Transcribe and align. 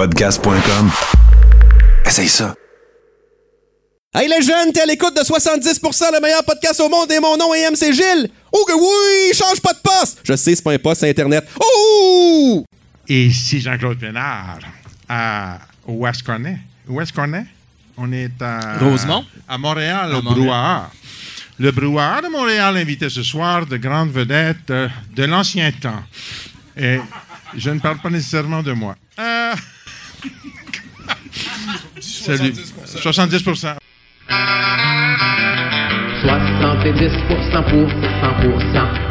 Podcast.com. 0.00 0.90
Essaye 2.06 2.26
ça. 2.26 2.54
Hey 4.14 4.30
les 4.30 4.40
jeunes, 4.40 4.72
t'es 4.72 4.80
à 4.80 4.86
l'écoute 4.86 5.14
de 5.14 5.20
70% 5.20 6.14
le 6.14 6.20
meilleur 6.22 6.42
podcast 6.42 6.80
au 6.80 6.88
monde 6.88 7.12
et 7.12 7.20
mon 7.20 7.36
nom 7.36 7.52
est 7.52 7.70
MC 7.70 7.92
Gilles. 7.92 8.30
Oh 8.50 8.64
que 8.66 8.72
oui, 8.72 9.34
change 9.36 9.60
pas 9.60 9.74
de 9.74 9.78
poste. 9.80 10.20
Je 10.24 10.34
sais, 10.36 10.54
c'est 10.54 10.62
pas 10.64 10.72
un 10.72 10.78
poste, 10.78 11.02
c'est 11.02 11.10
Internet. 11.10 11.46
Oh! 11.62 12.64
Et 13.08 13.26
ici 13.26 13.60
Jean-Claude 13.60 13.98
Pénard. 13.98 14.60
À, 15.06 15.58
où 15.86 16.06
est-ce 16.06 16.24
qu'on 16.24 16.46
est? 16.46 16.60
Où 16.88 16.98
est-ce 17.02 17.12
qu'on 17.12 17.34
est? 17.34 17.44
On 17.98 18.10
est 18.10 18.40
à... 18.40 18.78
Rosemont? 18.78 19.26
À 19.46 19.58
Montréal, 19.58 20.12
À 20.14 20.18
au 20.18 20.22
Montréal. 20.22 20.44
Brouhaha. 20.44 20.90
Le 21.58 21.72
Brouhaha 21.72 22.22
de 22.22 22.28
Montréal 22.28 22.78
invité 22.78 23.10
ce 23.10 23.22
soir 23.22 23.66
de 23.66 23.76
grandes 23.76 24.12
vedettes 24.12 24.70
euh, 24.70 24.88
de 25.14 25.24
l'ancien 25.24 25.70
temps. 25.72 26.02
Et 26.74 27.00
je 27.54 27.68
ne 27.68 27.80
parle 27.80 27.98
pas 27.98 28.08
nécessairement 28.08 28.62
de 28.62 28.72
moi. 28.72 28.96
Euh, 29.18 29.52
Salut. 32.00 32.54
70 32.84 33.44
70% 36.22 37.62
pour 37.64 37.86
100%. 37.86 39.10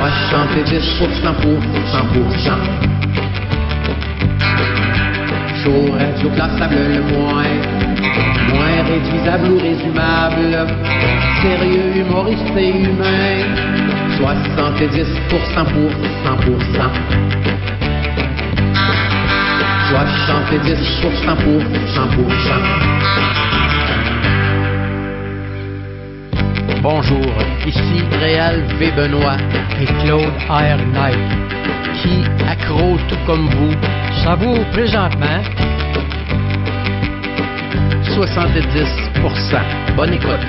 70% 0.00 1.34
pour 1.42 1.58
100%. 1.92 2.90
Chaud, 5.62 5.92
radio 5.92 6.28
classable 6.30 6.76
le 6.76 7.02
moins. 7.12 7.54
Moins 8.48 8.82
réduisable 8.84 9.46
ou 9.50 9.58
résumable. 9.58 10.52
Sérieux, 11.42 11.96
humoriste 11.96 12.56
et 12.56 12.70
humain. 12.70 13.44
70% 14.18 15.28
pour 15.28 15.42
100%. 16.24 17.49
70% 19.90 21.36
pour 21.42 21.60
100%. 21.60 22.00
Bonjour, 26.80 27.34
ici 27.66 28.04
Réal 28.20 28.62
V. 28.78 28.92
Benoît 28.96 29.36
et 29.80 29.86
Claude 30.04 30.32
R. 30.48 30.78
Knight, 30.92 31.18
qui, 32.00 32.22
accro 32.48 32.98
tout 33.08 33.18
comme 33.26 33.48
vous, 33.48 33.74
savoure 34.22 34.64
présentement 34.66 35.42
70%. 38.04 39.60
Bonne 39.96 40.12
écoute. 40.14 40.46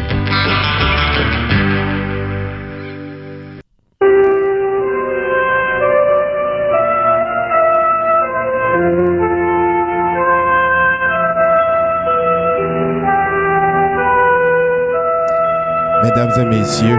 Mesdames 16.03 16.31
et 16.39 16.45
messieurs, 16.45 16.97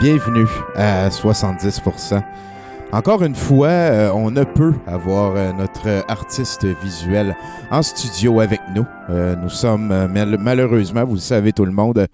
bienvenue 0.00 0.46
à 0.74 1.08
70%. 1.08 2.22
Encore 2.92 3.22
une 3.22 3.34
fois, 3.34 3.68
euh, 3.68 4.10
on 4.12 4.30
ne 4.30 4.42
peut 4.44 4.74
avoir 4.86 5.34
euh, 5.36 5.52
notre 5.52 6.04
artiste 6.08 6.64
visuel 6.82 7.36
en 7.70 7.82
studio 7.82 8.40
avec 8.40 8.60
nous. 8.74 8.84
Euh, 9.10 9.36
nous 9.36 9.48
sommes 9.48 9.88
mal- 10.08 10.38
malheureusement, 10.40 11.04
vous 11.04 11.14
le 11.14 11.20
savez 11.20 11.52
tout 11.52 11.64
le 11.64 11.72
monde, 11.72 12.06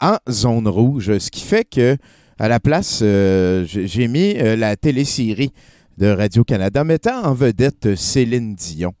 en 0.00 0.16
zone 0.30 0.66
rouge, 0.68 1.18
ce 1.18 1.30
qui 1.30 1.42
fait 1.42 1.64
que 1.64 1.96
à 2.38 2.48
la 2.48 2.58
place, 2.58 2.98
j'ai 3.00 4.08
mis 4.08 4.34
la 4.34 4.74
télésérie 4.76 5.52
de 5.98 6.08
Radio-Canada 6.08 6.82
mettant 6.82 7.22
en 7.22 7.32
vedette 7.32 7.94
Céline 7.94 8.56
Dion 8.56 8.92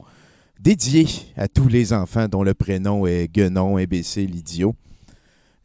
dédié 0.60 1.06
à 1.36 1.48
tous 1.48 1.68
les 1.68 1.92
enfants 1.92 2.28
dont 2.28 2.42
le 2.42 2.54
prénom 2.54 3.06
est 3.06 3.28
Guenon, 3.32 3.76
imbécile, 3.76 4.34
idiot. 4.34 4.74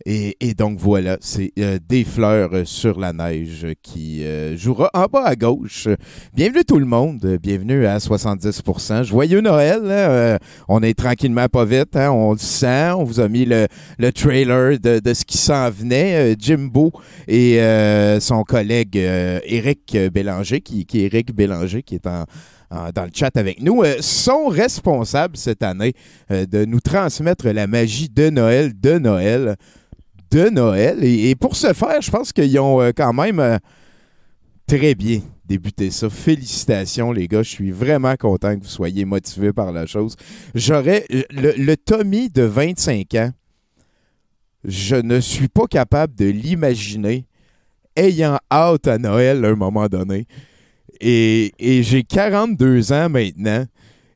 Et, 0.05 0.53
donc 0.57 0.79
voilà, 0.79 1.17
c'est 1.19 1.51
euh, 1.59 1.77
Des 1.87 2.05
fleurs 2.05 2.65
sur 2.65 2.97
la 2.99 3.11
neige 3.11 3.67
qui 3.83 4.23
euh, 4.23 4.55
jouera 4.55 4.89
en 4.93 5.05
bas 5.07 5.25
à 5.25 5.35
gauche. 5.35 5.89
Bienvenue 6.33 6.63
tout 6.63 6.79
le 6.79 6.85
monde, 6.85 7.37
bienvenue 7.43 7.85
à 7.85 7.97
70%. 7.97 9.03
Joyeux 9.03 9.41
Noël, 9.41 9.81
hein, 9.83 9.89
euh, 9.89 10.37
on 10.69 10.81
est 10.81 10.97
tranquillement 10.97 11.47
pas 11.49 11.65
vite, 11.65 11.97
hein, 11.97 12.11
on 12.11 12.31
le 12.31 12.37
sent, 12.39 12.91
on 12.91 13.03
vous 13.03 13.19
a 13.19 13.27
mis 13.27 13.43
le, 13.43 13.67
le 13.99 14.11
trailer 14.13 14.79
de, 14.79 14.99
de 14.99 15.13
ce 15.13 15.25
qui 15.25 15.37
s'en 15.37 15.69
venait. 15.69 16.33
Jimbo 16.39 16.93
et 17.27 17.59
son 18.21 18.43
collègue 18.43 18.95
Éric 18.95 19.97
Bélanger, 20.13 20.61
qui, 20.61 20.85
qui 20.85 21.01
est 21.01 21.07
Éric 21.13 21.35
Bélanger, 21.35 21.83
qui 21.83 21.95
est 21.95 22.07
en- 22.07 22.23
dans 22.71 23.05
le 23.05 23.11
chat 23.13 23.35
avec 23.35 23.61
nous, 23.61 23.81
euh, 23.81 23.97
sont 24.01 24.47
responsables 24.47 25.37
cette 25.37 25.63
année 25.63 25.93
euh, 26.31 26.45
de 26.45 26.65
nous 26.65 26.79
transmettre 26.79 27.47
la 27.47 27.67
magie 27.67 28.09
de 28.09 28.29
Noël, 28.29 28.79
de 28.79 28.99
Noël, 28.99 29.55
de 30.31 30.49
Noël. 30.49 31.03
Et, 31.03 31.35
pour 31.35 31.55
ce 31.55 31.73
faire, 31.73 32.01
je 32.01 32.11
pense 32.11 32.31
qu'ils 32.31 32.59
ont 32.59 32.81
euh, 32.81 32.91
quand 32.95 33.13
même 33.13 33.59
très 34.67 34.93
bien 34.93 35.21
débuté 35.45 35.89
ça. 35.89 36.09
Félicitations, 36.09 37.11
les 37.11 37.27
gars. 37.27 37.41
Je 37.41 37.49
suis 37.49 37.71
vraiment 37.71 38.15
content 38.15 38.55
que 38.55 38.63
vous 38.63 38.69
soyez 38.69 39.03
motivés 39.03 39.51
par 39.51 39.71
la 39.71 39.87
chose. 39.87 40.15
J'aurais. 40.53 41.05
Le, 41.09 41.53
le 41.57 41.75
Tommy 41.75 42.29
de 42.29 42.43
25 42.43 43.15
ans, 43.15 43.31
je 44.63 44.95
ne 44.95 45.19
suis 45.19 45.47
pas 45.47 45.65
capable 45.65 46.13
de 46.13 46.25
l'imaginer 46.25 47.25
ayant 47.95 48.37
hâte 48.51 48.87
à 48.87 48.99
Noël 48.99 49.43
à 49.43 49.49
un 49.49 49.55
moment 49.55 49.87
donné. 49.87 50.27
Et, 51.01 51.51
et 51.59 51.83
j'ai 51.83 52.03
42 52.03 52.91
ans 52.93 53.09
maintenant. 53.09 53.65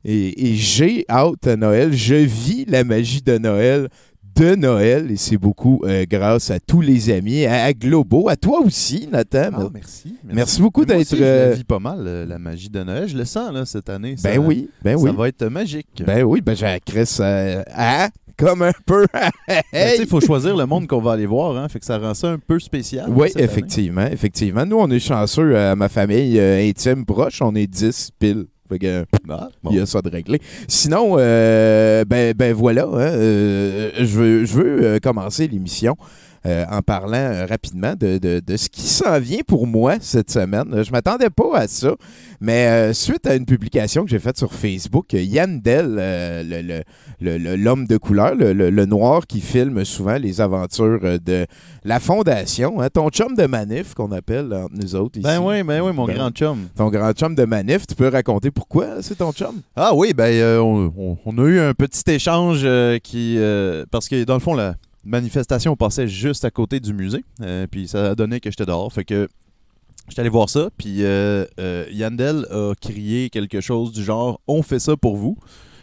Et, 0.06 0.50
et 0.51 0.56
j'ai 0.56 1.06
hâte 1.09 1.47
à 1.47 1.56
Noël. 1.56 1.94
Je 1.94 2.16
vis 2.16 2.66
la 2.67 2.84
magie 2.84 3.22
de 3.22 3.38
Noël 3.38 3.88
de 4.35 4.56
Noël. 4.56 5.11
Et 5.11 5.16
c'est 5.16 5.38
beaucoup 5.38 5.81
euh, 5.85 6.06
grâce 6.09 6.50
à 6.51 6.59
tous 6.59 6.81
les 6.81 7.09
amis, 7.09 7.45
à, 7.45 7.66
à 7.66 7.73
Globo, 7.73 8.29
à 8.29 8.35
toi 8.35 8.61
aussi, 8.61 9.07
Nathan. 9.11 9.50
Ah, 9.53 9.69
merci, 9.73 10.16
Merci 10.23 10.61
beaucoup 10.61 10.85
d'être, 10.85 11.16
Je 11.16 11.22
euh, 11.22 11.53
vis 11.56 11.63
pas 11.63 11.79
mal, 11.79 12.00
euh, 12.06 12.25
la 12.25 12.39
magie 12.39 12.69
de 12.69 12.84
Noël. 12.84 13.07
Je 13.07 13.17
le 13.17 13.25
sens 13.25 13.53
là, 13.53 13.66
cette 13.66 13.90
année. 13.90 14.16
ben 14.23 14.34
Ça- 14.34 14.40
oui, 14.40 14.69
ben 14.84 14.97
ça 14.97 15.03
oui. 15.03 15.16
va 15.16 15.28
être 15.28 15.45
magique. 15.47 16.03
Ben 16.05 16.23
oui, 16.23 16.41
ben 16.41 16.55
j'ai 16.55 16.66
euh, 17.19 17.63
hein? 17.78 18.09
Comme 18.38 18.62
un 18.64 18.72
peu. 18.86 19.06
Hey! 19.72 19.98
Il 20.00 20.08
faut 20.08 20.22
choisir 20.22 20.56
le 20.56 20.66
monde 20.66 20.88
qu'on 20.88 21.02
va 21.02 21.14
aller 21.14 21.26
voir, 21.26 21.56
hein, 21.58 21.68
fait 21.70 21.80
que 21.80 21.86
ça 21.86 21.98
rend 21.98 22.14
ça 22.14 22.30
un 22.30 22.38
peu 22.40 22.60
spécial. 22.60 23.06
Oui, 23.10 23.32
année. 23.36 23.44
effectivement, 23.44 24.06
effectivement. 24.08 24.66
Nous, 24.66 24.78
on 24.78 24.90
est 24.90 25.00
chanceux 25.00 25.58
à 25.58 25.76
ma 25.76 25.90
famille 25.90 26.40
euh, 26.40 26.68
intime 26.68 27.06
proche. 27.06 27.42
On 27.42 27.54
est 27.56 27.68
10 27.68 28.12
piles. 28.20 28.46
Fait 28.70 28.80
que, 28.80 29.06
Ah, 29.30 29.50
bon. 29.62 29.72
il 29.72 29.78
y 29.78 29.80
a 29.80 29.86
ça 29.86 30.02
de 30.02 30.10
réglé. 30.10 30.40
Sinon, 30.68 31.16
euh, 31.18 32.06
ben, 32.06 32.34
ben 32.34 32.54
voilà, 32.54 32.86
hein, 32.86 32.98
euh, 32.98 33.92
je 34.00 34.06
veux, 34.06 34.46
je 34.46 34.54
veux 34.54 34.84
euh, 34.86 35.00
commencer 35.00 35.48
l'émission 35.48 35.96
euh, 36.46 36.66
en 36.70 36.81
parlant 36.81 37.14
euh, 37.18 37.46
rapidement 37.46 37.94
de, 37.98 38.18
de- 38.18 38.42
de 38.46 38.58
ce 38.58 38.68
qui 38.70 38.81
s'en 38.81 39.20
vient 39.20 39.42
pour 39.48 39.66
moi 39.68 39.96
cette 40.02 40.30
semaine. 40.31 40.84
Je 40.84 40.92
m'attendais 40.92 41.30
pas 41.30 41.58
à 41.59 41.68
ça, 41.68 41.96
mais 42.42 42.68
euh, 42.68 42.94
suite 42.94 43.26
à 43.28 43.36
une 43.36 43.46
publication 43.46 44.04
que 44.04 44.09
j'ai 44.09 44.20
faite 44.20 44.38
sur 44.38 44.53
Facebook, 44.53 45.14
Yann 45.14 45.62
Dell, 45.62 45.96
le- 45.96 46.62
le- 46.62 46.84
le- 47.22 47.38
le- 47.38 47.56
l'homme 47.56 47.88
de 47.88 47.98
couleur, 47.98 48.36
le, 48.36 48.86
noir 48.86 49.26
qui 49.28 49.40
filme 49.40 49.86
souvent 49.86 50.18
les 50.18 50.42
aventures 50.42 51.00
de 51.24 51.46
la 51.86 52.00
Fondation, 52.00 52.82
hein, 52.82 52.90
ton 52.92 53.09
chum 53.09 53.36
de 53.36 53.46
manif 53.46 53.94
qu'on 53.94 54.12
appelle 54.12 54.53
entre 54.53 54.74
nous 54.76 54.96
autres 54.96 55.18
ici. 55.20 55.24
Ben 55.24 55.40
oui, 55.40 55.64
ben 55.64 55.82
oui, 55.82 55.94
mon 55.94 56.06
Ben 56.06 56.16
grand 56.16 56.30
chum. 56.32 56.68
Ton 56.76 56.90
grand 56.90 57.14
chum 57.14 57.36
de 57.36 57.46
manif, 57.46 57.88
tu 57.88 57.96
peux 57.96 58.09
raconter 58.09 58.52
pourquoi 58.52 59.02
c'est 59.02 59.16
ton 59.16 59.32
chum? 59.32 59.62
Ah 59.76 59.94
oui, 59.96 60.14
ben 60.14 60.59
on, 60.59 60.92
on- 60.98 61.18
on 61.26 61.38
a 61.38 61.48
eu 61.48 61.59
un 61.59 61.74
petit 61.74 62.03
échange 62.12 62.68
qui 63.02 63.38
parce 63.92 64.09
que 64.09 64.24
dans 64.26 64.34
le 64.34 64.40
fond 64.40 64.53
la 64.56 64.76
manifestation 65.03 65.75
passait 65.75 66.08
juste 66.08 66.46
à 66.46 66.52
côté 66.52 66.80
du 66.80 66.94
musée, 66.94 67.24
euh, 67.41 67.68
puis 67.69 67.88
ça 67.88 68.12
a 68.12 68.16
donné 68.16 68.40
que 68.40 68.50
j'étais 68.50 68.66
dehors, 68.66 68.91
fait 68.91 69.06
que 69.06 69.28
j'étais 70.08 70.22
allé 70.22 70.30
voir 70.30 70.50
ça, 70.50 70.69
puis 70.78 71.03
euh, 71.03 71.46
euh, 71.59 71.86
Yandel 71.91 72.46
a 72.52 72.73
crié 72.79 73.29
quelque 73.29 73.61
chose 73.61 73.91
du 73.91 74.03
genre 74.03 74.40
"On 74.47 74.64
fait 74.64 74.79
ça 74.79 74.96
pour 74.96 75.17
vous", 75.17 75.38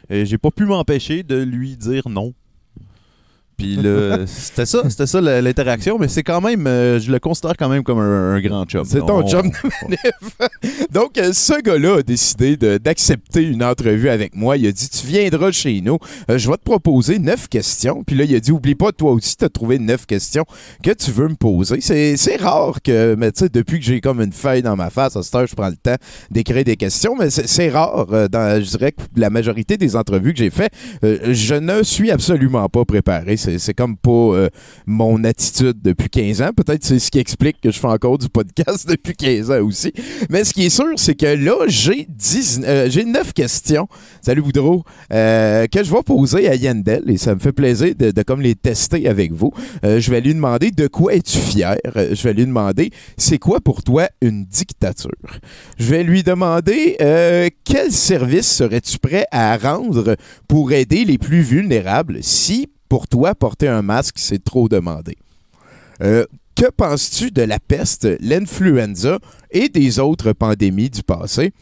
et 0.08 0.26
j'ai 0.26 0.38
pas 0.38 0.50
pu 0.50 0.64
m'empêcher 0.64 1.22
de 1.22 1.36
lui 1.36 1.76
dire 1.76 2.08
non. 2.08 2.32
Puis 3.60 3.76
là, 3.76 4.20
c'était 4.26 4.64
ça, 4.66 4.82
c'était 4.88 5.06
ça 5.06 5.20
l'interaction, 5.20 5.98
mais 5.98 6.08
c'est 6.08 6.22
quand 6.22 6.40
même, 6.40 6.66
euh, 6.66 6.98
je 6.98 7.12
le 7.12 7.18
considère 7.18 7.52
quand 7.58 7.68
même 7.68 7.82
comme 7.82 7.98
un, 7.98 8.34
un 8.34 8.40
grand 8.40 8.64
chum. 8.64 8.84
C'est 8.86 9.00
ton 9.00 9.22
On- 9.22 9.28
chum 9.28 9.42
de 9.50 9.56
manif. 9.82 10.86
Donc, 10.92 11.18
euh, 11.18 11.32
ce 11.34 11.60
gars-là 11.60 11.98
a 11.98 12.02
décidé 12.02 12.56
d'accepter 12.56 13.42
une 13.42 13.62
entrevue 13.62 14.08
avec 14.08 14.34
moi. 14.34 14.56
Il 14.56 14.66
a 14.66 14.72
dit 14.72 14.88
Tu 14.88 15.06
viendras 15.06 15.50
chez 15.52 15.80
nous, 15.82 15.98
euh, 16.30 16.38
je 16.38 16.48
vais 16.50 16.56
te 16.56 16.62
proposer 16.64 17.18
neuf 17.18 17.48
questions. 17.48 18.02
Puis 18.04 18.16
là, 18.16 18.24
il 18.24 18.34
a 18.34 18.40
dit 18.40 18.50
Oublie 18.52 18.74
pas, 18.74 18.92
toi 18.92 19.12
aussi, 19.12 19.36
tu 19.36 19.44
as 19.44 19.48
trouvé 19.50 19.78
neuf 19.78 20.06
questions 20.06 20.44
que 20.82 20.90
tu 20.92 21.10
veux 21.10 21.28
me 21.28 21.34
poser. 21.34 21.80
C'est 21.80 22.36
rare 22.36 22.80
que, 22.82 23.14
mais 23.18 23.30
tu 23.32 23.40
sais, 23.40 23.48
depuis 23.50 23.78
que 23.78 23.84
j'ai 23.84 24.00
comme 24.00 24.20
une 24.22 24.32
feuille 24.32 24.62
dans 24.62 24.76
ma 24.76 24.88
face, 24.90 25.16
à 25.16 25.22
cette 25.22 25.34
heure, 25.34 25.46
je 25.46 25.54
prends 25.54 25.68
le 25.68 25.76
temps 25.76 25.96
d'écrire 26.30 26.64
des 26.64 26.76
questions, 26.76 27.14
mais 27.18 27.28
c'est 27.30 27.68
rare. 27.68 28.06
dans, 28.30 28.62
je 28.62 28.70
dirais 28.78 28.92
que 28.92 29.02
la 29.16 29.28
majorité 29.30 29.76
des 29.76 29.96
entrevues 29.96 30.32
que 30.32 30.38
j'ai 30.38 30.50
fait, 30.50 30.70
euh, 31.04 31.18
je 31.32 31.54
ne 31.54 31.82
suis 31.82 32.10
absolument 32.10 32.68
pas 32.68 32.84
préparé. 32.84 33.36
C'est 33.36 33.49
c'est 33.58 33.74
comme 33.74 33.96
pas 33.96 34.10
euh, 34.10 34.48
mon 34.86 35.24
attitude 35.24 35.80
depuis 35.82 36.08
15 36.08 36.42
ans. 36.42 36.50
Peut-être 36.54 36.84
c'est 36.84 36.98
ce 36.98 37.10
qui 37.10 37.18
explique 37.18 37.60
que 37.60 37.70
je 37.70 37.78
fais 37.78 37.86
encore 37.88 38.18
du 38.18 38.28
podcast 38.28 38.86
depuis 38.88 39.14
15 39.14 39.50
ans 39.50 39.62
aussi. 39.62 39.92
Mais 40.28 40.44
ce 40.44 40.52
qui 40.52 40.66
est 40.66 40.70
sûr, 40.70 40.92
c'est 40.96 41.14
que 41.14 41.26
là, 41.26 41.64
j'ai 41.66 42.06
10 42.08 42.60
euh, 42.64 42.90
j'ai 42.90 43.04
9 43.04 43.32
questions. 43.32 43.88
Salut 44.22 44.42
Boudreau. 44.42 44.84
euh, 45.12 45.66
que 45.66 45.82
je 45.82 45.90
vais 45.90 46.02
poser 46.02 46.48
à 46.48 46.54
Yandel 46.54 47.04
et 47.08 47.16
ça 47.16 47.34
me 47.34 47.40
fait 47.40 47.52
plaisir 47.52 47.94
de, 47.96 48.10
de 48.10 48.22
comme 48.22 48.40
les 48.40 48.54
tester 48.54 49.08
avec 49.08 49.32
vous. 49.32 49.52
Euh, 49.84 50.00
je 50.00 50.10
vais 50.10 50.20
lui 50.20 50.34
demander 50.34 50.70
de 50.70 50.86
quoi 50.86 51.14
es-tu 51.14 51.38
fier? 51.38 51.76
Je 51.94 52.22
vais 52.22 52.34
lui 52.34 52.46
demander 52.46 52.90
c'est 53.16 53.38
quoi 53.38 53.60
pour 53.60 53.82
toi 53.82 54.08
une 54.20 54.44
dictature? 54.44 55.10
Je 55.78 55.86
vais 55.86 56.02
lui 56.02 56.22
demander 56.22 56.96
quel 57.64 57.92
service 57.92 58.50
serais-tu 58.50 58.98
prêt 58.98 59.26
à 59.30 59.56
rendre 59.56 60.16
pour 60.48 60.72
aider 60.72 61.04
les 61.04 61.18
plus 61.18 61.40
vulnérables 61.42 62.18
si, 62.22 62.68
pour 62.90 63.06
toi, 63.06 63.34
porter 63.36 63.68
un 63.68 63.82
masque, 63.82 64.16
c'est 64.18 64.42
trop 64.42 64.68
demandé. 64.68 65.16
Euh, 66.02 66.26
que 66.56 66.68
penses-tu 66.68 67.30
de 67.30 67.42
la 67.42 67.60
peste, 67.60 68.08
l'influenza 68.20 69.20
et 69.52 69.68
des 69.68 70.00
autres 70.00 70.32
pandémies 70.32 70.90
du 70.90 71.04
passé? 71.04 71.52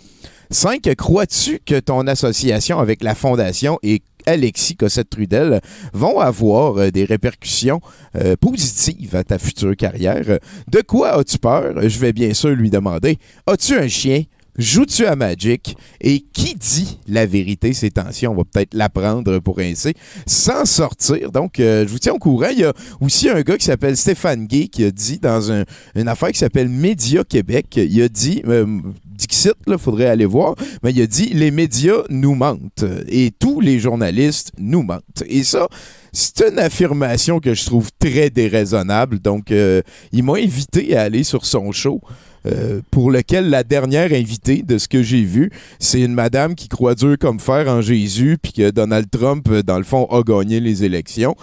5. 0.51 0.89
Crois-tu 0.97 1.61
que 1.65 1.79
ton 1.79 2.07
association 2.07 2.79
avec 2.79 3.05
la 3.05 3.15
Fondation 3.15 3.79
et 3.83 4.01
Alexis 4.25 4.77
Cossette-Trudel 4.77 5.61
vont 5.93 6.19
avoir 6.19 6.79
euh, 6.79 6.91
des 6.91 7.05
répercussions 7.05 7.83
euh, 8.17 8.35
positives 8.41 9.15
à 9.15 9.23
ta 9.23 9.39
future 9.39 9.77
carrière? 9.77 10.39
De 10.67 10.81
quoi 10.81 11.11
as-tu 11.11 11.39
peur? 11.39 11.75
Je 11.87 11.99
vais 11.99 12.15
bien 12.15 12.33
sûr 12.33 12.51
lui 12.51 12.71
demander. 12.71 13.19
As-tu 13.47 13.77
un 13.77 13.89
chien? 13.89 14.23
Joues-tu 14.59 15.07
à 15.07 15.15
Magic? 15.15 15.77
Et 16.01 16.21
qui 16.33 16.55
dit 16.57 16.99
la 17.07 17.27
vérité 17.27 17.73
ces 17.73 17.91
temps-ci? 17.91 18.27
On 18.27 18.35
va 18.35 18.43
peut-être 18.45 18.75
l'apprendre 18.75 19.39
pour 19.39 19.61
ainsi, 19.61 19.95
sans 20.27 20.65
sortir. 20.65 21.31
Donc, 21.31 21.61
euh, 21.61 21.87
je 21.87 21.93
vous 21.93 21.99
tiens 22.01 22.13
au 22.15 22.19
courant. 22.19 22.49
Il 22.51 22.59
y 22.59 22.65
a 22.65 22.73
aussi 23.01 23.29
un 23.29 23.41
gars 23.43 23.57
qui 23.57 23.65
s'appelle 23.65 23.97
Stéphane 23.97 24.47
Gay 24.47 24.67
qui 24.67 24.85
a 24.85 24.91
dit 24.91 25.19
dans 25.19 25.53
un- 25.53 25.65
une 25.95 26.09
affaire 26.09 26.33
qui 26.33 26.39
s'appelle 26.39 26.69
Média 26.69 27.23
Québec, 27.23 27.67
il 27.77 28.03
a 28.03 28.09
dit, 28.09 28.43
euh, 28.49 28.67
Dixit, 29.05 29.53
il 29.67 29.79
faudrait 29.79 30.07
aller 30.07 30.27
voir, 30.27 30.55
mais 30.83 30.93
il 30.93 31.03
a 31.03 31.07
dit 31.07 31.27
les 31.35 31.51
médias 31.51 32.03
nous 32.09 32.37
mentent 32.37 32.85
et 33.09 33.33
tous 33.37 33.61
les 33.61 33.81
journalistes 33.81 34.53
nous 34.59 34.83
mentent. 34.85 35.25
Et 35.27 35.43
ça, 35.43 35.67
c'est 36.13 36.41
une 36.49 36.59
affirmation 36.61 37.41
que 37.41 37.53
je 37.53 37.65
trouve 37.67 37.91
très 37.99 38.31
déraisonnable. 38.31 39.19
Donc, 39.19 39.51
euh, 39.51 39.83
il 40.13 40.25
invité 40.37 40.97
à 40.97 41.03
aller 41.03 41.25
sur 41.25 41.47
son 41.47 41.73
show. 41.73 42.01
Euh, 42.51 42.81
pour 42.91 43.11
lequel 43.11 43.51
la 43.51 43.65
dernière 43.65 44.13
invitée 44.13 44.63
de 44.63 44.79
ce 44.79 44.89
que 44.89 45.03
j'ai 45.03 45.23
vu, 45.23 45.51
c'est 45.79 46.01
une 46.01 46.15
madame 46.15 46.55
qui 46.55 46.69
croit 46.69 46.95
dur 46.95 47.17
comme 47.19 47.41
fer 47.41 47.69
en 47.69 47.81
Jésus, 47.81 48.39
puis 48.41 48.53
que 48.53 48.71
Donald 48.71 49.11
Trump, 49.11 49.47
euh, 49.51 49.63
dans 49.63 49.79
le 49.79 49.85
fond, 49.85 50.07
a 50.07 50.23
gagné 50.23 50.61
les 50.61 50.85
élections. 50.85 51.37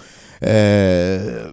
Euh, 0.44 1.52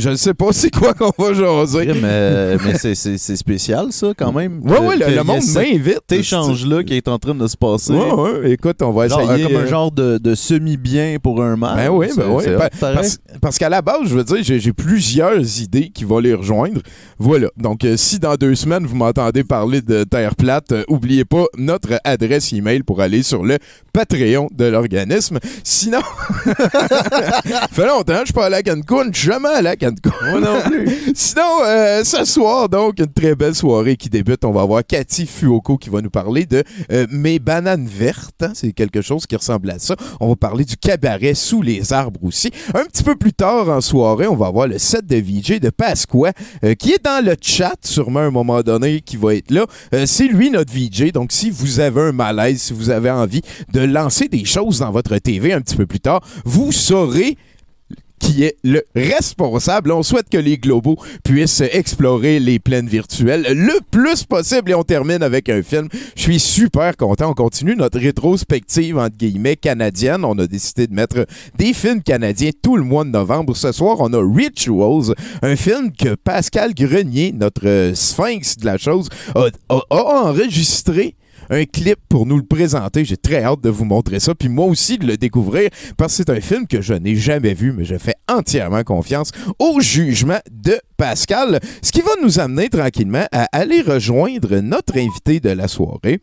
je 0.00 0.10
ne 0.10 0.16
sais 0.16 0.34
pas 0.34 0.46
c'est 0.52 0.70
quoi 0.74 0.94
qu'on 0.94 1.12
va 1.18 1.32
jaser. 1.34 1.86
mais 1.86 2.00
euh, 2.04 2.58
mais 2.64 2.74
c'est- 2.78 3.36
spécial, 3.36 3.86
ça, 3.90 4.08
quand 4.16 4.32
même. 4.32 4.62
Que- 4.62 4.68
ouais, 4.68 4.98
que 4.98 5.10
le, 5.10 5.22
monde 5.24 5.42
cet 5.42 5.56
m'invite. 5.72 6.10
échange-là 6.12 6.82
qui 6.84 6.94
est 6.94 7.08
en 7.08 7.18
train 7.18 7.34
de 7.34 7.46
se 7.46 7.56
passer. 7.56 7.92
Ouais, 7.92 8.12
ouais, 8.12 8.50
écoute, 8.52 8.80
on 8.82 8.92
va 8.92 9.08
Genre, 9.08 9.20
essayer. 9.32 9.44
euh, 9.44 9.48
comme 9.48 9.56
un 9.56 9.60
euh, 9.60 9.66
genre 9.66 9.92
de, 9.92 10.18
de 10.18 10.34
semi-bien 10.34 11.16
pour 11.22 11.42
un 11.42 11.56
mal. 11.56 11.76
Ben 11.76 11.88
oui, 11.90 12.08
ben 12.16 12.24
oui. 12.30 12.44
pareil. 12.80 12.96
parce, 12.96 13.18
parce 13.40 13.58
qu'à 13.58 13.68
la 13.68 13.82
base, 13.82 14.00
je 14.06 14.14
veux 14.16 14.24
dire, 14.24 14.38
j'ai 14.42 14.72
plusieurs 14.72 15.60
idées 15.60 15.90
qui 15.90 16.04
vont 16.04 16.18
les 16.18 16.34
rejoindre. 16.34 16.80
Voilà. 17.18 17.48
Donc, 17.56 17.84
euh, 17.84 17.96
si 17.96 18.18
dans 18.18 18.34
deux 18.34 18.54
semaines, 18.54 18.86
vous 18.86 18.96
m'entendez 18.96 19.44
parler 19.44 19.80
de 19.82 20.04
Terre 20.04 20.34
plate, 20.34 20.72
euh, 20.72 20.84
oubliez 20.88 21.24
pas 21.24 21.44
notre 21.56 22.00
adresse 22.04 22.52
email 22.52 22.82
pour 22.82 23.00
aller 23.00 23.22
sur 23.22 23.44
le 23.44 23.58
Patreon 23.92 24.48
de 24.52 24.64
l'organisme. 24.66 25.38
Sinon, 25.64 26.00
fait 27.72 27.86
longtemps 27.86 28.14
je 28.20 28.24
suis 28.26 28.32
pas 28.34 28.46
allé 28.46 28.56
à 28.56 28.62
Cancun, 28.62 29.10
je 29.12 29.18
suis 29.18 29.28
jamais 29.28 29.48
allé 29.48 29.68
à 29.68 29.76
Cancun. 29.76 29.85
Moi 30.30 30.40
non 30.40 30.60
plus. 30.62 30.88
Sinon, 31.14 31.42
euh, 31.64 32.04
ce 32.04 32.24
soir, 32.24 32.68
donc, 32.68 32.98
une 32.98 33.12
très 33.12 33.34
belle 33.34 33.54
soirée 33.54 33.96
qui 33.96 34.08
débute. 34.08 34.44
On 34.44 34.52
va 34.52 34.62
avoir 34.62 34.84
Cathy 34.86 35.26
Fuoco 35.26 35.76
qui 35.78 35.90
va 35.90 36.00
nous 36.00 36.10
parler 36.10 36.46
de 36.46 36.62
euh, 36.92 37.06
Mes 37.10 37.38
bananes 37.38 37.86
vertes. 37.86 38.42
hein. 38.42 38.52
C'est 38.54 38.72
quelque 38.72 39.02
chose 39.02 39.26
qui 39.26 39.36
ressemble 39.36 39.70
à 39.70 39.78
ça. 39.78 39.96
On 40.20 40.28
va 40.28 40.36
parler 40.36 40.64
du 40.64 40.76
cabaret 40.76 41.34
sous 41.34 41.62
les 41.62 41.92
arbres 41.92 42.20
aussi. 42.24 42.50
Un 42.74 42.84
petit 42.84 43.02
peu 43.02 43.16
plus 43.16 43.32
tard 43.32 43.68
en 43.68 43.80
soirée, 43.80 44.26
on 44.26 44.36
va 44.36 44.46
avoir 44.46 44.66
le 44.68 44.78
set 44.78 45.06
de 45.06 45.16
VJ 45.16 45.60
de 45.60 45.70
Pasqua 45.70 46.32
euh, 46.64 46.74
qui 46.74 46.92
est 46.92 47.02
dans 47.04 47.24
le 47.24 47.34
chat, 47.40 47.76
sûrement 47.82 48.20
à 48.20 48.24
un 48.24 48.30
moment 48.30 48.62
donné, 48.62 49.00
qui 49.00 49.16
va 49.16 49.34
être 49.34 49.50
là. 49.50 49.66
C'est 50.06 50.28
lui 50.28 50.50
notre 50.50 50.72
VJ. 50.72 51.12
Donc, 51.12 51.32
si 51.32 51.50
vous 51.50 51.80
avez 51.80 52.00
un 52.00 52.12
malaise, 52.12 52.60
si 52.62 52.72
vous 52.72 52.90
avez 52.90 53.10
envie 53.10 53.42
de 53.72 53.80
lancer 53.80 54.28
des 54.28 54.44
choses 54.44 54.80
dans 54.80 54.90
votre 54.90 55.16
TV 55.18 55.52
un 55.52 55.60
petit 55.60 55.76
peu 55.76 55.86
plus 55.86 56.00
tard, 56.00 56.20
vous 56.44 56.72
saurez 56.72 57.36
qui 58.18 58.44
est 58.44 58.56
le 58.64 58.82
responsable. 58.94 59.92
On 59.92 60.02
souhaite 60.02 60.28
que 60.30 60.38
les 60.38 60.58
globaux 60.58 60.96
puissent 61.24 61.60
explorer 61.72 62.40
les 62.40 62.58
plaines 62.58 62.88
virtuelles 62.88 63.46
le 63.50 63.78
plus 63.90 64.24
possible 64.24 64.70
et 64.70 64.74
on 64.74 64.82
termine 64.82 65.22
avec 65.22 65.48
un 65.48 65.62
film. 65.62 65.88
Je 66.16 66.22
suis 66.22 66.40
super 66.40 66.96
content. 66.96 67.30
On 67.30 67.34
continue 67.34 67.76
notre 67.76 67.98
rétrospective 67.98 68.98
entre 68.98 69.16
guillemets 69.16 69.56
canadienne. 69.56 70.24
On 70.24 70.38
a 70.38 70.46
décidé 70.46 70.86
de 70.86 70.94
mettre 70.94 71.26
des 71.58 71.72
films 71.72 72.02
canadiens 72.02 72.50
tout 72.62 72.76
le 72.76 72.82
mois 72.84 73.04
de 73.04 73.10
novembre. 73.10 73.54
Ce 73.56 73.72
soir, 73.72 73.96
on 74.00 74.12
a 74.12 74.18
Rituals, 74.22 75.14
un 75.42 75.56
film 75.56 75.92
que 75.92 76.14
Pascal 76.14 76.74
Grenier, 76.74 77.32
notre 77.32 77.66
euh, 77.66 77.94
sphinx 77.94 78.56
de 78.58 78.66
la 78.66 78.78
chose, 78.78 79.08
a, 79.34 79.46
a- 79.68 79.80
a 79.90 80.22
enregistré 80.30 81.14
un 81.50 81.64
clip 81.64 81.98
pour 82.08 82.26
nous 82.26 82.36
le 82.36 82.44
présenter. 82.44 83.04
J'ai 83.04 83.16
très 83.16 83.42
hâte 83.42 83.60
de 83.60 83.70
vous 83.70 83.84
montrer 83.84 84.20
ça, 84.20 84.34
puis 84.34 84.48
moi 84.48 84.66
aussi 84.66 84.98
de 84.98 85.06
le 85.06 85.16
découvrir, 85.16 85.70
parce 85.96 86.16
que 86.16 86.24
c'est 86.24 86.30
un 86.30 86.40
film 86.40 86.66
que 86.66 86.80
je 86.80 86.94
n'ai 86.94 87.16
jamais 87.16 87.54
vu, 87.54 87.72
mais 87.72 87.84
je 87.84 87.98
fais 87.98 88.14
entièrement 88.28 88.82
confiance 88.82 89.30
au 89.58 89.80
jugement 89.80 90.38
de 90.50 90.78
Pascal, 90.96 91.60
ce 91.82 91.92
qui 91.92 92.00
va 92.00 92.12
nous 92.22 92.38
amener 92.38 92.68
tranquillement 92.68 93.26
à 93.32 93.46
aller 93.52 93.82
rejoindre 93.82 94.56
notre 94.60 94.98
invité 94.98 95.40
de 95.40 95.50
la 95.50 95.68
soirée. 95.68 96.20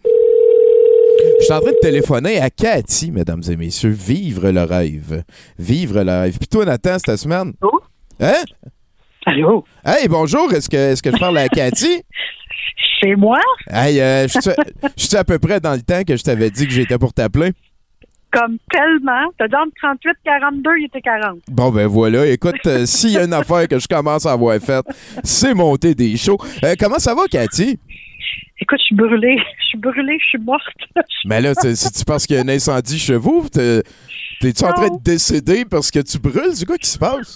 Je 1.40 1.46
suis 1.46 1.54
en 1.54 1.60
train 1.60 1.72
de 1.72 1.78
téléphoner 1.82 2.40
à 2.40 2.50
Cathy, 2.50 3.12
mesdames 3.12 3.44
et 3.50 3.56
messieurs. 3.56 3.90
Vivre 3.90 4.50
le 4.50 4.64
rêve. 4.64 5.24
Vivre 5.60 6.02
le 6.02 6.12
rêve. 6.12 6.38
Puis 6.38 6.48
toi, 6.48 6.66
Nathan, 6.66 6.98
cette 7.06 7.18
semaine? 7.18 7.54
Hein? 8.20 8.44
Allô? 9.26 9.64
Hey, 9.86 10.08
bonjour. 10.08 10.52
Est-ce 10.54 10.70
que, 10.70 10.76
est-ce 10.78 11.02
que 11.02 11.12
je 11.12 11.18
parle 11.18 11.38
à 11.38 11.48
Cathy? 11.48 12.02
Chez 13.02 13.16
moi? 13.16 13.40
Hey, 13.70 14.00
euh, 14.02 14.28
je 14.28 14.40
suis- 14.98 15.18
à 15.18 15.24
peu 15.24 15.40
près 15.40 15.60
dans 15.60 15.74
le 15.74 15.82
temps 15.82 16.04
que 16.04 16.16
je 16.18 16.24
t'avais 16.24 16.50
dit 16.50 16.66
que 16.68 16.74
j'étais 16.74 16.98
pour 16.98 17.14
t'appeler. 17.14 17.52
Comme 18.32 18.58
tellement. 18.72 19.30
T'as 19.38 19.48
dit 19.48 19.56
entre 19.56 19.72
38 19.82 20.16
42, 20.26 20.70
il 20.80 20.86
était 20.86 21.02
40. 21.02 21.40
Bon, 21.50 21.70
ben 21.70 21.86
voilà. 21.88 22.26
Écoute, 22.28 22.56
euh, 22.66 22.86
s'il 22.86 23.12
y 23.12 23.18
a 23.18 23.24
une 23.24 23.34
affaire 23.34 23.68
que 23.68 23.78
je 23.78 23.88
commence 23.88 24.26
à 24.26 24.32
avoir 24.32 24.58
faite, 24.60 24.86
c'est 25.24 25.54
monter 25.54 25.94
des 25.94 26.18
shows. 26.18 26.38
Euh, 26.64 26.74
comment 26.80 26.98
ça 27.00 27.14
va, 27.14 27.24
Cathy? 27.30 27.78
Écoute, 28.60 28.80
je 28.80 28.86
suis 28.86 28.96
brûlée. 28.96 29.38
Je 29.74 29.80
suis 29.80 29.82
brûlée, 29.90 30.18
je 30.22 30.26
suis 30.28 30.38
morte. 30.38 30.62
Mais 31.26 31.42
là, 31.42 31.54
c'est- 31.56 31.74
c'est-tu 31.76 32.06
parce 32.06 32.28
qu'il 32.28 32.36
y 32.36 32.40
a 32.40 32.44
un 32.44 32.48
incendie 32.50 33.00
chez 33.00 33.16
vous? 33.16 33.48
T'es- 34.40 34.54
T'es-tu 34.54 34.66
en 34.66 34.74
train 34.74 34.90
de 34.90 35.02
décéder 35.04 35.66
parce 35.66 35.90
que 35.92 36.00
tu 36.00 36.18
brûles? 36.20 36.54
C'est 36.56 36.66
quoi 36.66 36.78
qui 36.78 36.90
se 36.90 36.98
passe? 37.00 37.36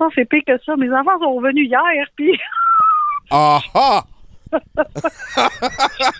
non, 0.00 0.08
c'est 0.14 0.28
pire 0.28 0.42
que 0.46 0.52
ça. 0.64 0.76
Mes 0.76 0.90
enfants 0.92 1.18
sont 1.20 1.34
revenus 1.34 1.68
hier, 1.68 2.06
puis 2.16 2.38
Ah 3.30 3.60
ah! 3.74 4.04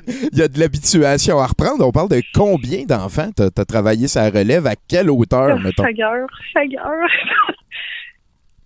Il 0.07 0.39
y 0.39 0.43
a 0.43 0.49
de 0.49 0.59
l'habituation 0.59 1.39
à 1.39 1.47
reprendre. 1.47 1.87
On 1.87 1.93
parle 1.93 2.09
de 2.09 2.23
combien 2.35 2.85
d'enfants 2.85 3.31
t'as 3.37 3.49
as 3.57 3.65
travaillé 3.67 4.09
sa 4.09 4.31
relève? 4.31 4.67
À 4.67 4.75
quelle 4.89 5.11
hauteur, 5.11 5.59
mettons? 5.61 5.83
Fagueur, 5.83 6.27
fagueur. 6.55 7.07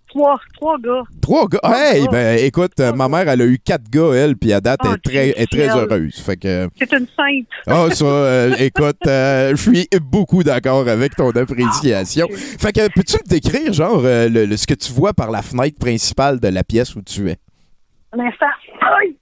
trois, 0.09 0.39
trois 0.55 0.77
gars. 0.79 1.03
Trois 1.21 1.47
gars? 1.47 1.59
Trois 1.61 1.77
Hey, 1.77 2.03
gars. 2.05 2.11
ben 2.11 2.39
écoute, 2.39 2.79
euh, 2.79 2.93
ma 2.93 3.07
mère, 3.09 3.27
elle 3.29 3.41
a 3.41 3.45
eu 3.45 3.59
quatre 3.59 3.89
gars, 3.89 4.13
elle, 4.13 4.35
puis 4.37 4.53
à 4.53 4.61
date, 4.61 4.79
elle 4.83 4.89
Oh, 4.91 4.95
est 4.95 5.01
très, 5.09 5.27
elle 5.29 5.43
est 5.43 5.51
très 5.51 5.69
heureuse. 5.69 6.15
Fait 6.19 6.37
que. 6.37 6.67
C'est 6.77 6.91
une 6.93 7.07
sainte. 7.15 7.47
Ah, 7.67 7.87
ça, 7.91 8.05
euh, 8.05 8.55
écoute, 8.59 8.97
euh, 9.07 9.51
je 9.55 9.61
suis 9.71 9.87
beaucoup 10.01 10.43
d'accord 10.43 10.87
avec 10.87 11.15
ton 11.15 11.29
appréciation. 11.31 12.27
Fait 12.31 12.71
que, 12.71 12.87
peux-tu 12.93 13.17
me 13.23 13.29
décrire, 13.29 13.73
genre, 13.73 14.01
euh, 14.03 14.29
le- 14.29 14.45
le- 14.45 14.57
ce 14.57 14.65
que 14.67 14.73
tu 14.73 14.91
vois 14.93 15.13
par 15.13 15.31
la 15.31 15.41
fenêtre 15.41 15.77
principale 15.79 16.39
de 16.39 16.47
la 16.47 16.63
pièce 16.63 16.95
où 16.95 17.01
tu 17.01 17.29
es? 17.29 17.37
Un 18.13 18.19
instant. 18.19 18.45
Aïe! 18.81 19.15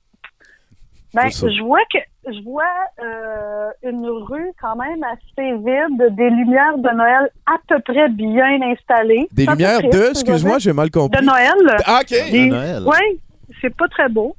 Ben, 1.13 1.29
je 1.31 1.63
vois 1.63 1.79
que 1.91 1.97
je 2.27 2.43
vois 2.43 2.63
euh, 3.03 3.69
une 3.83 4.05
rue 4.07 4.51
quand 4.61 4.75
même 4.75 5.03
assez 5.03 5.51
vide, 5.57 6.15
des 6.15 6.29
lumières 6.29 6.77
de 6.77 6.89
Noël 6.95 7.29
à 7.45 7.55
peu 7.67 7.79
près 7.81 8.09
bien 8.09 8.59
installées. 8.63 9.27
Des 9.31 9.45
lumières 9.45 9.81
de, 9.81 10.09
excuse-moi, 10.11 10.59
j'ai 10.59 10.73
mal 10.73 10.89
compris. 10.91 11.19
de 11.21 11.25
Noël. 11.25 11.53
Ah, 11.85 11.99
OK. 12.01 12.31
Des- 12.31 12.47
Noël. 12.49 12.83
Oui, 12.85 13.19
c'est 13.61 13.75
pas 13.75 13.87
très 13.87 14.09
beau. 14.09 14.35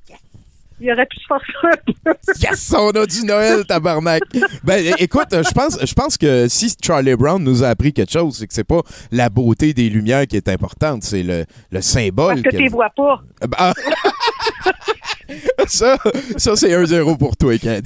Il 0.78 0.92
aurait 0.92 1.06
pu 1.06 1.16
se 1.16 1.24
ça 1.26 1.36
un 1.64 1.70
peu. 1.86 2.14
Yes, 2.42 2.74
on 2.76 2.90
a 2.90 3.06
du 3.06 3.24
Noël, 3.24 3.64
tabarnak. 3.64 4.22
Ben, 4.62 4.92
écoute, 4.98 5.28
je 5.32 5.50
pense, 5.54 5.78
je 5.82 5.94
pense 5.94 6.18
que 6.18 6.48
si 6.48 6.74
Charlie 6.84 7.14
Brown 7.16 7.42
nous 7.42 7.64
a 7.64 7.68
appris 7.68 7.92
quelque 7.94 8.12
chose, 8.12 8.36
c'est 8.38 8.46
que 8.46 8.52
c'est 8.52 8.62
pas 8.64 8.82
la 9.10 9.30
beauté 9.30 9.72
des 9.72 9.88
lumières 9.88 10.26
qui 10.26 10.36
est 10.36 10.48
importante, 10.48 11.02
c'est 11.02 11.22
le, 11.22 11.44
le 11.70 11.80
symbole. 11.80 12.42
Parce 12.42 12.42
que 12.42 12.50
que- 12.50 12.56
tu 12.62 12.68
vois 12.68 12.90
pas. 12.94 13.22
Ah. 13.56 13.72
ça, 15.66 15.96
ça 16.36 16.56
c'est 16.56 16.74
un 16.74 16.84
zéro 16.84 17.16
pour 17.16 17.36
toi, 17.36 17.56
ça. 17.58 17.72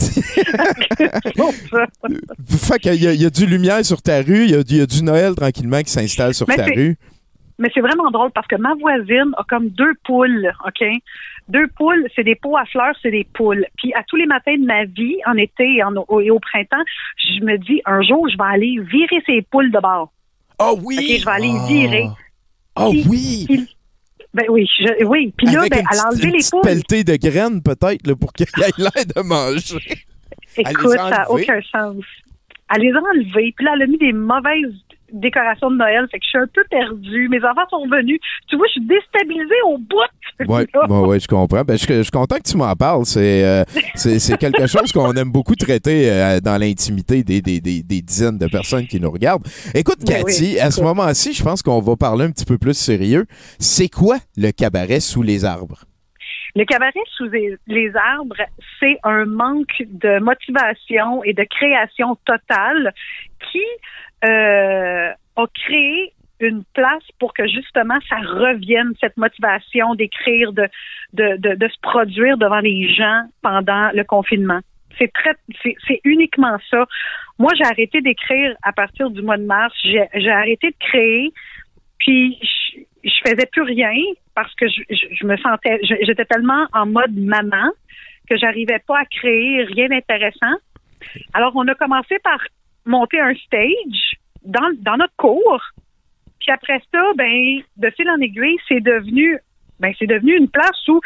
Fait 2.48 2.78
qu'il 2.78 2.94
y, 2.94 3.16
y 3.16 3.24
a 3.26 3.30
du 3.30 3.46
lumière 3.46 3.84
sur 3.84 4.02
ta 4.02 4.18
rue, 4.22 4.44
il 4.44 4.50
y 4.50 4.54
a, 4.54 4.62
du- 4.62 4.74
il 4.74 4.78
y 4.78 4.82
a 4.82 4.86
du 4.86 5.02
Noël 5.02 5.34
tranquillement 5.34 5.80
qui 5.82 5.90
s'installe 5.90 6.34
sur 6.34 6.46
Mais 6.48 6.56
ta 6.56 6.64
rue. 6.66 6.96
mais 7.58 7.70
c'est 7.74 7.80
vraiment 7.80 8.10
drôle 8.10 8.30
parce 8.34 8.46
que 8.46 8.56
ma 8.56 8.74
voisine 8.74 9.32
a 9.36 9.44
comme 9.48 9.68
deux 9.70 9.92
poules, 10.04 10.50
OK? 10.66 10.84
Deux 11.50 11.66
poules, 11.76 12.06
c'est 12.14 12.24
des 12.24 12.34
pots 12.36 12.56
à 12.56 12.64
fleurs, 12.66 12.94
c'est 13.02 13.10
des 13.10 13.24
poules. 13.34 13.66
Puis 13.78 13.92
à 13.94 14.02
tous 14.04 14.16
les 14.16 14.26
matins 14.26 14.56
de 14.56 14.64
ma 14.64 14.84
vie, 14.84 15.16
en 15.26 15.36
été 15.36 15.64
et, 15.76 15.82
en- 15.82 15.94
au, 16.08 16.20
et 16.20 16.30
au 16.30 16.38
printemps, 16.38 16.82
je 17.18 17.44
me 17.44 17.56
dis, 17.58 17.80
un 17.86 18.02
jour, 18.02 18.28
je 18.28 18.36
vais 18.36 18.50
aller 18.54 18.76
virer 18.90 19.22
ces 19.26 19.42
poules 19.42 19.70
de 19.70 19.80
bord. 19.80 20.12
Oh 20.58 20.78
oui! 20.84 21.18
Je 21.20 21.24
vais 21.24 21.30
aller 21.30 21.52
virer. 21.68 22.06
Oh 22.76 22.90
Puis- 22.90 23.04
oui! 23.08 23.44
Puis- 23.48 23.68
ben 24.32 24.44
oui, 24.48 24.68
je- 24.78 25.04
oui. 25.06 25.32
Puis 25.36 25.48
là, 25.48 25.60
Avec 25.62 25.72
ben, 25.72 25.82
enlevé 26.08 26.28
une 26.28 26.34
les 26.36 26.44
poules. 26.50 26.60
pelletée 26.62 27.02
de 27.04 27.16
graines, 27.16 27.62
peut-être, 27.62 28.14
pour 28.14 28.32
qu'il 28.32 28.46
ait 28.46 28.70
l'air 28.78 29.06
de 29.16 29.22
manger. 29.22 30.04
Écoute, 30.56 30.90
ça 30.96 31.10
n'a 31.10 31.30
aucun 31.30 31.60
sens. 31.72 31.96
Elle 32.72 32.82
les 32.82 32.92
a 32.92 32.98
enlevées, 33.00 33.52
puis 33.56 33.64
là, 33.64 33.72
elle 33.74 33.82
a 33.82 33.86
mis 33.88 33.98
des 33.98 34.12
mauvaises 34.12 34.74
décorations 35.12 35.70
de 35.70 35.76
Noël, 35.76 36.06
fait 36.10 36.18
que 36.18 36.24
je 36.24 36.28
suis 36.28 36.38
un 36.38 36.46
peu 36.52 36.64
perdue. 36.70 37.28
Mes 37.28 37.44
enfants 37.44 37.68
sont 37.70 37.86
venus. 37.88 38.20
Tu 38.48 38.56
vois, 38.56 38.66
je 38.66 38.72
suis 38.72 38.86
déstabilisée 38.86 39.62
au 39.66 39.78
bout. 39.78 39.96
Oui, 40.48 40.62
ouais, 40.74 40.98
ouais, 41.00 41.20
je 41.20 41.28
comprends. 41.28 41.62
Ben, 41.64 41.76
je, 41.76 41.84
je 41.86 42.02
suis 42.02 42.10
content 42.10 42.36
que 42.36 42.48
tu 42.48 42.56
m'en 42.56 42.74
parles. 42.74 43.04
C'est 43.04 43.44
euh, 43.44 43.62
c'est 43.94 44.38
quelque 44.38 44.66
chose 44.66 44.90
qu'on 44.90 45.12
aime 45.12 45.30
beaucoup 45.30 45.54
traiter 45.54 46.10
euh, 46.10 46.40
dans 46.40 46.58
l'intimité 46.58 47.22
des, 47.22 47.42
des, 47.42 47.60
des, 47.60 47.82
des 47.82 48.00
dizaines 48.00 48.38
de 48.38 48.46
personnes 48.46 48.86
qui 48.86 48.98
nous 48.98 49.10
regardent. 49.10 49.46
Écoute, 49.74 49.98
Ben 50.06 50.24
Cathy, 50.24 50.54
oui, 50.54 50.58
à 50.58 50.70
ce 50.70 50.82
moment-ci, 50.82 51.34
je 51.34 51.42
pense 51.42 51.62
qu'on 51.62 51.80
va 51.80 51.94
parler 51.96 52.24
un 52.24 52.30
petit 52.30 52.46
peu 52.46 52.56
plus 52.56 52.72
sérieux. 52.72 53.26
C'est 53.58 53.90
quoi 53.90 54.16
le 54.36 54.50
cabaret 54.50 55.00
sous 55.00 55.22
les 55.22 55.44
arbres? 55.44 55.84
Le 56.56 56.64
cabaret 56.64 56.92
sous 57.16 57.28
les 57.66 57.90
arbres, 57.94 58.42
c'est 58.80 58.98
un 59.04 59.24
manque 59.24 59.82
de 59.86 60.18
motivation 60.20 61.22
et 61.22 61.32
de 61.32 61.44
création 61.44 62.16
totale 62.24 62.92
qui 63.52 63.62
euh, 64.24 65.12
a 65.36 65.46
créé 65.54 66.12
une 66.40 66.64
place 66.74 67.04
pour 67.18 67.34
que 67.34 67.46
justement 67.46 67.98
ça 68.08 68.16
revienne, 68.16 68.92
cette 69.00 69.16
motivation 69.16 69.94
d'écrire, 69.94 70.52
de, 70.52 70.68
de, 71.12 71.36
de, 71.36 71.68
se 71.68 71.80
produire 71.82 72.38
devant 72.38 72.60
les 72.60 72.92
gens 72.94 73.22
pendant 73.42 73.90
le 73.92 74.04
confinement. 74.04 74.60
C'est 74.98 75.12
très, 75.12 75.34
c'est 75.62 76.00
uniquement 76.04 76.56
ça. 76.70 76.86
Moi, 77.38 77.52
j'ai 77.56 77.64
arrêté 77.64 78.00
d'écrire 78.00 78.54
à 78.62 78.72
partir 78.72 79.10
du 79.10 79.22
mois 79.22 79.36
de 79.36 79.44
mars. 79.44 79.74
J'ai 79.84 80.30
arrêté 80.30 80.70
de 80.70 80.76
créer, 80.78 81.32
puis 81.98 82.38
je, 82.42 82.80
je 83.04 83.30
faisais 83.30 83.46
plus 83.46 83.62
rien 83.62 83.94
parce 84.34 84.54
que 84.54 84.66
je, 84.68 84.82
je, 84.90 85.14
je 85.14 85.26
me 85.26 85.36
sentais, 85.38 85.78
j'étais 85.82 86.24
tellement 86.24 86.66
en 86.72 86.86
mode 86.86 87.16
maman 87.16 87.70
que 88.28 88.36
j'arrivais 88.36 88.80
pas 88.86 89.00
à 89.00 89.04
créer 89.04 89.64
rien 89.64 89.88
d'intéressant. 89.88 90.56
Alors, 91.34 91.52
on 91.54 91.66
a 91.68 91.74
commencé 91.74 92.18
par 92.22 92.38
monter 92.84 93.20
un 93.20 93.34
stage 93.34 94.16
dans, 94.44 94.70
dans 94.80 94.96
notre 94.96 95.14
cours. 95.16 95.62
Puis 96.40 96.50
après 96.50 96.80
ça, 96.92 97.02
ben, 97.16 97.60
de 97.76 97.90
fil 97.90 98.08
en 98.08 98.20
aiguille, 98.20 98.56
c'est 98.68 98.80
devenu, 98.80 99.38
ben, 99.78 99.92
c'est 99.98 100.06
devenu 100.06 100.36
une 100.36 100.48
place 100.48 100.88
où 100.88 101.00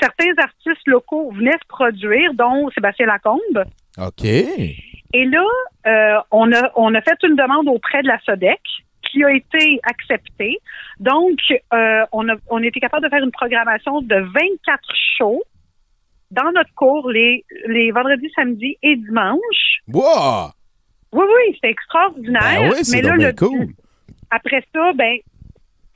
certains 0.00 0.32
artistes 0.38 0.86
locaux 0.86 1.30
venaient 1.32 1.52
se 1.52 1.68
produire, 1.68 2.34
dont 2.34 2.68
Sébastien 2.70 3.06
Lacombe. 3.06 3.64
OK. 3.98 4.24
Et 4.24 5.24
là, 5.26 5.44
euh, 5.86 6.20
on, 6.30 6.52
a, 6.52 6.70
on 6.74 6.94
a 6.94 7.00
fait 7.02 7.18
une 7.22 7.36
demande 7.36 7.68
auprès 7.68 8.02
de 8.02 8.08
la 8.08 8.18
SODEC 8.24 8.60
qui 9.10 9.22
a 9.24 9.30
été 9.30 9.78
acceptée. 9.84 10.58
Donc, 10.98 11.38
euh, 11.50 12.04
on, 12.12 12.28
a, 12.28 12.34
on 12.48 12.62
a 12.62 12.66
été 12.66 12.80
capable 12.80 13.04
de 13.04 13.10
faire 13.10 13.22
une 13.22 13.32
programmation 13.32 14.00
de 14.00 14.16
24 14.16 14.80
shows 15.18 15.42
dans 16.30 16.50
notre 16.52 16.72
cours 16.74 17.10
les, 17.10 17.44
les 17.66 17.90
vendredis, 17.90 18.30
samedis 18.34 18.78
et 18.82 18.96
dimanches. 18.96 19.82
Wow! 19.88 20.52
Oui, 21.12 21.24
oui, 21.26 21.58
c'est 21.62 21.70
extraordinaire. 21.70 22.42
Ben 22.42 22.70
oui, 22.72 22.78
c'est 22.84 23.02
Mais 23.02 23.08
là, 23.08 23.16
le- 23.16 23.32
cool. 23.34 23.68
après 24.30 24.64
ça, 24.74 24.92
ben, 24.94 25.18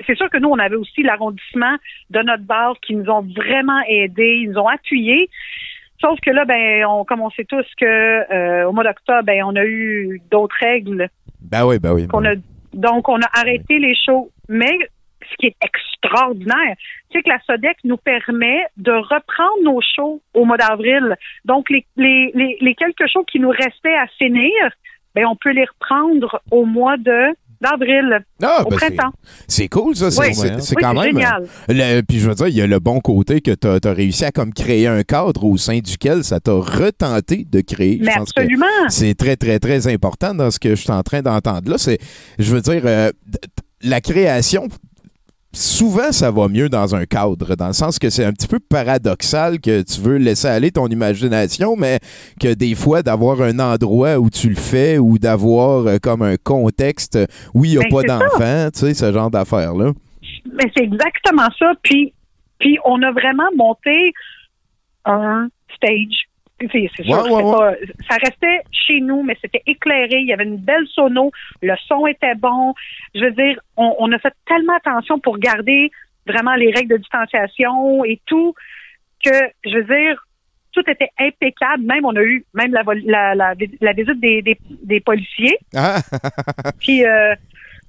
c'est 0.06 0.14
sûr 0.16 0.28
que 0.28 0.38
nous, 0.38 0.48
on 0.50 0.58
avait 0.58 0.76
aussi 0.76 1.02
l'arrondissement 1.02 1.76
de 2.10 2.20
notre 2.20 2.42
base 2.44 2.76
qui 2.82 2.94
nous 2.94 3.08
ont 3.10 3.22
vraiment 3.22 3.80
aidés, 3.88 4.40
ils 4.42 4.50
nous 4.50 4.58
ont 4.58 4.68
appuyés. 4.68 5.28
Sauf 6.00 6.20
que 6.20 6.30
là, 6.30 6.44
ben, 6.44 6.84
on, 6.86 7.04
comme 7.04 7.22
on 7.22 7.30
sait 7.30 7.44
tous 7.44 7.64
que 7.80 7.84
euh, 7.86 8.68
au 8.68 8.72
mois 8.72 8.84
d'octobre, 8.84 9.22
ben, 9.24 9.42
on 9.44 9.56
a 9.56 9.64
eu 9.64 10.20
d'autres 10.30 10.56
règles 10.60 11.08
Ben 11.40 11.64
oui, 11.64 11.78
ben 11.78 11.94
oui. 11.94 12.06
ben 12.06 12.26
a 12.26 12.34
donc 12.74 13.08
on 13.08 13.18
a 13.18 13.28
arrêté 13.32 13.78
les 13.78 13.94
shows. 13.94 14.30
Mais 14.50 14.76
ce 15.30 15.34
qui 15.38 15.46
est 15.46 15.56
extraordinaire, 15.62 16.76
c'est 17.10 17.22
que 17.22 17.30
la 17.30 17.40
SODEC 17.46 17.78
nous 17.84 17.96
permet 17.96 18.66
de 18.76 18.92
reprendre 18.92 19.62
nos 19.64 19.80
shows 19.80 20.20
au 20.34 20.44
mois 20.44 20.58
d'avril. 20.58 21.16
Donc 21.46 21.70
les, 21.70 21.86
les, 21.96 22.30
les, 22.34 22.58
les 22.60 22.74
quelques 22.74 23.08
shows 23.10 23.24
qui 23.24 23.40
nous 23.40 23.48
restaient 23.48 23.96
à 23.96 24.06
finir, 24.18 24.52
ben 25.16 25.24
on 25.26 25.34
peut 25.34 25.50
les 25.52 25.64
reprendre 25.64 26.40
au 26.52 26.64
mois 26.64 26.96
de 26.98 27.34
d'avril, 27.58 28.18
Ah, 28.42 28.64
au 28.66 28.68
ben 28.68 28.76
printemps. 28.76 29.12
C'est 29.48 29.68
cool, 29.68 29.96
ça. 29.96 30.10
C'est 30.10 30.20
Oui. 30.20 30.52
quand 30.78 30.92
même. 30.92 31.04
génial. 31.06 31.46
Le- 31.68 32.02
puis 32.02 32.18
je 32.18 32.28
veux 32.28 32.34
dire, 32.34 32.48
il 32.48 32.54
y 32.54 32.60
a 32.60 32.66
le 32.66 32.78
bon 32.80 33.00
côté 33.00 33.40
que 33.40 33.52
tu 33.52 33.66
as, 33.66 33.92
réussi 33.94 34.26
à 34.26 34.30
comme 34.30 34.52
créer 34.52 34.86
un 34.86 35.02
cadre 35.04 35.42
au 35.42 35.56
sein 35.56 35.78
duquel 35.78 36.22
ça 36.22 36.38
t'a 36.38 36.52
retenté 36.52 37.46
de 37.50 37.62
créer. 37.62 37.98
Mais 38.02 38.12
je 38.12 38.18
pense 38.18 38.32
que 38.34 38.40
absolument. 38.42 38.66
c'est 38.90 39.14
très, 39.14 39.36
très, 39.36 39.58
très 39.58 39.90
important 39.90 40.34
dans 40.34 40.50
ce 40.50 40.58
que 40.58 40.74
je 40.74 40.82
suis 40.82 40.92
en 40.92 41.02
train 41.02 41.22
d'entendre 41.22 41.70
là. 41.70 41.78
C'est, 41.78 41.98
je 42.38 42.54
veux 42.54 42.60
dire, 42.60 42.82
euh, 42.84 43.10
la 43.80 44.02
création, 44.02 44.68
souvent, 45.56 46.12
ça 46.12 46.30
va 46.30 46.48
mieux 46.48 46.68
dans 46.68 46.94
un 46.94 47.06
cadre, 47.06 47.56
dans 47.56 47.68
le 47.68 47.72
sens 47.72 47.98
que 47.98 48.10
c'est 48.10 48.24
un 48.24 48.32
petit 48.32 48.46
peu 48.46 48.58
paradoxal 48.58 49.60
que 49.60 49.82
tu 49.82 50.00
veux 50.00 50.18
laisser 50.18 50.48
aller 50.48 50.70
ton 50.70 50.86
imagination, 50.88 51.76
mais 51.76 51.98
que 52.40 52.54
des 52.54 52.74
fois, 52.74 53.02
d'avoir 53.02 53.40
un 53.40 53.58
endroit 53.58 54.18
où 54.18 54.30
tu 54.30 54.48
le 54.48 54.56
fais 54.56 54.98
ou 54.98 55.18
d'avoir 55.18 55.86
euh, 55.86 55.96
comme 56.00 56.22
un 56.22 56.36
contexte 56.36 57.18
où 57.54 57.64
il 57.64 57.72
n'y 57.72 57.78
a 57.78 57.80
Ben, 57.80 57.90
pas 57.90 58.02
d'enfants, 58.02 58.70
tu 58.72 58.80
sais, 58.80 58.94
ce 58.94 59.12
genre 59.12 59.30
d'affaires-là. 59.30 59.92
Mais 60.52 60.70
c'est 60.76 60.84
exactement 60.84 61.48
ça. 61.58 61.72
Puis, 61.82 62.12
puis 62.58 62.78
on 62.84 63.02
a 63.02 63.10
vraiment 63.12 63.48
monté 63.56 64.12
un 65.04 65.48
stage. 65.74 66.26
C'est 66.60 66.88
sûr, 67.04 67.30
Ouais, 67.30 67.78
ça 68.08 68.16
restait 68.16 68.60
chez 68.72 69.00
nous, 69.00 69.22
mais 69.22 69.36
c'était 69.42 69.62
éclairé. 69.66 70.16
Il 70.20 70.26
y 70.26 70.32
avait 70.32 70.44
une 70.44 70.56
belle 70.56 70.86
sono. 70.88 71.30
Le 71.62 71.74
son 71.86 72.06
était 72.06 72.34
bon. 72.34 72.72
Je 73.14 73.20
veux 73.24 73.32
dire, 73.32 73.60
on, 73.76 73.94
on 73.98 74.10
a 74.12 74.18
fait 74.18 74.32
tellement 74.46 74.74
attention 74.76 75.18
pour 75.18 75.38
garder 75.38 75.90
vraiment 76.26 76.54
les 76.54 76.70
règles 76.72 76.92
de 76.92 76.96
distanciation 76.96 78.04
et 78.04 78.20
tout 78.26 78.54
que, 79.24 79.30
je 79.66 79.76
veux 79.76 79.84
dire, 79.84 80.26
tout 80.72 80.82
était 80.88 81.10
impeccable. 81.18 81.82
Même, 81.84 82.04
on 82.06 82.16
a 82.16 82.22
eu 82.22 82.44
même 82.54 82.72
la, 82.72 82.82
vol- 82.82 83.02
la, 83.04 83.34
la, 83.34 83.54
la 83.80 83.92
visite 83.92 84.18
des, 84.20 84.40
des, 84.42 84.56
des 84.82 85.00
policiers. 85.00 85.58
Ah, 85.74 85.98
Puis, 86.80 87.04
euh, 87.04 87.34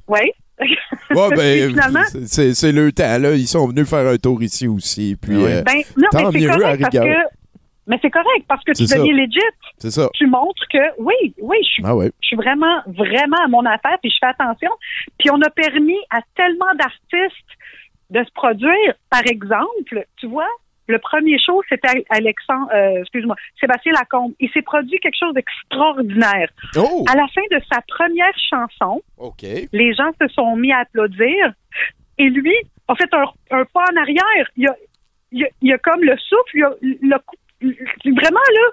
ouais. 0.09 0.33
ouais, 0.59 1.29
ben, 1.35 1.75
c'est- 2.25 2.71
le 2.71 2.91
temps, 2.91 3.17
là. 3.19 3.33
Ils 3.33 3.47
sont 3.47 3.67
venus 3.67 3.89
faire 3.89 4.07
un 4.07 4.17
tour 4.17 4.41
ici 4.43 4.67
aussi. 4.67 5.15
Puis, 5.21 5.37
Ouais. 5.37 5.53
euh, 5.57 5.61
Ben, 5.63 5.77
non, 5.97 6.07
Tant 6.11 6.31
mais 6.31 6.39
c'est 6.39 6.45
mieux, 6.45 6.51
à 6.51 6.57
correct 6.57 6.85
rigueur. 6.91 7.23
Mais 7.87 7.97
c'est 8.01 8.11
correct 8.11 8.45
parce 8.47 8.63
que 8.63 8.73
tu 8.73 8.83
deviens 8.83 9.13
legit. 9.15 9.39
c'est 9.77 9.91
ça. 9.91 10.09
Tu 10.13 10.27
montres 10.27 10.67
que 10.71 11.01
oui, 11.01 11.33
oui, 11.41 11.57
je 11.61 11.67
suis, 11.69 11.83
Ah 11.85 11.95
ouais. 11.95 12.11
je 12.21 12.27
suis 12.27 12.35
vraiment, 12.35 12.81
vraiment 12.87 13.37
à 13.43 13.47
mon 13.47 13.65
affaire 13.65 13.97
puis 14.01 14.11
je 14.11 14.17
fais 14.19 14.27
attention. 14.27 14.71
Puis 15.17 15.29
on 15.31 15.41
a 15.41 15.49
permis 15.49 15.97
à 16.09 16.19
tellement 16.35 16.73
d'artistes 16.75 17.51
de 18.09 18.23
se 18.23 18.31
produire. 18.33 18.93
Par 19.09 19.21
exemple, 19.25 20.05
tu 20.17 20.27
vois, 20.27 20.47
le 20.87 20.99
premier 20.99 21.37
show, 21.39 21.61
c'était 21.67 22.05
Alexandre, 22.09 22.69
euh, 22.73 23.01
excuse-moi, 23.01 23.35
Sébastien 23.59 23.91
Lacombe. 23.93 24.33
Il 24.39 24.49
s'est 24.51 24.61
produit 24.61 24.99
quelque 24.99 25.17
chose 25.19 25.33
d'extraordinaire. 25.33 26.49
Oh! 26.77 27.03
À 27.09 27.15
la 27.15 27.27
fin 27.27 27.41
de 27.51 27.61
sa 27.71 27.81
première 27.87 28.33
chanson, 28.49 29.01
OK. 29.17 29.43
les 29.71 29.93
gens 29.93 30.11
se 30.21 30.27
sont 30.29 30.55
mis 30.55 30.71
à 30.71 30.79
applaudir 30.79 31.53
et 32.17 32.29
lui 32.29 32.55
a 32.87 32.95
fait 32.95 33.13
un, 33.13 33.25
un 33.51 33.65
pas 33.65 33.83
en 33.93 34.01
arrière. 34.01 34.49
Il 34.55 34.67
a, 34.67 34.75
il 35.31 35.43
a, 35.43 35.47
il 35.61 35.73
a 35.73 35.77
comme 35.77 36.01
le 36.03 36.15
souffle, 36.17 36.51
il 36.55 36.63
a, 36.63 36.71
il 36.81 37.13
a 37.13 37.21
vraiment 37.61 38.39
là, 38.53 38.67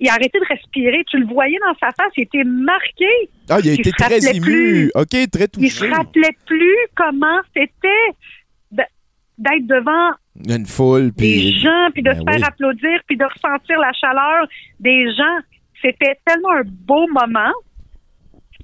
il 0.00 0.08
a 0.08 0.14
arrêté 0.14 0.38
de 0.38 0.44
respirer. 0.48 1.02
Tu 1.08 1.18
le 1.18 1.26
voyais 1.26 1.58
dans 1.66 1.74
sa 1.78 1.92
face, 1.92 2.12
il 2.16 2.22
était 2.24 2.44
marqué. 2.44 3.06
Ah, 3.48 3.58
il 3.62 3.70
a 3.70 3.72
Il 3.74 3.80
été 3.80 3.90
se 3.90 3.94
très 3.96 4.14
rappelait 4.14 4.36
ému. 4.36 4.42
plus. 4.44 4.90
OK, 4.94 5.08
très 5.08 5.44
Il 5.44 5.48
touché. 5.48 5.68
se 5.70 5.84
rappelait 5.86 6.36
plus 6.46 6.76
comment 6.96 7.40
c'était 7.54 7.88
d'être 9.38 9.66
devant 9.66 10.10
Une 10.48 10.66
foule, 10.66 11.10
des 11.10 11.12
puis... 11.16 11.58
gens, 11.60 11.88
puis 11.92 12.02
de 12.02 12.10
Ben 12.10 12.18
se 12.18 12.24
faire 12.24 12.36
oui. 12.36 12.42
applaudir, 12.44 13.00
puis 13.06 13.16
de 13.16 13.24
ressentir 13.24 13.78
la 13.78 13.92
chaleur 13.92 14.46
des 14.80 15.06
gens. 15.14 15.38
C'était 15.80 16.18
tellement 16.26 16.52
un 16.52 16.62
beau 16.64 17.06
moment. 17.08 17.52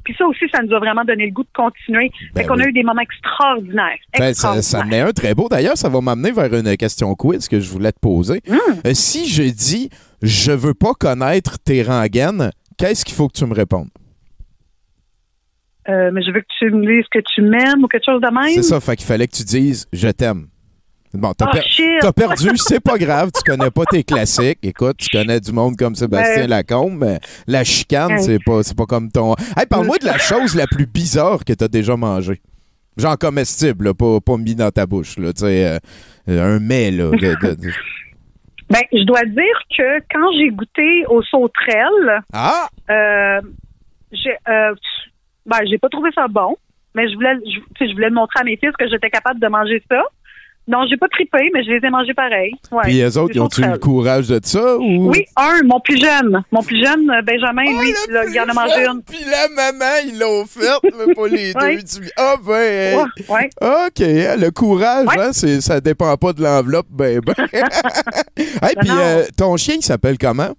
Puis 0.09 0.17
ça 0.17 0.27
aussi, 0.27 0.47
ça 0.51 0.63
nous 0.63 0.75
a 0.75 0.79
vraiment 0.79 1.05
donné 1.05 1.27
le 1.27 1.33
goût 1.33 1.43
de 1.43 1.51
continuer. 1.55 2.11
Ben 2.33 2.41
fait 2.41 2.49
qu'on 2.49 2.55
oui. 2.55 2.63
a 2.63 2.69
eu 2.69 2.73
des 2.73 2.83
moments 2.83 3.03
extraordinaires. 3.03 3.99
Ben, 4.19 4.33
ça, 4.33 4.63
ça 4.63 4.83
est 4.91 5.01
un 5.01 5.13
très 5.13 5.35
beau. 5.35 5.51
D'ailleurs, 5.51 5.77
ça 5.77 5.91
va 5.91 6.01
m'amener 6.01 6.33
vers 6.33 6.55
une 6.55 6.75
question 6.79 7.15
quiz 7.15 7.47
que 7.47 7.61
je 7.61 7.71
voulais 7.71 7.93
te 7.93 8.01
poser. 8.01 8.41
Hmm. 8.49 8.57
Euh, 8.87 8.95
si 8.95 9.29
je 9.29 9.43
dis 9.43 9.91
«je 10.23 10.53
veux 10.53 10.73
pas 10.73 10.95
connaître 10.99 11.59
tes 11.59 11.83
rengaines», 11.83 12.53
qu'est-ce 12.79 13.05
qu'il 13.05 13.15
faut 13.15 13.29
que 13.29 13.37
tu 13.37 13.45
me 13.45 13.53
répondes? 13.53 13.91
Euh, 15.91 16.11
mais 16.11 16.23
je 16.23 16.31
veux 16.33 16.41
que 16.41 16.47
tu 16.59 16.71
me 16.71 16.87
dises 16.87 17.07
que 17.11 17.19
tu 17.35 17.43
m'aimes 17.43 17.85
ou 17.85 17.87
quelque 17.87 18.07
chose 18.07 18.23
de 18.23 18.33
même? 18.33 18.55
C'est 18.55 18.63
ça, 18.63 18.81
fait 18.81 18.97
qu'il 18.97 19.07
fallait 19.07 19.27
que 19.27 19.37
tu 19.37 19.45
dises 19.45 19.89
«je 19.93 20.09
t'aime». 20.09 20.47
Bon, 21.15 21.33
t'as 21.33 21.47
Oh, 21.49 21.53
per- 21.53 21.63
shit. 21.69 21.87
t'as 22.01 22.13
perdu, 22.13 22.49
c'est 22.57 22.81
pas 22.81 22.99
grave, 22.99 23.31
tu 23.35 23.43
connais 23.51 23.71
pas 23.71 23.85
tes 23.91 24.05
classiques. 24.05 24.59
Écoute, 24.63 24.99
tu 24.99 25.09
connais 25.09 25.41
du 25.41 25.53
monde 25.53 25.77
comme 25.77 25.95
Sébastien. 25.95 26.47
Lacombe, 26.47 26.99
mais 26.99 27.19
la 27.47 27.65
chicane, 27.65 28.19
c'est 28.19 28.39
pas, 28.45 28.63
c'est 28.63 28.77
pas 28.77 28.87
comme 28.87 29.11
ton... 29.11 29.35
Hey, 29.57 29.67
parle-moi 29.69 29.97
de 29.99 30.05
la 30.07 30.19
chose 30.19 30.55
la 30.55 30.67
plus 30.67 30.87
bizarre 30.87 31.45
que 31.45 31.53
t'as 31.55 31.69
déjà 31.69 31.97
mangée. 31.97 32.41
Genre 32.99 33.17
comestible, 33.17 33.87
là, 33.87 33.95
pas, 33.95 34.21
pas 34.21 34.37
mis 34.37 34.55
dans 34.55 34.71
ta 34.71 34.85
bouche, 34.85 35.17
là, 35.19 35.33
tu 35.33 35.41
sais, 35.41 35.65
euh, 35.67 35.79
euh, 36.29 36.57
un 36.57 36.59
mets, 36.59 36.91
là. 36.91 37.11
de- 37.11 37.17
de- 37.17 37.55
de- 37.55 37.71
Ben, 38.71 38.83
je 38.93 39.03
dois 39.07 39.25
dire 39.25 39.59
que 39.79 39.99
quand 40.13 40.31
j'ai 40.37 40.51
goûté 40.51 41.07
aux 41.09 41.23
sauterelles, 41.23 42.21
Ah! 42.35 42.69
euh, 42.91 43.41
j'ai 44.13 44.33
euh, 44.47 44.75
ben, 45.47 45.59
j'ai 45.71 45.79
pas 45.79 45.89
trouvé 45.89 46.11
ça 46.15 46.29
bon, 46.29 46.55
mais 46.95 47.09
je 47.09 47.15
voulais 47.15 47.33
je 47.81 47.93
voulais 47.95 48.11
montrer 48.11 48.41
à 48.41 48.45
mes 48.45 48.59
fils 48.59 48.73
que 48.79 48.87
j'étais 48.91 49.09
capable 49.09 49.41
de 49.41 49.47
manger 49.49 49.83
ça. 49.91 50.03
Non, 50.69 50.85
j'ai 50.89 50.99
pas 50.99 51.09
trippé, 51.09 51.51
mais 51.55 51.65
je 51.65 51.71
les 51.71 51.87
ai 51.87 51.91
mangés 51.91 52.13
pareil. 52.13 52.53
Ouais, 52.71 52.83
Puis 52.85 52.93
les 52.93 53.17
autres, 53.17 53.33
ils 53.35 53.41
ont-tu 53.41 53.63
eu 53.63 53.71
le 53.71 53.79
courage 53.79 54.29
de 54.29 54.39
ça? 54.43 54.77
Ou... 54.77 55.09
Oui, 55.11 55.25
un, 55.35 55.63
mon 55.65 55.81
plus 55.81 55.99
jeune. 55.99 56.43
Mon 56.53 56.63
plus 56.63 56.85
jeune, 56.85 57.11
euh, 57.11 57.23
Benjamin, 57.23 57.65
Oh, 57.67 57.81
lui, 57.81 57.93
là, 58.11 58.25
il 58.31 58.39
en 58.39 58.45
a 58.45 58.53
mangé 58.53 58.87
une. 58.87 59.03
Puis 59.03 59.25
la 59.25 59.49
maman, 59.49 59.95
ils 60.07 60.19
l'ont 60.19 60.45
fait, 60.45 60.69
mais 60.85 61.15
pas 61.15 61.27
les 61.29 61.53
deux. 61.55 62.07
Ah 62.19 62.35
ben, 62.47 62.99
Ouais, 62.99 63.27
ouais. 63.31 63.49
OK, 63.63 64.01
hein, 64.03 64.37
le 64.39 64.51
courage, 64.51 65.07
hein, 65.19 65.33
ça 65.33 65.81
dépend 65.81 66.15
pas 66.19 66.35
de 66.35 66.43
l'enveloppe, 66.43 66.89
ben, 66.91 67.21
ben. 67.21 67.35
hey, 68.37 68.75
puis 68.79 68.91
euh, 68.91 69.25
ton 69.39 69.57
chien, 69.57 69.77
il 69.79 69.83
s'appelle 69.83 70.19
comment? 70.19 70.51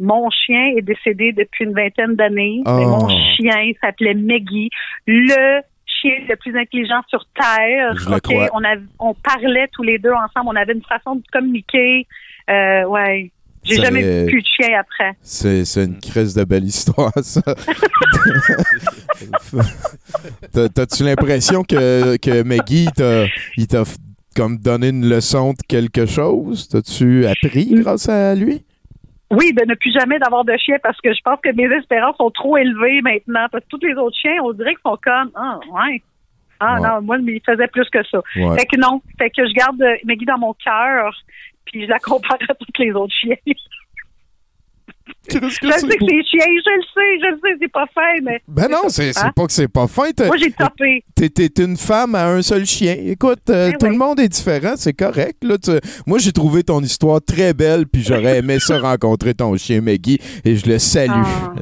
Mon 0.00 0.30
chien 0.30 0.72
est 0.78 0.82
décédé 0.82 1.32
depuis 1.32 1.64
une 1.64 1.74
vingtaine 1.74 2.16
d'années. 2.16 2.62
Oh. 2.64 2.70
Mon 2.70 3.08
chien 3.36 3.72
s'appelait 3.82 4.14
Meggy. 4.14 4.70
Le 5.06 5.60
chien 6.00 6.12
le 6.28 6.36
plus 6.36 6.56
intelligent 6.58 7.02
sur 7.08 7.24
Terre. 7.34 7.94
Je 7.96 8.18
crois. 8.18 8.48
On, 8.98 9.14
parlait 9.14 9.68
tous 9.72 9.82
les 9.82 9.98
deux 9.98 10.12
ensemble. 10.12 10.46
On 10.48 10.56
avait 10.56 10.72
une 10.72 10.82
façon 10.82 11.16
de 11.16 11.22
communiquer. 11.32 12.06
Euh, 12.48 12.84
ouais. 12.84 13.30
J'ai 13.62 13.76
jamais 13.76 14.00
eu 14.00 14.26
plus 14.26 14.40
de 14.40 14.46
chien 14.46 14.80
après. 14.80 15.12
C'est, 15.20 15.84
une 15.84 15.98
crise 16.00 16.34
de 16.34 16.44
belle 16.44 16.64
histoire, 16.64 17.12
ça. 17.22 17.42
T'as- 20.52 20.68
T'as-tu 20.70 21.04
l'impression 21.04 21.62
que, 21.62 22.16
que 22.16 22.42
Maggie, 22.42 22.88
il 23.58 23.66
t'a, 23.66 23.82
comme 24.34 24.56
donné 24.58 24.88
une 24.88 25.08
leçon 25.08 25.52
de 25.52 25.62
quelque 25.68 26.06
chose? 26.06 26.68
T'as-tu 26.68 27.26
appris 27.26 27.74
grâce 27.74 28.08
à 28.08 28.34
lui? 28.34 28.64
Oui, 29.30 29.52
de 29.52 29.64
ne 29.64 29.74
plus 29.74 29.92
jamais 29.92 30.18
d'avoir 30.18 30.44
de 30.44 30.56
chien 30.56 30.76
parce 30.82 31.00
que 31.00 31.12
je 31.14 31.20
pense 31.22 31.38
que 31.42 31.50
mes 31.54 31.72
espérances 31.76 32.16
sont 32.16 32.30
trop 32.30 32.56
élevées 32.56 33.00
maintenant. 33.02 33.46
Parce 33.52 33.64
que 33.64 33.68
tous 33.70 33.86
les 33.86 33.94
autres 33.94 34.16
chiens, 34.16 34.36
on 34.42 34.52
dirait 34.52 34.70
qu'ils 34.74 34.82
sont 34.90 34.98
comme 35.02 35.30
Ah, 35.34 35.58
ouais. 35.72 36.02
Ah 36.58 36.74
Ouais. 36.74 36.80
non, 36.88 37.00
moi, 37.02 37.18
mais 37.18 37.34
il 37.34 37.42
faisait 37.46 37.68
plus 37.68 37.88
que 37.90 38.02
ça. 38.04 38.18
Ouais. 38.36 38.58
Fait 38.58 38.66
que 38.66 38.76
non. 38.76 39.00
Fait 39.18 39.30
que 39.30 39.46
je 39.46 39.52
garde 39.54 39.80
euh, 39.80 39.94
Maggie 40.04 40.24
dans 40.26 40.36
mon 40.38 40.52
cœur, 40.54 41.14
puis 41.64 41.84
je 41.84 41.88
la 41.88 41.98
compare 42.00 42.36
à 42.48 42.54
tous 42.54 42.66
les 42.82 42.92
autres 42.92 43.14
chiens. 43.14 43.36
Que 45.28 45.38
Je 45.48 45.54
sais 45.54 45.58
que 45.60 45.68
c'est 45.70 46.24
chien, 46.24 46.46
je 46.46 46.70
le 46.76 46.82
sais, 46.82 47.20
je 47.22 47.26
le 47.30 47.36
sais, 47.42 47.56
c'est 47.60 47.72
pas 47.72 47.86
fin, 47.94 48.00
mais 48.22 48.40
Ben 48.48 48.68
non, 48.68 48.88
c'est, 48.88 49.16
Hein? 49.18 49.32
pas 49.34 49.46
que 49.46 49.52
c'est 49.52 49.68
pas 49.68 49.86
fin. 49.86 50.08
Moi 50.26 50.36
j'ai 50.36 50.50
topé. 50.50 51.04
T'es, 51.14 51.62
une 51.62 51.76
femme 51.76 52.14
à 52.14 52.26
un 52.28 52.42
seul 52.42 52.64
chien. 52.64 52.96
Écoute, 52.98 53.40
euh, 53.50 53.70
Eh 53.72 53.76
tout 53.78 53.86
oui. 53.86 53.92
le 53.92 53.98
monde 53.98 54.18
est 54.20 54.28
différent, 54.28 54.74
c'est 54.76 54.92
correct. 54.94 55.42
Là, 55.42 55.56
Tu- 55.58 55.70
moi, 56.06 56.18
j'ai 56.18 56.32
trouvé 56.32 56.62
ton 56.62 56.80
histoire 56.80 57.20
très 57.22 57.52
belle, 57.52 57.86
puis 57.86 58.02
j'aurais 58.02 58.38
aimé 58.38 58.58
ça 58.58 58.78
rencontrer 58.80 59.34
ton 59.34 59.56
chien 59.56 59.80
Maggie, 59.80 60.18
et 60.44 60.56
je 60.56 60.66
le 60.66 60.78
salue. 60.78 61.10
Ah. 61.12 61.52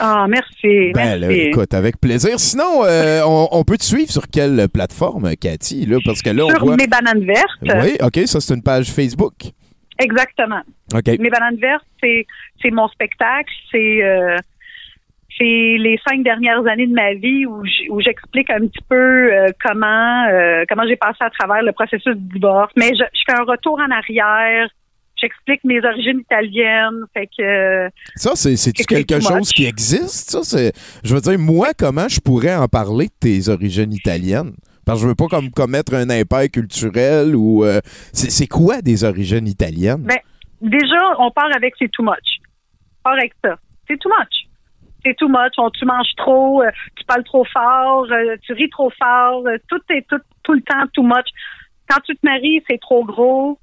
Ah, 0.00 0.26
merci. 0.28 0.92
Ben 0.94 1.16
là, 1.20 1.30
écoute, 1.30 1.74
avec 1.74 2.00
plaisir. 2.00 2.38
Sinon, 2.40 2.84
euh, 2.84 3.20
on, 3.26 3.48
on 3.52 3.64
peut 3.64 3.76
te 3.76 3.84
suivre 3.84 4.10
sur 4.10 4.26
quelle 4.28 4.68
plateforme, 4.68 5.34
Cathy? 5.36 5.84
Là, 5.86 5.98
parce 6.04 6.22
que 6.22 6.30
là, 6.30 6.46
on 6.46 6.50
Sur 6.50 6.64
voit... 6.64 6.76
mes 6.76 6.86
bananes 6.86 7.24
vertes. 7.24 7.82
Oui, 7.82 7.96
OK, 8.02 8.26
ça, 8.26 8.40
c'est 8.40 8.54
une 8.54 8.62
page 8.62 8.90
Facebook. 8.90 9.34
Exactement. 10.02 10.62
OK. 10.94 11.06
Mes 11.18 11.30
bananes 11.30 11.56
vertes, 11.56 11.86
c'est 12.02 12.26
c'est 12.60 12.70
mon 12.70 12.88
spectacle, 12.88 13.52
c'est 13.70 14.02
euh, 14.02 14.36
c'est 15.38 15.44
les 15.78 15.98
cinq 16.06 16.22
dernières 16.22 16.66
années 16.66 16.86
de 16.86 16.94
ma 16.94 17.14
vie 17.14 17.46
où 17.46 18.00
j'explique 18.00 18.50
un 18.50 18.60
petit 18.60 18.84
peu 18.88 19.32
euh, 19.32 19.48
comment 19.64 20.26
euh, 20.30 20.64
comment 20.68 20.86
j'ai 20.86 20.96
passé 20.96 21.18
à 21.20 21.30
travers 21.30 21.62
le 21.62 21.72
processus 21.72 22.16
du 22.16 22.38
divorce. 22.38 22.72
Mais 22.76 22.90
je, 22.90 23.04
je 23.14 23.22
fais 23.26 23.38
un 23.38 23.44
retour 23.44 23.78
en 23.78 23.90
arrière. 23.90 24.68
J'explique 25.16 25.62
mes 25.62 25.78
origines 25.84 26.18
italiennes. 26.18 27.04
Fait 27.14 27.28
que 27.38 27.88
Ça, 28.16 28.32
c'est, 28.34 28.56
c'est-tu 28.56 28.82
C'est 28.82 29.04
quelque 29.04 29.20
chose 29.22 29.50
qui 29.50 29.66
existe? 29.66 30.30
Ça, 30.30 30.40
c'est... 30.42 30.72
Je 31.04 31.14
veux 31.14 31.20
dire, 31.20 31.38
moi, 31.38 31.68
comment 31.78 32.08
je 32.08 32.18
pourrais 32.18 32.56
en 32.56 32.66
parler 32.66 33.06
de 33.06 33.12
tes 33.20 33.48
origines 33.48 33.92
italiennes? 33.92 34.52
Parce 34.84 34.98
que 34.98 35.02
je 35.04 35.08
veux 35.08 35.14
pas 35.14 35.26
comme 35.28 35.50
commettre 35.50 35.94
un 35.94 36.10
impair 36.10 36.50
culturel 36.52 37.36
ou... 37.36 37.64
euh, 37.64 37.80
c'est, 38.12 38.46
quoi 38.48 38.82
des 38.82 39.04
origines 39.04 39.46
italiennes? 39.46 40.02
Ben, 40.02 40.18
déjà, 40.60 41.00
on 41.18 41.30
part 41.30 41.54
avec 41.54 41.74
c'est 41.78 41.90
too 41.90 42.02
much. 42.02 42.40
On 43.00 43.02
part 43.10 43.12
avec 43.14 43.32
ça. 43.44 43.56
C'est 43.88 43.98
too 43.98 44.08
much. 44.08 44.48
C'est 45.04 45.16
too 45.16 45.28
much. 45.28 45.52
On, 45.58 45.70
tu 45.70 45.84
manges 45.84 46.14
trop, 46.16 46.62
euh, 46.62 46.70
tu 46.96 47.04
parles 47.04 47.24
trop 47.24 47.44
fort, 47.52 48.06
euh, 48.10 48.36
tu 48.42 48.52
ris 48.52 48.70
trop 48.70 48.90
fort, 49.00 49.44
tout 49.68 49.80
est 49.90 50.06
tout, 50.08 50.20
tout 50.42 50.52
le 50.54 50.62
temps 50.62 50.86
too 50.92 51.02
much. 51.02 51.26
Quand 51.88 52.00
tu 52.04 52.14
te 52.14 52.20
maries, 52.24 52.62
c'est 52.68 52.80
trop 52.80 53.04
gros. 53.04 53.58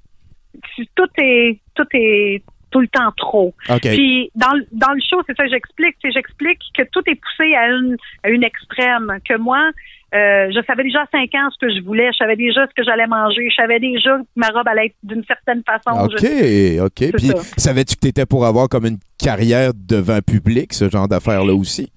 Tu- 0.76 0.86
tout 0.94 1.08
est 1.22 1.60
tout 1.74 1.86
est 1.94 2.42
tout 2.70 2.80
le 2.80 2.88
temps 2.88 3.10
trop. 3.16 3.54
OK. 3.68 3.80
Puis 3.82 4.30
dans, 4.34 4.52
le- 4.52 4.66
dans 4.72 4.92
le 4.92 5.00
show, 5.00 5.20
c'est 5.26 5.36
ça 5.36 5.44
que 5.44 5.50
j'explique. 5.50 5.96
C'est 6.02 6.12
j'explique 6.12 6.60
que 6.76 6.82
tout 6.92 7.02
est 7.06 7.14
poussé 7.16 7.54
à 7.54 7.68
une, 7.68 7.96
à 8.22 8.28
une 8.28 8.44
extrême. 8.44 9.18
Que 9.28 9.36
moi, 9.38 9.70
euh, 10.14 10.50
je 10.50 10.60
savais 10.66 10.82
déjà 10.82 11.02
à 11.02 11.06
5 11.12 11.32
ans 11.36 11.50
ce 11.50 11.58
que 11.66 11.72
je 11.72 11.82
voulais. 11.84 12.08
Je 12.12 12.16
savais 12.18 12.36
déjà 12.36 12.66
ce 12.66 12.72
que 12.74 12.82
j'allais 12.84 13.06
manger. 13.06 13.48
Je 13.48 13.54
savais 13.54 13.78
déjà 13.78 14.18
que 14.18 14.24
ma 14.36 14.48
robe 14.48 14.66
allait 14.66 14.86
être 14.86 14.96
d'une 15.02 15.24
certaine 15.24 15.62
façon. 15.64 15.98
OK, 16.04 16.18
Je- 16.20 16.80
OK. 16.80 17.12
Puis, 17.16 17.30
savais-tu 17.56 17.94
que 17.96 18.00
tu 18.00 18.08
étais 18.08 18.26
pour 18.26 18.44
avoir 18.44 18.68
comme 18.68 18.86
une 18.86 18.98
carrière 19.18 19.70
devant 19.74 20.18
public, 20.20 20.72
ce 20.72 20.88
genre 20.88 21.06
d'affaires-là 21.06 21.54
aussi? 21.54 21.92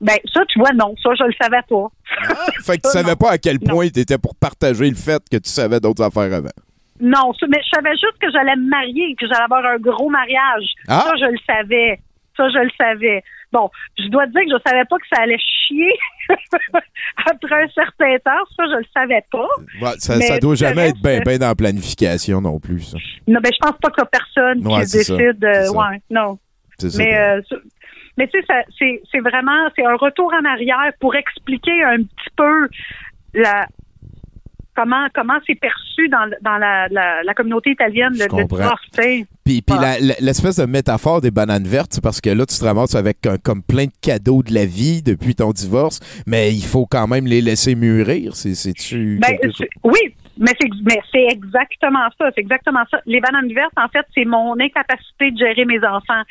Ben, 0.00 0.16
ça, 0.32 0.44
tu 0.46 0.58
vois, 0.58 0.72
non. 0.72 0.94
Ça, 1.02 1.10
je 1.18 1.24
le 1.24 1.32
savais 1.40 1.62
pas. 1.68 1.86
Fait 2.64 2.76
que 2.76 2.82
tu 2.82 2.90
savais 2.90 3.10
non. 3.10 3.16
pas 3.16 3.30
à 3.32 3.38
quel 3.38 3.58
point 3.58 3.88
tu 3.88 4.00
étais 4.00 4.18
pour 4.18 4.34
partager 4.36 4.88
le 4.88 4.94
fait 4.94 5.22
que 5.30 5.38
tu 5.38 5.48
savais 5.50 5.80
d'autres 5.80 6.02
affaires 6.04 6.32
avant. 6.32 6.50
Non, 7.00 7.32
mais 7.48 7.58
je 7.64 7.68
savais 7.74 7.92
juste 7.92 8.18
que 8.20 8.30
j'allais 8.30 8.56
me 8.56 8.68
marier, 8.68 9.14
que 9.18 9.26
j'allais 9.26 9.42
avoir 9.44 9.64
un 9.64 9.78
gros 9.78 10.08
mariage. 10.10 10.64
Ah! 10.88 11.04
Ça, 11.06 11.12
je 11.16 11.26
le 11.30 11.38
savais. 11.46 12.00
Ça, 12.36 12.48
je 12.50 12.58
le 12.58 12.70
savais. 12.76 13.22
Bon, 13.52 13.70
je 13.98 14.08
dois 14.08 14.26
te 14.26 14.32
dire 14.32 14.42
que 14.42 14.50
je 14.58 14.70
savais 14.70 14.84
pas 14.84 14.96
que 14.98 15.06
ça 15.12 15.22
allait 15.22 15.38
chier 15.38 15.92
après 17.26 17.64
un 17.64 17.68
certain 17.68 18.16
temps. 18.24 18.44
Ça, 18.56 18.64
je 18.66 18.78
le 18.78 18.84
savais 18.94 19.24
pas. 19.30 19.48
Ouais, 19.80 19.94
ça, 19.98 20.16
Mais 20.16 20.26
ça 20.26 20.38
doit 20.38 20.54
jamais 20.54 20.82
reste, 20.82 20.96
être 20.96 21.02
bien 21.02 21.20
ben 21.24 21.38
dans 21.38 21.48
la 21.48 21.54
planification 21.54 22.40
non 22.40 22.58
plus, 22.58 22.80
ça. 22.80 22.98
Non, 23.26 23.40
ben, 23.40 23.50
je 23.52 23.58
pense 23.60 23.78
pas 23.80 23.90
a 24.02 24.06
personne 24.06 24.66
Ouais, 24.66 24.84
qui 24.84 24.92
décide. 24.92 25.44
euh, 25.44 25.72
ouais, 25.72 26.02
non. 26.10 26.38
Ça. 26.78 26.88
Mais, 26.98 27.18
euh, 27.18 27.40
mais 28.16 28.28
tu 28.28 28.40
sais, 28.42 29.02
c'est 29.10 29.20
vraiment 29.20 29.68
c'est 29.74 29.84
un 29.84 29.96
retour 29.96 30.32
en 30.32 30.44
arrière 30.44 30.92
pour 31.00 31.14
expliquer 31.16 31.82
un 31.82 31.98
petit 31.98 32.30
peu 32.36 32.68
la 33.34 33.66
comment 34.78 35.06
comment 35.14 35.38
c'est 35.46 35.54
perçu 35.58 36.08
dans, 36.08 36.28
dans 36.42 36.58
la, 36.58 36.86
la, 36.88 37.22
la 37.24 37.34
communauté 37.34 37.70
italienne 37.70 38.12
Je 38.14 38.22
le, 38.24 38.44
divorce, 38.44 38.80
tu. 38.96 39.26
Puis, 39.44 39.62
la- 39.80 39.98
l'espèce 40.20 40.56
de 40.56 40.66
métaphore 40.66 41.20
des 41.20 41.30
bananes 41.30 41.66
vertes, 41.66 42.00
parce 42.02 42.20
que 42.20 42.30
là, 42.30 42.44
tu 42.46 42.56
te 42.58 42.64
ramasses 42.64 42.94
avec 42.94 43.26
un- 43.26 43.38
comme 43.38 43.62
plein 43.62 43.86
de 43.86 43.92
cadeaux 44.00 44.42
de 44.42 44.52
la 44.54 44.66
vie 44.66 45.02
depuis 45.02 45.34
ton 45.34 45.50
divorce, 45.52 46.00
mais 46.26 46.52
il 46.54 46.64
faut 46.64 46.86
quand 46.86 47.06
même 47.08 47.26
les 47.26 47.40
laisser 47.40 47.74
mûrir. 47.74 48.36
C'est- 48.36 48.54
C'est-tu 48.54 49.18
Ben, 49.20 49.36
oui, 49.84 49.98
mais 50.38 50.52
c'est 51.12 51.24
exactement 51.30 52.06
ça, 52.18 52.30
c'est 52.34 52.40
exactement 52.40 52.82
ça. 52.90 53.00
Les 53.06 53.20
bananes 53.20 53.52
vertes, 53.52 53.72
en 53.76 53.88
fait, 53.88 54.06
c'est 54.14 54.24
mon 54.24 54.58
incapacité 54.58 55.30
de 55.30 55.38
gérer 55.38 55.64
mes 55.64 55.78
enfants. 55.84 56.22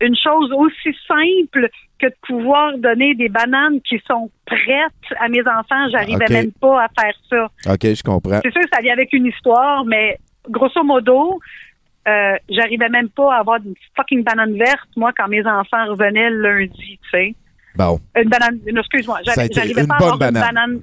Une 0.00 0.16
chose 0.16 0.52
aussi 0.52 0.96
simple 1.06 1.68
que 1.98 2.06
de 2.06 2.14
pouvoir 2.26 2.76
donner 2.78 3.14
des 3.14 3.28
bananes 3.28 3.80
qui 3.80 4.00
sont 4.06 4.30
prêtes 4.46 5.18
à 5.20 5.28
mes 5.28 5.40
enfants, 5.40 5.88
j'arrivais 5.90 6.26
même 6.30 6.52
pas 6.52 6.84
à 6.84 6.88
faire 7.00 7.14
ça. 7.30 7.72
OK, 7.72 7.82
je 7.82 8.02
comprends. 8.02 8.40
C'est 8.42 8.52
sûr 8.52 8.62
que 8.62 8.68
ça 8.72 8.82
vient 8.82 8.92
avec 8.92 9.12
une 9.12 9.26
histoire, 9.26 9.84
mais 9.84 10.18
grosso 10.48 10.82
modo, 10.84 11.40
euh, 12.06 12.36
j'arrivais 12.48 12.88
même 12.88 13.08
pas 13.08 13.34
à 13.34 13.38
avoir 13.40 13.58
une 13.64 13.74
fucking 13.96 14.22
banane 14.22 14.56
verte, 14.56 14.88
moi, 14.96 15.12
quand 15.16 15.28
mes 15.28 15.44
enfants 15.44 15.86
revenaient 15.88 16.30
le 16.30 16.58
lundi, 16.58 16.98
tu 17.02 17.10
sais. 17.10 17.34
Bon, 17.74 17.98
Une 18.16 18.28
banane, 18.28 18.58
excuse-moi, 18.66 19.20
j'arrivais 19.24 19.86
pas 19.86 19.94
à 19.94 19.96
avoir 19.96 20.18
banane. 20.18 20.42
une 20.44 20.54
banane. 20.54 20.80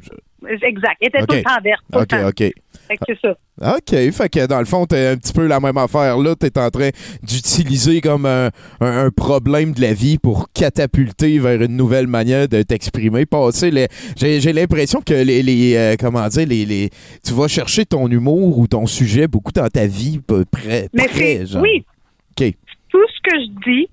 Exact. 0.62 0.98
Elle 1.02 1.08
était 1.08 1.26
tout 1.26 1.36
le 1.36 1.44
temps 1.44 1.62
verte. 1.64 1.84
Tout 1.92 2.00
OK, 2.00 2.12
le 2.12 2.18
temps. 2.18 2.28
OK. 2.28 2.54
Fait 2.88 2.98
que 2.98 3.04
c'est 3.08 3.20
ça. 3.22 3.76
OK, 3.78 4.12
fait 4.12 4.30
que 4.30 4.46
dans 4.48 4.60
le 4.60 4.66
fond, 4.66 4.86
t'es 4.86 5.08
un 5.08 5.18
petit 5.18 5.32
peu 5.34 5.48
la 5.48 5.60
même 5.60 5.78
affaire 5.78 6.18
là. 6.18 6.36
T'es 6.36 6.58
en 6.60 6.70
train 6.70 6.90
d'utiliser 7.22 8.02
comme 8.02 8.26
un, 8.26 8.48
un- 8.82 9.06
un 9.06 9.10
problème 9.10 9.72
de 9.74 9.82
la 9.82 9.94
vie 9.94 10.18
pour 10.18 10.48
catapulter 10.54 11.40
vers 11.40 11.62
une 11.62 11.76
nouvelle 11.78 12.08
manière 12.08 12.48
de 12.48 12.62
t'exprimer. 12.62 13.26
Passer 13.26 13.72
les... 13.72 13.88
J'ai 14.18 14.42
j'ai 14.42 14.54
l'impression 14.54 15.02
que 15.02 15.14
les, 15.14 15.44
les 15.44 15.76
euh, 15.76 15.96
comment 16.00 16.28
dire, 16.28 16.48
les, 16.48 16.66
les 16.66 16.90
tu 17.26 17.34
vas 17.34 17.48
chercher 17.48 17.86
ton 17.86 18.08
humour 18.10 18.58
ou 18.58 18.68
ton 18.68 18.86
sujet 18.86 19.28
beaucoup 19.28 19.52
dans 19.52 19.70
ta 19.70 19.86
vie, 19.86 20.20
peu 20.20 20.44
près. 20.46 20.90
Mais 20.94 21.06
près, 21.08 21.14
c'est, 21.40 21.46
genre. 21.46 21.62
oui, 21.62 21.86
OK. 22.32 22.54
tout 22.90 23.06
ce 23.08 23.30
que 23.30 23.40
je 23.40 23.72
dis, 23.72 23.88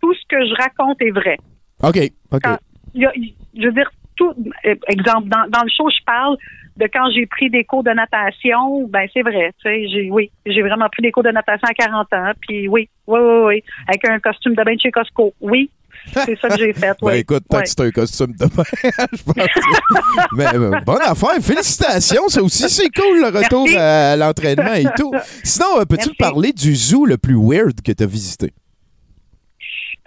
tout 0.00 0.12
ce 0.14 0.20
que 0.28 0.36
je 0.46 0.54
raconte 0.62 1.00
est 1.00 1.10
vrai. 1.10 1.38
OK, 1.82 1.98
OK. 2.32 2.40
Quand- 2.42 2.58
Il 2.94 3.02
y 3.02 3.06
a- 3.06 3.12
il- 3.16 3.34
je 3.58 3.66
veux 3.66 3.72
dire, 3.72 3.90
tout, 4.16 4.32
euh, 4.66 4.74
exemple, 4.88 5.28
dans, 5.28 5.46
dans 5.50 5.62
le 5.62 5.70
show, 5.74 5.88
je 5.90 6.02
parle 6.04 6.36
de 6.76 6.86
quand 6.92 7.10
j'ai 7.14 7.26
pris 7.26 7.48
des 7.50 7.64
cours 7.64 7.82
de 7.82 7.90
natation, 7.90 8.86
ben 8.88 9.08
c'est 9.12 9.22
vrai, 9.22 9.52
tu 9.62 9.68
sais, 9.68 9.88
j'ai, 9.88 10.10
oui, 10.10 10.30
j'ai 10.44 10.62
vraiment 10.62 10.88
pris 10.90 11.02
des 11.02 11.10
cours 11.10 11.22
de 11.22 11.30
natation 11.30 11.66
à 11.68 11.74
40 11.74 12.12
ans, 12.12 12.32
puis 12.40 12.68
oui, 12.68 12.88
oui, 13.06 13.18
oui, 13.20 13.38
oui, 13.46 13.64
avec 13.88 14.06
un 14.08 14.18
costume 14.18 14.54
de 14.54 14.62
bain 14.62 14.74
de 14.74 14.80
chez 14.80 14.90
Costco, 14.90 15.32
oui. 15.40 15.70
c'est 16.12 16.38
ça 16.38 16.48
que 16.50 16.58
j'ai 16.58 16.72
fait. 16.74 16.92
Ben 17.00 17.06
ouais. 17.06 17.20
écoute, 17.20 17.44
tant 17.48 17.56
Ouais. 17.56 17.62
que 17.64 17.68
c'est 17.70 17.80
un 17.80 17.90
costume 17.90 18.32
de 18.32 18.46
bain, 18.46 18.62
je 19.12 19.22
pense. 19.22 19.34
que- 19.34 20.36
Mais 20.36 20.54
euh, 20.54 20.80
bonne 20.84 21.02
affaire, 21.02 21.40
félicitations. 21.40 22.28
Ça 22.28 22.42
aussi, 22.42 22.68
c'est 22.68 22.90
cool 22.90 23.20
le 23.22 23.26
retour 23.38 23.64
Merci. 23.64 23.76
à 23.78 24.16
l'entraînement 24.16 24.74
et 24.74 24.84
tout. 24.96 25.12
Sinon, 25.42 25.80
euh, 25.80 25.84
peux-tu 25.84 26.10
parler 26.18 26.52
du 26.52 26.74
zoo 26.76 27.06
le 27.06 27.16
plus 27.16 27.36
weird 27.36 27.80
que 27.82 27.90
tu 27.92 28.02
as 28.04 28.06
visité? 28.06 28.52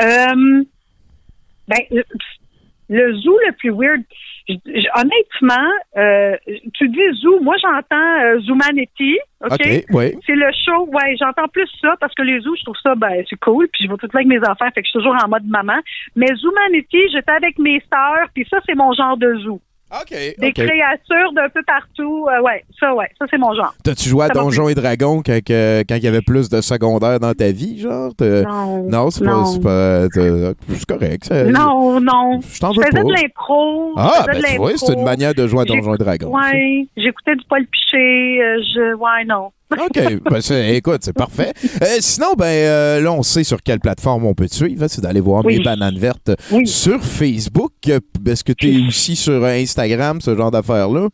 Euh, 0.02 0.64
ben, 1.68 1.80
le, 2.90 3.14
zoo 3.22 3.38
le 3.48 3.52
plus 3.58 3.72
weird, 3.72 4.02
honnêtement, 4.96 5.72
euh, 5.98 6.36
tu 6.74 6.90
dis 6.90 7.22
zoo, 7.22 7.40
moi 7.42 7.56
j'entends 7.62 8.22
euh, 8.24 8.40
Zoomanity, 8.42 9.18
OK? 9.42 9.52
OK, 9.54 9.86
oui. 9.92 10.16
C'est 10.26 10.36
le 10.36 10.50
show, 10.66 10.88
ouais, 10.88 11.16
j'entends 11.20 11.48
plus 11.48 11.70
ça 11.82 11.96
parce 12.00 12.14
que 12.16 12.24
les 12.24 12.40
zoos, 12.42 12.56
je 12.56 12.64
trouve 12.64 12.78
ça, 12.82 12.96
ben, 12.96 13.24
c'est 13.30 13.40
cool, 13.40 13.68
puis 13.72 13.84
je 13.86 13.90
vais 13.90 13.98
tout 13.98 14.06
le 14.06 14.10
temps 14.10 14.18
avec 14.18 14.28
mes 14.28 14.40
enfants, 14.40 14.70
fait 14.74 14.82
que 14.82 14.88
je 14.88 14.90
suis 14.90 15.00
toujours 15.00 15.16
en 15.24 15.28
mode 15.28 15.46
maman. 15.46 15.80
Mais 16.16 16.28
Zoomanity, 16.36 17.10
j'étais 17.12 17.32
avec 17.32 17.60
mes 17.60 17.82
sœurs, 17.92 18.28
puis 18.34 18.46
ça, 18.50 18.58
c'est 18.66 18.76
mon 18.76 18.92
genre 18.94 19.18
de 19.18 19.36
zoo. 19.36 19.62
OK, 19.92 20.10
Des 20.12 20.54
créatures 20.54 21.34
d'un 21.34 21.50
peu 21.50 21.62
partout, 21.66 22.28
euh, 22.30 22.42
ouais, 22.44 22.64
ça, 22.80 22.94
ouais, 22.94 23.08
ça, 23.18 23.26
c'est 23.30 23.38
mon 23.40 23.54
genre. 23.56 23.74
T'as-tu 23.84 24.08
joué 24.10 24.26
à 24.26 24.30
Donjons 24.30 24.70
et 24.70 24.76
Dragons 24.76 25.24
quand, 25.26 25.44
que- 25.44 25.82
quand 25.90 25.96
il 25.96 26.04
y 26.04 26.08
avait 26.08 26.22
plus 26.22 26.48
de 26.50 26.62
secondaires 26.62 27.20
dans 27.20 27.34
ta 27.34 27.52
vie, 27.52 27.80
genre? 27.80 28.12
Non. 28.22 28.84
Non, 28.88 29.10
c'est 29.10 29.24
pas, 29.24 29.46
c'est 29.52 29.62
pas. 29.64 30.06
C'est 30.70 30.86
correct. 30.86 31.26
ça- 31.26 31.44
Non, 31.46 32.00
non. 32.00 32.40
Je 32.48 32.60
t'en 32.60 32.72
Je 32.74 32.80
veux 32.80 32.86
faisais 32.86 32.98
pas. 33.02 33.04
de 33.04 33.14
l'impro. 33.14 33.94
Ah, 33.98 34.26
ben 34.28 34.38
de 34.40 34.46
tu 34.46 34.58
vois, 34.58 34.72
c'est 34.78 34.94
une 34.94 35.04
manière 35.04 35.34
de 35.34 35.48
jouer 35.48 35.62
à 35.62 35.66
Donjons 35.66 35.96
et 35.96 35.98
Dragons. 35.98 36.36
Ouais, 36.36 36.88
j'écoutais 36.96 37.36
du 37.36 37.44
Paul 37.50 37.66
Piché. 37.66 38.42
euh, 38.44 38.62
je, 38.74 38.94
ouais, 38.96 39.26
non. 39.28 39.52
OK. 39.72 40.20
Ben, 40.30 40.42
c'est- 40.42 40.76
écoute, 40.76 41.00
c'est 41.02 41.14
parfait. 41.16 41.54
Euh, 41.82 41.86
sinon, 42.00 42.34
ben 42.38 42.46
euh, 42.46 43.02
là, 43.02 43.12
on 43.14 43.22
sait 43.24 43.44
sur 43.44 43.62
quelle 43.62 43.80
plateforme 43.80 44.26
on 44.26 44.34
peut 44.34 44.48
te 44.48 44.56
suivre. 44.56 44.84
hein, 44.84 44.88
c'est 44.88 45.02
d'aller 45.02 45.20
voir 45.22 45.44
Oui. 45.46 45.58
mes 45.58 45.64
bananes 45.64 45.98
vertes 45.98 46.32
Oui. 46.52 46.66
sur 46.68 47.04
Facebook. 47.04 47.72
Est-ce 47.88 48.44
que 48.44 48.54
tu 48.54 48.68
es 48.74 48.88
aussi 48.88 49.16
sur 49.16 49.44
Instagram, 49.46 50.22
ce 50.22 50.36
genre 50.36 50.52
d'affaires-là? 50.52 51.08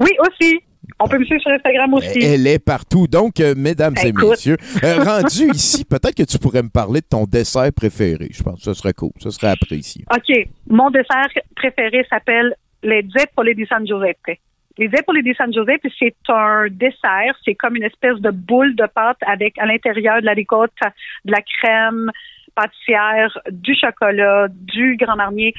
Oui, 0.00 0.10
aussi. 0.20 0.58
On 0.98 1.06
peut 1.08 1.18
me 1.18 1.24
suivre 1.24 1.40
sur 1.40 1.50
Instagram 1.52 1.94
aussi. 1.94 2.18
Elle 2.22 2.46
est 2.46 2.58
partout. 2.58 3.06
Donc, 3.06 3.40
euh, 3.40 3.54
mesdames 3.56 3.94
et 4.04 4.12
messieurs, 4.12 4.56
euh, 4.84 5.02
rendu 5.02 5.50
ici, 5.54 5.84
peut-être 5.88 6.14
que 6.14 6.22
tu 6.24 6.38
pourrais 6.38 6.62
me 6.62 6.68
parler 6.68 7.00
de 7.00 7.06
ton 7.08 7.24
dessert 7.24 7.72
préféré. 7.74 8.28
Je 8.32 8.42
pense 8.42 8.56
que 8.58 8.64
ce 8.64 8.74
serait 8.74 8.92
cool. 8.92 9.10
Ce 9.20 9.30
serait 9.30 9.48
apprécié. 9.48 10.04
OK. 10.14 10.36
Mon 10.68 10.90
dessert 10.90 11.28
préféré 11.56 12.04
s'appelle 12.10 12.54
les 12.82 13.06
zeppole 13.16 13.54
di 13.54 13.64
San 13.66 13.86
Giuseppe. 13.86 14.38
Les 14.78 14.88
zeppole 14.88 15.22
di 15.22 15.34
San 15.34 15.52
Giuseppe, 15.52 15.86
c'est 15.98 16.14
un 16.28 16.66
dessert. 16.70 17.34
C'est 17.44 17.54
comme 17.54 17.76
une 17.76 17.84
espèce 17.84 18.18
de 18.20 18.30
boule 18.30 18.74
de 18.74 18.86
pâte 18.86 19.18
avec 19.26 19.58
à 19.58 19.66
l'intérieur 19.66 20.20
de 20.20 20.26
la 20.26 20.32
ricotta, 20.32 20.92
de 21.24 21.32
la 21.32 21.42
crème 21.42 22.10
pâtissière, 22.54 23.38
du 23.50 23.74
chocolat, 23.74 24.48
du 24.50 24.96
Grand 24.96 25.16
Marnier. 25.16 25.54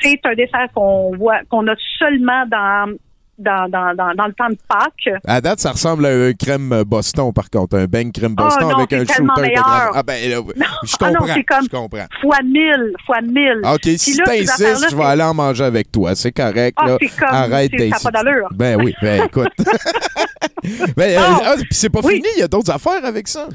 C'est 0.00 0.24
un 0.24 0.34
dessert 0.34 0.68
qu'on 0.74 1.16
voit, 1.16 1.44
qu'on 1.48 1.66
a 1.66 1.74
seulement 1.98 2.46
dans, 2.46 2.96
dans, 3.38 3.68
dans, 3.68 3.94
dans, 3.94 4.14
dans 4.14 4.26
le 4.26 4.32
temps 4.32 4.48
de 4.48 4.58
Pâques. 4.68 5.20
À 5.26 5.40
date, 5.40 5.60
ça 5.60 5.70
ressemble 5.72 6.06
à 6.06 6.10
un 6.10 6.32
crème 6.32 6.82
Boston, 6.84 7.32
par 7.32 7.48
contre. 7.50 7.76
Un 7.78 7.84
bang 7.86 8.12
crème 8.12 8.34
Ah, 8.36 8.42
Boston 8.44 8.68
non, 8.68 8.76
avec 8.78 8.92
un 8.92 9.04
shooter 9.04 9.40
meilleur. 9.40 9.64
Ah, 9.94 10.02
ben, 10.02 10.30
là, 10.30 10.36
je 10.82 10.94
ah 11.00 11.10
non, 11.10 11.18
comprends. 11.20 11.34
c'est 11.34 11.44
comme- 11.44 11.64
Je 11.64 11.68
comprends. 11.68 12.06
Fois 12.20 12.36
mille, 12.44 12.92
fois 13.06 13.20
mille. 13.22 13.60
OK, 13.64 13.80
si 13.82 13.96
Puis 13.96 13.98
ces 13.98 14.22
t'insistes, 14.24 14.90
je 14.90 14.96
vais 14.96 15.04
aller 15.04 15.22
en 15.22 15.34
manger 15.34 15.64
avec 15.64 15.90
toi. 15.92 16.14
C'est 16.14 16.32
correct. 16.32 16.76
Ah, 16.80 16.86
là. 16.86 16.98
comme- 16.98 17.28
Arrête 17.28 17.72
d'insister. 17.72 18.10
pas 18.10 18.22
d'allure. 18.22 18.48
Ben 18.52 18.76
oui, 18.82 18.94
ben 19.00 19.24
écoute. 19.26 19.52
ben, 20.96 21.18
euh, 21.18 21.20
ah, 21.44 21.54
c'est 21.70 21.90
pas 21.90 22.00
Oui. 22.02 22.14
fini, 22.16 22.28
il 22.36 22.40
y 22.40 22.42
a 22.42 22.48
d'autres 22.48 22.70
affaires 22.72 23.04
avec 23.04 23.28
ça. 23.28 23.46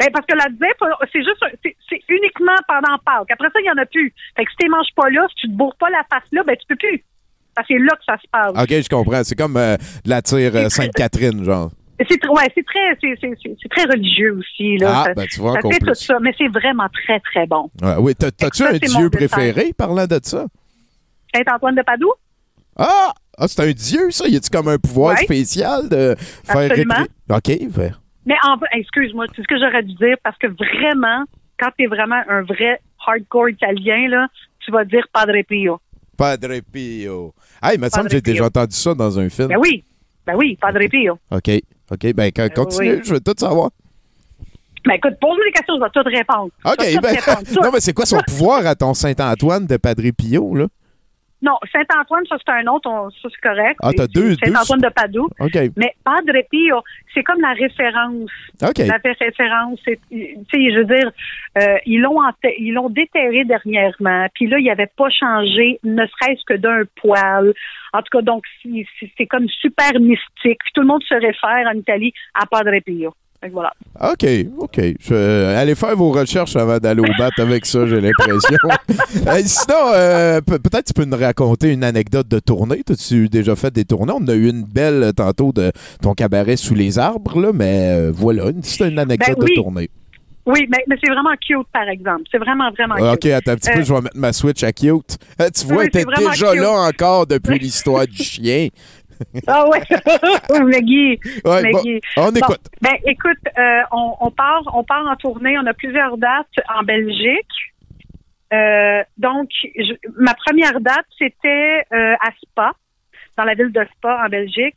Ben, 0.00 0.08
parce 0.12 0.26
que 0.26 0.34
la 0.34 0.46
ZEP, 0.46 0.76
c'est 1.12 1.22
juste, 1.22 1.44
c'est 1.88 2.00
uniquement 2.08 2.56
pendant 2.66 2.98
Pâques. 3.06 3.30
Après 3.30 3.46
ça, 3.46 3.60
il 3.60 3.62
n'y 3.62 3.70
en 3.70 3.80
a 3.80 3.86
plus. 3.86 4.12
Fait 4.36 4.44
que 4.44 4.50
si 4.50 4.56
tu 4.58 4.68
manges 4.68 4.88
pas 4.96 5.08
là, 5.10 5.24
si 5.30 5.34
tu 5.42 5.48
te 5.48 5.52
bourres 5.56 5.76
pas 5.78 5.88
la 5.90 6.02
face 6.10 6.26
là, 6.32 6.42
ben, 6.44 6.56
tu 6.56 6.66
peux 6.68 6.76
plus. 6.76 7.04
Parce 7.54 7.68
que 7.68 7.74
c'est 7.74 7.80
là 7.80 7.92
que 7.92 8.04
ça 8.06 8.16
se 8.16 8.28
passe. 8.30 8.62
OK, 8.62 8.82
je 8.82 8.88
comprends. 8.88 9.24
C'est 9.24 9.34
comme 9.36 9.56
euh, 9.56 9.76
de 10.04 10.10
la 10.10 10.22
tire 10.22 10.54
euh, 10.54 10.68
Sainte-Catherine, 10.68 11.44
genre. 11.44 11.70
C'est 12.08 12.26
ouais, 12.26 12.50
c'est 12.54 12.64
très, 12.66 12.98
c'est, 13.00 13.68
très 13.70 13.84
religieux 13.84 14.36
aussi, 14.36 14.76
là. 14.78 14.92
Ah, 14.92 15.04
ça, 15.06 15.14
ben 15.14 15.26
tu 15.28 15.40
vois 15.40 15.52
ça 15.52 15.58
encore 15.58 15.72
fait 15.72 15.78
tout 15.78 15.86
plus. 15.86 15.94
ça, 15.94 16.18
mais 16.20 16.34
c'est 16.36 16.48
vraiment 16.48 16.88
très, 16.92 17.20
très 17.20 17.46
bon. 17.46 17.70
Ouais, 17.80 17.94
oui, 18.00 18.14
t'as- 18.16 18.32
t'as-tu 18.32 18.64
un 18.64 18.72
dieu 18.78 19.10
préféré 19.10 19.72
parlant 19.72 20.06
de 20.06 20.18
ça? 20.22 20.46
Saint-Antoine 21.32 21.76
de 21.76 21.82
Padoue? 21.82 22.12
Ah! 22.76 23.12
Ah, 23.38 23.48
c'est 23.48 23.60
un 23.62 23.72
dieu, 23.72 24.10
ça? 24.10 24.28
Y 24.28 24.36
a-tu 24.36 24.50
comme 24.50 24.68
un 24.68 24.78
pouvoir 24.78 25.14
Ouais. 25.16 25.24
spécial 25.24 25.88
de 25.88 26.14
faire 26.44 26.70
Absolument. 26.70 27.04
OK, 27.30 27.50
Mais 28.26 28.36
en 28.44 28.58
excuse-moi, 28.72 29.26
c'est 29.34 29.42
ce 29.42 29.46
que 29.48 29.58
j'aurais 29.58 29.82
dû 29.82 29.94
dire, 29.94 30.16
parce 30.22 30.38
que 30.38 30.46
vraiment, 30.46 31.24
quand 31.58 31.70
t'es 31.76 31.86
vraiment 31.86 32.20
un 32.28 32.42
vrai 32.42 32.80
hardcore 33.06 33.50
italien, 33.50 34.08
là, 34.08 34.28
tu 34.64 34.70
vas 34.70 34.84
dire 34.84 35.04
Padre 35.12 35.42
Pio. 35.48 35.80
Padre 36.16 36.60
Pio. 36.72 37.34
Ah, 37.66 37.72
il 37.72 37.80
me 37.80 37.88
semble 37.88 38.08
que 38.08 38.16
j'ai 38.16 38.20
déjà 38.20 38.44
entendu 38.44 38.76
ça 38.76 38.92
dans 38.94 39.18
un 39.18 39.28
film. 39.30 39.48
Ben 39.48 39.56
oui, 39.58 39.82
ben 40.26 40.34
oui, 40.36 40.58
Padre 40.60 40.80
Pio. 40.90 41.18
OK, 41.30 41.50
OK, 41.90 42.12
ben 42.14 42.30
quand- 42.30 42.52
continue, 42.52 42.96
oui. 42.96 43.00
je 43.02 43.14
veux 43.14 43.20
tout 43.20 43.32
savoir. 43.38 43.70
Ben 44.84 44.92
écoute, 44.96 45.14
pose-moi 45.18 45.44
des 45.46 45.52
questions, 45.52 45.76
je 45.78 45.82
vais 45.82 45.90
tout 45.90 46.02
répondre. 46.04 46.50
OK, 46.66 46.94
tout 46.94 47.00
ben, 47.00 47.14
répondre, 47.16 47.62
non, 47.62 47.70
mais 47.72 47.80
c'est 47.80 47.94
quoi 47.94 48.04
son 48.04 48.20
pouvoir 48.26 48.66
à 48.66 48.74
ton 48.74 48.92
Saint-Antoine 48.92 49.66
de 49.66 49.78
Padre 49.78 50.10
Pio, 50.14 50.54
là? 50.54 50.66
Non, 51.44 51.58
Saint-Antoine, 51.70 52.24
ça 52.26 52.36
c'est 52.44 52.52
un 52.52 52.66
autre, 52.68 52.88
on- 52.88 53.10
ça 53.10 53.28
c'est 53.30 53.40
correct. 53.48 53.76
Ah, 53.82 53.90
t'as 53.94 54.06
deux- 54.06 54.34
Saint-Antoine 54.42 54.80
de 54.80 54.88
Padoue. 54.88 55.28
OK, 55.40 55.54
Mais 55.76 55.92
Padre 56.02 56.32
Pio, 56.50 56.80
c'est 57.12 57.22
comme 57.22 57.40
la 57.42 57.52
référence. 57.52 58.30
OK. 58.62 58.78
La 58.78 58.96
référence, 59.04 59.78
tu 59.84 59.98
sais, 60.10 60.70
je 60.72 60.78
veux 60.78 60.84
dire, 60.86 61.10
euh, 61.60 61.76
ils 61.84 62.00
l'ont 62.00 62.18
enterré- 62.18 62.56
ils 62.58 62.72
l'ont 62.72 62.88
déterré 62.88 63.44
dernièrement, 63.44 64.26
puis 64.34 64.46
là, 64.46 64.58
il 64.58 64.70
avait 64.70 64.90
pas 64.96 65.10
changé, 65.10 65.78
ne 65.84 66.06
serait-ce 66.06 66.44
que 66.46 66.54
d'un 66.54 66.82
poil. 66.96 67.52
En 67.92 67.98
tout 68.00 68.16
cas, 68.18 68.22
donc, 68.22 68.44
c'est 69.18 69.26
comme 69.26 69.48
super 69.48 69.92
mystique. 70.00 70.58
Puis 70.64 70.72
tout 70.74 70.80
le 70.80 70.86
monde 70.86 71.02
se 71.04 71.14
réfère 71.14 71.66
en 71.70 71.76
Italie 71.78 72.12
à 72.34 72.46
Padre 72.46 72.72
Pio. 72.84 73.12
Fait 73.44 73.50
que 73.50 73.54
voilà. 73.54 73.70
OK, 74.00 74.26
OK. 74.58 74.80
Je- 75.00 75.12
euh, 75.12 75.60
allez 75.60 75.74
faire 75.74 75.94
vos 75.96 76.10
recherches 76.12 76.56
avant 76.56 76.78
d'aller 76.78 77.02
au 77.02 77.18
bat 77.18 77.28
avec 77.36 77.66
ça, 77.66 77.86
j'ai 77.86 78.00
l'impression. 78.00 78.56
Euh, 79.26 79.40
sinon, 79.44 79.76
euh, 79.94 80.40
pe- 80.40 80.58
peut-être 80.58 80.86
tu 80.86 80.92
peux 80.92 81.04
nous 81.04 81.16
raconter 81.16 81.72
une 81.72 81.84
anecdote 81.84 82.26
de 82.28 82.38
tournée. 82.40 82.82
T'as-tu 82.84 83.28
déjà 83.28 83.54
fait 83.56 83.72
des 83.72 83.84
tournées? 83.84 84.12
On 84.16 84.26
a 84.28 84.34
eu 84.34 84.48
une 84.50 84.64
belle 84.64 85.12
tantôt 85.16 85.52
de 85.52 85.72
ton 86.02 86.14
cabaret 86.14 86.56
sous 86.56 86.74
les 86.74 86.98
arbres, 86.98 87.40
là, 87.40 87.50
mais 87.54 88.10
voilà, 88.10 88.44
c'est 88.62 88.88
une 88.88 88.98
anecdote 88.98 89.36
Ben 89.38 89.44
oui. 89.44 89.50
de 89.50 89.54
tournée. 89.54 89.90
Oui, 90.46 90.66
mais, 90.70 90.78
mais 90.88 90.96
c'est 91.02 91.10
vraiment 91.10 91.30
cute, 91.40 91.66
par 91.72 91.88
exemple. 91.88 92.22
C'est 92.30 92.36
vraiment, 92.36 92.70
vraiment 92.72 92.96
cute. 92.96 93.24
OK, 93.26 93.32
attends 93.32 93.52
un 93.52 93.56
petit 93.56 93.70
peu, 93.70 93.82
je 93.82 93.94
vais 93.94 94.00
mettre 94.02 94.16
ma 94.18 94.32
Switch 94.34 94.62
à 94.62 94.72
cute. 94.72 95.16
Tu 95.54 95.66
vois, 95.66 95.84
Oui, 95.84 95.90
t'es 95.90 96.04
déjà 96.04 96.52
cute. 96.52 96.60
là 96.60 96.70
encore 96.86 97.26
depuis 97.26 97.58
l'histoire 97.60 98.06
du 98.06 98.22
chien. 98.22 98.68
Ah 99.46 99.64
ouais, 99.68 99.80
Guy. 100.82 101.18
Ouais, 101.44 101.70
bon, 101.72 101.82
on 102.16 102.30
Bon, 102.30 102.30
écoute. 102.36 102.60
ben, 102.80 102.94
écoute, 103.06 103.38
euh, 103.58 103.80
on, 103.92 104.14
on 104.20 104.30
part, 104.30 104.62
on 104.74 104.84
part 104.84 105.06
en 105.06 105.16
tournée. 105.16 105.58
On 105.58 105.66
a 105.66 105.74
plusieurs 105.74 106.16
dates 106.18 106.46
en 106.74 106.82
Belgique. 106.82 107.46
Euh, 108.52 109.02
donc, 109.18 109.48
je- 109.62 109.94
ma 110.18 110.34
première 110.34 110.80
date, 110.80 111.06
c'était 111.18 111.84
euh, 111.92 112.14
à 112.20 112.30
Spa, 112.42 112.72
dans 113.36 113.44
la 113.44 113.54
ville 113.54 113.72
de 113.72 113.84
Spa, 113.96 114.22
en 114.24 114.28
Belgique. 114.28 114.76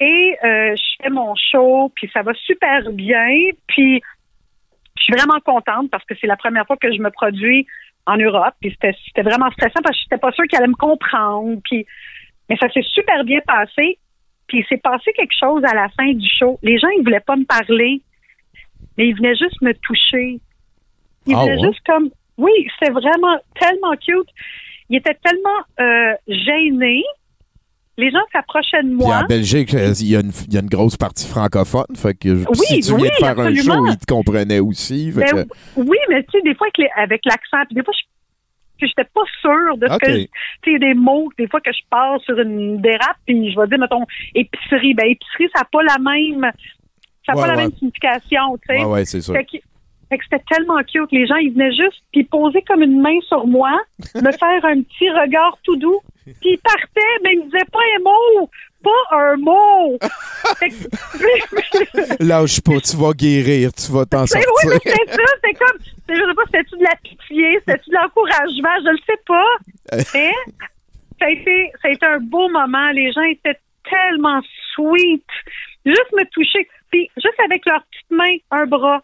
Et 0.00 0.36
je 0.42 1.02
fais 1.02 1.10
mon 1.10 1.34
show, 1.36 1.92
puis 1.94 2.10
ça 2.12 2.22
va 2.22 2.34
super 2.34 2.90
bien. 2.90 3.28
Puis, 3.68 4.02
je 4.98 5.02
suis 5.04 5.12
vraiment 5.12 5.38
contente 5.44 5.90
parce 5.90 6.04
que 6.04 6.14
c'est 6.20 6.26
la 6.26 6.36
première 6.36 6.66
fois 6.66 6.76
que 6.76 6.92
je 6.92 7.00
me 7.00 7.10
produis 7.10 7.66
en 8.06 8.16
Europe. 8.16 8.54
Puis 8.60 8.70
c'était 8.72 8.96
c'était 9.06 9.22
vraiment 9.22 9.50
stressant 9.52 9.80
parce 9.82 9.96
que 9.96 10.02
j'étais 10.02 10.18
pas 10.18 10.32
sûre 10.32 10.44
qu'elle 10.50 10.60
allait 10.62 10.68
me 10.68 10.74
comprendre. 10.74 11.58
Puis, 11.64 11.86
mais 12.48 12.56
ça 12.56 12.68
s'est 12.72 12.82
super 12.82 13.24
bien 13.24 13.40
passé. 13.46 13.98
Puis 14.46 14.58
il 14.58 14.64
s'est 14.68 14.76
passé 14.82 15.10
quelque 15.16 15.32
chose 15.38 15.62
à 15.64 15.74
la 15.74 15.88
fin 15.90 16.12
du 16.12 16.28
show. 16.38 16.58
Les 16.62 16.78
gens, 16.78 16.88
ils 16.98 17.02
voulaient 17.02 17.20
pas 17.20 17.36
me 17.36 17.44
parler, 17.46 18.02
mais 18.98 19.08
ils 19.08 19.16
venaient 19.16 19.36
juste 19.36 19.60
me 19.62 19.72
toucher. 19.72 20.38
Ils 21.26 21.34
Ah 21.34 21.44
venaient 21.44 21.56
ouais? 21.60 21.68
juste 21.72 21.80
comme... 21.86 22.10
Oui, 22.36 22.50
c'était 22.78 22.92
vraiment 22.92 23.36
tellement 23.58 23.92
cute. 23.96 24.28
Ils 24.90 24.98
étaient 24.98 25.16
tellement 25.24 25.60
euh, 25.80 26.14
gênés. 26.28 27.04
Les 27.96 28.10
gens 28.10 28.18
s'approchaient 28.32 28.82
de 28.82 28.88
Puis 28.88 28.96
moi. 28.96 29.20
en 29.22 29.26
Belgique, 29.26 29.72
euh, 29.72 29.94
il 30.00 30.08
y, 30.08 30.16
a 30.16 30.20
une- 30.20 30.32
il 30.48 30.52
y 30.52 30.56
a 30.56 30.60
une 30.60 30.68
grosse 30.68 30.96
partie 30.96 31.28
francophone. 31.28 31.86
Fait 31.96 32.12
que 32.14 32.28
Oui, 32.48 32.66
si 32.66 32.80
tu 32.80 32.88
viens 32.96 33.04
oui, 33.04 33.08
de 33.08 33.24
faire 33.24 33.38
un 33.38 33.54
show, 33.54 33.86
ils 33.86 33.96
te 33.96 34.04
comprenaient 34.12 34.58
aussi. 34.58 35.12
Fait 35.12 35.20
Ben, 35.32 35.44
que- 35.46 35.50
oui, 35.76 35.96
mais 36.08 36.22
tu 36.24 36.30
sais, 36.32 36.42
des 36.42 36.54
fois 36.56 36.66
avec 36.96 37.22
l'accent, 37.24 37.64
puis 37.66 37.76
des 37.76 37.84
fois, 37.84 37.94
je 37.96 38.02
n'étais 38.82 39.04
pas 39.04 39.22
sûre 39.40 39.76
de 39.76 39.86
ce 39.88 39.98
que... 39.98 40.24
Tu 40.62 40.72
sais, 40.72 40.78
des 40.78 40.94
mots, 40.94 41.30
des 41.38 41.48
fois, 41.48 41.60
que 41.60 41.72
je 41.72 41.82
passe 41.88 42.22
sur 42.22 42.38
une 42.38 42.80
dérape, 42.80 43.16
puis 43.26 43.52
je 43.52 43.60
vais 43.60 43.66
dire, 43.68 43.78
mettons, 43.78 44.04
épicerie. 44.34 44.94
Ben, 44.94 45.06
épicerie, 45.06 45.48
ça 45.54 45.60
n'a 45.60 45.68
pas 45.70 45.82
la 45.82 45.98
même... 45.98 46.50
Ça 47.26 47.32
n'a 47.32 47.36
Ouais, 47.36 47.46
pas 47.46 47.54
la 47.54 47.56
même 47.56 47.72
signification, 47.72 48.58
tu 48.58 48.74
sais. 48.74 48.84
Ouais, 48.84 48.84
ouais, 48.84 49.04
c'est. 49.06 49.22
Fait 49.32 49.44
que, 49.44 49.56
Fait 50.14 50.18
que 50.18 50.24
c'était 50.30 50.44
tellement 50.48 50.78
cute. 50.84 51.10
Les 51.10 51.26
gens, 51.26 51.34
ils 51.36 51.52
venaient 51.52 51.72
juste, 51.74 52.00
puis 52.12 52.22
poser 52.22 52.62
comme 52.62 52.82
une 52.82 53.00
main 53.00 53.18
sur 53.26 53.46
moi, 53.48 53.72
me 54.14 54.30
faire 54.30 54.64
un 54.64 54.80
petit 54.82 55.10
regard 55.10 55.58
tout 55.64 55.74
doux, 55.76 56.00
puis 56.24 56.34
ils 56.52 56.58
partaient, 56.58 57.16
mais 57.24 57.32
ils 57.32 57.40
me 57.40 57.44
disaient 57.46 57.64
pas 57.72 57.80
un 57.98 58.02
mot. 58.04 58.50
Pas 58.84 59.16
un 59.16 59.36
mot. 59.38 59.98
Fait 60.58 60.68
que- 60.68 62.24
Lâche 62.24 62.60
pas, 62.60 62.78
tu 62.80 62.96
vas 62.96 63.12
guérir, 63.12 63.72
tu 63.72 63.90
vas 63.90 64.04
t'en 64.04 64.26
sortir. 64.26 64.48
oui, 64.64 64.72
mais 64.84 64.92
c'est 64.92 65.10
ça. 65.14 65.22
C'est 65.42 65.54
comme, 65.54 65.78
je 66.08 66.14
sais 66.14 66.34
pas, 66.36 66.42
c'était-tu 66.46 66.78
de 66.78 66.84
la 66.84 66.96
pitié, 67.02 67.58
c'était-tu 67.60 67.90
de 67.90 67.94
l'encouragement, 67.96 68.76
je 68.84 68.90
le 68.90 68.98
sais 69.06 69.20
pas. 69.26 69.56
Mais 70.14 70.32
ça 71.18 71.26
a, 71.26 71.30
été, 71.30 71.72
ça 71.82 71.88
a 71.88 71.90
été 71.92 72.06
un 72.06 72.18
beau 72.20 72.48
moment. 72.50 72.90
Les 72.92 73.10
gens 73.12 73.22
étaient 73.22 73.58
tellement 73.90 74.40
sweet. 74.74 75.24
Juste 75.86 76.12
me 76.12 76.24
toucher. 76.30 76.68
Puis 76.90 77.10
juste 77.16 77.40
avec 77.44 77.64
leurs 77.66 77.82
petites 77.90 78.10
mains, 78.10 78.36
un 78.50 78.66
bras. 78.66 79.02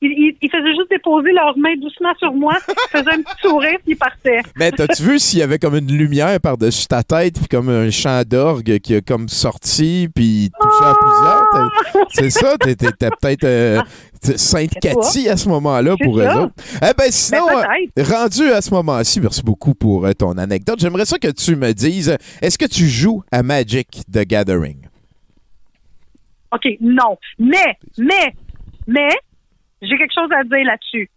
Ils, 0.00 0.10
ils- 0.12 0.36
ils 0.42 0.48
faisaient 0.50 0.74
juste 0.76 0.90
déposer 0.90 1.32
leurs 1.32 1.58
mains 1.58 1.74
doucement 1.76 2.14
sur 2.18 2.32
moi, 2.32 2.54
faisaient 2.90 3.10
un 3.14 3.22
petit 3.22 3.40
sourire, 3.42 3.78
puis 3.84 3.92
ils 3.94 3.96
partaient. 3.96 4.40
Mais 4.56 4.70
t'as-tu 4.76 5.02
vu 5.02 5.18
s'il 5.18 5.40
y 5.40 5.42
avait 5.42 5.58
comme 5.58 5.74
une 5.74 5.90
lumière 5.92 6.38
par-dessus 6.40 6.86
ta 6.86 7.02
tête, 7.02 7.34
puis 7.38 7.48
comme 7.48 7.68
un 7.68 7.90
chant 7.90 8.22
d'orgue 8.24 8.78
qui 8.78 8.94
a 8.94 9.00
comme 9.00 9.28
sorti, 9.28 10.08
puis 10.14 10.50
touché 10.60 10.84
à 10.84 10.94
plusieurs? 10.94 11.44
T'as- 11.52 12.00
C'est 12.10 12.30
ça, 12.30 12.54
t'as 12.58 13.10
peut-être 13.10 13.44
euh, 13.44 13.80
t'es 14.22 14.36
Sainte 14.38 14.70
C'est 14.74 14.80
Cathy 14.80 15.28
à 15.28 15.36
ce 15.36 15.48
moment-là 15.48 15.96
pour 16.00 16.18
eux 16.20 16.22
ça. 16.24 16.42
autres. 16.42 16.54
Eh 16.76 16.92
ben 16.96 17.10
sinon, 17.10 17.46
Ben, 17.48 17.56
euh, 17.58 17.64
peut-être. 17.96 18.12
rendu 18.14 18.50
à 18.52 18.60
ce 18.60 18.70
moment-ci, 18.74 19.20
merci 19.20 19.42
beaucoup 19.42 19.74
pour 19.74 20.06
euh, 20.06 20.12
ton 20.12 20.38
anecdote. 20.38 20.78
J'aimerais 20.78 21.06
ça 21.06 21.18
que 21.18 21.28
tu 21.32 21.56
me 21.56 21.72
dises, 21.72 22.10
euh, 22.10 22.16
est-ce 22.40 22.56
que 22.56 22.66
tu 22.66 22.86
joues 22.86 23.22
à 23.32 23.42
Magic 23.42 23.88
the 24.12 24.20
Gathering? 24.24 24.76
OK, 26.52 26.66
non. 26.80 27.18
Mais, 27.38 27.76
mais, 27.98 28.34
mais, 28.86 29.08
j'ai 29.82 29.96
quelque 29.96 30.14
chose 30.14 30.30
à 30.32 30.44
dire 30.44 30.64
là-dessus. 30.66 31.10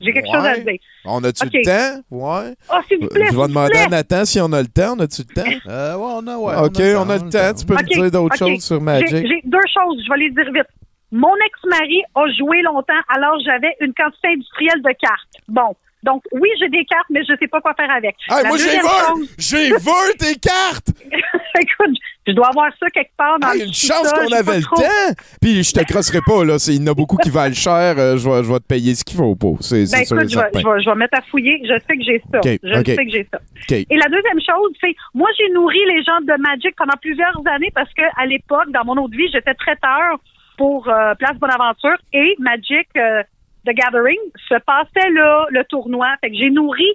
J'ai 0.00 0.12
quelque 0.12 0.26
chose 0.32 0.44
à 0.46 0.56
dire. 0.58 0.78
On 1.04 1.24
a-tu 1.24 1.44
le 1.44 1.64
temps? 1.64 2.02
Ouais. 2.10 2.54
Oh, 2.72 2.76
s'il 2.86 2.98
vous 3.00 3.08
plaît, 3.08 3.24
Je 3.26 3.30
vais 3.30 3.36
vous 3.36 3.48
demander 3.48 3.70
plaît. 3.72 3.80
à 3.82 3.88
Nathan 3.88 4.24
si 4.24 4.40
on 4.40 4.52
a 4.52 4.60
le 4.62 4.68
temps. 4.68 4.94
On 4.96 5.00
a-tu 5.00 5.22
le 5.28 5.34
temps? 5.34 5.50
Euh, 5.68 5.96
ouais, 5.96 6.12
on 6.14 6.26
a, 6.28 6.36
ouais, 6.38 6.66
OK, 6.66 6.80
on 7.04 7.10
a 7.10 7.14
le 7.18 7.28
temps. 7.30 7.54
Tu 7.58 7.66
peux 7.66 7.74
me 7.74 7.82
dire 7.82 8.10
d'autres 8.10 8.36
choses 8.36 8.62
sur 8.64 8.80
Magic? 8.80 9.08
j'ai 9.10 9.40
deux 9.44 9.58
choses, 9.74 10.00
je 10.06 10.12
vais 10.12 10.18
les 10.20 10.30
dire 10.30 10.52
vite. 10.52 10.68
Mon 11.10 11.34
ex-mari 11.46 12.02
a 12.14 12.24
joué 12.38 12.62
longtemps, 12.62 13.00
alors 13.08 13.38
j'avais 13.44 13.74
une 13.80 13.92
quantité 13.94 14.28
industrielle 14.28 14.82
de 14.82 14.92
cartes. 15.00 15.34
Bon. 15.48 15.74
Donc, 16.04 16.22
oui, 16.30 16.48
j'ai 16.60 16.68
des 16.68 16.84
cartes, 16.84 17.06
mais 17.10 17.22
je 17.28 17.34
sais 17.40 17.48
pas 17.48 17.60
quoi 17.60 17.74
faire 17.74 17.90
avec. 17.90 18.14
Hey, 18.30 18.46
moi, 18.46 18.56
j'ai 18.56 18.78
vu! 18.78 18.86
chose- 18.86 19.34
J'ai 19.36 19.68
vu 19.70 20.16
tes 20.16 20.36
cartes! 20.36 20.90
Écoute, 21.60 21.96
je 22.28 22.32
dois 22.34 22.48
avoir 22.48 22.70
ça 22.78 22.86
quelque 22.90 23.10
part 23.16 23.38
dans 23.40 23.50
Hey, 23.50 23.60
le 23.60 23.66
une 23.66 23.72
chance 23.72 24.12
qu'on 24.12 24.30
avait 24.32 24.56
le 24.58 24.62
trop. 24.62 24.76
temps! 24.76 25.12
Puis 25.40 25.64
je 25.64 25.72
te 25.72 25.82
crosserai 25.84 26.20
pas, 26.26 26.44
là. 26.44 26.56
Il 26.68 26.74
y 26.74 26.88
en 26.88 26.92
a 26.92 26.94
beaucoup 26.94 27.16
qui 27.16 27.30
valent 27.30 27.54
cher. 27.54 27.96
euh, 27.98 28.16
je, 28.16 28.28
vais, 28.28 28.44
je 28.44 28.52
vais 28.52 28.58
te 28.60 28.66
payer 28.66 28.94
ce 28.94 29.02
qu'il 29.04 29.16
faut 29.16 29.34
pour. 29.34 29.58
C'est 29.62 29.86
c'est 29.86 29.98
Ben 29.98 30.04
sûr 30.04 30.16
écoute, 30.18 30.30
je 30.30 30.38
vais, 30.38 30.50
je, 30.54 30.58
vais, 30.68 30.82
je 30.82 30.90
vais 30.90 30.96
mettre 30.96 31.18
à 31.18 31.22
fouiller. 31.22 31.60
Je 31.64 31.72
sais 31.88 31.96
que 31.96 32.04
j'ai 32.04 32.22
ça. 32.30 32.40
Je 32.44 32.84
sais 32.84 33.04
que 33.06 33.10
j'ai 33.10 33.26
ça. 33.32 33.38
Et 33.70 33.96
la 33.96 34.06
deuxième 34.06 34.40
chose, 34.40 34.72
c'est 34.80 34.94
moi 35.14 35.28
j'ai 35.38 35.52
nourri 35.52 35.80
les 35.86 36.02
gens 36.04 36.20
de 36.22 36.40
Magic 36.40 36.74
pendant 36.76 36.96
plusieurs 37.00 37.36
années 37.50 37.72
parce 37.74 37.92
que 37.94 38.02
à 38.16 38.26
l'époque, 38.26 38.70
dans 38.72 38.84
mon 38.84 39.00
autre 39.02 39.16
vie, 39.16 39.28
j'étais 39.32 39.54
traiteur 39.54 40.18
pour 40.56 40.88
euh, 40.88 41.14
Place 41.14 41.36
Bonaventure 41.38 41.96
et 42.12 42.34
Magic 42.38 42.88
euh, 42.96 43.22
The 43.66 43.70
Gathering 43.74 44.18
se 44.48 44.54
passait 44.66 45.10
là 45.10 45.46
le 45.50 45.64
tournoi. 45.64 46.08
Fait 46.20 46.30
que 46.30 46.36
j'ai 46.36 46.50
nourri 46.50 46.86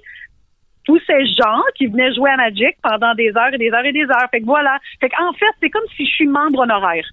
tous 0.86 1.00
ces 1.08 1.26
gens 1.28 1.62
qui 1.76 1.88
venaient 1.88 2.14
jouer 2.14 2.30
à 2.32 2.38
Magic 2.38 2.76
pendant 2.82 3.14
des 3.16 3.30
heures 3.30 3.54
et 3.54 3.58
des 3.58 3.72
heures 3.72 3.86
et 3.86 3.92
des 3.92 4.04
heures. 4.04 4.28
Fait 4.32 4.42
que 4.42 4.46
voilà. 4.46 4.78
Fait 5.00 5.10
qu'en 5.10 5.34
fait, 5.34 5.54
c'est 5.62 5.70
comme 5.70 5.84
si 5.96 6.06
je 6.06 6.12
suis 6.12 6.28
membre 6.28 6.60
honoraire. 6.60 7.06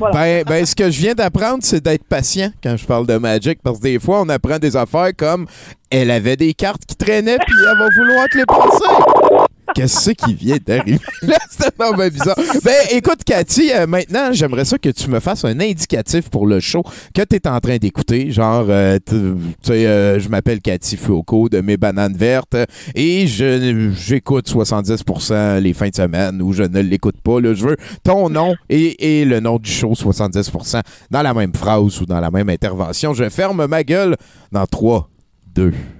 Ben, 0.00 0.42
ben, 0.44 0.66
ce 0.66 0.74
que 0.74 0.90
je 0.90 1.00
viens 1.00 1.14
d'apprendre, 1.14 1.58
c'est 1.62 1.82
d'être 1.82 2.06
patient 2.08 2.50
quand 2.62 2.76
je 2.76 2.86
parle 2.86 3.06
de 3.06 3.16
Magic, 3.16 3.60
parce 3.62 3.78
que 3.78 3.84
des 3.84 3.98
fois, 3.98 4.22
on 4.22 4.28
apprend 4.28 4.58
des 4.58 4.76
affaires 4.76 5.10
comme 5.16 5.46
elle 5.90 6.10
avait 6.10 6.36
des 6.36 6.54
cartes 6.54 6.84
qui 6.86 6.96
traînaient, 6.96 7.38
puis 7.38 7.54
elle 7.58 7.78
va 7.78 7.88
vouloir 7.96 8.26
te 8.28 8.38
les 8.38 8.44
passer. 8.44 9.47
Qu'est-ce 9.74 10.10
qui 10.10 10.34
vient 10.34 10.56
d'arriver? 10.64 10.98
Là, 11.22 11.36
c'est 11.50 11.76
tellement 11.76 12.08
bizarre. 12.08 12.36
Ben, 12.64 12.74
écoute, 12.90 13.24
Cathy, 13.24 13.70
euh, 13.72 13.86
maintenant, 13.86 14.32
j'aimerais 14.32 14.64
ça 14.64 14.78
que 14.78 14.88
tu 14.88 15.08
me 15.08 15.20
fasses 15.20 15.44
un 15.44 15.58
indicatif 15.60 16.30
pour 16.30 16.46
le 16.46 16.60
show 16.60 16.82
que 17.14 17.22
tu 17.22 17.36
es 17.36 17.48
en 17.48 17.60
train 17.60 17.76
d'écouter. 17.76 18.30
Genre, 18.30 18.66
euh, 18.68 18.98
tu 19.04 19.16
sais, 19.62 19.86
euh, 19.86 20.18
je 20.18 20.28
m'appelle 20.28 20.60
Cathy 20.60 20.96
Foucault 20.96 21.48
de 21.48 21.60
Mes 21.60 21.76
Bananes 21.76 22.16
Vertes 22.16 22.56
et 22.94 23.26
je 23.26 23.92
j'écoute 23.96 24.48
70% 24.48 25.60
les 25.60 25.72
fins 25.72 25.88
de 25.88 25.94
semaine 25.94 26.42
ou 26.42 26.52
je 26.52 26.62
ne 26.62 26.80
l'écoute 26.80 27.20
pas. 27.20 27.40
Là. 27.40 27.54
Je 27.54 27.66
veux 27.66 27.76
ton 28.02 28.28
nom 28.30 28.54
et, 28.68 29.20
et 29.20 29.24
le 29.24 29.40
nom 29.40 29.58
du 29.58 29.70
show 29.70 29.92
70% 29.92 30.82
dans 31.10 31.22
la 31.22 31.34
même 31.34 31.54
phrase 31.54 32.00
ou 32.00 32.06
dans 32.06 32.20
la 32.20 32.30
même 32.30 32.48
intervention. 32.48 33.14
Je 33.14 33.28
ferme 33.28 33.66
ma 33.66 33.84
gueule 33.84 34.16
dans 34.52 34.66
3, 34.66 35.08
2, 35.54 35.68
1. 35.68 35.97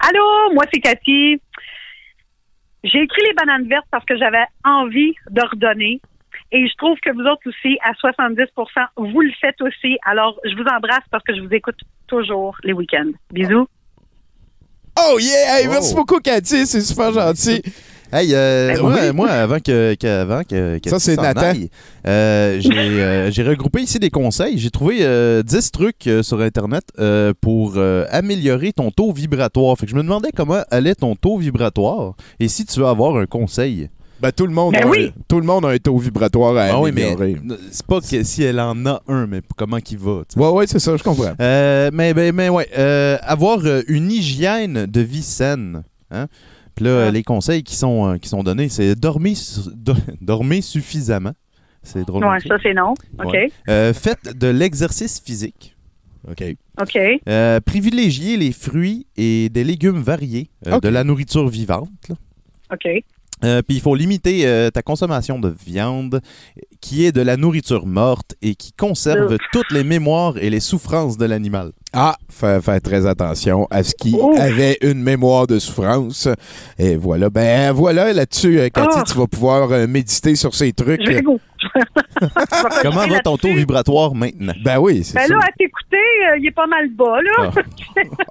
Allô, 0.00 0.54
moi 0.54 0.64
c'est 0.72 0.80
Cathy. 0.80 1.40
J'ai 2.84 3.00
écrit 3.00 3.22
les 3.26 3.32
bananes 3.32 3.66
vertes 3.68 3.86
parce 3.90 4.04
que 4.04 4.16
j'avais 4.16 4.44
envie 4.64 5.14
de 5.30 5.40
redonner. 5.40 6.00
Et 6.52 6.68
je 6.68 6.74
trouve 6.76 6.98
que 7.00 7.10
vous 7.10 7.22
autres 7.22 7.48
aussi, 7.48 7.78
à 7.82 7.92
70% 7.92 8.46
vous 8.96 9.20
le 9.20 9.32
faites 9.40 9.60
aussi. 9.62 9.96
Alors, 10.04 10.38
je 10.44 10.54
vous 10.54 10.64
embrasse 10.64 11.04
parce 11.10 11.24
que 11.24 11.34
je 11.34 11.40
vous 11.40 11.52
écoute 11.52 11.80
toujours 12.06 12.56
les 12.62 12.72
week-ends. 12.72 13.10
Bisous. 13.32 13.66
Oh 14.98 15.18
yeah! 15.18 15.58
Hey, 15.58 15.66
Oh. 15.66 15.72
Merci 15.72 15.94
beaucoup, 15.94 16.20
Cathy. 16.20 16.66
C'est 16.66 16.82
super 16.82 17.12
gentil. 17.12 17.62
Hey, 18.16 18.28
euh, 18.32 18.74
Ben 18.74 18.80
moi, 18.80 18.94
oui. 19.02 19.12
moi, 19.12 19.28
avant 19.30 19.58
que, 19.58 19.94
que- 19.94 20.06
avant 20.22 20.42
que, 20.44 20.78
que 20.78 20.88
Ça, 20.88 21.00
c'est 21.00 21.16
Nathan. 21.16 21.52
euh, 22.06 22.60
j'ai 22.60 22.70
euh, 22.72 23.30
j'ai 23.32 23.42
regroupé 23.42 23.80
ici 23.82 23.98
des 23.98 24.10
conseils. 24.10 24.56
J'ai 24.58 24.70
trouvé 24.70 24.98
euh, 25.00 25.42
10 25.42 25.72
trucs 25.72 26.06
euh, 26.06 26.22
sur 26.22 26.40
Internet 26.40 26.84
euh, 27.00 27.32
pour 27.40 27.72
euh, 27.76 28.04
améliorer 28.10 28.72
ton 28.72 28.92
taux 28.92 29.12
vibratoire. 29.12 29.76
Fait 29.76 29.86
que 29.86 29.90
je 29.90 29.96
me 29.96 30.02
demandais 30.04 30.30
comment 30.34 30.62
allait 30.70 30.94
ton 30.94 31.16
taux 31.16 31.38
vibratoire 31.38 32.14
et 32.38 32.46
si 32.46 32.64
tu 32.64 32.78
veux 32.78 32.86
avoir 32.86 33.16
un 33.16 33.26
conseil. 33.26 33.88
Ben, 34.20 34.30
tout 34.30 34.46
le 34.46 34.52
monde, 34.54 34.74
Ben 34.74 34.84
a, 34.84 34.88
oui. 34.88 35.12
tout 35.26 35.40
le 35.40 35.44
monde 35.46 35.64
a 35.66 35.70
un 35.70 35.76
taux 35.78 35.98
vibratoire 35.98 36.56
à 36.56 36.66
Ah 36.76 36.80
oui, 36.80 36.92
mais 36.94 37.06
améliorer. 37.14 37.36
c'est 37.72 37.84
pas 37.84 38.00
que 38.00 38.22
si 38.22 38.44
elle 38.44 38.60
en 38.60 38.86
a 38.86 39.02
un, 39.08 39.26
mais 39.26 39.40
comment 39.56 39.80
qu'il 39.80 39.98
va. 39.98 40.22
tu 40.28 40.34
sais. 40.34 40.40
Ouais, 40.40 40.50
ouais, 40.50 40.66
c'est 40.68 40.78
ça, 40.78 40.96
je 40.96 41.02
comprends. 41.02 41.32
Euh, 41.40 41.90
mais, 41.92 42.14
mais, 42.14 42.30
mais 42.30 42.48
ouais, 42.48 42.68
euh, 42.78 43.18
avoir 43.22 43.58
une 43.88 44.12
hygiène 44.12 44.86
de 44.86 45.00
vie 45.00 45.22
saine. 45.24 45.82
Hein? 46.12 46.28
Puis 46.74 46.84
là, 46.84 47.06
Ah. 47.06 47.10
les 47.10 47.22
conseils 47.22 47.62
qui 47.62 47.76
sont, 47.76 48.08
euh, 48.14 48.16
qui 48.18 48.28
sont 48.28 48.42
donnés, 48.42 48.68
c'est 48.68 48.94
dormir, 48.94 49.36
su- 49.36 49.60
do- 49.74 49.94
dormir 50.20 50.62
suffisamment. 50.64 51.32
C'est 51.82 52.04
drôle. 52.06 52.24
Ça 52.48 52.56
c'est 52.62 52.74
non. 52.74 52.92
OK. 53.22 53.32
Ouais. 53.32 53.52
Euh, 53.68 53.92
faites 53.92 54.36
de 54.38 54.46
l'exercice 54.48 55.20
physique. 55.20 55.76
OK. 56.30 56.42
OK. 56.80 56.98
Euh, 57.28 57.60
privilégiez 57.60 58.36
les 58.38 58.52
fruits 58.52 59.06
et 59.18 59.50
des 59.50 59.62
légumes 59.64 60.00
variés, 60.00 60.48
euh, 60.66 60.80
de 60.80 60.88
la 60.88 61.04
nourriture 61.04 61.46
vivante. 61.48 61.90
là. 62.08 62.14
OK. 62.72 63.04
Euh, 63.44 63.62
Puis 63.62 63.76
il 63.76 63.80
faut 63.80 63.94
limiter 63.94 64.46
euh, 64.46 64.70
ta 64.70 64.82
consommation 64.82 65.38
de 65.38 65.54
viande, 65.66 66.20
qui 66.80 67.04
est 67.04 67.12
de 67.12 67.20
la 67.20 67.36
nourriture 67.36 67.86
morte 67.86 68.34
et 68.42 68.54
qui 68.54 68.72
conserve 68.72 69.32
Ouf. 69.32 69.38
toutes 69.52 69.70
les 69.70 69.84
mémoires 69.84 70.36
et 70.38 70.50
les 70.50 70.60
souffrances 70.60 71.16
de 71.16 71.24
l'animal. 71.26 71.70
Ah, 71.92 72.16
faire, 72.28 72.62
faire 72.62 72.80
très 72.80 73.06
attention 73.06 73.68
à 73.70 73.82
ce 73.84 73.94
qui 73.94 74.16
avait 74.36 74.78
une 74.82 75.00
mémoire 75.00 75.46
de 75.46 75.58
souffrance. 75.60 76.28
Et 76.78 76.96
voilà. 76.96 77.30
Ben 77.30 77.70
voilà, 77.72 78.12
là-dessus, 78.12 78.58
euh, 78.58 78.68
Cathy, 78.68 78.98
Oh. 79.00 79.02
tu 79.06 79.14
vas 79.16 79.26
pouvoir 79.28 79.70
euh, 79.72 79.86
méditer 79.86 80.34
sur 80.34 80.54
ces 80.54 80.72
trucs. 80.72 81.00
Je 81.04 81.12
vais 81.12 81.22
go. 81.22 81.38
Comment 82.82 83.06
va 83.06 83.20
ton 83.20 83.36
taux 83.36 83.52
vibratoire 83.54 84.14
maintenant? 84.14 84.52
Ben 84.64 84.78
oui, 84.78 85.02
c'est 85.04 85.14
Ben 85.14 85.26
ça. 85.26 85.34
là, 85.34 85.40
à 85.42 85.52
t'écouter, 85.58 85.96
euh, 85.96 86.38
il 86.38 86.46
est 86.46 86.50
pas 86.50 86.66
mal 86.66 86.88
bas, 86.90 87.20
là. 87.22 87.50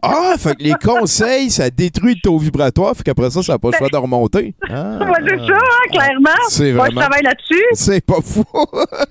Ah, 0.02 0.34
fait 0.38 0.56
que 0.56 0.64
les 0.64 0.74
conseils, 0.74 1.50
ça 1.50 1.70
détruit 1.70 2.16
le 2.16 2.20
taux 2.22 2.38
vibratoire, 2.38 2.96
fait 2.96 3.04
qu'après 3.04 3.30
ça, 3.30 3.42
ça 3.42 3.54
n'a 3.54 3.60
pas 3.60 3.70
le 3.72 3.78
choix 3.78 3.88
de 3.90 3.98
remonter. 3.98 4.54
Ah. 4.70 5.00
Ouais, 5.04 5.20
c'est 5.28 5.38
ça, 5.38 5.54
hein, 5.54 5.90
clairement. 5.92 6.30
C'est 6.50 6.74
Moi, 6.74 6.86
je 6.90 6.96
vraiment- 6.96 7.02
travaille 7.02 7.24
là-dessus. 7.24 7.64
C'est 7.74 8.06
pas 8.06 8.22
fou. 8.24 8.44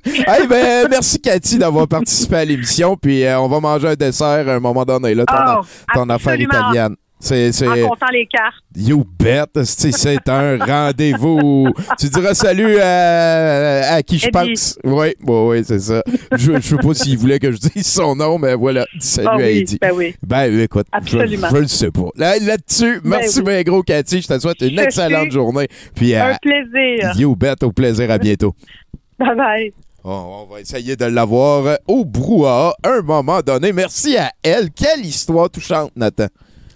hey, 0.04 0.46
ben, 0.48 0.88
merci 0.90 1.20
Cathy 1.20 1.58
d'avoir 1.58 1.86
participé 1.88 2.36
à 2.36 2.44
l'émission. 2.44 2.96
Puis 2.96 3.24
euh, 3.24 3.38
on 3.40 3.48
va 3.48 3.60
manger 3.60 3.88
un 3.88 3.94
dessert 3.94 4.48
à 4.48 4.52
un 4.54 4.60
moment 4.60 4.84
donné, 4.84 5.14
là, 5.14 5.24
ton, 5.26 5.34
Oh, 5.34 5.60
ton 5.94 6.08
affaire 6.10 6.32
absolument. 6.32 6.52
italienne. 6.70 6.96
C'est, 7.24 7.52
c'est, 7.52 7.68
En 7.68 7.88
comptant 7.90 8.08
les 8.12 8.26
cartes. 8.26 8.56
you 8.74 9.04
bet, 9.16 9.44
c'est, 9.64 10.28
un 10.28 10.58
rendez-vous. 10.60 11.68
Tu 11.96 12.08
diras 12.08 12.34
salut 12.34 12.78
à, 12.80 13.94
à 13.94 14.02
qui 14.02 14.18
je 14.18 14.28
pense. 14.28 14.76
Oui, 14.82 15.14
oui, 15.24 15.36
oui, 15.48 15.62
c'est 15.64 15.78
ça. 15.78 16.02
Je, 16.32 16.54
je 16.56 16.60
sais 16.60 16.76
pas 16.76 16.94
s'il 16.94 17.16
voulait 17.16 17.38
que 17.38 17.52
je 17.52 17.58
dise 17.58 17.86
son 17.86 18.16
nom, 18.16 18.38
mais 18.38 18.56
voilà. 18.56 18.86
Dis 18.98 19.06
Salut 19.06 19.28
Ah 19.30 19.36
à 19.36 19.42
Eddie. 19.48 19.78
ben 19.80 19.92
oui. 19.94 20.16
Ben 20.26 20.60
écoute, 20.62 20.88
Absolument. 20.90 21.46
je 21.52 21.56
le 21.58 21.68
sais 21.68 21.92
pas. 21.92 22.08
Là, 22.16 22.40
là-dessus, 22.40 23.00
merci 23.04 23.38
oui. 23.38 23.44
bien 23.44 23.62
gros 23.62 23.84
Cathy. 23.84 24.20
Je 24.20 24.26
te 24.26 24.38
souhaite 24.40 24.60
une 24.60 24.76
Je 24.76 24.82
excellente 24.82 25.30
journée. 25.30 25.68
Puis 25.94 26.16
euh, 26.16 26.32
Un 26.32 26.36
plaisir. 26.42 27.12
you 27.16 27.36
bet, 27.36 27.62
au 27.62 27.70
plaisir, 27.70 28.10
à 28.10 28.18
bientôt. 28.18 28.52
Bye 29.20 29.36
bye. 29.36 29.72
Oh, 30.02 30.44
on 30.48 30.52
va 30.52 30.60
essayer 30.60 30.96
de 30.96 31.04
l'avoir 31.04 31.78
au 31.86 32.04
brouhaha 32.04 32.74
un 32.82 33.02
moment 33.02 33.40
donné. 33.42 33.72
Merci 33.72 34.16
à 34.16 34.32
elle. 34.42 34.70
Quelle 34.72 35.06
histoire 35.06 35.48
touchante, 35.48 35.92
Nathan. 35.94 36.26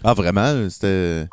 Ah, 0.03 0.13
vraiment? 0.13 0.67
C'était. 0.69 1.27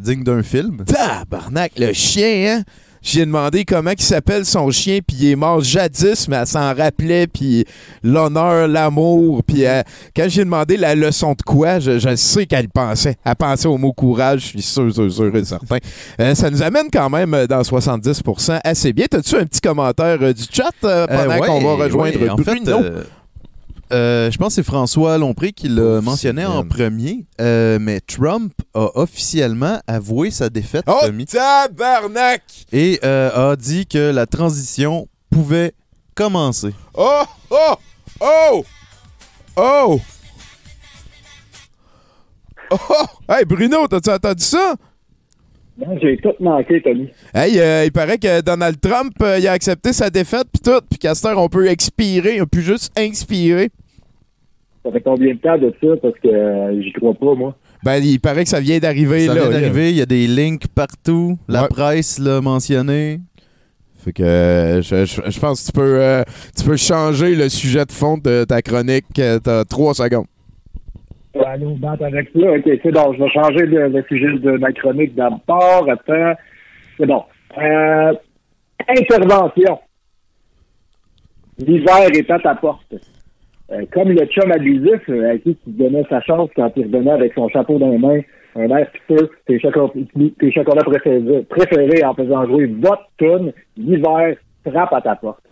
Digne 0.00 0.22
d'un 0.22 0.42
film? 0.42 0.84
Tabarnak, 0.84 1.72
le 1.78 1.92
chien, 1.92 2.58
hein? 2.58 2.62
J'ai 3.04 3.26
demandé 3.26 3.66
comment 3.66 3.90
il 3.90 4.02
s'appelle 4.02 4.46
son 4.46 4.70
chien, 4.70 5.00
puis 5.06 5.16
il 5.20 5.30
est 5.32 5.36
mort 5.36 5.60
jadis, 5.60 6.26
mais 6.26 6.36
elle 6.36 6.46
s'en 6.46 6.74
rappelait, 6.74 7.26
puis 7.26 7.66
l'honneur, 8.02 8.66
l'amour. 8.66 9.42
Puis 9.46 9.66
euh, 9.66 9.82
quand 10.16 10.24
j'ai 10.26 10.42
demandé 10.42 10.78
la 10.78 10.94
leçon 10.94 11.32
de 11.32 11.42
quoi, 11.42 11.80
je, 11.80 11.98
je 11.98 12.16
sais 12.16 12.46
qu'elle 12.46 12.70
pensait. 12.70 13.16
Elle 13.22 13.34
pensait 13.34 13.68
au 13.68 13.76
mot 13.76 13.92
courage, 13.92 14.40
je 14.40 14.46
suis 14.46 14.62
sûr, 14.62 14.90
sûr, 14.94 15.12
sûr 15.12 15.36
et 15.36 15.44
certain. 15.44 15.76
Euh, 16.18 16.34
ça 16.34 16.48
nous 16.50 16.62
amène 16.62 16.86
quand 16.90 17.10
même 17.10 17.46
dans 17.46 17.60
70% 17.60 18.60
assez 18.64 18.94
bien. 18.94 19.04
T'as-tu 19.10 19.36
un 19.36 19.44
petit 19.44 19.60
commentaire 19.60 20.16
euh, 20.22 20.32
du 20.32 20.44
chat 20.50 20.70
euh, 20.84 21.06
pendant 21.06 21.40
ouais, 21.40 21.46
qu'on 21.46 21.76
va 21.76 21.84
rejoindre 21.84 22.22
ouais, 22.22 22.30
en 22.30 22.36
fait, 22.38 22.42
Bruno? 22.64 22.80
Euh, 23.92 24.30
je 24.30 24.38
pense 24.38 24.48
que 24.48 24.54
c'est 24.54 24.62
François 24.62 25.18
Lompré 25.18 25.52
qui 25.52 25.68
l'a 25.68 26.00
mentionné 26.00 26.44
en 26.44 26.64
premier, 26.64 27.26
euh, 27.40 27.78
mais 27.80 28.00
Trump 28.00 28.52
a 28.74 28.88
officiellement 28.94 29.80
avoué 29.86 30.30
sa 30.30 30.48
défaite, 30.50 30.84
Oh, 30.86 30.98
Tommy, 31.02 31.26
tabarnak! 31.26 32.42
et 32.72 32.98
euh, 33.04 33.52
a 33.52 33.56
dit 33.56 33.86
que 33.86 34.10
la 34.10 34.26
transition 34.26 35.08
pouvait 35.30 35.72
commencer. 36.14 36.74
Oh, 36.94 37.22
oh, 37.50 37.74
oh, 38.20 38.64
oh! 39.56 40.00
Oh! 42.70 42.80
Hey, 43.28 43.44
Bruno, 43.44 43.86
t'as-tu 43.86 44.10
entendu 44.10 44.42
ça? 44.42 44.74
Non, 45.78 45.98
J'ai 46.00 46.16
tout 46.18 46.32
manqué, 46.40 46.80
Tommy. 46.82 47.08
Hey, 47.34 47.58
euh, 47.58 47.84
il 47.84 47.90
paraît 47.92 48.18
que 48.18 48.40
Donald 48.42 48.80
Trump, 48.80 49.12
euh, 49.22 49.38
il 49.40 49.48
a 49.48 49.52
accepté 49.52 49.92
sa 49.92 50.08
défaite, 50.08 50.46
puis 50.52 50.60
tout, 50.62 50.80
puis 50.88 51.08
heure, 51.08 51.38
on 51.38 51.48
peut 51.48 51.66
expirer, 51.68 52.40
on 52.40 52.46
peut 52.46 52.60
juste 52.60 52.92
inspirer. 52.96 53.70
Ça 54.84 54.92
fait 54.92 55.00
combien 55.00 55.34
de 55.34 55.38
temps 55.40 55.58
de 55.58 55.72
ça? 55.82 55.96
Parce 56.00 56.14
que 56.22 56.28
euh, 56.28 56.80
j'y 56.82 56.92
crois 56.92 57.14
pas, 57.14 57.34
moi. 57.34 57.56
Ben, 57.82 57.96
il 58.04 58.20
paraît 58.20 58.44
que 58.44 58.50
ça 58.50 58.60
vient 58.60 58.78
d'arriver, 58.78 59.26
Ça 59.26 59.34
là. 59.34 59.40
vient 59.48 59.50
d'arriver, 59.50 59.90
il 59.90 59.96
y 59.96 60.02
a 60.02 60.06
des 60.06 60.26
links 60.28 60.68
partout, 60.68 61.38
la 61.48 61.62
Ouais. 61.62 61.68
presse 61.68 62.18
l'a 62.18 62.40
mentionné. 62.40 63.20
Fait 64.04 64.12
que 64.12 64.80
je, 64.82 65.06
je- 65.06 65.30
je 65.30 65.40
pense 65.40 65.62
que 65.62 65.66
tu 65.66 65.72
peux, 65.72 65.98
euh, 66.00 66.22
tu 66.56 66.62
peux 66.64 66.76
changer 66.76 67.34
le 67.34 67.48
sujet 67.48 67.84
de 67.86 67.92
fond 67.92 68.18
de 68.18 68.44
ta 68.44 68.60
chronique. 68.62 69.06
T'as 69.14 69.64
trois 69.64 69.94
secondes. 69.94 70.26
On 71.34 71.40
va 71.40 71.48
aller 71.50 71.66
au 71.66 71.74
battre 71.74 72.04
avec 72.04 72.30
ça. 72.30 72.52
OK, 72.52 72.62
c'est 72.64 72.92
bon. 72.92 73.12
Je 73.12 73.22
vais 73.22 73.30
changer 73.30 73.66
le, 73.66 73.88
le 73.88 74.04
sujet 74.08 74.38
de 74.38 74.52
ma 74.52 74.72
chronique 74.72 75.14
d'abord. 75.14 75.88
Attends. 75.90 76.34
C'est 76.96 77.06
bon. 77.06 77.24
Euh, 77.58 78.12
intervention. 78.88 79.78
L'hiver 81.58 82.08
est 82.12 82.30
à 82.30 82.38
ta 82.38 82.54
porte. 82.54 82.94
Euh, 83.72 83.84
comme 83.92 84.10
le 84.10 84.26
chum 84.26 84.52
abusif 84.52 85.08
euh, 85.08 85.32
à 85.32 85.38
qui 85.38 85.56
tu 85.56 85.70
donnais 85.70 86.04
sa 86.10 86.20
chance 86.20 86.50
quand 86.54 86.70
il 86.76 86.84
revenait 86.84 87.12
avec 87.12 87.32
son 87.34 87.48
chapeau 87.48 87.78
dans 87.78 87.88
les 87.88 87.98
mains, 87.98 88.20
un 88.56 88.68
air 88.68 88.90
piteux, 88.92 89.30
tes 89.46 89.58
chocolats, 89.58 89.92
tes 90.38 90.52
chocolats 90.52 90.84
préférés, 90.84 91.42
préférés 91.48 92.04
en 92.04 92.14
faisant 92.14 92.46
jouer 92.46 92.66
votre 92.66 93.08
tune, 93.16 93.52
l'hiver 93.76 94.36
frappe 94.68 94.92
à 94.92 95.00
ta 95.00 95.16
porte. 95.16 95.42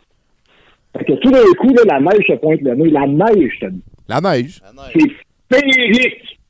Fait 0.97 1.05
que 1.05 1.13
tout 1.15 1.31
d'un 1.31 1.39
coup, 1.59 1.73
là, 1.75 1.83
la 1.87 2.01
neige 2.01 2.27
se 2.27 2.35
pointe 2.35 2.61
le 2.61 2.75
nez. 2.75 2.91
La 2.91 3.07
neige, 3.07 3.55
je 3.55 3.67
te 3.67 3.71
dis. 3.73 3.83
La 4.09 4.21
neige. 4.21 4.61
C'est 4.93 5.11
féerique. 5.53 6.41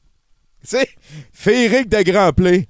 C'est 0.63 0.89
féerique 1.33 1.89
de 1.89 2.03
Grand 2.03 2.33
Play. 2.33 2.67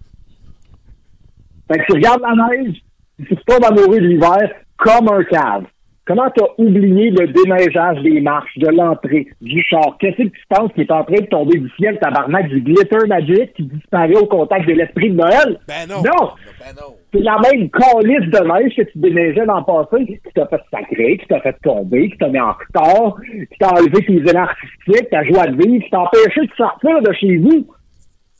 Fait 1.68 1.78
que 1.78 1.84
tu 1.86 1.92
regardes 1.92 2.22
la 2.22 2.34
neige, 2.34 2.76
tu 3.18 3.36
tombes 3.46 3.64
amoureux 3.64 4.00
de 4.00 4.06
l'hiver 4.06 4.50
comme 4.76 5.08
un 5.08 5.24
cave. 5.24 5.64
Comment 6.04 6.28
t'as 6.34 6.46
oublié 6.58 7.10
le 7.10 7.28
déneigeage 7.28 8.02
des 8.02 8.20
marches, 8.20 8.58
de 8.58 8.66
l'entrée, 8.68 9.28
du 9.40 9.62
char? 9.62 9.96
Qu'est-ce 10.00 10.16
que 10.16 10.22
tu 10.24 10.42
penses 10.48 10.72
qui 10.74 10.80
est 10.80 10.90
en 10.90 11.04
train 11.04 11.20
de 11.20 11.26
tomber 11.26 11.58
du 11.60 11.70
ciel, 11.78 11.96
tabarnak, 12.00 12.48
du 12.48 12.60
glitter 12.60 13.06
magique 13.06 13.52
qui 13.54 13.62
disparaît 13.62 14.16
au 14.16 14.26
contact 14.26 14.66
de 14.66 14.72
l'esprit 14.72 15.10
de 15.10 15.14
Noël? 15.14 15.60
Ben 15.68 15.86
Non! 15.88 16.02
Ben 16.02 16.74
non. 16.76 16.96
C'est 17.12 17.20
la 17.20 17.36
même 17.38 17.70
calice 17.70 18.30
de 18.30 18.52
neige 18.52 18.74
que 18.74 18.82
tu 18.82 18.98
déneigeais 18.98 19.46
dans 19.46 19.58
le 19.58 19.64
passé, 19.64 20.06
qui 20.06 20.32
t'a 20.34 20.46
fait 20.48 20.60
sacrer, 20.72 21.18
qui 21.18 21.26
t'a 21.28 21.40
fait 21.40 21.56
tomber, 21.62 22.10
qui 22.10 22.18
t'a 22.18 22.28
mis 22.28 22.40
en 22.40 22.52
retard, 22.52 23.14
qui 23.22 23.58
t'a 23.60 23.72
enlevé 23.72 24.04
tes 24.04 24.28
élans 24.28 24.42
artistiques, 24.42 25.10
ta 25.10 25.22
joie 25.22 25.46
de 25.46 25.62
vivre, 25.62 25.84
qui 25.84 25.90
t'a 25.90 26.00
empêché 26.00 26.40
de 26.40 26.52
sortir 26.56 27.00
de 27.00 27.12
chez 27.12 27.36
vous. 27.36 27.64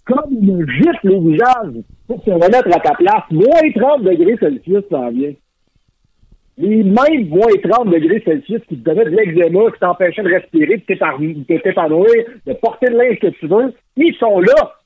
Comme 0.05 0.33
une 0.33 0.69
gifle 0.69 1.13
au 1.13 1.21
visage. 1.21 1.75
Faut 2.09 2.19
te 2.19 2.31
remettre 2.31 2.77
à 2.77 2.81
ta 2.81 2.95
place. 2.95 3.23
Moins 3.31 3.71
30 3.77 4.03
degrés 4.03 4.37
Celsius, 4.41 4.83
ça 4.91 4.99
en 4.99 5.11
vient. 5.13 5.33
Les 6.59 6.83
mêmes 6.83 7.29
moins 7.29 7.49
30 7.63 7.89
degrés 7.89 8.23
Celsius 8.25 8.61
qui 8.69 8.77
te 8.77 8.85
donnaient 8.85 9.07
de 9.07 9.11
l'eczéma, 9.11 9.71
qui 9.71 9.79
t'empêchaient 9.81 10.23
de 10.23 10.35
respirer, 10.35 10.77
de 10.77 11.59
t'épanouir, 11.59 12.25
de 12.47 12.53
porter 12.55 12.91
le 12.91 12.99
linge 12.99 13.19
que 13.21 13.29
tu 13.29 13.47
veux, 13.47 13.75
ils 13.97 14.15
sont 14.17 14.39
là. 14.41 14.77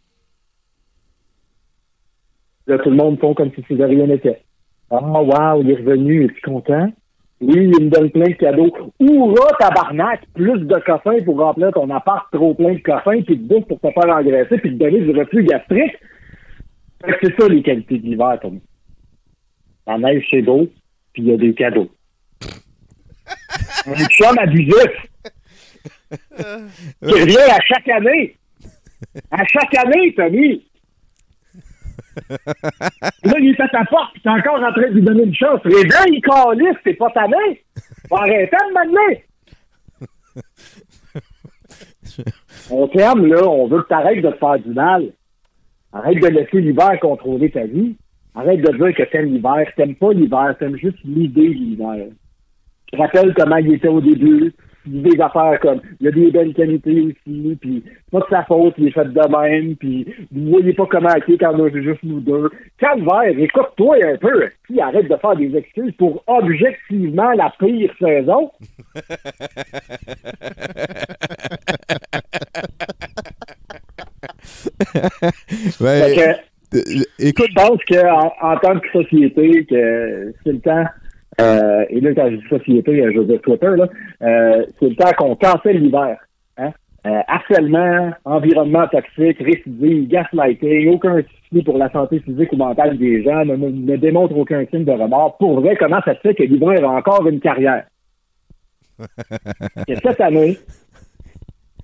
Là, 2.69 2.79
tout 2.79 2.91
le 2.91 2.97
monde 2.97 3.19
font 3.19 3.35
comme 3.35 3.51
si 3.53 3.75
de 3.75 3.85
rien 3.85 4.07
n'était. 4.07 4.43
Ah, 4.91 5.01
wow, 5.01 5.63
il 5.63 5.71
est 5.71 5.77
revenu, 5.77 6.25
es-tu 6.25 6.41
content? 6.43 6.93
Oui, 7.41 7.71
il 7.79 7.85
me 7.85 7.91
donne 7.91 8.11
plein 8.11 8.29
de 8.29 8.35
cadeaux. 8.35 8.73
Oura, 8.99 9.49
tabarnak, 9.59 10.23
plus 10.35 10.61
de 10.61 10.79
coffins 10.87 11.23
pour 11.25 11.39
remplir 11.39 11.71
ton 11.73 11.91
appart 11.91 12.27
trop 12.33 12.55
plein 12.55 12.75
de 12.75 12.81
coffins, 12.81 13.21
puis 13.23 13.37
de 13.37 13.47
bouffe 13.47 13.67
pour 13.67 13.81
te 13.81 13.91
faire 13.91 14.17
engraisser, 14.17 14.59
puis 14.59 14.71
te 14.73 14.83
donner 14.83 15.01
du 15.01 15.11
reflux 15.11 15.45
gastrique. 15.45 15.97
C'est 17.05 17.39
ça 17.39 17.49
les 17.49 17.63
qualités 17.63 17.99
de 17.99 18.07
l'hiver, 18.07 18.39
Tommy. 18.41 18.63
La 19.87 19.99
neige, 19.99 20.27
c'est 20.31 20.43
beau, 20.43 20.67
puis 21.17 21.23
il 21.23 21.31
y 21.31 21.33
a 21.33 21.37
des 21.39 21.55
cadeaux. 21.55 21.91
Un 23.87 23.95
chum 24.09 24.39
abusif. 24.39 24.93
Qui 26.11 27.15
revient 27.15 27.39
à 27.39 27.59
chaque 27.63 27.89
année. 27.89 28.37
À 29.31 29.43
chaque 29.47 29.75
année, 29.77 30.15
Tommy. 30.15 30.67
Là, 32.29 33.35
il 33.39 33.49
est 33.51 33.61
à 33.61 33.69
ta 33.69 33.85
porte, 33.87 34.13
puis 34.13 34.23
t'es 34.23 34.29
encore 34.29 34.63
en 34.63 34.73
train 34.73 34.89
de 34.89 34.95
lui 34.95 35.03
donner 35.03 35.23
une 35.23 35.35
chance. 35.35 35.61
Réveille, 35.65 36.21
calisse, 36.21 36.77
c'est 36.85 36.95
pas 36.95 37.11
ta 37.11 37.27
main. 37.27 37.55
Faut 38.11 38.17
arrêter 38.17 38.57
de 38.69 38.73
m'amener. 38.75 39.25
On 42.71 42.89
t'aime, 42.89 43.27
là, 43.27 43.43
on 43.43 43.69
veut 43.69 43.83
que 43.83 43.89
t'arrêtes 43.89 44.21
de 44.23 44.31
te 44.31 44.37
faire 44.37 44.59
du 44.59 44.75
mal. 44.75 45.13
Arrête 45.95 46.21
de 46.21 46.29
laisser 46.29 46.61
l'hiver 46.61 47.01
contrôler 47.01 47.51
ta 47.51 47.65
vie. 47.65 47.97
Arrête 48.37 48.61
de 48.61 48.77
dire 48.77 48.95
que 48.95 49.11
t'aimes 49.11 49.33
l'hiver. 49.33 49.67
T'aimes 49.77 49.95
pas 49.95 50.13
l'hiver, 50.13 50.55
t'aimes 50.59 50.77
juste 50.77 50.99
l'idée 51.05 51.49
de 51.49 51.55
l'hiver. 51.55 52.07
Tu 52.87 52.97
te 52.97 53.03
rappelles 53.03 53.35
comment 53.35 53.57
il 53.57 53.73
était 53.73 53.89
au 53.89 54.01
début. 54.01 54.53
Des 54.85 55.21
affaires 55.21 55.59
comme 55.61 55.81
il 55.99 56.05
y 56.05 56.09
a 56.09 56.13
des 56.13 56.31
belles 56.31 56.55
qualités 56.55 57.01
aussi, 57.01 57.59
puis 57.61 57.83
pas 58.13 58.21
de 58.21 58.27
sa 58.31 58.45
faute, 58.45 58.75
il 58.79 58.87
est 58.87 58.93
fait 58.93 59.05
de 59.05 59.37
même, 59.37 59.75
puis 59.75 60.07
vous 60.31 60.51
voyez 60.51 60.73
pas 60.75 60.87
comment 60.89 61.09
est 61.09 61.39
quand 61.39 61.59
on 61.59 61.65
a 61.65 61.71
juste 61.71 62.05
nous 62.05 62.21
deux. 62.21 62.49
Calvaire, 62.79 63.37
écoute-toi 63.37 63.97
un 64.05 64.17
peu, 64.17 64.49
puis 64.63 64.81
arrête 64.81 65.09
de 65.09 65.17
faire 65.17 65.35
des 65.35 65.57
excuses 65.57 65.93
pour 65.99 66.23
objectivement 66.29 67.33
la 67.33 67.53
pire 67.59 67.93
saison. 67.99 68.53
Ben, 75.81 76.05
Fait 76.05 76.15
que, 76.15 76.21
euh, 76.21 76.35
écoute, 77.19 77.49
je 77.49 77.55
pense 77.55 77.79
qu'en 77.89 78.33
en 78.41 78.57
tant 78.59 78.79
que 78.79 78.89
société, 78.91 79.65
que 79.67 80.35
c'est 80.45 80.53
le 80.53 80.61
temps, 80.61 80.85
euh, 81.41 81.85
et 81.91 82.01
là, 82.01 82.15
quand 82.15 82.31
je 82.31 82.37
dis 82.37 82.49
société, 82.49 83.03
euh, 83.03 83.13
je 83.13 83.19
veux 83.19 83.27
dire 83.27 83.41
Twitter, 83.43 83.69
là, 83.77 83.89
euh, 84.23 84.65
c'est 84.79 84.89
le 84.89 84.97
temps 84.97 85.13
qu'on 85.19 85.37
cancelle 85.37 85.83
l'hiver. 85.83 86.17
Hein? 86.57 86.71
Euh, 87.07 87.21
harcèlement, 87.29 88.11
environnement 88.25 88.87
toxique, 88.89 89.39
récidive, 89.39 90.09
gaslighting, 90.09 90.89
aucun 90.95 91.23
souci 91.23 91.63
pour 91.63 91.79
la 91.79 91.91
santé 91.91 92.21
physique 92.21 92.53
ou 92.53 92.57
mentale 92.57 92.97
des 92.97 93.23
gens, 93.23 93.45
ne, 93.45 93.97
démontre 93.97 94.37
aucun 94.37 94.65
signe 94.67 94.85
de 94.85 94.93
remords. 94.93 95.37
Pour 95.37 95.61
vrai, 95.61 95.77
comment 95.77 96.01
ça 96.05 96.15
se 96.15 96.21
fait 96.21 96.35
que 96.35 96.43
l'hiver 96.43 96.85
a 96.85 96.97
encore 96.97 97.27
une 97.29 97.41
carrière? 97.41 97.85
Que 99.87 99.95
cette 99.95 100.21
année, 100.23 100.59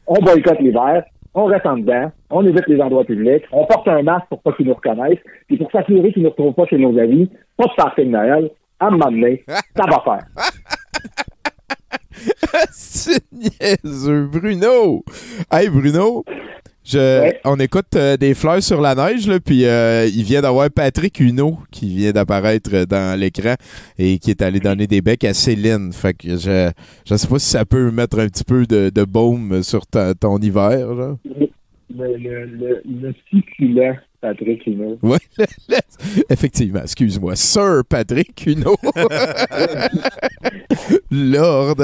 on 0.06 0.20
boycotte 0.22 0.60
l'hiver, 0.60 1.04
on 1.34 1.46
reste 1.46 1.66
en 1.66 1.78
dedans, 1.78 2.10
on 2.30 2.46
évite 2.46 2.66
les 2.66 2.80
endroits 2.80 3.04
publics, 3.04 3.44
on 3.52 3.64
porte 3.66 3.88
un 3.88 4.02
masque 4.02 4.26
pour 4.28 4.42
pas 4.42 4.52
qu'ils 4.52 4.66
nous 4.66 4.74
reconnaissent, 4.74 5.22
puis 5.46 5.56
pour 5.56 5.70
s'assurer 5.70 6.12
qu'ils 6.12 6.22
ne 6.22 6.28
nous 6.28 6.30
retrouvent 6.30 6.54
pas 6.54 6.66
chez 6.66 6.78
nos 6.78 6.98
amis, 6.98 7.30
pas 7.56 7.66
de 7.66 7.74
party 7.76 8.04
de 8.04 8.10
Noël, 8.10 8.50
à 8.80 8.86
un 8.86 8.90
moment 8.90 9.10
donné, 9.10 9.44
ça 9.48 9.84
va 9.88 10.02
faire. 10.04 10.26
c'est 12.72 13.22
niaiseux, 13.32 14.26
Bruno. 14.26 15.04
Hey, 15.50 15.68
Bruno. 15.68 16.24
Je, 16.84 16.98
Ouais. 16.98 17.40
On 17.44 17.56
écoute 17.60 17.94
euh, 17.94 18.16
des 18.16 18.34
fleurs 18.34 18.62
sur 18.62 18.80
la 18.80 18.94
neige, 18.94 19.28
là, 19.28 19.38
puis 19.38 19.64
euh, 19.66 20.06
il 20.06 20.24
vient 20.24 20.40
d'avoir 20.42 20.68
Patrick 20.70 21.20
Huneau 21.20 21.58
qui 21.70 21.94
vient 21.94 22.10
d'apparaître 22.10 22.84
dans 22.86 23.18
l'écran 23.18 23.54
et 23.98 24.18
qui 24.18 24.30
est 24.30 24.42
allé 24.42 24.58
donner 24.58 24.86
des 24.88 25.00
becs 25.00 25.22
à 25.24 25.32
Céline. 25.32 25.92
Fait 25.92 26.12
que 26.14 26.36
je, 26.36 26.70
je 27.06 27.14
sais 27.14 27.28
pas 27.28 27.38
si 27.38 27.48
ça 27.50 27.64
peut 27.64 27.90
mettre 27.92 28.18
un 28.18 28.26
petit 28.26 28.44
peu 28.44 28.66
de, 28.66 28.90
de 28.90 29.04
baume 29.04 29.62
sur 29.62 29.86
ta- 29.86 30.14
ton 30.14 30.38
hiver. 30.38 30.92
Là. 30.94 31.16
Le, 31.24 32.16
le, 32.16 32.44
le, 32.46 32.82
le 32.84 33.14
succulent 33.30 33.96
Patrick 34.22 34.64
Hino. 34.64 34.96
Ouais, 35.02 35.18
effectivement, 36.30 36.82
excuse-moi. 36.82 37.34
Sir 37.34 37.82
Patrick 37.88 38.46
Huneau. 38.46 38.76
Lord. 41.10 41.76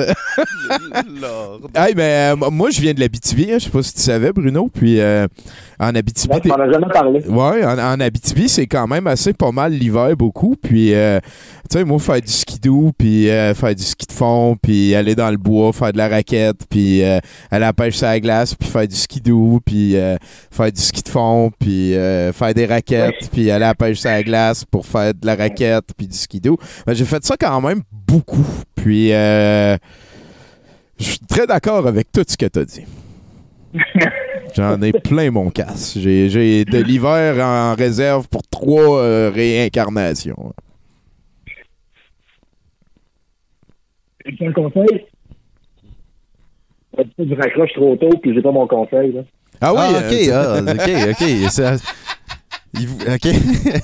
Lord. 1.20 1.70
Hey, 1.74 1.94
mais 1.96 2.32
euh, 2.32 2.36
moi, 2.36 2.70
je 2.70 2.80
viens 2.80 2.94
de 2.94 3.00
l'Abitibi, 3.00 3.50
hein, 3.50 3.58
je 3.58 3.64
sais 3.64 3.70
pas 3.70 3.82
si 3.82 3.92
tu 3.92 4.00
savais, 4.00 4.32
Bruno. 4.32 4.68
Puis 4.72 5.00
euh, 5.00 5.26
en 5.80 5.94
Abitibi. 5.94 6.48
M'en 6.48 6.54
as 6.54 6.72
jamais 6.72 6.92
parlé. 6.92 7.20
Ouais, 7.26 7.64
en, 7.64 7.78
en 7.78 8.00
Abitibi, 8.00 8.48
c'est 8.48 8.66
quand 8.66 8.86
même 8.86 9.06
assez 9.06 9.32
pas 9.32 9.52
mal 9.52 9.72
l'hiver, 9.72 10.16
beaucoup. 10.16 10.56
Puis, 10.60 10.94
euh, 10.94 11.20
tu 11.70 11.78
sais, 11.78 11.84
moi, 11.84 11.98
faire 11.98 12.20
du 12.20 12.32
skidoo, 12.32 12.92
puis 12.96 13.30
euh, 13.30 13.54
faire 13.54 13.74
du 13.74 13.82
ski 13.82 14.06
de 14.06 14.12
fond, 14.12 14.56
puis 14.60 14.94
aller 14.94 15.14
dans 15.14 15.30
le 15.30 15.36
bois, 15.36 15.72
faire 15.72 15.92
de 15.92 15.98
la 15.98 16.08
raquette, 16.08 16.62
puis 16.68 17.02
euh, 17.02 17.18
aller 17.50 17.64
à 17.64 17.68
la 17.68 17.72
pêche 17.72 17.96
sur 17.96 18.06
la 18.06 18.18
glace, 18.20 18.54
puis 18.54 18.68
faire 18.68 18.88
du 18.88 18.96
skidoo, 18.96 19.60
puis 19.64 19.96
euh, 19.96 20.16
faire 20.50 20.72
du 20.72 20.80
ski 20.80 21.02
de 21.02 21.08
fond, 21.08 21.50
puis 21.58 21.92
euh, 22.28 22.32
faire 22.32 22.54
des 22.54 22.66
raquettes, 22.66 23.28
puis 23.32 23.50
aller 23.50 23.64
à 23.64 23.68
la 23.68 23.74
pêche 23.74 23.98
sur 23.98 24.10
la 24.10 24.22
glace 24.22 24.64
pour 24.64 24.86
faire 24.86 25.14
de 25.14 25.26
la 25.26 25.34
raquette, 25.36 25.86
puis 25.96 26.06
du 26.06 26.16
skidoo. 26.16 26.56
Ben, 26.86 26.94
J'ai 26.94 27.04
fait 27.04 27.24
ça 27.24 27.36
quand 27.38 27.60
même 27.60 27.82
beaucoup. 27.92 28.46
Puis, 28.74 29.12
euh, 29.12 29.76
je 30.98 31.04
suis 31.04 31.18
très 31.20 31.46
d'accord 31.46 31.86
avec 31.86 32.10
tout 32.12 32.24
ce 32.26 32.36
que 32.36 32.46
tu 32.46 32.58
as 32.58 32.64
dit. 32.64 32.84
J'en 34.56 34.80
ai 34.80 34.92
plein 34.92 35.30
mon 35.30 35.50
casse. 35.50 35.98
J'ai 35.98 36.30
j'ai 36.30 36.64
de 36.64 36.78
l'hiver 36.78 37.44
en 37.44 37.74
réserve 37.74 38.26
pour 38.28 38.42
trois 38.48 38.98
euh, 39.02 39.30
réincarnations. 39.34 40.52
Un 44.40 44.52
conseil? 44.52 45.06
Tu 47.16 47.24
du 47.26 47.34
raccroche 47.34 47.72
trop 47.74 47.94
tôt, 47.96 48.10
puis 48.22 48.34
j'ai 48.34 48.42
pas 48.42 48.50
mon 48.50 48.66
conseil. 48.66 49.12
Là. 49.12 49.20
Ah 49.60 49.72
oui, 49.72 49.80
Ah, 49.82 49.98
ok, 49.98 50.28
euh, 50.28 50.62
ah, 50.66 50.72
ok, 50.72 51.10
ok. 51.20 51.28
Ça- 51.50 51.76
il 52.74 52.86
vous- 52.86 52.98
ok. 53.02 53.28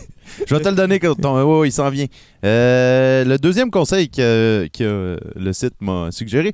Je 0.49 0.55
vais 0.55 0.61
te 0.61 0.69
le 0.69 0.75
donner 0.75 0.99
quand 0.99 1.15
ton. 1.15 1.61
ouais, 1.61 1.69
il 1.69 1.73
s'en 1.73 1.89
vient. 1.91 2.07
Euh, 2.45 3.25
le 3.25 3.37
deuxième 3.39 3.71
conseil 3.71 4.09
que, 4.09 4.69
que 4.77 5.19
le 5.37 5.53
site 5.53 5.75
m'a 5.81 6.11
suggéré, 6.11 6.53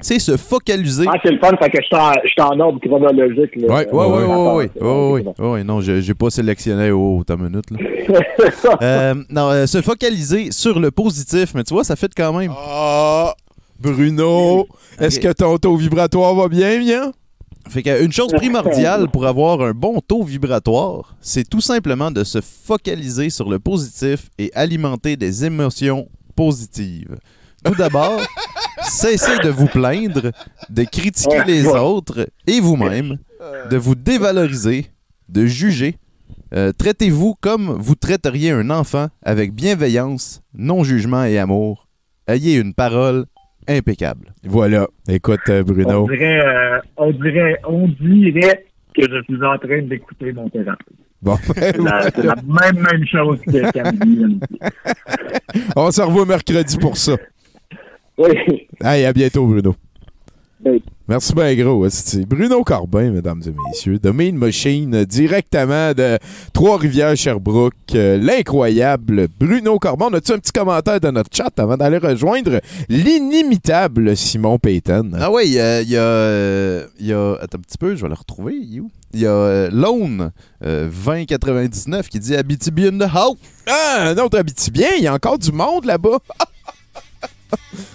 c'est 0.00 0.18
se 0.18 0.36
focaliser. 0.36 1.04
Ah, 1.08 1.18
c'est 1.22 1.30
le 1.32 1.38
fun, 1.38 1.50
fait 1.60 1.70
que 1.70 1.78
je 1.82 1.86
suis 1.86 2.42
en, 2.42 2.60
ordre 2.60 2.80
chronologique. 2.80 3.56
Là. 3.56 3.66
Ouais, 3.74 3.88
Ouais, 3.92 4.06
ouais, 4.06 4.06
ouais, 4.06 4.24
attends, 4.24 4.56
ouais, 4.56 4.70
c'est 4.74 4.82
ouais, 4.82 4.88
bon, 4.88 5.12
ouais, 5.12 5.24
c'est 5.26 5.42
bon. 5.42 5.52
ouais, 5.52 5.64
non, 5.64 5.80
je 5.80 6.00
j'ai 6.00 6.14
pas 6.14 6.30
sélectionné 6.30 6.90
au 6.92 7.22
ta 7.24 7.36
minute 7.36 7.70
là. 7.70 7.78
Euh, 8.82 9.14
non, 9.30 9.50
euh, 9.50 9.66
se 9.66 9.82
focaliser 9.82 10.50
sur 10.52 10.78
le 10.80 10.90
positif, 10.90 11.52
mais 11.54 11.64
tu 11.64 11.74
vois, 11.74 11.84
ça 11.84 11.96
fait 11.96 12.10
quand 12.16 12.32
même. 12.32 12.52
Ah, 12.56 13.34
Bruno, 13.80 14.66
est-ce 14.98 15.20
que 15.20 15.32
ton 15.32 15.58
taux 15.58 15.76
vibratoire 15.76 16.34
va 16.34 16.48
bien, 16.48 16.78
bien? 16.78 17.12
Fait 17.68 17.82
qu'une 17.82 18.12
chose 18.12 18.30
primordiale 18.32 19.08
pour 19.08 19.26
avoir 19.26 19.60
un 19.62 19.72
bon 19.72 20.00
taux 20.00 20.22
vibratoire, 20.22 21.16
c'est 21.20 21.48
tout 21.48 21.60
simplement 21.60 22.10
de 22.10 22.22
se 22.22 22.40
focaliser 22.40 23.30
sur 23.30 23.48
le 23.50 23.58
positif 23.58 24.30
et 24.38 24.52
alimenter 24.54 25.16
des 25.16 25.44
émotions 25.44 26.08
positives. 26.36 27.16
Tout 27.64 27.74
d'abord, 27.74 28.20
cessez 28.82 29.38
de 29.42 29.48
vous 29.48 29.66
plaindre, 29.66 30.30
de 30.68 30.84
critiquer 30.84 31.42
les 31.46 31.66
autres 31.66 32.28
et 32.46 32.60
vous-même, 32.60 33.18
de 33.70 33.76
vous 33.76 33.94
dévaloriser, 33.94 34.86
de 35.28 35.46
juger. 35.46 35.96
Euh, 36.54 36.72
Traitez-vous 36.76 37.34
comme 37.40 37.72
vous 37.80 37.94
traiteriez 37.94 38.50
un 38.50 38.70
enfant 38.70 39.08
avec 39.22 39.52
bienveillance, 39.54 40.42
non-jugement 40.54 41.24
et 41.24 41.38
amour. 41.38 41.88
Ayez 42.28 42.56
une 42.56 42.74
parole 42.74 43.26
impeccable. 43.68 44.32
Voilà. 44.44 44.86
Écoute, 45.08 45.40
euh, 45.48 45.62
On 45.66 45.72
Bruno. 45.72 46.08
dirait, 46.08 46.40
euh, 46.44 46.78
on 46.96 47.10
dirait, 47.12 47.60
on 47.66 47.88
dirait 47.88 48.64
que 48.94 49.02
je 49.02 49.22
suis 49.24 49.44
en 49.44 49.58
train 49.58 49.82
d'écouter 49.82 50.32
mon 50.32 50.48
thérapeute. 50.48 50.86
Bon. 51.22 51.36
C'est 51.56 51.78
la, 51.78 52.02
c'est 52.02 52.22
la 52.22 52.34
même, 52.36 52.82
même 52.84 53.06
chose 53.06 53.40
que 53.46 53.70
Camille. 53.72 54.38
On 55.76 55.90
se 55.90 56.02
revoit 56.02 56.26
mercredi 56.26 56.76
pour 56.76 56.96
ça. 56.98 57.16
Oui. 58.18 58.32
Hey, 58.82 59.06
à 59.06 59.12
bientôt, 59.12 59.46
Bruno. 59.46 59.74
Merci 61.06 61.34
bien 61.34 61.54
gros. 61.54 61.86
Bruno 62.26 62.64
Corbin, 62.64 63.10
mesdames 63.10 63.42
et 63.46 63.52
messieurs, 63.68 63.98
de 63.98 64.10
Main 64.10 64.32
Machine, 64.32 64.94
euh, 64.94 65.04
directement 65.04 65.92
de 65.92 66.18
Trois-Rivières, 66.54 67.14
Sherbrooke. 67.16 67.74
euh, 67.94 68.16
L'incroyable 68.16 69.28
Bruno 69.38 69.78
Corbin. 69.78 70.06
On 70.10 70.14
a-tu 70.14 70.32
un 70.32 70.38
petit 70.38 70.52
commentaire 70.52 71.00
dans 71.00 71.12
notre 71.12 71.28
chat 71.36 71.50
avant 71.58 71.76
d'aller 71.76 71.98
rejoindre 71.98 72.60
l'inimitable 72.88 74.16
Simon 74.16 74.58
Payton? 74.58 75.10
Ah 75.20 75.30
oui, 75.30 75.42
il 75.46 75.52
y 75.52 75.60
a, 75.60 75.82
il 75.82 75.90
y 75.90 75.96
a, 75.96 76.00
euh, 76.00 76.86
y 76.98 77.12
a- 77.12 77.34
Attends 77.42 77.58
un 77.58 77.60
petit 77.60 77.78
peu, 77.78 77.94
je 77.96 78.02
vais 78.02 78.08
le 78.08 78.14
retrouver. 78.14 78.54
Il 78.56 79.20
y 79.20 79.26
a 79.26 79.30
euh, 79.30 79.70
Lone 79.70 80.30
euh, 80.64 80.88
2099 80.88 82.08
qui 82.08 82.18
dit 82.18 82.34
Abitibi 82.34 82.86
in 82.86 82.98
the 82.98 83.10
house. 83.12 83.36
Ah, 83.66 84.08
un 84.08 84.16
autre 84.18 84.38
Abitibien, 84.38 84.88
il 84.96 85.04
y 85.04 85.06
a 85.06 85.12
encore 85.14 85.38
du 85.38 85.52
monde 85.52 85.84
là-bas. 85.84 86.18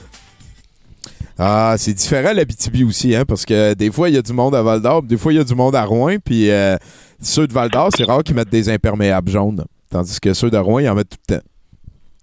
ah, 1.40 1.76
c'est 1.78 1.94
différent 1.94 2.34
l'Abitibi 2.34 2.84
aussi, 2.84 3.16
hein, 3.16 3.24
parce 3.26 3.46
que 3.46 3.74
des 3.74 3.92
fois, 3.92 4.10
il 4.10 4.16
y 4.16 4.18
a 4.18 4.22
du 4.22 4.34
monde 4.34 4.54
à 4.54 4.62
Val-d'Or, 4.62 5.00
puis 5.02 5.08
des 5.08 5.18
fois, 5.18 5.32
il 5.32 5.38
y 5.38 5.40
a 5.40 5.44
du 5.46 5.56
monde 5.56 5.74
à 5.74 5.86
Rouen, 5.86 6.18
puis 6.24 6.52
euh, 6.52 6.76
ceux 7.22 7.48
de 7.48 7.54
Val-d'Or, 7.54 7.90
c'est 7.96 8.04
rare 8.04 8.24
qu'ils 8.24 8.36
mettent 8.36 8.50
des 8.50 8.70
imperméables 8.70 9.32
jaunes, 9.32 9.64
tandis 9.90 10.20
que 10.20 10.34
ceux 10.34 10.50
de 10.50 10.58
Rouen, 10.58 10.80
ils 10.80 10.90
en 10.90 10.96
mettent 10.96 11.12
tout 11.12 11.18
le 11.30 11.36
temps. 11.38 11.46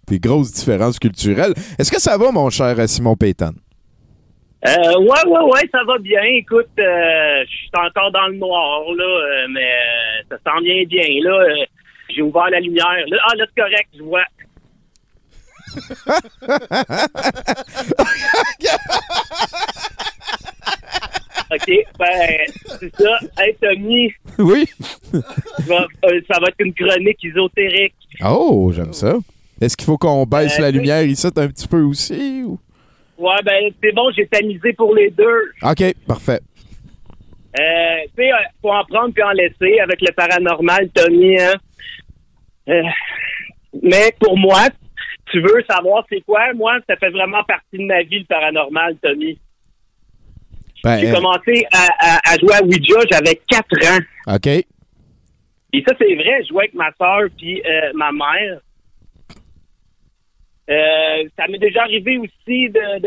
Des 0.08 0.20
grosses 0.20 0.52
différences 0.52 0.98
culturelles. 0.98 1.54
Est-ce 1.78 1.90
que 1.90 2.00
ça 2.00 2.16
va, 2.16 2.30
mon 2.30 2.50
cher 2.50 2.76
Simon 2.88 3.16
Payton? 3.16 3.54
Euh, 4.66 4.98
ouais, 4.98 5.26
ouais, 5.26 5.42
ouais, 5.52 5.68
ça 5.72 5.84
va 5.84 5.98
bien. 5.98 6.22
Écoute, 6.22 6.68
euh, 6.78 7.44
je 7.44 7.56
suis 7.56 7.70
encore 7.74 8.10
dans 8.10 8.26
le 8.26 8.36
noir, 8.36 8.82
là, 8.96 9.04
euh, 9.04 9.46
mais 9.50 9.64
euh, 9.64 10.22
ça 10.30 10.36
s'en 10.46 10.60
vient 10.60 10.82
bien, 10.84 11.06
là. 11.22 11.64
J'ai 12.08 12.22
ouvert 12.22 12.50
la 12.50 12.60
lumière. 12.60 13.04
Là, 13.08 13.16
ah, 13.28 13.34
là, 13.36 13.44
c'est 13.48 13.62
correct, 13.62 13.88
je 13.96 14.02
vois. 14.02 14.24
OK, 21.48 21.70
ben, 21.98 22.38
c'est 22.80 22.96
ça. 22.96 23.18
Hey, 23.38 23.54
Tommy, 23.62 24.12
Oui. 24.38 24.68
euh, 25.14 26.20
ça 26.28 26.40
va 26.40 26.48
être 26.48 26.56
une 26.58 26.74
chronique 26.74 27.24
ésotérique. 27.24 27.94
Oh, 28.24 28.72
j'aime 28.74 28.92
ça. 28.92 29.14
Est-ce 29.60 29.76
qu'il 29.76 29.86
faut 29.86 29.96
qu'on 29.96 30.26
baisse 30.26 30.58
Euh, 30.58 30.62
la 30.62 30.70
lumière 30.72 31.04
ici 31.04 31.24
un 31.26 31.30
petit 31.30 31.68
peu 31.68 31.82
aussi? 31.82 32.42
ou- 32.44 32.58
Ouais, 33.18 33.36
ben, 33.44 33.70
c'est 33.82 33.92
bon, 33.92 34.10
j'ai 34.14 34.26
tamisé 34.26 34.72
pour 34.72 34.92
les 34.94 35.10
deux. 35.10 35.52
OK, 35.62 35.94
parfait. 36.06 36.40
Euh, 37.58 37.62
tu 38.16 38.24
sais, 38.24 38.30
faut 38.60 38.72
en 38.72 38.84
prendre 38.84 39.14
puis 39.14 39.22
en 39.22 39.30
laisser 39.30 39.78
avec 39.80 40.00
le 40.02 40.12
paranormal, 40.12 40.90
Tommy. 40.92 41.40
Hein? 41.40 41.54
Mais 43.82 44.12
pour 44.20 44.36
moi, 44.36 44.66
tu 45.30 45.40
veux 45.40 45.62
savoir 45.68 46.04
c'est 46.08 46.20
quoi? 46.22 46.52
Moi, 46.54 46.78
ça 46.88 46.96
fait 46.96 47.10
vraiment 47.10 47.42
partie 47.44 47.78
de 47.78 47.84
ma 47.84 48.02
vie, 48.02 48.20
le 48.20 48.24
paranormal, 48.26 48.96
Tommy. 49.02 49.38
Ben, 50.84 50.98
J'ai 50.98 51.10
euh, 51.10 51.14
commencé 51.14 51.66
à, 51.72 51.88
à- 51.98 52.20
à 52.32 52.38
jouer 52.38 52.54
à 52.54 52.62
Ouija, 52.62 53.00
j'avais 53.10 53.40
4 53.48 53.64
ans. 53.92 54.34
OK. 54.36 54.46
Et 55.72 55.82
ça, 55.86 55.94
c'est 55.98 56.14
vrai, 56.14 56.42
je 56.42 56.48
jouais 56.48 56.64
avec 56.64 56.74
ma 56.74 56.90
soeur 56.92 57.28
puis 57.36 57.60
euh, 57.66 57.90
ma 57.94 58.12
mère. 58.12 58.60
Euh, 60.68 61.28
ça 61.36 61.46
m'est 61.48 61.58
déjà 61.58 61.82
arrivé 61.82 62.18
aussi 62.18 62.68
de, 62.70 62.98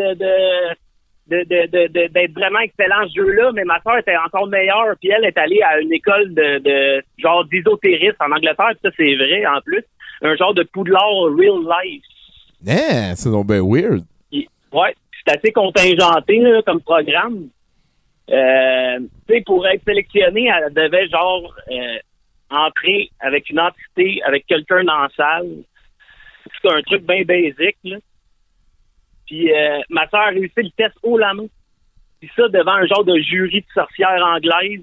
d'être 2.08 2.34
vraiment 2.34 2.60
excellent 2.60 3.08
ce 3.08 3.16
jeu-là, 3.22 3.52
mais 3.54 3.64
ma 3.66 3.82
soeur 3.82 3.98
était 3.98 4.16
encore 4.18 4.48
meilleure, 4.48 4.96
puis 5.00 5.10
elle 5.10 5.26
est 5.26 5.38
allée 5.38 5.62
à 5.62 5.80
une 5.80 5.92
école 5.92 6.34
de, 6.34 6.60
de 6.60 7.04
genre 7.18 7.46
d'ésotérisme 7.46 8.16
en 8.22 8.32
Angleterre, 8.32 8.72
puis 8.72 8.80
ça 8.84 8.92
c'est 8.96 9.16
vrai 9.16 9.46
en 9.46 9.60
plus, 9.62 9.84
un 10.22 10.36
genre 10.36 10.54
de 10.54 10.64
poudlard 10.64 11.24
real 11.38 11.60
life. 11.84 12.04
Eh, 12.68 13.14
c'est 13.16 13.30
donc 13.30 13.48
bien 13.48 13.62
weird. 13.64 14.04
Ouais, 14.72 14.96
c'est 15.26 15.38
assez 15.38 15.52
contingenté 15.52 16.40
là, 16.40 16.62
comme 16.64 16.82
programme. 16.82 17.48
Euh, 18.30 19.00
tu 19.28 19.34
sais, 19.36 19.42
pour 19.46 19.66
être 19.68 19.84
sélectionnée, 19.84 20.48
elle 20.48 20.74
devait 20.74 21.08
genre 21.10 21.54
euh, 21.72 21.98
entrer 22.52 23.10
avec 23.20 23.50
une 23.50 23.60
entité, 23.60 24.22
avec 24.24 24.46
quelqu'un 24.46 24.84
dans 24.84 25.00
la 25.02 25.10
salle. 25.16 25.50
C'est 26.62 26.70
un 26.72 26.82
truc 26.82 27.04
bien 27.08 27.24
basique, 27.24 27.78
là. 27.84 27.98
Puis 29.26 29.52
euh, 29.54 29.80
ma 29.90 30.08
soeur 30.10 30.22
a 30.22 30.30
réussi 30.30 30.54
le 30.58 30.70
test 30.72 30.96
haut 31.04 31.18
la 31.18 31.34
main. 31.34 31.46
Puis 32.20 32.30
ça, 32.36 32.48
devant 32.50 32.74
un 32.74 32.86
genre 32.86 33.04
de 33.06 33.18
jury 33.20 33.62
de 33.62 33.68
sorcières 33.74 34.24
anglaises. 34.26 34.82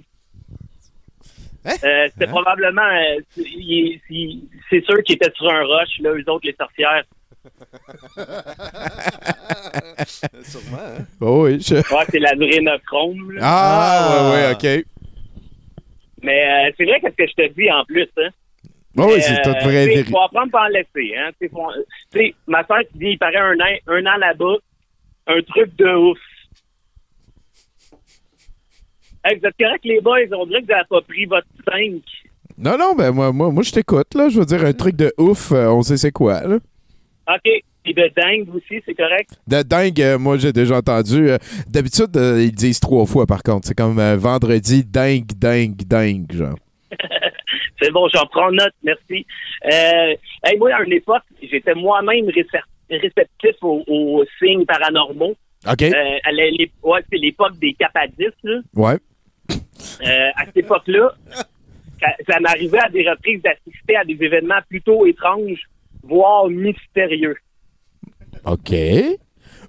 Euh, 1.84 2.08
C'était 2.12 2.26
probablement... 2.28 2.82
euh, 2.82 3.20
c'est- 3.34 4.84
sûr 4.84 5.02
qu'ils 5.04 5.16
étaient 5.16 5.32
sur 5.34 5.50
un 5.50 5.64
roche, 5.64 5.98
là, 6.00 6.10
eux 6.12 6.24
autres, 6.30 6.46
les 6.46 6.54
sorcières. 6.54 7.04
Sûrement, 10.42 10.78
hein? 10.78 11.04
Oh 11.20 11.44
oui, 11.44 11.60
je- 11.60 11.74
Ouais, 11.76 12.04
c'est 12.10 12.18
la 12.18 12.34
vraie 12.34 12.60
Nochrome, 12.60 13.32
là. 13.32 13.40
Ah, 13.44 14.08
Ah. 14.08 14.30
ouais, 14.30 14.36
ouais, 14.36 14.52
OK. 14.80 14.86
Mais 16.22 16.68
euh, 16.68 16.72
c'est 16.76 16.84
vrai 16.84 17.00
qu'est-ce 17.00 17.16
que 17.16 17.26
je 17.26 17.34
te 17.34 17.52
dis 17.54 17.70
en 17.70 17.84
plus, 17.84 18.08
hein. 18.18 18.28
Oh, 18.98 19.10
oui, 19.12 19.20
c'est 19.20 19.32
euh, 19.40 19.44
toute 19.44 19.62
vraie 19.62 19.62
tu 19.62 19.68
sais, 19.70 19.86
vérité. 19.86 20.10
faut 20.10 20.20
apprendre 20.22 20.54
en 20.54 20.66
laisser, 20.68 21.14
hein. 21.16 21.30
Tu 21.40 21.46
sais, 21.46 21.52
faut- 21.52 21.70
tu 22.12 22.18
sais, 22.18 22.34
ma 22.46 22.66
soeur 22.66 22.80
qui 22.90 22.98
dit, 22.98 23.06
il 23.10 23.18
paraît 23.18 23.36
un 23.36 23.54
an, 23.60 23.76
un 23.88 24.06
an 24.06 24.16
là-bas, 24.18 24.56
un 25.28 25.42
truc 25.42 25.76
de 25.76 25.94
ouf. 25.94 26.18
Hey, 29.24 29.38
vous 29.38 29.46
êtes 29.46 29.56
correct, 29.58 29.84
les 29.84 30.00
boys? 30.00 30.20
On 30.32 30.46
dirait 30.46 30.62
que 30.62 30.66
vous 30.66 30.72
n'avez 30.72 30.84
pas 30.88 31.00
pris 31.02 31.26
votre 31.26 31.46
5. 31.68 32.00
Non, 32.58 32.78
non, 32.78 32.94
ben 32.94 33.10
moi, 33.10 33.32
moi, 33.32 33.50
moi 33.50 33.62
je 33.62 33.72
t'écoute, 33.72 34.14
là. 34.14 34.28
Je 34.30 34.38
veux 34.38 34.46
dire, 34.46 34.64
un 34.64 34.72
truc 34.72 34.96
de 34.96 35.12
ouf, 35.18 35.52
euh, 35.52 35.66
on 35.68 35.82
sait 35.82 35.98
c'est 35.98 36.12
quoi, 36.12 36.42
là. 36.46 36.58
OK. 37.28 37.50
Puis 37.84 37.94
de 37.94 38.10
dingue 38.16 38.48
aussi, 38.54 38.82
c'est 38.84 38.94
correct? 38.94 39.30
De 39.46 39.62
dingue, 39.62 40.00
euh, 40.02 40.18
moi, 40.18 40.36
j'ai 40.38 40.52
déjà 40.52 40.76
entendu. 40.78 41.30
euh, 41.30 41.38
D'habitude, 41.68 42.16
euh, 42.16 42.42
ils 42.42 42.52
disent 42.52 42.80
trois 42.80 43.06
fois, 43.06 43.26
par 43.26 43.42
contre. 43.44 43.68
C'est 43.68 43.76
comme 43.76 44.00
vendredi, 44.16 44.84
dingue, 44.84 45.26
dingue, 45.38 45.76
dingue, 45.86 46.32
genre. 46.32 46.56
C'est 47.80 47.90
bon, 47.92 48.08
j'en 48.12 48.26
prends 48.26 48.50
note, 48.50 48.72
merci. 48.82 49.26
Hey, 49.64 50.56
moi, 50.58 50.74
à 50.74 50.82
une 50.82 50.92
époque, 50.94 51.22
j'étais 51.42 51.74
moi-même 51.74 52.24
récep- 52.26 52.62
réceptif 52.90 53.54
aux, 53.62 53.84
aux 53.86 54.24
signes 54.42 54.64
paranormaux. 54.64 55.36
OK? 55.70 55.82
À 55.82 56.30
ouais, 56.82 57.00
c'est 57.10 57.18
l'époque 57.18 57.58
des 57.58 57.74
capadistes, 57.74 58.34
là. 58.44 58.60
Ouais. 58.74 58.96
À 60.36 60.44
cette 60.46 60.56
époque-là, 60.56 61.12
ça, 62.00 62.08
ça 62.28 62.40
m'arrivait 62.40 62.78
à 62.78 62.88
des 62.88 63.08
reprises 63.08 63.42
d'assister 63.42 63.96
à 63.96 64.04
des 64.04 64.16
événements 64.20 64.60
plutôt 64.68 65.06
étranges, 65.06 65.62
voire 66.06 66.48
mystérieux. 66.48 67.36
OK. 68.44 68.72
Euh, 68.72 69.18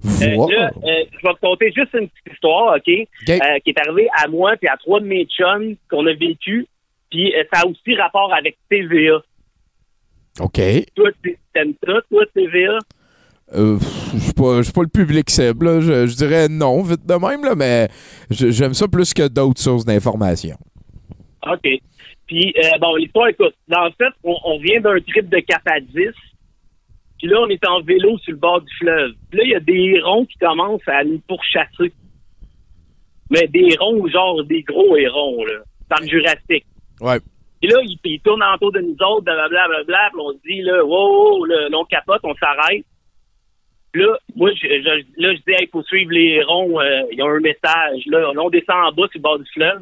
là, 0.03 0.71
euh, 0.83 1.05
je 1.11 1.27
vais 1.27 1.33
te 1.33 1.39
conter 1.41 1.71
juste 1.75 1.93
une 1.93 2.07
petite 2.07 2.33
histoire, 2.33 2.75
OK? 2.75 2.87
Euh, 2.87 3.59
qui 3.63 3.69
est 3.71 3.79
arrivée 3.79 4.07
à 4.15 4.27
moi 4.27 4.53
et 4.61 4.67
à 4.67 4.77
trois 4.77 4.99
de 4.99 5.05
mes 5.05 5.25
chums 5.25 5.75
qu'on 5.89 6.05
a 6.05 6.13
vécu. 6.13 6.67
Puis 7.09 7.33
ça 7.51 7.61
a 7.61 7.65
aussi 7.65 7.95
rapport 7.95 8.31
avec 8.33 8.57
TVA. 8.69 9.19
OK. 10.39 10.61
Toi, 10.95 11.09
t'aimes 11.53 11.73
ça, 11.85 11.93
toi, 12.09 12.23
TVA? 12.33 12.77
Euh, 13.55 13.77
Je 14.13 14.19
suis 14.19 14.33
pas, 14.33 14.57
je 14.57 14.63
suis 14.63 14.73
pas 14.73 14.81
le 14.83 14.87
public 14.89 15.29
cible, 15.29 15.65
là. 15.65 15.79
Je, 15.81 16.07
je 16.07 16.15
dirais 16.15 16.47
non, 16.49 16.83
vite 16.83 17.05
de 17.05 17.13
même, 17.13 17.43
là, 17.43 17.55
mais 17.55 17.87
j'aime 18.29 18.73
ça 18.73 18.87
plus 18.87 19.13
que 19.13 19.27
d'autres 19.27 19.61
sources 19.61 19.85
d'informations. 19.85 20.57
OK. 21.45 21.67
Puis, 22.27 22.53
euh, 22.57 22.77
bon, 22.79 22.95
l'histoire, 22.95 23.29
écoute, 23.29 23.55
en 23.73 23.89
fait, 23.91 24.13
on, 24.23 24.35
on 24.43 24.59
vient 24.59 24.81
d'un 24.81 24.99
trip 24.99 25.29
de 25.29 25.39
cap 25.39 25.61
à 25.65 25.79
10. 25.79 25.89
Puis 27.19 27.27
là, 27.27 27.39
on 27.41 27.47
est 27.47 27.65
en 27.65 27.81
vélo 27.81 28.17
sur 28.19 28.33
le 28.33 28.37
bord 28.37 28.61
du 28.61 28.73
fleuve. 28.77 29.11
Puis 29.29 29.39
là, 29.39 29.43
il 29.45 29.49
y 29.51 29.55
a 29.55 29.59
des 29.59 29.93
hérons 29.97 30.25
qui 30.25 30.37
commencent 30.37 30.87
à 30.87 31.03
nous 31.03 31.19
pourchasser. 31.27 31.91
Mais 33.29 33.47
des 33.47 33.73
hérons, 33.73 34.07
genre 34.07 34.43
des 34.43 34.61
gros 34.63 34.95
hérons, 34.95 35.43
là, 35.45 35.59
par 35.89 35.99
le 36.01 36.07
Jurassique. 36.07 36.65
Ouais. 37.01 37.19
Puis 37.61 37.69
là, 37.71 37.79
ils, 37.83 37.97
ils 38.05 38.19
tournent 38.21 38.43
autour 38.53 38.71
de 38.71 38.79
nous 38.81 38.95
autres, 39.05 39.23
blablabla, 39.23 39.67
blablabla, 39.67 40.09
puis 40.11 40.21
on 40.21 40.31
se 40.31 40.37
dit, 40.45 40.61
là, 40.61 40.85
wow, 40.85 41.43
là, 41.45 41.69
là, 41.69 41.77
on 41.77 41.85
capote, 41.85 42.21
on 42.23 42.35
s'arrête. 42.35 42.85
Là, 43.95 44.17
moi, 44.35 44.51
je, 44.53 44.67
je- 44.67 45.21
là, 45.21 45.33
je 45.33 45.37
dis, 45.37 45.57
il 45.59 45.69
faut 45.71 45.81
suivre 45.83 46.11
les 46.11 46.35
hérons, 46.39 46.79
euh, 46.79 47.01
y 47.11 47.21
a 47.21 47.25
un 47.25 47.39
message. 47.39 48.03
Là, 48.05 48.31
là, 48.33 48.41
on 48.41 48.49
descend 48.49 48.75
en 48.85 48.91
bas 48.91 49.07
sur 49.11 49.17
le 49.17 49.21
bord 49.21 49.39
du 49.39 49.49
fleuve. 49.53 49.81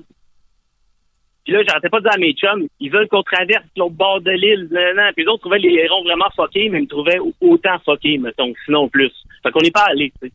Puis 1.45 1.53
là, 1.53 1.61
j'arrêtais 1.63 1.89
pas 1.89 1.99
de 1.99 2.03
dire 2.05 2.13
à 2.13 2.17
mes 2.17 2.33
chums, 2.33 2.67
ils 2.79 2.91
veulent 2.91 3.07
qu'on 3.07 3.21
traverse 3.21 3.63
l'autre 3.77 3.93
bord 3.93 4.19
de 4.19 4.31
l'île. 4.31 4.67
Puis 5.15 5.23
les 5.23 5.29
autres 5.29 5.41
trouvaient 5.41 5.59
les 5.59 5.73
hérons 5.75 6.03
vraiment 6.03 6.25
fuckés, 6.35 6.69
mais 6.69 6.79
ils 6.79 6.83
me 6.83 6.87
trouvaient 6.87 7.19
au- 7.19 7.33
autant 7.39 7.77
fuckés, 7.85 8.17
mettons, 8.17 8.51
sinon 8.65 8.89
plus. 8.89 9.11
Fait 9.43 9.51
qu'on 9.51 9.61
n'est 9.61 9.69
pas 9.71 9.85
allé, 9.89 10.11
tu 10.21 10.27
sais. 10.27 10.33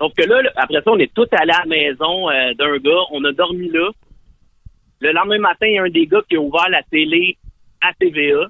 Sauf 0.00 0.12
que 0.14 0.22
là, 0.28 0.42
là, 0.42 0.50
après 0.56 0.80
ça, 0.82 0.90
on 0.90 0.98
est 0.98 1.12
tous 1.12 1.26
allés 1.32 1.52
à 1.52 1.60
la 1.60 1.66
maison 1.66 2.28
euh, 2.30 2.54
d'un 2.54 2.76
gars. 2.78 3.02
On 3.12 3.24
a 3.24 3.32
dormi 3.32 3.68
là. 3.70 3.90
Le 5.00 5.12
lendemain 5.12 5.38
matin, 5.38 5.66
il 5.66 5.74
y 5.74 5.78
a 5.78 5.82
un 5.82 5.88
des 5.90 6.06
gars 6.06 6.22
qui 6.28 6.36
a 6.36 6.40
ouvert 6.40 6.68
la 6.68 6.82
télé 6.84 7.36
à 7.80 7.92
TVA. 7.94 8.46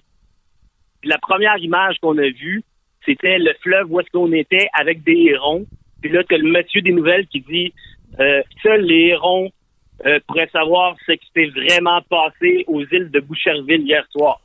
Puis 1.01 1.11
la 1.11 1.19
première 1.19 1.57
image 1.59 1.99
qu'on 2.01 2.17
a 2.19 2.29
vue, 2.29 2.63
c'était 3.05 3.39
le 3.39 3.53
fleuve 3.63 3.91
où 3.91 4.01
est-ce 4.01 4.11
qu'on 4.11 4.33
était 4.33 4.69
avec 4.73 5.03
des 5.05 5.17
hérons. 5.31 5.67
Puis 6.03 6.11
là, 6.11 6.23
t'as 6.29 6.39
le 6.39 6.49
monsieur 6.51 6.81
des 6.83 6.93
nouvelles 6.93 7.27
qui 7.29 7.41
dit 7.41 7.73
euh, 8.21 8.43
seuls 8.63 8.83
les 8.83 9.09
hérons 9.09 9.51
euh, 10.07 10.19
pourraient 10.27 10.51
savoir 10.53 10.97
ce 11.07 11.13
qui 11.13 11.27
s'est 11.35 11.47
vraiment 11.47 12.01
passé 12.03 12.65
aux 12.67 12.83
îles 12.83 13.11
de 13.11 13.21
Boucherville 13.21 13.83
hier 13.83 14.05
soir. 14.11 14.41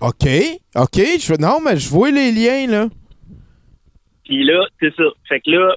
OK. 0.00 0.26
OK. 0.76 0.96
Je, 0.96 1.40
non, 1.40 1.60
mais 1.60 1.76
je 1.76 1.88
vois 1.88 2.10
les 2.10 2.32
liens, 2.32 2.66
là. 2.66 2.88
Puis 4.24 4.44
là, 4.44 4.66
c'est 4.80 4.94
ça. 4.94 5.04
Fait 5.28 5.40
que 5.40 5.50
là, 5.50 5.76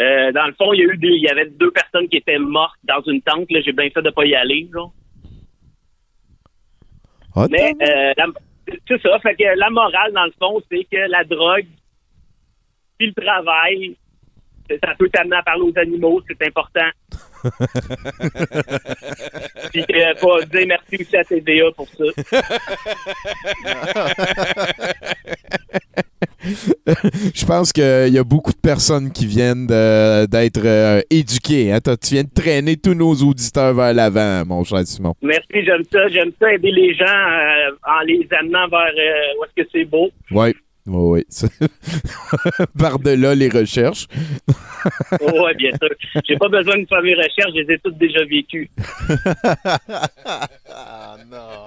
euh, 0.00 0.32
dans 0.32 0.46
le 0.46 0.54
fond, 0.54 0.72
il 0.72 0.80
y 0.80 0.82
a 0.82 0.86
eu 0.86 0.98
il 1.02 1.22
y 1.22 1.28
avait 1.28 1.48
deux 1.50 1.70
personnes 1.70 2.08
qui 2.08 2.16
étaient 2.16 2.38
mortes 2.38 2.78
dans 2.84 3.00
une 3.06 3.22
tente. 3.22 3.50
Là, 3.50 3.60
j'ai 3.64 3.72
bien 3.72 3.88
fait 3.90 4.02
de 4.02 4.10
pas 4.10 4.24
y 4.24 4.34
aller. 4.34 4.68
Là. 4.72 4.86
Mais 7.50 7.74
euh, 7.82 8.12
c'est 8.88 9.02
ça. 9.02 9.18
Fait 9.20 9.34
que 9.34 9.58
la 9.58 9.70
morale, 9.70 10.12
dans 10.12 10.24
le 10.24 10.32
fond, 10.38 10.60
c'est 10.70 10.84
que 10.84 11.08
la 11.08 11.24
drogue, 11.24 11.66
puis 12.98 13.12
le 13.16 13.22
travail, 13.22 13.96
ça 14.68 14.94
peut 14.98 15.08
t'amener 15.10 15.36
à 15.36 15.42
parler 15.42 15.62
aux 15.62 15.78
animaux, 15.78 16.22
c'est 16.28 16.46
important. 16.46 16.88
Puis 19.72 19.84
euh, 19.94 20.14
pas 20.20 20.44
dire 20.46 20.66
merci 20.66 20.96
aussi 21.00 21.16
à 21.16 21.24
TVA 21.24 21.70
pour 21.76 21.88
ça. 21.88 22.04
Je 27.34 27.44
pense 27.46 27.72
qu'il 27.72 28.12
y 28.12 28.18
a 28.18 28.24
beaucoup 28.24 28.52
de 28.52 28.58
personnes 28.58 29.10
qui 29.10 29.26
viennent 29.26 29.66
d'être 29.66 30.60
euh, 30.64 31.00
éduquées. 31.10 31.72
hein. 31.72 31.78
Tu 31.80 32.14
viens 32.14 32.24
de 32.24 32.28
traîner 32.34 32.76
tous 32.76 32.94
nos 32.94 33.14
auditeurs 33.14 33.72
vers 33.74 33.94
l'avant, 33.94 34.44
mon 34.46 34.62
cher 34.64 34.86
Simon. 34.86 35.14
Merci, 35.22 35.64
j'aime 35.64 35.82
ça. 35.90 36.08
J'aime 36.08 36.32
ça 36.40 36.52
aider 36.52 36.70
les 36.70 36.94
gens 36.94 37.04
euh, 37.06 37.70
en 37.86 38.00
les 38.06 38.26
amenant 38.38 38.68
vers 38.68 38.92
où 39.38 39.44
est-ce 39.44 39.62
que 39.62 39.68
c'est 39.72 39.84
beau. 39.84 40.10
Oui. 40.30 40.54
Oui, 40.86 41.24
oui. 41.40 41.68
Par-delà 42.78 43.34
les 43.34 43.48
recherches. 43.48 44.06
Oh, 45.20 45.30
ouais, 45.44 45.54
bien 45.54 45.70
sûr. 45.70 45.88
J'ai 46.28 46.36
pas 46.36 46.48
besoin 46.48 46.76
de 46.78 46.86
faire 46.86 47.00
mes 47.02 47.14
recherches, 47.14 47.52
je 47.54 47.60
les 47.62 47.74
ai 47.74 47.78
toutes 47.82 47.96
déjà 47.96 48.22
vécues. 48.24 48.70
ah 50.70 51.16
non. 51.30 51.64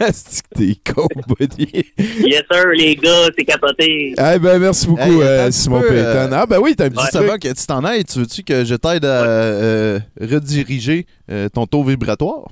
Est-ce 0.00 0.42
que 0.42 0.48
t'es 0.56 0.92
con, 0.92 1.06
buddy? 1.28 1.84
Yes, 1.98 2.42
sir, 2.50 2.66
les 2.76 2.96
gars, 2.96 3.28
c'est 3.38 3.44
capoté. 3.44 4.14
Eh 4.18 4.38
ben, 4.38 4.58
merci 4.58 4.86
beaucoup, 4.88 5.00
Hey, 5.02 5.22
euh, 5.22 5.50
Simon 5.50 5.80
peu, 5.80 5.88
Payton. 5.88 6.02
euh, 6.04 6.28
Ah, 6.32 6.46
ben 6.46 6.58
oui, 6.60 6.74
t'as 6.76 6.86
un 6.86 6.90
petit 6.90 7.00
Juste 7.00 7.12
truc. 7.14 7.24
avant 7.28 7.38
que 7.38 7.48
tu 7.48 7.66
t'en 7.66 7.84
ailles, 7.84 8.04
tu 8.04 8.18
veux-tu 8.18 8.42
que 8.42 8.64
je 8.64 8.74
t'aide 8.74 9.04
à 9.04 9.22
euh, 9.24 9.98
rediriger 10.20 11.06
euh, 11.30 11.48
ton 11.48 11.66
taux 11.66 11.84
vibratoire? 11.84 12.48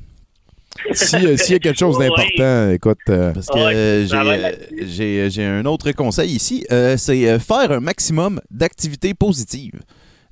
Si, 0.92 1.16
euh, 1.16 1.36
S'il 1.36 1.52
y 1.52 1.56
a 1.56 1.58
quelque 1.58 1.78
chose 1.78 1.98
d'important, 2.00 2.70
écoute. 2.70 2.98
euh, 3.08 3.32
Parce 3.32 3.46
que 3.46 3.58
euh, 3.58 4.06
j'ai, 4.86 5.28
euh, 5.38 5.60
un 5.60 5.64
autre 5.66 5.90
conseil 5.92 6.30
ici. 6.32 6.64
Euh, 6.72 6.96
c'est 6.96 7.38
faire 7.38 7.70
un 7.72 7.80
maximum 7.80 8.40
d'activités 8.50 9.14
positives. 9.14 9.80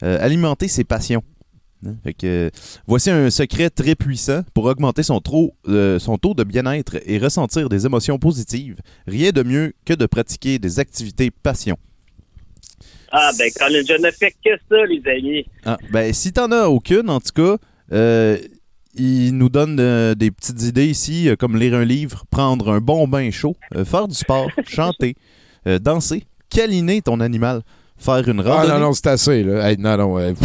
Euh, 0.03 0.19
alimenter 0.21 0.69
ses 0.69 0.85
passions. 0.85 1.23
Hein? 1.87 1.95
Fait 2.05 2.13
que, 2.15 2.27
euh, 2.27 2.51
voici 2.87 3.11
un 3.11 3.31
secret 3.31 3.69
très 3.71 3.95
puissant 3.95 4.43
pour 4.55 4.65
augmenter 4.67 5.03
son, 5.03 5.21
taux, 5.21 5.55
euh, 5.69 5.99
son 5.99 6.19
taux 6.19 6.35
de 6.35 6.45
bien-être 6.45 6.99
et 7.05 7.19
ressentir 7.19 7.69
des 7.69 7.85
émotions 7.87 8.19
positives. 8.19 8.77
Rien 9.07 9.31
de 9.31 9.43
mieux 9.43 9.73
que 9.85 9.95
de 9.95 10.07
pratiquer 10.07 10.59
des 10.59 10.79
activités 10.81 11.31
passion. 11.31 11.77
Ah, 13.11 13.31
ben, 13.39 13.51
Colin, 13.59 13.83
je 13.89 13.95
ne 13.95 14.11
fais 14.11 14.31
que 14.33 14.51
ça, 14.69 14.85
les 14.87 15.03
amis. 15.11 15.47
Ah, 15.65 15.79
ben, 15.91 16.13
si 16.13 16.33
t'en 16.33 16.53
as 16.53 16.69
aucune, 16.69 17.09
en 17.09 17.21
tout 17.21 17.33
cas, 17.35 17.57
euh, 17.93 18.39
il 18.99 19.33
nous 19.37 19.49
donne 19.49 19.79
euh, 19.81 20.15
des 20.15 20.31
petites 20.31 20.63
idées 20.63 20.87
ici, 20.87 21.29
euh, 21.29 21.37
comme 21.37 21.57
lire 21.57 21.75
un 21.75 21.85
livre, 21.85 22.25
prendre 22.31 22.71
un 22.73 22.81
bon 22.81 23.07
bain 23.09 23.31
chaud, 23.31 23.57
euh, 23.77 23.85
faire 23.85 24.09
du 24.09 24.15
sport, 24.15 24.49
chanter, 24.67 25.15
euh, 25.67 25.79
danser, 25.79 26.25
câliner 26.51 27.03
ton 27.03 27.21
animal, 27.21 27.63
faire 27.97 28.27
une 28.29 28.43
Ah 28.47 28.51
randonnée. 28.51 28.75
non, 28.75 28.81
non, 28.87 28.93
c'est 28.93 29.07
assez, 29.09 29.43
là. 29.43 29.69
Hey, 29.71 29.77
non, 29.79 29.97
non, 29.97 30.19
euh. 30.19 30.33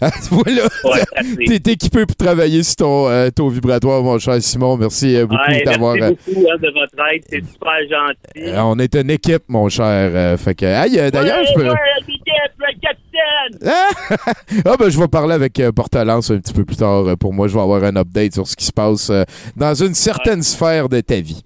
Ah, 0.00 0.10
voilà. 0.30 0.62
Ouais. 0.84 1.46
T'es 1.58 1.72
équipé 1.72 2.06
pour 2.06 2.14
travailler 2.16 2.62
sur 2.62 2.76
ton, 2.76 3.08
euh, 3.08 3.28
taux 3.30 3.48
vibratoire, 3.48 4.02
mon 4.02 4.18
cher 4.20 4.40
Simon. 4.40 4.76
Merci 4.76 5.16
euh, 5.16 5.26
beaucoup 5.26 5.42
Ouais, 5.50 5.62
d'avoir. 5.64 5.94
merci 5.96 6.16
beaucoup 6.28 6.46
hein, 6.48 6.56
de 6.62 6.68
votre 6.68 7.12
aide, 7.12 7.22
c'est 7.28 7.44
super 7.44 7.78
gentil. 7.90 8.48
euh, 8.48 8.62
on 8.62 8.78
est 8.78 8.94
une 8.94 9.10
équipe, 9.10 9.42
mon 9.48 9.68
cher. 9.68 9.84
euh, 10.14 10.36
fait 10.36 10.54
que, 10.54 10.64
hey, 10.64 10.98
euh, 11.00 11.10
d'ailleurs, 11.10 11.38
Ouais, 11.38 11.46
je 11.48 11.54
peux. 11.54 11.68
ouais, 11.68 11.74
l'équipe, 12.06 12.24
le 12.58 12.80
capitaine! 12.80 13.20
Ah! 13.66 13.90
Ah, 14.64 14.76
ben, 14.78 14.88
je 14.90 14.98
vais 14.98 15.08
parler 15.08 15.34
avec 15.34 15.58
euh, 15.60 15.72
Portalance 15.72 16.30
un 16.30 16.38
petit 16.38 16.52
peu 16.52 16.64
plus 16.64 16.76
tard. 16.76 17.06
euh, 17.06 17.16
pour 17.16 17.32
moi, 17.32 17.48
je 17.48 17.54
vais 17.54 17.60
avoir 17.60 17.82
un 17.84 17.96
update 17.96 18.34
sur 18.34 18.46
ce 18.46 18.54
qui 18.56 18.64
se 18.64 18.72
passe 18.72 19.10
euh, 19.10 19.24
dans 19.56 19.74
une 19.74 19.94
certaine 19.94 20.42
sphère 20.42 20.88
de 20.88 21.00
ta 21.00 21.20
vie. 21.20 21.42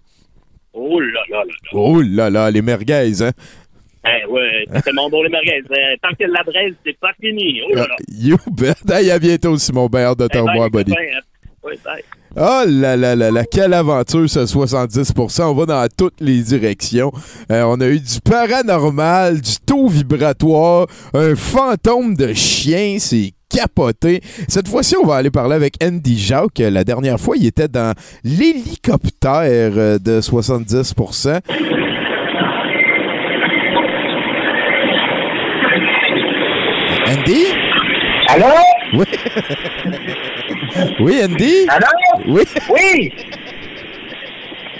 Oh 0.73 1.01
là 1.01 1.21
là 1.31 1.39
là 1.39 1.45
là. 1.45 1.71
Oh 1.73 2.01
là 2.03 2.31
là, 2.31 2.51
les 2.51 2.63
merguez, 2.63 3.23
hein? 3.23 3.31
Eh 4.05 4.27
ouais, 4.31 4.65
c'est 4.73 4.83
tellement 4.83 5.09
bon 5.11 5.23
les 5.23 5.29
merguez. 5.31 5.63
Euh, 5.71 5.97
tant 6.03 6.15
que 6.19 6.25
la 6.25 6.43
braise, 6.45 6.75
c'est 6.85 6.99
pas 6.99 7.13
fini. 7.21 7.61
Oh 7.69 7.75
là 7.75 7.87
là. 7.89 7.97
You 8.09 8.37
bet. 8.53 8.75
Hey, 8.93 9.11
à 9.11 9.19
bientôt, 9.19 9.57
Simon. 9.57 9.87
Ben, 9.87 10.01
hâte 10.07 10.19
de 10.19 10.29
Eh 10.31 10.35
ben, 10.35 10.41
revoir, 10.43 10.71
bye. 11.85 12.03
Oh 12.39 12.65
là 12.67 12.97
là 12.97 13.17
là 13.17 13.31
là, 13.31 13.45
quelle 13.51 13.73
aventure 13.73 14.29
ce 14.29 14.41
70%. 14.41 15.43
On 15.45 15.55
va 15.55 15.67
dans 15.67 15.89
toutes 15.97 16.21
les 16.21 16.43
directions. 16.43 17.11
Euh, 17.51 17.63
on 17.63 17.81
a 17.81 17.89
eu 17.89 17.99
du 17.99 18.21
paranormal, 18.23 19.41
du 19.41 19.57
taux 19.65 19.89
vibratoire, 19.89 20.87
un 21.15 21.35
fantôme 21.35 22.15
de 22.15 22.35
chien, 22.35 22.97
c'est 22.99 23.33
capoté. 23.49 24.21
Cette 24.49 24.69
fois-ci, 24.69 24.97
on 25.03 25.07
va 25.07 25.17
aller 25.17 25.31
parler 25.31 25.55
avec 25.55 25.77
Andy 25.83 26.19
Jacques. 26.19 26.59
La 26.59 26.85
dernière 26.85 27.19
fois, 27.19 27.37
il 27.39 27.47
était 27.47 27.69
dans 27.69 27.95
l'hélicoptère 28.23 29.73
euh, 29.77 29.99
de 29.99 30.21
70%. 30.21 31.41
Andy? 37.09 37.45
Allô? 38.29 38.76
Oui. 38.95 39.05
oui, 41.01 41.21
Andy? 41.25 41.67
Allô? 41.69 41.87
Oui. 42.27 42.43
Oui! 42.71 43.13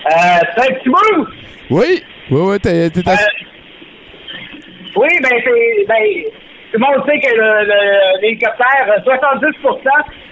Euh, 0.07 0.11
c'est 0.57 0.71
un 0.71 0.75
petit 0.75 0.89
bout! 0.89 1.27
Oui. 1.71 2.03
Oui, 2.31 2.41
oui, 2.41 2.61
t'es 2.61 2.91
t'es 2.91 3.01
Euh, 3.09 3.15
oui, 4.97 5.09
ben, 5.23 5.31
c'est. 5.45 5.85
Ben, 5.87 6.03
tout 6.73 6.79
le 6.79 6.79
monde 6.79 7.07
sait 7.09 7.19
que 7.21 7.35
le- 7.35 7.65
le- 7.67 8.21
l'hélicoptère, 8.23 8.87
euh, 8.89 9.03
70 9.05 9.47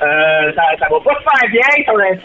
euh, 0.03 0.53
ça, 0.55 0.63
ça 0.79 0.87
va 0.91 1.01
pas 1.01 1.15
se 1.15 1.41
faire 1.41 1.51
bien. 1.51 1.85
sur 1.85 1.97
le- 1.97 2.19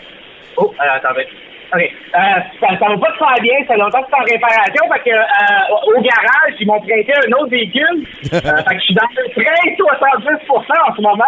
Oh, 0.58 0.74
euh, 0.80 0.96
attendez. 0.96 1.28
OK. 1.74 1.82
Euh, 1.82 2.20
ça, 2.60 2.68
ça 2.80 2.90
va 2.90 2.98
pas 2.98 3.14
se 3.14 3.18
faire 3.18 3.42
bien, 3.42 3.54
ça 3.62 3.74
fait 3.74 3.80
longtemps 3.80 4.02
que 4.02 4.08
c'est 4.10 4.22
en 4.22 4.26
réparation. 4.26 4.84
Fait 4.92 5.10
que, 5.10 5.16
euh, 5.16 5.98
au 5.98 6.02
garage, 6.02 6.54
ils 6.60 6.68
m'ont 6.68 6.82
prêté 6.82 7.14
un 7.14 7.32
autre 7.34 7.52
véhicule. 7.52 8.06
Euh, 8.40 8.40
fait 8.40 8.76
que 8.76 8.80
je 8.80 8.86
suis 8.86 8.94
dans 8.94 9.08
le 9.16 9.30
train 9.34 9.60
70% 9.76 10.90
en 10.90 10.96
ce 10.96 11.02
moment. 11.02 11.24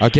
OK. 0.00 0.18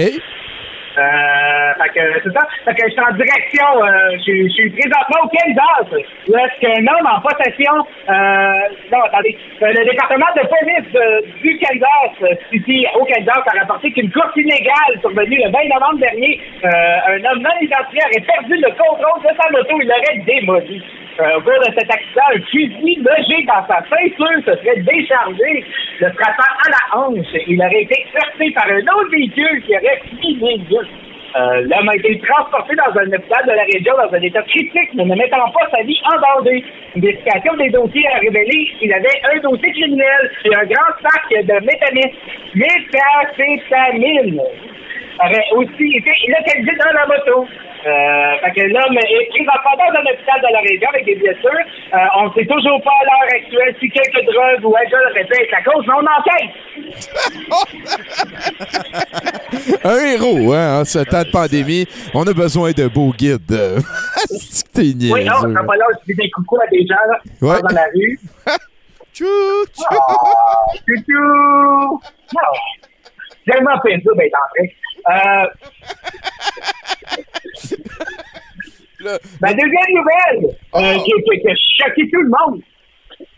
Euh, 0.97 1.75
fait 1.93 2.21
c'est 2.23 2.33
ça. 2.33 2.41
Fait 2.65 2.75
que 2.75 2.87
je 2.89 2.93
suis 2.93 3.01
en 3.01 3.15
direction, 3.15 3.67
euh, 3.83 4.11
je 4.19 4.49
suis- 4.49 4.71
présentement 4.71 5.25
au 5.25 5.29
Kansas. 5.29 5.91
Où 6.29 6.37
est-ce 6.37 6.61
qu'un 6.61 6.87
homme 6.87 7.07
en 7.07 7.21
possession, 7.21 7.73
euh, 8.09 8.69
non, 8.93 9.03
attendez, 9.03 9.37
le 9.61 9.85
département 9.91 10.27
de 10.37 10.43
police 10.47 11.43
du 11.43 11.59
Kansas 11.59 12.39
City 12.51 12.87
au 12.95 13.05
Kansas 13.05 13.43
a 13.47 13.59
rapporté 13.61 13.91
qu'une 13.93 14.11
course 14.13 14.37
illégale 14.37 15.01
survenue 15.01 15.41
le 15.45 15.51
20 15.51 15.69
novembre 15.75 15.99
dernier, 15.99 16.41
un 16.63 17.25
homme 17.25 17.43
non 17.43 17.51
identifié 17.61 18.01
aurait 18.05 18.25
perdu 18.27 18.55
le 18.57 18.71
contrôle 18.71 19.23
de 19.23 19.37
sa 19.41 19.51
moto, 19.51 19.81
il 19.81 19.89
l'aurait 19.89 20.25
démoli. 20.25 20.83
Au 21.17 21.41
cours 21.43 21.61
de 21.61 21.73
cet 21.79 21.89
accident, 21.89 22.27
un 22.35 22.41
fusil 22.51 22.99
logé 22.99 23.47
dans 23.47 23.65
sa 23.69 23.79
ceinture 23.87 24.43
se 24.45 24.57
serait 24.59 24.81
déchargé, 24.81 25.65
le 26.01 26.11
frappant 26.11 26.55
à 26.67 26.71
la 26.71 26.99
hanche. 26.99 27.35
Il 27.47 27.61
aurait 27.61 27.83
été 27.83 28.05
heurté 28.17 28.51
par 28.51 28.67
un 28.67 28.81
autre 28.81 29.11
véhicule 29.13 29.63
qui 29.65 29.77
aurait 29.77 30.03
fini 30.11 30.35
les. 30.43 30.61
Euh, 31.37 31.63
L'homme 31.63 31.89
a 31.89 31.97
été 31.97 32.19
transporté 32.19 32.75
dans 32.75 32.99
un 32.99 33.07
hôpital 33.07 33.47
de 33.47 33.53
la 33.53 33.63
région 33.63 33.95
dans 33.97 34.13
un 34.13 34.23
état 34.23 34.43
critique, 34.43 34.91
mais 34.95 35.05
ne 35.05 35.15
mettant 35.15 35.51
pas 35.51 35.69
sa 35.71 35.83
vie 35.85 36.01
en 36.05 36.19
danger. 36.39 36.65
Vérification 36.97 37.55
des 37.59 37.71
dossiers 37.71 38.07
a 38.09 38.19
révélé 38.19 38.71
qu'il 38.79 38.93
avait 38.93 39.21
un 39.35 39.39
dossier 39.39 39.71
criminel 39.71 40.31
et 40.45 40.55
un 40.55 40.65
grand 40.65 40.95
sac 41.03 41.31
de 41.31 41.55
métamine. 41.65 42.11
Méthamphétamine 42.55 44.41
aurait 45.21 45.49
aussi 45.55 45.97
été 45.97 46.11
localisé 46.27 46.73
dans 46.85 46.93
la 46.93 47.07
moto. 47.07 47.49
Euh, 47.87 48.39
fait 48.41 48.53
que 48.53 48.63
l'homme 48.69 48.97
est 48.97 49.29
présentement 49.29 49.77
dans 49.77 49.93
un 50.01 50.05
hôpital 50.13 50.41
de 50.41 50.49
la 50.53 50.61
région 50.61 50.89
avec 50.89 51.05
des 51.05 51.17
blessures. 51.17 51.51
Euh, 51.93 51.99
on 52.17 52.29
ne 52.29 52.33
sait 52.35 52.47
toujours 52.47 52.81
pas 52.83 52.91
à 53.01 53.05
l'heure 53.05 53.29
actuelle 53.37 53.77
si 53.79 53.91
quelques 53.91 54.25
drogues 54.25 54.65
ou 54.65 54.75
alcool 54.75 55.01
auraient 55.11 55.25
pu 55.25 55.35
être 55.43 55.51
la 55.53 55.63
cause, 55.63 55.85
mais 55.87 55.95
on 55.95 56.07
enquête. 56.17 56.53
Un 59.85 59.99
héros, 60.07 60.53
hein, 60.55 60.81
en 60.81 60.85
ce 60.85 60.99
temps 61.01 61.23
de 61.23 61.31
pandémie. 61.31 61.87
On 62.15 62.27
a 62.27 62.33
besoin 62.33 62.73
de 62.73 62.89
beaux 62.89 63.13
guides. 63.13 63.47
t'es 64.75 64.83
Oui, 65.13 65.25
non, 65.25 65.41
ça 65.55 65.63
pas 65.63 65.77
là, 65.77 65.85
je 65.93 66.07
fais 66.07 66.23
des 66.23 66.31
coucous 66.31 66.61
à 66.63 66.67
des 66.69 66.87
gens 66.87 66.95
là, 67.09 67.19
Ouais. 67.43 67.61
dans 67.63 67.75
la 67.75 67.85
rue. 67.95 68.19
Tchou, 69.15 69.27
tchou. 69.67 69.85
Oh, 69.93 70.75
chouchou! 70.89 72.01
Non. 72.35 72.51
J'ai 73.47 73.53
tellement 73.53 73.77
ça, 73.77 73.81
ben, 73.85 74.29
en 74.35 74.49
train. 74.57 74.67
Euh, 75.07 75.47
ma 79.41 79.53
deuxième 79.53 79.91
nouvelle, 79.95 80.57
euh, 80.75 80.95
qui, 81.05 81.13
qui, 81.13 81.41
qui 81.41 81.49
a 81.49 81.55
choqué 81.55 82.09
tout 82.11 82.23
le 82.23 82.31
monde. 82.31 82.61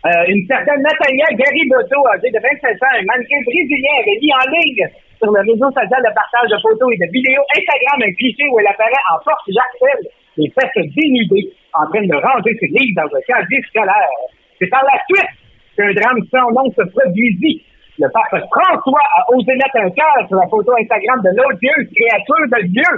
Euh, 0.07 0.25
une 0.29 0.47
certaine 0.47 0.81
Natalia 0.83 1.27
Gariboto, 1.35 1.99
âgée 2.15 2.31
de 2.31 2.39
25 2.39 2.79
ans, 2.79 2.95
un 2.95 3.05
mannequin 3.05 3.41
brésilien, 3.43 3.95
avait 4.01 4.19
mis 4.23 4.33
en 4.33 4.47
ligne 4.55 4.87
sur 5.19 5.31
le 5.33 5.41
réseau 5.41 5.69
social 5.75 6.01
de 6.01 6.13
partage 6.15 6.49
de 6.53 6.59
photos 6.63 6.89
et 6.95 6.99
de 7.03 7.09
vidéos 7.11 7.43
Instagram 7.57 7.99
un 8.07 8.13
cliché 8.15 8.45
où 8.53 8.61
elle 8.61 8.71
apparaît 8.71 9.05
en 9.11 9.19
force 9.25 9.49
jactelle, 9.51 10.07
les 10.37 10.49
fesses 10.55 10.87
dénudées, 10.95 11.51
en 11.75 11.91
train 11.91 12.07
de 12.07 12.17
ranger 12.17 12.55
ses 12.61 12.71
livres 12.71 13.03
dans 13.03 13.11
un 13.11 13.23
casier 13.27 13.61
scolaire. 13.69 14.15
C'est 14.61 14.71
par 14.71 14.85
la 14.85 14.97
suite 15.11 15.33
qu'un 15.77 15.93
drame 15.93 16.23
sans 16.31 16.49
nom 16.55 16.71
se 16.71 16.85
produisit. 16.87 17.65
Le 17.99 18.09
pape 18.13 18.45
François 18.53 19.07
a 19.17 19.21
osé 19.33 19.53
mettre 19.57 19.81
un 19.81 19.91
cœur 19.91 20.29
sur 20.29 20.37
la 20.37 20.47
photo 20.49 20.71
Instagram 20.77 21.19
de 21.25 21.33
l'odieuse 21.35 21.89
créature 21.97 22.47
de 22.53 22.61
Dieu. 22.69 22.93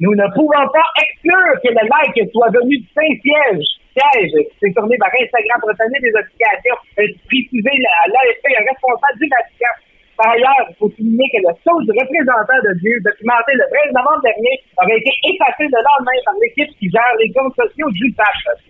Nous 0.00 0.14
ne 0.14 0.26
pouvons 0.34 0.66
pas 0.72 0.88
exclure 1.00 1.54
que 1.62 1.70
le 1.72 1.84
like 1.88 2.30
soit 2.32 2.50
venu 2.50 2.78
du 2.78 2.88
Saint-Siège. 2.92 3.64
Siège, 3.96 4.36
qui 4.52 4.56
s'est 4.60 4.74
tourné 4.76 4.96
vers 5.00 5.08
Instagram 5.08 5.56
pour 5.60 5.72
obtenir 5.72 6.00
des 6.04 6.12
notifications, 6.12 6.76
euh, 7.00 7.08
préciser 7.24 7.76
à 7.80 8.08
l'AFP, 8.12 8.44
un 8.52 8.64
responsable 8.68 9.16
du 9.16 9.26
Vatican. 9.32 9.74
Par 10.16 10.32
ailleurs, 10.32 10.64
il 10.68 10.76
faut 10.76 10.92
souligner 10.96 11.28
que 11.32 11.40
le 11.44 11.52
saut 11.64 11.80
du 11.80 11.92
représentant 11.96 12.60
de 12.64 12.72
Dieu, 12.80 12.92
documenté 13.04 13.52
le 13.56 13.64
13 13.68 13.96
novembre 13.96 14.20
dernier, 14.24 14.54
aurait 14.80 15.00
été 15.00 15.12
effacé 15.32 15.64
le 15.64 15.80
lendemain 15.80 16.18
par 16.24 16.36
l'équipe 16.40 16.72
qui 16.76 16.88
gère 16.88 17.16
les 17.20 17.32
comptes 17.32 17.56
sociaux 17.56 17.88
du 17.92 18.12
pape. 18.16 18.60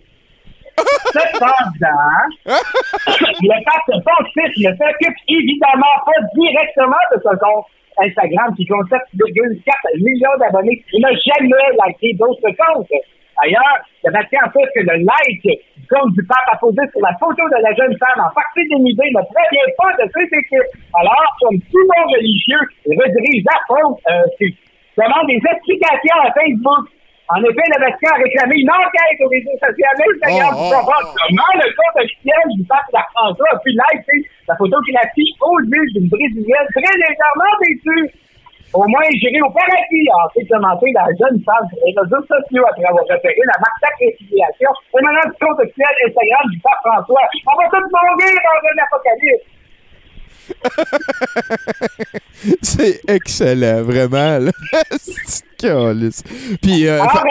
Cependant, 1.10 2.22
le 2.46 3.56
pape 3.64 3.90
Pontife 4.04 4.54
ne 4.58 4.70
s'occupe 4.76 5.18
évidemment 5.26 5.96
pas 6.04 6.20
directement 6.34 7.04
de 7.14 7.18
ce 7.22 7.32
compte 7.38 7.66
Instagram 7.98 8.54
qui 8.56 8.66
compte 8.66 8.88
7,4 8.90 9.04
millions 9.98 10.36
d'abonnés. 10.38 10.82
Il 10.92 11.00
n'a 11.00 11.12
jamais 11.12 11.66
liké 11.86 12.14
d'autres 12.18 12.50
comptes. 12.52 12.90
D'ailleurs, 13.36 13.76
le 14.04 14.12
Vatican 14.12 14.48
fait 14.52 14.64
que 14.74 14.80
le 14.80 15.04
like 15.04 15.44
du 15.76 15.86
compte 15.88 16.12
du 16.16 16.24
pape 16.24 16.48
apposé 16.52 16.80
sur 16.90 17.00
la 17.04 17.12
photo 17.20 17.42
de 17.52 17.60
la 17.60 17.72
jeune 17.76 17.92
femme 18.00 18.24
en 18.24 18.32
partie 18.32 18.64
dénudée 18.68 19.12
ne 19.12 19.20
prévient 19.28 19.70
pas 19.76 19.92
de 20.00 20.08
cette 20.08 20.32
équipe. 20.32 20.70
Alors, 20.96 21.28
comme 21.40 21.60
tout 21.60 21.84
bon 21.84 22.02
religieux, 22.16 22.64
redirige 22.88 23.44
la 23.44 23.60
faute, 23.68 24.00
euh, 24.08 24.48
demande 24.96 25.28
des 25.28 25.40
explications 25.44 26.18
à 26.24 26.32
Facebook. 26.32 26.95
En 27.26 27.42
effet, 27.42 27.66
le 27.74 27.82
Vatican 27.82 28.14
a 28.14 28.22
réclamé 28.22 28.62
une 28.62 28.70
enquête 28.70 29.18
au 29.18 29.26
réseau 29.26 29.50
social 29.58 29.90
Instagram 29.98 30.54
Oh, 30.54 30.62
pour 30.62 30.70
oh, 30.70 30.78
savoir 30.78 31.02
oh. 31.02 31.10
comment 31.10 31.50
le 31.58 31.66
compte 31.74 32.06
officiel 32.06 32.38
du 32.54 32.62
pape 32.70 32.86
la 32.94 33.02
François 33.10 33.50
a 33.50 33.58
pu 33.58 33.74
liker 33.74 34.22
la 34.46 34.54
photo 34.54 34.78
qu'il 34.86 34.94
a 34.94 35.02
prise 35.10 35.34
aux 35.42 35.58
yeux 35.58 35.90
d'une 35.90 36.06
Brésilienne 36.06 36.70
très 36.70 36.94
légèrement 36.94 37.50
déçue? 37.66 38.14
Au 38.74 38.82
moins, 38.86 39.02
j'irai 39.18 39.40
au 39.42 39.50
paradis, 39.50 40.06
a 40.14 40.22
ensuite 40.26 40.46
commenté 40.46 40.86
la 40.94 41.10
jeune 41.18 41.42
femme 41.42 41.66
sur 41.66 41.82
les 41.82 41.98
réseaux 41.98 42.22
sociaux 42.30 42.62
après 42.70 42.86
avoir 42.86 43.02
repéré 43.10 43.42
la 43.42 43.58
marque 43.58 43.82
d'appréciation 43.82 44.70
émanant 44.94 45.26
du 45.26 45.34
compte 45.42 45.58
officiel 45.66 45.90
Instagram 46.06 46.46
du 46.50 46.58
pape 46.62 46.78
François. 46.86 47.26
On 47.42 47.58
va 47.58 47.66
tous 47.74 47.90
mourir 47.90 48.38
dans 48.46 48.62
un 48.70 48.78
apocalypse. 48.86 49.50
C'est 52.62 53.02
excellent, 53.10 53.82
vraiment. 53.82 54.46
Puis, 56.62 56.86
euh, 56.86 57.00
Alors, 57.00 57.12
fa-. 57.12 57.22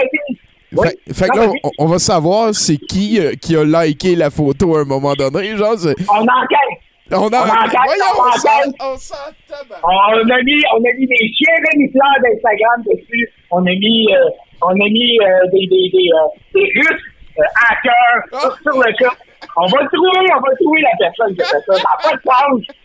Oui. 0.73 0.88
fait, 1.07 1.13
fait 1.13 1.30
que 1.30 1.38
là, 1.38 1.47
on, 1.63 1.69
on 1.80 1.86
va 1.86 1.99
savoir 1.99 2.53
c'est 2.53 2.78
qui 2.78 3.17
euh, 3.19 3.34
qui 3.41 3.55
a 3.55 3.63
liké 3.63 4.15
la 4.15 4.30
photo 4.30 4.76
à 4.76 4.82
un 4.82 4.86
moment 4.86 5.13
donné. 5.13 5.55
Genre, 5.55 5.76
On 6.09 6.21
enquête. 6.21 6.80
on 7.11 7.15
a. 7.15 7.19
On 7.21 7.30
enquête, 7.30 7.80
Voyons, 7.86 8.03
on 8.17 8.21
on 8.21 8.28
enquête. 8.28 8.76
on 8.82 8.97
s'en 8.97 9.15
tabarnak. 9.47 9.84
On 9.84 10.30
a 10.30 10.41
mis, 10.43 10.61
on 10.73 10.78
a 10.84 10.93
mis 10.97 11.07
des 11.07 11.32
chiens 11.38 11.55
renifleurs 11.71 12.17
d'Instagram 12.23 12.84
dessus. 12.91 13.30
On 13.51 13.59
a 13.59 13.69
mis, 13.69 14.07
euh, 14.11 14.30
on 14.63 14.71
a 14.71 14.89
mis 14.89 15.17
euh, 15.21 15.47
des, 15.53 15.67
des, 15.67 15.89
des, 15.93 16.09
euh, 16.11 16.28
des 16.55 16.71
Russes 16.76 17.03
euh, 17.39 17.43
hackers 17.69 18.41
sur, 18.41 18.57
sur 18.73 18.82
le 18.84 18.91
cas. 18.97 19.15
On 19.55 19.67
va 19.67 19.78
trouver, 19.88 20.28
on 20.36 20.41
va 20.41 20.55
trouver 20.59 20.82
la 20.82 21.07
personne 21.07 21.36
qui 21.36 21.41
a 21.41 21.45
fait 21.45 21.63
ça. 21.67 21.73
Ça 21.73 21.84
n'a 21.84 22.09
pas 22.09 22.15
de 22.17 22.21
sens. 22.21 22.76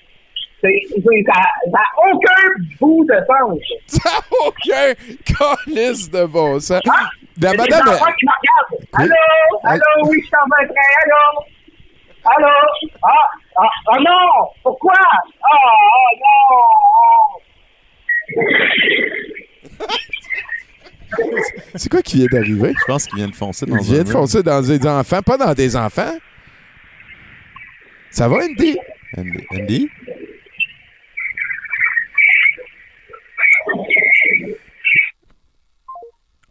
C'est, 0.63 0.69
c'est, 0.91 1.23
ça 1.27 1.41
n'a 1.69 1.87
aucun 2.13 2.45
bout 2.81 3.05
de 3.07 3.15
sens. 3.27 3.59
Ça 3.87 4.11
n'a 4.11 4.21
aucun 4.47 4.95
calice 5.25 6.11
de 6.11 6.25
bon 6.27 6.61
sens. 6.61 6.83
Ah, 6.89 7.09
La 7.41 7.55
madame. 7.55 7.85
des 7.85 7.91
enfants 7.91 8.13
qui 8.19 8.27
me 8.27 8.33
regardent. 8.37 8.87
Allô? 8.93 9.15
Allô? 9.65 10.09
Oui, 10.11 10.19
je 10.21 10.27
suis 10.27 10.37
en 10.37 10.47
train. 10.51 10.65
Allô? 11.03 11.25
Allô? 12.37 12.55
Ah, 13.03 13.09
ah, 13.57 13.69
ah 13.89 13.99
non! 14.01 14.49
Pourquoi? 14.63 14.93
Ah, 15.01 15.49
ah 15.51 16.11
non! 16.21 17.41
C'est 21.75 21.91
quoi 21.91 22.03
qui 22.03 22.19
vient 22.19 22.27
d'arriver? 22.31 22.73
Je 22.79 22.85
pense 22.87 23.07
qu'il 23.07 23.17
vient 23.17 23.29
de 23.29 23.35
foncer 23.35 23.67
dans 23.67 23.77
Il 23.79 23.83
vient 23.85 24.01
un 24.01 24.05
de 24.05 24.09
foncer 24.09 24.43
dans 24.43 24.61
des 24.61 24.87
enfants, 24.87 25.23
pas 25.23 25.37
dans 25.37 25.55
des 25.55 25.77
enfants. 25.77 26.17
Ça 28.11 28.29
va, 28.29 28.37
Andy? 28.37 28.77
Andy? 29.17 29.47
Andy? 29.53 29.91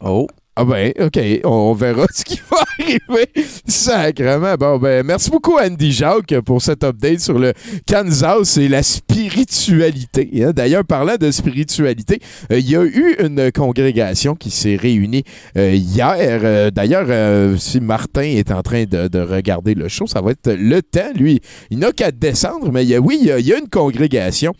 Oh. 0.02 0.26
Ah 0.56 0.64
ben, 0.64 0.92
OK, 1.00 1.18
on 1.44 1.72
verra 1.74 2.04
ce 2.12 2.24
qui 2.24 2.38
va 2.50 2.58
arriver. 2.78 3.28
Sacrement. 3.66 4.56
Bon, 4.58 4.78
ben, 4.78 5.06
merci 5.06 5.30
beaucoup, 5.30 5.56
Andy 5.58 5.92
Jacques, 5.92 6.38
pour 6.44 6.60
cet 6.60 6.84
update 6.84 7.20
sur 7.20 7.38
le 7.38 7.52
Kansas 7.88 8.58
et 8.58 8.68
la 8.68 8.82
spiritualité. 8.82 10.28
hein. 10.44 10.52
D'ailleurs, 10.54 10.84
parlant 10.84 11.16
de 11.16 11.30
spiritualité, 11.30 12.18
euh, 12.52 12.58
il 12.58 12.68
y 12.68 12.76
a 12.76 12.82
eu 12.84 13.16
une 13.20 13.50
congrégation 13.52 14.34
qui 14.34 14.50
s'est 14.50 14.76
réunie 14.76 15.22
euh, 15.56 15.72
hier. 15.72 16.40
Euh, 16.42 16.70
D'ailleurs, 16.70 17.58
si 17.58 17.80
Martin 17.80 18.22
est 18.22 18.50
en 18.50 18.62
train 18.62 18.84
de, 18.84 19.08
de 19.08 19.20
regarder 19.20 19.74
le 19.74 19.88
show, 19.88 20.06
ça 20.06 20.20
va 20.20 20.32
être 20.32 20.52
le 20.52 20.82
temps. 20.82 21.12
Lui, 21.14 21.40
il 21.70 21.78
n'a 21.78 21.92
qu'à 21.92 22.10
descendre, 22.10 22.70
mais 22.72 22.98
oui, 22.98 23.18
il 23.22 23.46
y 23.46 23.52
a 23.52 23.58
une 23.58 23.68
congrégation 23.68 24.52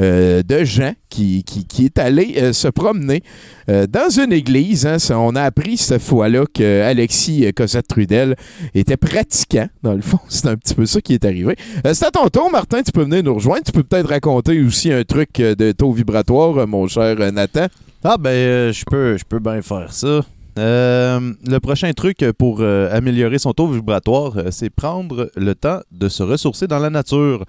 euh, 0.00 0.42
de 0.42 0.64
Jean 0.64 0.94
qui, 1.08 1.44
qui, 1.44 1.64
qui 1.66 1.84
est 1.84 1.98
allé 1.98 2.34
euh, 2.38 2.52
se 2.52 2.68
promener 2.68 3.22
euh, 3.68 3.86
dans 3.86 4.08
une 4.08 4.32
église. 4.32 4.86
hein. 4.86 4.96
On 5.10 5.36
a 5.36 5.42
appris 5.42 5.76
cette 5.76 6.02
fois-là 6.02 6.44
que 6.52 6.82
Alexis 6.82 7.46
euh, 7.46 7.52
Cossette-Trudel 7.52 8.34
était 8.74 8.96
pratiquant. 8.96 9.68
Dans 9.82 9.94
le 9.94 10.02
fond, 10.02 10.18
c'est 10.28 10.46
un 10.48 10.56
petit 10.56 10.74
peu 10.74 10.86
ça 10.86 11.00
qui 11.00 11.14
est 11.14 11.24
arrivé. 11.24 11.56
C'est 11.92 12.04
à 12.06 12.10
ton 12.10 12.28
tour, 12.28 12.50
Martin. 12.50 12.82
Tu 12.82 12.92
peux 12.92 13.02
venir 13.04 13.22
nous 13.22 13.34
rejoindre. 13.34 13.62
Tu 13.64 13.72
peux 13.72 13.82
peut-être 13.84 14.08
raconter 14.08 14.60
aussi 14.62 14.92
un 14.92 15.04
truc 15.04 15.34
de 15.34 15.72
taux 15.72 15.92
vibratoire, 15.92 16.66
mon 16.66 16.86
cher 16.88 17.16
Nathan. 17.32 17.66
Ah 18.02 18.16
ben 18.18 18.70
je 18.72 18.84
peux 18.84 19.16
je 19.16 19.24
peux 19.24 19.38
bien 19.38 19.62
faire 19.62 19.92
ça. 19.92 20.20
Le 20.56 21.58
prochain 21.58 21.90
truc 21.92 22.24
pour 22.38 22.60
améliorer 22.62 23.38
son 23.38 23.52
taux 23.52 23.68
vibratoire, 23.68 24.34
c'est 24.50 24.70
prendre 24.70 25.30
le 25.36 25.54
temps 25.54 25.80
de 25.90 26.08
se 26.08 26.22
ressourcer 26.22 26.66
dans 26.66 26.78
la 26.78 26.90
nature. 26.90 27.44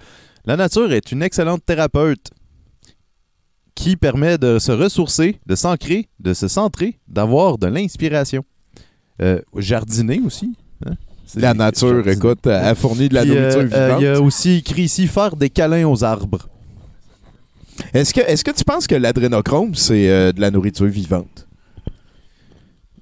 La 0.46 0.56
nature 0.56 0.92
est 0.92 1.10
une 1.12 1.22
excellente 1.22 1.60
thérapeute 1.66 2.30
qui 3.76 3.94
permet 3.94 4.38
de 4.38 4.58
se 4.58 4.72
ressourcer, 4.72 5.38
de 5.46 5.54
s'ancrer, 5.54 6.08
de 6.18 6.34
se 6.34 6.48
centrer, 6.48 6.98
d'avoir 7.06 7.58
de 7.58 7.68
l'inspiration. 7.68 8.44
Euh, 9.22 9.40
jardiner 9.56 10.20
aussi. 10.26 10.52
hein? 10.84 10.94
La 11.36 11.54
nature, 11.54 11.88
jardiner. 12.02 12.12
écoute, 12.16 12.46
elle 12.46 12.74
fournit 12.74 13.08
de 13.08 13.14
la 13.14 13.22
Puis, 13.22 13.36
euh, 13.36 13.40
nourriture 13.52 13.78
euh, 13.78 13.86
vivante. 13.86 14.00
Il 14.00 14.04
y 14.04 14.08
a 14.08 14.20
aussi 14.20 14.50
écrit 14.56 14.82
ici 14.82 15.06
faire 15.06 15.36
des 15.36 15.50
câlins 15.50 15.86
aux 15.86 16.02
arbres. 16.02 16.48
Est-ce 17.92 18.14
que, 18.14 18.20
est 18.20 18.42
que 18.42 18.50
tu 18.50 18.64
penses 18.64 18.86
que 18.86 18.94
l'adrénochrome, 18.94 19.74
c'est 19.74 20.08
euh, 20.08 20.32
de 20.32 20.40
la 20.40 20.50
nourriture 20.50 20.86
vivante? 20.86 21.45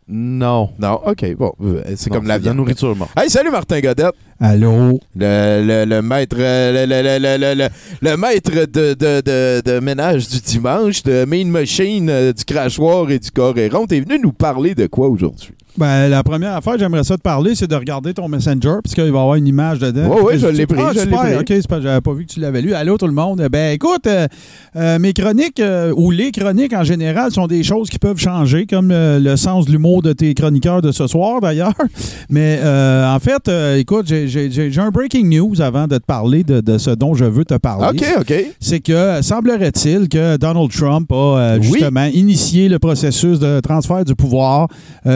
Non. 0.06 0.68
Non, 0.78 1.00
ok, 1.06 1.34
bon, 1.36 1.52
euh, 1.62 1.82
c'est 1.96 2.10
comme 2.10 2.26
la 2.26 2.34
la 2.34 2.38
viande. 2.38 2.58
nourriture 2.58 2.94
morte. 2.94 3.10
Hey, 3.16 3.30
salut 3.30 3.50
Martin 3.50 3.80
Godette. 3.80 4.12
Allô? 4.38 5.00
Le, 5.16 5.62
le, 5.64 5.84
le 5.86 6.02
maître, 6.02 6.36
euh, 6.38 6.84
le, 6.86 7.02
le- 7.02 7.18
le- 7.18 7.38
le- 7.38 7.54
le- 7.54 8.10
le 8.10 8.16
maître 8.18 8.50
de, 8.66 8.92
de, 8.92 9.20
de, 9.22 9.62
de 9.64 9.80
ménage 9.80 10.28
du 10.28 10.40
dimanche, 10.40 11.02
de 11.04 11.24
Main 11.24 11.46
Machine, 11.46 12.10
euh, 12.10 12.32
du 12.34 12.44
crachoir 12.44 13.10
et 13.10 13.18
du 13.18 13.30
coréron. 13.30 13.86
T'es 13.86 14.00
venu 14.00 14.18
nous 14.22 14.32
parler 14.32 14.74
de 14.74 14.86
quoi 14.86 15.08
aujourd'hui? 15.08 15.54
Ben, 15.76 16.08
la 16.08 16.22
première 16.22 16.54
affaire, 16.54 16.78
j'aimerais 16.78 17.02
ça 17.02 17.16
te 17.16 17.22
parler, 17.22 17.54
c'est 17.56 17.66
de 17.66 17.74
regarder 17.74 18.14
ton 18.14 18.28
Messenger, 18.28 18.76
parce 18.82 18.94
qu'il 18.94 19.02
va 19.02 19.08
y 19.08 19.10
avoir 19.10 19.34
une 19.34 19.46
image 19.48 19.80
dedans. 19.80 20.06
Ouais, 20.08 20.20
ouais, 20.22 20.38
je 20.38 20.46
l'ai 20.46 20.66
pris, 20.66 20.78
Ah, 20.80 20.90
je 20.92 21.00
l'ai 21.00 21.04
super, 21.06 21.20
pris. 21.22 21.34
OK, 21.36 21.44
c'est 21.48 21.66
pas, 21.68 21.80
j'avais 21.80 22.00
pas 22.00 22.12
vu 22.12 22.26
que 22.26 22.32
tu 22.32 22.38
l'avais 22.38 22.62
lu. 22.62 22.74
Allô, 22.74 22.96
tout 22.96 23.06
le 23.08 23.12
monde. 23.12 23.44
Ben, 23.50 23.72
écoute, 23.74 24.06
euh, 24.06 24.28
euh, 24.76 24.98
mes 25.00 25.12
chroniques, 25.12 25.58
euh, 25.58 25.92
ou 25.96 26.12
les 26.12 26.30
chroniques 26.30 26.72
en 26.74 26.84
général, 26.84 27.32
sont 27.32 27.48
des 27.48 27.64
choses 27.64 27.90
qui 27.90 27.98
peuvent 27.98 28.18
changer, 28.18 28.66
comme 28.66 28.90
le 28.92 29.34
sens 29.36 29.66
de 29.66 29.72
l'humour 29.72 30.02
de 30.02 30.12
tes 30.12 30.32
chroniqueurs 30.34 30.80
de 30.80 30.92
ce 30.92 31.08
soir, 31.08 31.40
d'ailleurs. 31.40 31.74
Mais, 32.30 32.60
en 32.62 33.18
fait, 33.18 33.50
écoute, 33.78 34.06
j'ai- 34.06 34.28
j'ai 34.28 34.50
j'ai- 34.52 34.70
j'ai 34.70 34.80
un 34.80 34.90
breaking 34.90 35.24
news 35.28 35.60
avant 35.60 35.88
de 35.88 35.98
te 35.98 36.04
parler 36.04 36.44
de, 36.44 36.60
de 36.60 36.78
ce 36.78 36.90
dont 36.90 37.14
je 37.14 37.24
veux 37.24 37.44
te 37.44 37.54
parler. 37.54 37.88
OK, 37.98 38.04
OK. 38.20 38.34
C'est 38.60 38.78
que 38.80 39.20
semblerait-il 39.22 40.08
que 40.08 40.36
Donald 40.36 40.70
Trump 40.70 41.10
a 41.12 41.56
Oui. 41.58 41.62
justement 41.64 42.04
initié 42.04 42.68
le 42.68 42.78
processus 42.78 43.40
de 43.40 43.58
transfert 43.60 44.04
du 44.04 44.14
pouvoir. 44.14 44.68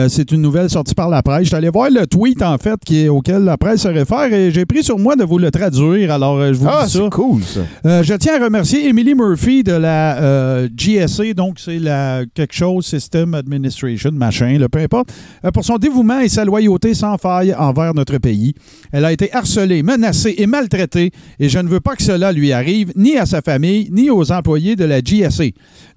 C'est 0.09 0.31
une 0.31 0.48
nouvelle 0.49 0.69
sortie 0.69 0.95
par 0.95 1.09
la 1.09 1.21
presse. 1.21 1.43
Je 1.43 1.47
suis 1.49 1.55
allé 1.55 1.69
voir 1.69 1.89
le 1.91 2.07
tweet, 2.07 2.41
en 2.41 2.57
fait, 2.57 2.79
qui 2.83 3.03
est, 3.05 3.07
auquel 3.07 3.43
la 3.43 3.55
presse 3.57 3.81
se 3.83 3.87
réfère 3.87 4.33
et 4.33 4.49
j'ai 4.51 4.65
pris 4.65 4.83
sur 4.83 4.97
moi 4.97 5.15
de 5.15 5.23
vous 5.23 5.37
le 5.37 5.51
traduire. 5.51 6.11
Alors, 6.11 6.37
euh, 6.37 6.53
je 6.53 6.57
vous 6.57 6.67
Ah, 6.67 6.85
dis 6.85 6.91
ça. 6.93 6.99
c'est 7.03 7.09
cool, 7.11 7.43
ça. 7.43 7.59
Euh, 7.85 8.01
je 8.03 8.13
tiens 8.15 8.41
à 8.41 8.43
remercier 8.45 8.87
Emily 8.89 9.13
Murphy 9.13 9.61
de 9.63 9.73
la 9.73 10.17
euh, 10.17 10.67
GSA, 10.75 11.33
donc 11.35 11.59
c'est 11.59 11.77
la 11.77 12.23
quelque 12.33 12.55
chose 12.55 12.85
System 12.87 13.35
Administration, 13.35 14.11
machin, 14.11 14.57
le 14.57 14.67
peu 14.69 14.79
importe, 14.79 15.13
euh, 15.45 15.51
pour 15.51 15.63
son 15.63 15.77
dévouement 15.77 16.19
et 16.19 16.29
sa 16.29 16.45
loyauté 16.45 16.95
sans 16.95 17.17
faille 17.19 17.53
envers 17.53 17.93
notre 17.93 18.17
pays. 18.17 18.55
Elle 18.91 19.05
a 19.05 19.11
été 19.11 19.31
harcelée, 19.31 19.83
menacée 19.83 20.33
et 20.39 20.47
maltraitée, 20.47 21.11
et 21.39 21.47
je 21.47 21.59
ne 21.59 21.67
veux 21.67 21.79
pas 21.79 21.95
que 21.95 22.01
cela 22.03 22.31
lui 22.31 22.51
arrive 22.53 22.91
ni 22.95 23.17
à 23.17 23.27
sa 23.27 23.41
famille 23.41 23.89
ni 23.91 24.09
aux 24.09 24.31
employés 24.31 24.75
de 24.75 24.85
la 24.85 25.01
GSA. 25.01 25.43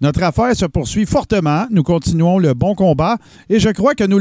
Notre 0.03 0.23
affaire 0.25 0.55
se 0.55 0.67
poursuit 0.67 1.07
fortement, 1.07 1.65
nous 1.71 1.83
continuons 1.83 2.39
le 2.39 2.53
bon 2.53 2.75
combat 2.75 3.17
et 3.49 3.59
je 3.61 3.71
crois 3.71 3.95
que 3.95 4.05
nous 4.05 4.19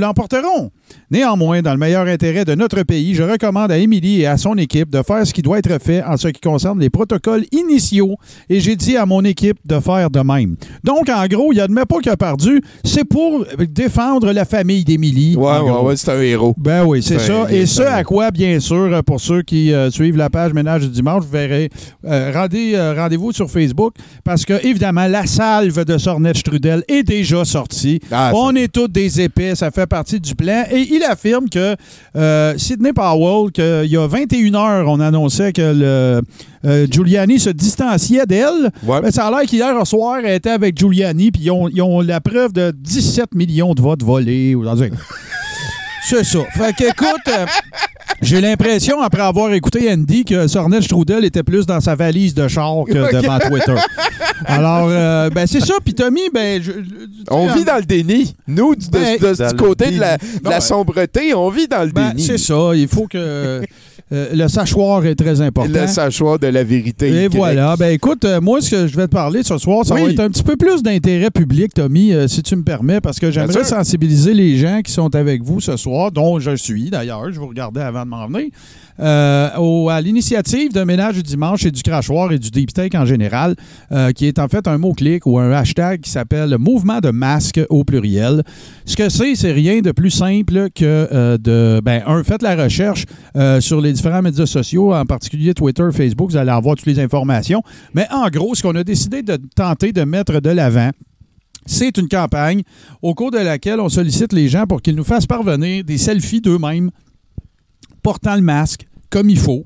Néanmoins, 1.09 1.61
dans 1.61 1.71
le 1.71 1.77
meilleur 1.77 2.07
intérêt 2.07 2.45
de 2.45 2.55
notre 2.55 2.83
pays, 2.83 3.15
je 3.15 3.23
recommande 3.23 3.71
à 3.71 3.77
Émilie 3.77 4.21
et 4.21 4.27
à 4.27 4.37
son 4.37 4.55
équipe 4.57 4.89
de 4.89 5.01
faire 5.03 5.25
ce 5.25 5.33
qui 5.33 5.41
doit 5.41 5.59
être 5.59 5.81
fait 5.81 6.03
en 6.03 6.17
ce 6.17 6.29
qui 6.29 6.39
concerne 6.41 6.79
les 6.79 6.89
protocoles 6.89 7.43
initiaux 7.51 8.15
et 8.49 8.59
j'ai 8.59 8.75
dit 8.75 8.97
à 8.97 9.05
mon 9.05 9.23
équipe 9.23 9.57
de 9.65 9.79
faire 9.79 10.09
de 10.09 10.19
même. 10.19 10.55
Donc, 10.83 11.09
en 11.09 11.25
gros, 11.27 11.51
il 11.53 11.59
admet 11.59 11.85
pas 11.85 11.99
qu'il 11.99 12.11
a 12.11 12.17
perdu, 12.17 12.61
c'est 12.83 13.03
pour 13.03 13.45
défendre 13.69 14.31
la 14.31 14.45
famille 14.45 14.83
d'Émilie. 14.83 15.35
Ouais, 15.35 15.59
ouais, 15.59 15.71
ouais, 15.71 15.95
c'est 15.95 16.11
un 16.11 16.21
héros. 16.21 16.55
Ben 16.57 16.85
oui, 16.85 17.01
c'est 17.03 17.19
ça. 17.19 17.51
Et 17.51 17.65
ce 17.65 17.81
à 17.81 18.03
quoi, 18.03 18.31
bien 18.31 18.59
sûr, 18.59 19.03
pour 19.05 19.19
ceux 19.19 19.41
qui 19.41 19.73
euh, 19.73 19.89
suivent 19.91 20.17
la 20.17 20.29
page 20.29 20.53
Ménage 20.53 20.83
du 20.83 20.89
dimanche, 20.89 21.23
vous 21.23 21.31
verrez, 21.31 21.69
euh, 22.05 22.31
rendez, 22.33 22.73
euh, 22.75 22.93
rendez-vous 22.95 23.31
sur 23.31 23.49
Facebook 23.49 23.93
parce 24.23 24.45
que, 24.45 24.65
évidemment, 24.65 25.07
la 25.07 25.25
salve 25.25 25.83
de 25.83 25.97
Sornet 25.97 26.33
Strudel 26.33 26.83
est 26.87 27.03
déjà 27.03 27.45
sortie. 27.45 27.99
Ah, 28.11 28.31
On 28.33 28.55
est 28.55 28.71
tous 28.71 28.87
des 28.87 29.21
épais, 29.21 29.55
ça 29.55 29.71
fait 29.71 29.87
partie 29.87 30.10
du 30.19 30.35
plan. 30.35 30.63
Et 30.71 30.87
il 30.91 31.03
affirme 31.03 31.49
que 31.49 31.75
euh, 32.15 32.53
Sidney 32.57 32.93
Powell, 32.93 33.51
qu'il 33.51 33.91
y 33.91 33.97
a 33.97 34.07
21 34.07 34.55
heures, 34.55 34.87
on 34.87 34.99
annonçait 34.99 35.53
que 35.53 35.61
le, 35.61 36.21
euh, 36.65 36.87
Giuliani 36.89 37.39
se 37.39 37.49
distanciait 37.49 38.25
d'elle. 38.25 38.71
Ouais. 38.83 39.01
Ben, 39.01 39.11
ça 39.11 39.27
a 39.27 39.31
l'air 39.31 39.41
qu'hier 39.41 39.87
soir, 39.87 40.19
elle 40.23 40.35
était 40.35 40.49
avec 40.49 40.77
Giuliani, 40.77 41.31
puis 41.31 41.43
ils 41.43 41.51
ont, 41.51 41.67
ils 41.69 41.81
ont 41.81 42.01
la 42.01 42.21
preuve 42.21 42.53
de 42.53 42.71
17 42.75 43.33
millions 43.35 43.73
de 43.73 43.81
votes 43.81 44.03
volés. 44.03 44.55
C'est 46.03 46.23
ça. 46.23 46.39
Fait 46.53 46.75
que, 46.75 46.89
écoute, 46.89 47.27
euh, 47.27 47.45
j'ai 48.21 48.39
l'impression, 48.41 49.01
après 49.01 49.21
avoir 49.23 49.51
écouté 49.53 49.91
Andy, 49.91 50.23
que 50.25 50.47
Sornel 50.47 50.83
Strudel 50.83 51.25
était 51.25 51.43
plus 51.43 51.65
dans 51.65 51.79
sa 51.79 51.95
valise 51.95 52.33
de 52.33 52.47
char 52.47 52.83
que 52.87 52.97
Ok. 53.05 53.21
devant 53.21 53.39
Twitter. 53.39 53.75
Alors, 54.45 54.87
euh, 54.89 55.29
ben, 55.29 55.45
c'est 55.47 55.59
ça. 55.59 55.75
Puis 55.83 55.93
Tommy, 55.93 56.21
ben, 56.33 56.61
je- 56.61 56.71
je- 56.71 56.77
On 57.29 57.47
vit 57.53 57.63
dans 57.63 57.77
le 57.77 57.83
déni. 57.83 58.33
Nous, 58.47 58.75
du, 58.75 58.87
Ben, 58.89 59.17
de- 59.17 59.49
du 59.49 59.55
côté 59.55 59.91
de 59.91 59.99
la, 59.99 60.17
de 60.17 60.23
la 60.43 60.49
Ouais. 60.51 60.61
sombreté, 60.61 61.33
on 61.33 61.49
vit 61.49 61.67
dans 61.67 61.83
le 61.83 61.91
ben, 61.91 62.09
déni. 62.11 62.23
c'est 62.23 62.37
ça. 62.37 62.71
Il 62.75 62.87
faut 62.87 63.07
que 63.07 63.17
euh, 63.17 63.61
le 64.11 64.47
sachoir 64.49 65.05
est 65.05 65.15
très 65.15 65.39
important. 65.39 65.71
Le 65.73 65.87
sachoir 65.87 66.37
de 66.37 66.47
la 66.47 66.63
vérité. 66.63 67.07
Et 67.23 67.27
voilà. 67.29 67.75
Ben 67.77 67.91
écoute, 67.93 68.25
euh, 68.25 68.41
moi, 68.41 68.59
ce 68.61 68.69
que 68.71 68.87
je 68.87 68.95
vais 68.97 69.07
te 69.07 69.11
parler 69.13 69.41
ce 69.43 69.57
soir, 69.57 69.85
ça 69.85 69.93
Oui. 69.95 70.03
va 70.03 70.09
être 70.09 70.19
un 70.19 70.29
petit 70.29 70.43
peu 70.43 70.57
plus 70.57 70.83
d'intérêt 70.83 71.29
public, 71.31 71.73
Tommy, 71.73 72.11
euh, 72.11 72.27
si 72.27 72.43
tu 72.43 72.55
me 72.57 72.63
permets, 72.63 72.99
parce 72.99 73.19
que 73.19 73.31
j'aimerais 73.31 73.63
sensibiliser 73.63 74.33
les 74.33 74.57
gens 74.57 74.81
qui 74.83 74.91
sont 74.91 75.15
avec 75.15 75.43
vous 75.43 75.61
ce 75.61 75.77
soir, 75.77 76.11
dont 76.11 76.39
je 76.39 76.55
suis 76.57 76.89
d'ailleurs, 76.89 77.31
je 77.31 77.39
vous 77.39 77.47
regardais 77.47 77.81
avant 77.81 78.03
de 78.03 78.09
venir, 78.27 78.49
euh, 78.99 79.87
à 79.87 80.01
l'initiative 80.01 80.73
de 80.73 80.83
Ménage 80.83 81.15
du 81.15 81.23
dimanche 81.23 81.65
et 81.65 81.71
du 81.71 81.81
crachoir 81.81 82.31
et 82.31 82.39
du 82.39 82.49
deep 82.49 82.69
steak 82.69 82.95
en 82.95 83.05
général, 83.05 83.55
euh, 83.91 84.11
qui 84.11 84.25
est 84.25 84.39
en 84.39 84.47
fait 84.47 84.67
un 84.67 84.77
mot-clic 84.77 85.25
ou 85.25 85.39
un 85.39 85.51
hashtag 85.51 86.01
qui 86.01 86.09
s'appelle 86.09 86.57
Mouvement 86.59 86.99
de 86.99 87.09
masque 87.09 87.59
au 87.69 87.83
pluriel. 87.83 88.43
Ce 88.85 88.95
que 88.95 89.09
c'est, 89.09 89.35
c'est 89.35 89.51
rien 89.51 89.81
de 89.81 89.91
plus 89.91 90.11
simple 90.11 90.69
que 90.75 91.07
euh, 91.11 91.37
de, 91.37 91.81
ben, 91.83 92.03
un, 92.05 92.23
faites 92.23 92.43
la 92.43 92.55
recherche 92.55 93.05
sur 93.59 93.81
les 93.81 93.93
différents 93.93 94.21
médias 94.21 94.45
sociaux, 94.45 94.93
en 94.93 95.05
particulier 95.05 95.53
Twitter, 95.53 95.87
Facebook, 95.91 96.31
vous 96.31 96.37
allez 96.37 96.51
avoir 96.51 96.75
toutes 96.75 96.87
les 96.87 96.99
informations. 96.99 97.63
Mais 97.93 98.07
en 98.11 98.27
gros, 98.29 98.55
ce 98.55 98.61
qu'on 98.61 98.75
a 98.75 98.83
décidé 98.83 99.23
de 99.23 99.37
tenter 99.55 99.91
de 99.91 100.03
mettre 100.03 100.39
de 100.39 100.49
l'avant, 100.49 100.91
c'est 101.65 101.97
une 101.97 102.07
campagne 102.07 102.63
au 103.01 103.13
cours 103.13 103.31
de 103.31 103.37
laquelle 103.37 103.79
on 103.79 103.89
sollicite 103.89 104.33
les 104.33 104.47
gens 104.47 104.65
pour 104.65 104.81
qu'ils 104.81 104.95
nous 104.95 105.03
fassent 105.03 105.27
parvenir 105.27 105.83
des 105.83 105.97
selfies 105.97 106.41
d'eux-mêmes 106.41 106.91
portant 108.01 108.35
le 108.35 108.41
masque 108.41 108.87
comme 109.09 109.29
il 109.29 109.39
faut. 109.39 109.65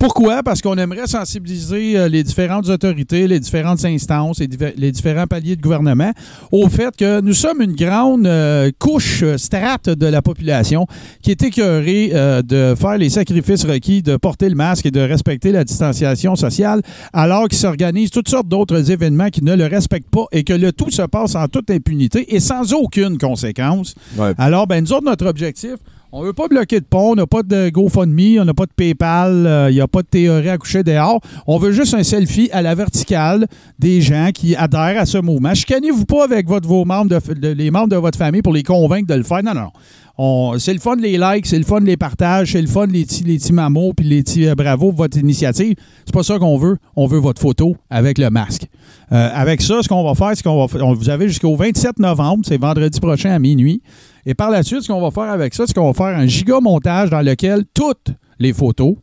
Pourquoi? 0.00 0.42
Parce 0.42 0.62
qu'on 0.62 0.78
aimerait 0.78 1.06
sensibiliser 1.06 1.98
euh, 1.98 2.08
les 2.08 2.22
différentes 2.22 2.70
autorités, 2.70 3.28
les 3.28 3.38
différentes 3.38 3.84
instances 3.84 4.40
et 4.40 4.48
les 4.78 4.92
différents 4.92 5.26
paliers 5.26 5.56
de 5.56 5.60
gouvernement 5.60 6.12
au 6.50 6.70
fait 6.70 6.96
que 6.96 7.20
nous 7.20 7.34
sommes 7.34 7.60
une 7.60 7.74
grande 7.74 8.26
euh, 8.26 8.70
couche 8.78 9.22
euh, 9.22 9.36
strate 9.36 9.90
de 9.90 10.06
la 10.06 10.22
population 10.22 10.86
qui 11.22 11.32
est 11.32 11.42
écœurée 11.42 12.12
euh, 12.14 12.40
de 12.40 12.74
faire 12.80 12.96
les 12.96 13.10
sacrifices 13.10 13.66
requis, 13.66 14.00
de 14.00 14.16
porter 14.16 14.48
le 14.48 14.54
masque 14.54 14.86
et 14.86 14.90
de 14.90 15.00
respecter 15.00 15.52
la 15.52 15.64
distanciation 15.64 16.34
sociale, 16.34 16.80
alors 17.12 17.46
qu'ils 17.48 17.58
s'organisent 17.58 18.10
toutes 18.10 18.30
sortes 18.30 18.48
d'autres 18.48 18.90
événements 18.90 19.28
qui 19.28 19.44
ne 19.44 19.54
le 19.54 19.66
respectent 19.66 20.10
pas 20.10 20.24
et 20.32 20.44
que 20.44 20.54
le 20.54 20.72
tout 20.72 20.90
se 20.90 21.02
passe 21.02 21.34
en 21.34 21.46
toute 21.46 21.70
impunité 21.70 22.34
et 22.34 22.40
sans 22.40 22.72
aucune 22.72 23.18
conséquence. 23.18 23.94
Ouais. 24.16 24.32
Alors, 24.38 24.66
ben, 24.66 24.82
nous 24.82 24.94
autres, 24.94 25.04
notre 25.04 25.26
objectif, 25.26 25.74
on 26.12 26.22
veut 26.22 26.32
pas 26.32 26.48
bloquer 26.48 26.80
de 26.80 26.84
pont, 26.84 27.12
on 27.12 27.14
n'a 27.14 27.26
pas 27.26 27.42
de 27.42 27.68
GoFundMe, 27.70 28.38
on 28.40 28.44
n'a 28.44 28.54
pas 28.54 28.66
de 28.66 28.72
PayPal, 28.74 29.46
euh, 29.46 29.70
il 29.70 29.74
n'y 29.74 29.80
a 29.80 29.86
pas 29.86 30.02
de 30.02 30.08
théorie 30.08 30.48
à 30.48 30.58
coucher 30.58 30.82
dehors. 30.82 31.20
On 31.46 31.58
veut 31.58 31.70
juste 31.72 31.94
un 31.94 32.02
selfie 32.02 32.48
à 32.52 32.62
la 32.62 32.74
verticale 32.74 33.46
des 33.78 34.00
gens 34.00 34.30
qui 34.34 34.56
adhèrent 34.56 35.00
à 35.00 35.06
ce 35.06 35.18
mouvement. 35.18 35.54
Chicanez-vous 35.54 36.06
pas 36.06 36.24
avec 36.24 36.48
vos 36.48 36.84
membres 36.84 37.10
de- 37.34 37.48
les 37.48 37.70
membres 37.70 37.88
de 37.88 37.96
votre 37.96 38.18
famille 38.18 38.42
pour 38.42 38.52
les 38.52 38.62
convaincre 38.64 39.06
de 39.06 39.14
le 39.14 39.22
faire. 39.22 39.42
Non, 39.44 39.54
non, 39.54 39.60
non. 39.62 39.70
C'est 40.58 40.72
le 40.72 40.80
fun 40.80 40.96
les 40.96 41.18
likes, 41.18 41.46
c'est 41.46 41.58
le 41.58 41.64
fun 41.64 41.80
les 41.80 41.96
partages, 41.96 42.52
c'est 42.52 42.60
le 42.60 42.68
fun 42.68 42.86
les 42.86 43.04
petits 43.04 43.24
les 43.24 43.38
mamos 43.52 43.92
puis 43.94 44.06
les 44.06 44.22
petits 44.22 44.46
euh, 44.46 44.54
bravos 44.54 44.90
pour 44.90 44.98
votre 44.98 45.18
initiative. 45.18 45.74
C'est 46.04 46.14
pas 46.14 46.22
ça 46.22 46.38
qu'on 46.38 46.58
veut. 46.58 46.76
On 46.96 47.06
veut 47.06 47.18
votre 47.18 47.40
photo 47.40 47.76
avec 47.88 48.18
le 48.18 48.30
masque. 48.30 48.66
Euh, 49.12 49.30
avec 49.32 49.62
ça, 49.62 49.82
ce 49.82 49.88
qu'on 49.88 50.04
va 50.04 50.14
faire, 50.14 50.32
c'est 50.34 50.42
qu'on 50.42 50.66
va 50.66 50.94
vous 50.94 51.10
avez 51.10 51.28
jusqu'au 51.28 51.56
27 51.56 51.98
novembre, 51.98 52.44
c'est 52.46 52.60
vendredi 52.60 53.00
prochain 53.00 53.30
à 53.30 53.38
minuit. 53.38 53.82
Et 54.26 54.34
par 54.34 54.50
la 54.50 54.62
suite, 54.62 54.82
ce 54.82 54.88
qu'on 54.88 55.00
va 55.00 55.10
faire 55.10 55.32
avec 55.32 55.54
ça, 55.54 55.64
c'est 55.66 55.74
qu'on 55.74 55.90
va 55.90 55.94
faire 55.94 56.18
un 56.18 56.26
giga 56.26 56.60
montage 56.60 57.10
dans 57.10 57.22
lequel 57.22 57.64
toutes 57.72 58.08
les 58.38 58.52
photos 58.52 58.96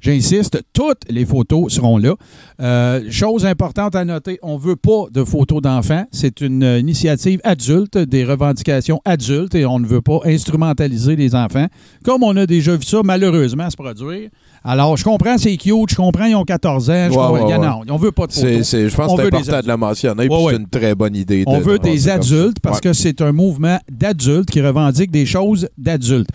J'insiste, 0.00 0.62
toutes 0.72 1.02
les 1.10 1.24
photos 1.26 1.72
seront 1.72 1.98
là. 1.98 2.14
Euh, 2.60 3.02
chose 3.10 3.44
importante 3.46 3.94
à 3.94 4.04
noter, 4.04 4.38
on 4.42 4.54
ne 4.54 4.60
veut 4.60 4.76
pas 4.76 5.04
de 5.12 5.24
photos 5.24 5.60
d'enfants. 5.62 6.04
C'est 6.10 6.40
une 6.40 6.62
euh, 6.62 6.78
initiative 6.78 7.40
adulte, 7.44 7.98
des 7.98 8.24
revendications 8.24 9.00
adultes, 9.04 9.54
et 9.54 9.66
on 9.66 9.78
ne 9.78 9.86
veut 9.86 10.00
pas 10.00 10.20
instrumentaliser 10.24 11.16
les 11.16 11.34
enfants, 11.34 11.66
comme 12.04 12.22
on 12.22 12.36
a 12.36 12.46
déjà 12.46 12.76
vu 12.76 12.82
ça 12.82 13.00
malheureusement 13.04 13.68
se 13.70 13.76
produire. 13.76 14.30
Alors, 14.64 14.96
je 14.96 15.04
comprends, 15.04 15.38
c'est 15.38 15.56
cute, 15.56 15.90
je 15.90 15.96
comprends, 15.96 16.24
ils 16.26 16.34
ont 16.34 16.44
14 16.44 16.90
ans, 16.90 16.92
je 17.06 17.10
Ouais, 17.10 17.16
comprends, 17.16 17.32
ouais, 17.32 17.56
ouais. 17.58 17.90
on 17.90 17.96
veut 17.96 18.12
pas 18.12 18.26
de 18.26 18.32
photos. 18.32 18.62
c'est- 18.68 18.88
je 18.90 18.94
pense 18.94 19.12
que 19.14 19.22
c'est 19.22 19.26
important 19.26 19.62
de 19.62 19.68
la 19.68 19.76
mentionner, 19.76 20.28
c'est 20.28 20.56
une 20.56 20.68
très 20.68 20.94
bonne 20.94 21.16
idée. 21.16 21.44
On 21.46 21.58
de- 21.58 21.62
veut 21.62 21.78
de 21.78 21.84
des 21.84 22.08
adultes 22.08 22.58
parce 22.60 22.80
que 22.80 22.92
c'est 22.92 23.20
un 23.22 23.32
mouvement 23.32 23.78
d'adultes 23.90 24.50
qui 24.50 24.60
revendique 24.60 25.10
des 25.10 25.24
choses 25.26 25.68
d'adultes. 25.78 26.28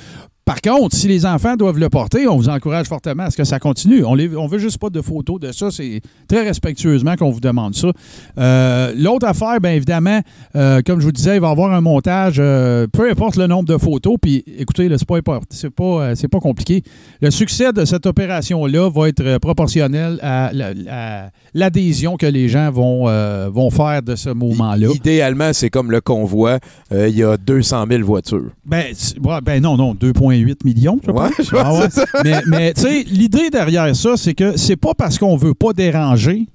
Par 0.46 0.62
contre, 0.62 0.96
si 0.96 1.08
les 1.08 1.26
enfants 1.26 1.56
doivent 1.56 1.80
le 1.80 1.90
porter, 1.90 2.28
on 2.28 2.38
vous 2.38 2.50
encourage 2.50 2.86
fortement 2.86 3.24
à 3.24 3.32
ce 3.32 3.38
que 3.38 3.44
ça 3.44 3.58
continue. 3.58 4.06
On 4.06 4.16
ne 4.16 4.48
veut 4.48 4.60
juste 4.60 4.78
pas 4.78 4.92
de 4.92 5.02
photos 5.02 5.40
de 5.40 5.52
ça. 5.52 5.72
C'est 5.72 6.02
très 6.28 6.44
respectueusement 6.44 7.16
qu'on 7.16 7.32
vous 7.32 7.40
demande 7.40 7.74
ça. 7.74 7.88
Euh, 8.38 8.94
L'autre 8.96 9.26
affaire, 9.26 9.60
bien 9.60 9.72
évidemment, 9.72 10.20
euh, 10.56 10.84
comme 10.86 11.00
je 11.00 11.06
vous 11.06 11.12
disais, 11.12 11.38
il 11.38 11.42
va 11.42 11.48
y 11.48 11.52
avoir 11.52 11.74
un 11.74 11.82
montage, 11.82 12.36
euh, 12.38 12.86
peu 12.86 13.10
importe 13.10 13.38
le 13.38 13.48
nombre 13.48 13.68
de 13.68 13.76
photos. 13.80 14.18
Puis 14.22 14.44
écoutez, 14.60 14.88
c'est 14.96 15.08
pas, 15.08 15.40
c'est 15.50 15.72
pas, 15.72 16.14
pas 16.32 16.40
compliqué. 16.40 16.84
Le 17.24 17.32
succès 17.32 17.74
de 17.74 17.84
cette 17.84 18.06
opération-là 18.06 18.88
va 18.92 19.10
être 19.10 19.40
proportionnel 19.40 20.20
à 20.22 20.52
la- 20.54 20.74
à 20.92 21.30
l'adhésion 21.56 22.18
que 22.18 22.28
les 22.28 22.50
gens 22.50 22.70
vont, 22.70 23.06
vont 23.50 23.72
faire 23.72 24.04
de 24.04 24.16
ce 24.16 24.30
mouvement-là. 24.30 24.90
Idéalement, 24.94 25.54
c'est 25.54 25.72
comme 25.72 25.90
le 25.90 26.02
convoi. 26.02 26.60
Il 26.92 27.18
y 27.18 27.24
a 27.24 27.36
200 27.38 27.86
000 27.90 28.04
voitures. 28.04 28.52
Ben, 28.64 28.94
ben 29.44 29.60
non, 29.60 29.76
non, 29.76 29.96
2,8 30.36 30.56
millions, 30.66 31.00
je 31.06 31.12
Ouais, 31.12 31.30
pense. 31.38 31.46
je 31.46 31.52
pense 31.52 31.86
que 31.88 31.92
c'est 31.94 32.00
ça. 32.02 32.06
Mais, 32.24 32.42
mais 32.48 32.74
tu 32.74 32.82
sais, 32.82 33.04
l'idée 33.10 33.50
derrière 33.50 33.96
ça, 33.96 34.18
c'est 34.18 34.34
que 34.34 34.58
c'est 34.58 34.76
pas 34.76 34.94
parce 34.94 35.18
qu'on 35.18 35.36
veut 35.38 35.54
pas 35.54 35.74
déranger 35.74 36.48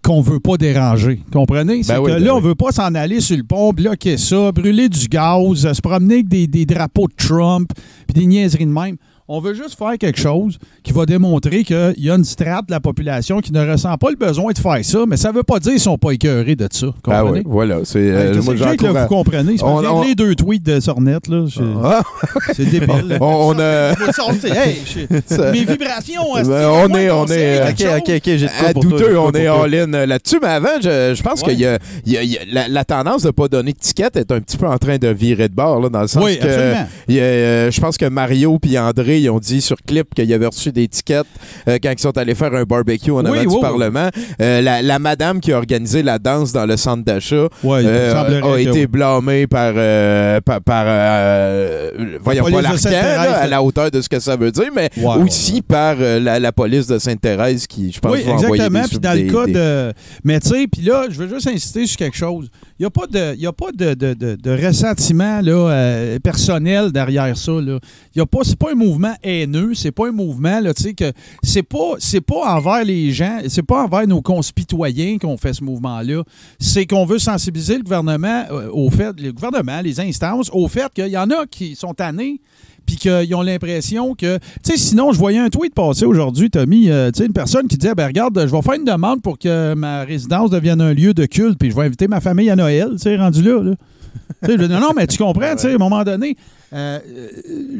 qu'on 0.00 0.20
veut 0.20 0.38
pas 0.38 0.56
déranger. 0.56 1.20
Comprenez? 1.32 1.82
C'est 1.82 1.92
Ben 1.94 2.00
oui, 2.00 2.12
que 2.12 2.16
ben 2.18 2.24
là, 2.24 2.34
on 2.34 2.38
oui. 2.38 2.44
veut 2.44 2.54
pas 2.54 2.70
s'en 2.70 2.94
aller 2.94 3.20
sur 3.20 3.36
le 3.36 3.42
pont, 3.42 3.72
bloquer 3.72 4.16
ça, 4.16 4.52
brûler 4.52 4.88
du 4.88 5.08
gaz, 5.08 5.70
se 5.72 5.80
promener 5.82 6.14
avec 6.14 6.28
des, 6.28 6.46
des 6.46 6.64
drapeaux 6.64 7.08
de 7.08 7.14
Trump, 7.16 7.68
puis 8.06 8.14
des 8.22 8.26
niaiseries 8.26 8.64
de 8.66 8.70
même. 8.70 8.96
On 9.30 9.40
veut 9.40 9.52
juste 9.52 9.76
faire 9.78 9.98
quelque 9.98 10.18
chose 10.18 10.58
qui 10.82 10.92
va 10.94 11.04
démontrer 11.04 11.62
qu'il 11.62 11.94
y 11.98 12.10
a 12.10 12.14
une 12.14 12.24
strate 12.24 12.66
de 12.66 12.72
la 12.72 12.80
population 12.80 13.40
qui 13.40 13.52
ne 13.52 13.70
ressent 13.70 13.94
pas 13.98 14.08
le 14.08 14.16
besoin 14.16 14.52
de 14.52 14.58
faire 14.58 14.78
ça, 14.82 15.00
mais 15.06 15.18
ça 15.18 15.32
veut 15.32 15.42
pas 15.42 15.58
dire 15.58 15.72
qu'ils 15.72 15.80
sont 15.80 15.98
pas 15.98 16.12
écœurés 16.12 16.56
de 16.56 16.66
ça. 16.70 16.86
Ah 16.88 17.20
Comprenez? 17.20 17.30
oui, 17.40 17.42
voilà. 17.46 17.76
C'est, 17.84 17.98
Hey, 17.98 18.08
euh, 18.10 18.42
moi, 18.42 18.54
que 18.54 18.86
vous 18.86 19.06
comprenez. 19.06 19.56
On- 19.62 19.84
on, 19.84 20.02
les 20.02 20.14
deux 20.14 20.34
tweets 20.34 20.62
de 20.64 20.80
Sornet, 20.80 21.18
là. 21.28 21.44
c'est- 21.52 21.60
Ah. 21.84 22.02
Débile. 22.58 23.18
On-. 23.20 23.54
Hey, 23.58 24.76
mes 25.52 25.64
vibrations. 25.64 26.22
Ben, 26.46 26.68
on 26.68 26.94
est, 26.94 27.10
on 27.10 27.26
est, 27.26 27.60
euh, 27.60 27.72
j'ai 27.76 27.84
de 27.84 28.46
à 28.46 28.72
pour 28.72 28.82
toi, 28.82 28.90
j'ai 28.98 29.04
douteux, 29.04 29.18
on 29.18 29.32
est 29.32 29.46
all-in 29.46 29.92
euh, 29.92 30.06
là-dessus. 30.06 30.38
Mais 30.40 30.48
avant, 30.48 30.68
je, 30.82 31.12
je 31.14 31.22
pense 31.22 31.42
Ouais. 31.42 31.50
qu'il 31.50 31.60
y 31.60 31.66
a, 31.66 31.78
il 32.06 32.12
y 32.12 32.16
a- 32.16 32.22
il 32.22 32.30
y 32.30 32.38
a- 32.38 32.44
la, 32.50 32.68
la 32.68 32.84
tendance 32.84 33.22
de 33.22 33.28
ne 33.28 33.32
pas 33.32 33.48
donner 33.48 33.72
de 33.72 33.78
ticket 33.78 34.08
est 34.14 34.32
un 34.32 34.40
petit 34.40 34.56
peu 34.56 34.66
en 34.66 34.78
train 34.78 34.96
de 34.96 35.08
virer 35.08 35.48
de 35.48 35.54
bord, 35.54 35.80
là, 35.80 35.88
dans 35.90 36.00
le 36.02 36.08
sens 36.08 36.24
Oui, 36.24 36.38
que 36.38 36.44
absolument. 36.46 36.86
il 37.08 37.14
y 37.16 37.20
a, 37.20 37.22
euh, 37.24 37.70
je 37.70 37.80
pense 37.80 37.98
que 37.98 38.06
Mario 38.06 38.58
puis 38.58 38.78
André 38.78 39.17
ils 39.18 39.30
ont 39.30 39.38
dit 39.38 39.60
sur 39.60 39.76
clip 39.86 40.14
qu'ils 40.14 40.32
avaient 40.32 40.46
reçu 40.46 40.72
des 40.72 40.88
tickets 40.88 41.26
euh, 41.68 41.78
quand 41.82 41.90
ils 41.92 41.98
sont 42.00 42.16
allés 42.16 42.34
faire 42.34 42.54
un 42.54 42.64
barbecue 42.64 43.10
en 43.10 43.16
Oui, 43.20 43.26
avant 43.26 43.32
oui, 43.32 43.40
du 43.46 43.54
oui. 43.54 43.60
Parlement. 43.60 44.08
Euh, 44.40 44.60
la, 44.60 44.82
la 44.82 44.98
madame 44.98 45.40
qui 45.40 45.52
a 45.52 45.56
organisé 45.58 46.02
la 46.02 46.18
danse 46.18 46.52
dans 46.52 46.66
le 46.66 46.76
centre 46.76 47.04
d'achat 47.04 47.48
Ouais, 47.62 47.82
euh, 47.84 48.52
a 48.54 48.60
été 48.60 48.86
blâmée 48.86 49.46
par, 49.46 49.72
euh, 49.76 50.40
par, 50.40 50.60
par, 50.62 50.84
euh, 50.86 52.18
voyons 52.22 52.44
police 52.44 52.56
pas 52.82 52.90
l'arcan, 52.90 53.32
à 53.34 53.46
la 53.46 53.62
hauteur 53.62 53.90
de 53.90 54.00
ce 54.00 54.08
que 54.08 54.20
ça 54.20 54.36
veut 54.36 54.50
dire, 54.52 54.70
mais 54.74 54.90
Ouais, 54.96 55.16
aussi 55.22 55.62
par 55.62 55.96
la, 55.96 56.38
la 56.38 56.52
police 56.52 56.86
de 56.86 56.98
Sainte-Thérèse 56.98 57.66
qui, 57.66 57.92
je 57.92 58.00
pense, 58.00 58.12
Oui, 58.12 58.22
va 58.24 58.32
envoyer 58.32 58.64
exactement. 58.64 58.88
Puis 58.88 58.98
dans 58.98 59.14
le 59.26 59.32
cas 59.32 59.46
des- 59.46 59.52
de. 59.52 59.92
Mais 60.24 60.40
tu 60.40 60.48
sais, 60.48 60.66
puis 60.70 60.82
là, 60.82 61.04
je 61.10 61.16
veux 61.18 61.28
juste 61.28 61.46
insister 61.48 61.86
sur 61.86 61.96
quelque 61.96 62.16
chose. 62.16 62.48
Il 62.78 62.82
n'y 62.82 62.86
a 62.86 62.90
pas 62.90 63.06
de, 63.06 63.34
il 63.34 63.40
y 63.40 63.46
a 63.46 63.52
pas 63.52 63.70
de, 63.76 63.94
de, 63.94 64.14
de- 64.14 64.36
de 64.36 64.66
ressentiment 64.66 65.40
là, 65.42 66.18
personnel 66.22 66.92
derrière 66.92 67.36
ça. 67.36 67.52
Pas, 68.30 68.38
c'est 68.44 68.58
pas 68.58 68.72
un 68.72 68.74
mouvement 68.74 69.07
haineux, 69.22 69.74
c'est 69.74 69.90
pas 69.90 70.08
un 70.08 70.12
mouvement, 70.12 70.60
là, 70.60 70.74
tu 70.74 70.82
sais, 70.82 70.94
que 70.94 71.12
c'est 71.42 71.62
pas, 71.62 71.94
c'est 71.98 72.20
pas 72.20 72.56
envers 72.56 72.84
les 72.84 73.12
gens, 73.12 73.38
c'est 73.48 73.62
pas 73.62 73.84
envers 73.84 74.06
nos 74.06 74.22
concitoyens 74.22 75.18
qu'on 75.18 75.36
fait 75.36 75.52
ce 75.52 75.64
mouvement-là. 75.64 76.22
C'est 76.58 76.86
qu'on 76.86 77.04
veut 77.04 77.18
sensibiliser 77.18 77.76
le 77.76 77.82
gouvernement 77.82 78.44
euh, 78.50 78.68
au 78.72 78.90
fait, 78.90 79.18
le 79.20 79.32
gouvernement, 79.32 79.80
les 79.80 80.00
instances, 80.00 80.50
au 80.52 80.68
fait 80.68 80.92
qu'il 80.94 81.08
y 81.08 81.18
en 81.18 81.30
a 81.30 81.46
qui 81.46 81.76
sont 81.76 81.94
tannés 81.94 82.40
puis 82.88 82.96
qu'ils 82.96 83.34
ont 83.34 83.42
l'impression 83.42 84.14
que. 84.14 84.38
Tu 84.64 84.72
sais, 84.72 84.76
sinon, 84.78 85.12
je 85.12 85.18
voyais 85.18 85.38
un 85.38 85.50
tweet 85.50 85.74
passer 85.74 86.06
aujourd'hui, 86.06 86.48
Tommy, 86.48 86.90
euh, 86.90 87.10
tu 87.10 87.18
sais, 87.18 87.26
une 87.26 87.34
personne 87.34 87.68
qui 87.68 87.76
disait 87.76 87.94
ben 87.94 88.06
regarde, 88.06 88.46
je 88.46 88.50
vais 88.50 88.62
faire 88.62 88.74
une 88.74 88.84
demande 88.84 89.20
pour 89.20 89.38
que 89.38 89.74
ma 89.74 90.04
résidence 90.04 90.50
devienne 90.50 90.80
un 90.80 90.94
lieu 90.94 91.12
de 91.12 91.26
culte, 91.26 91.58
puis 91.58 91.70
je 91.70 91.76
vais 91.76 91.82
inviter 91.82 92.08
ma 92.08 92.20
famille 92.20 92.48
à 92.48 92.56
Noël, 92.56 92.92
tu 92.92 92.98
sais, 92.98 93.16
rendu 93.16 93.42
là. 93.42 93.62
là. 93.62 93.72
Non, 94.48 94.80
non, 94.80 94.90
mais 94.96 95.06
tu 95.06 95.18
comprends, 95.18 95.52
tu 95.52 95.62
sais, 95.62 95.72
à 95.72 95.74
un 95.74 95.78
moment 95.78 96.04
donné, 96.04 96.36
euh, 96.74 96.98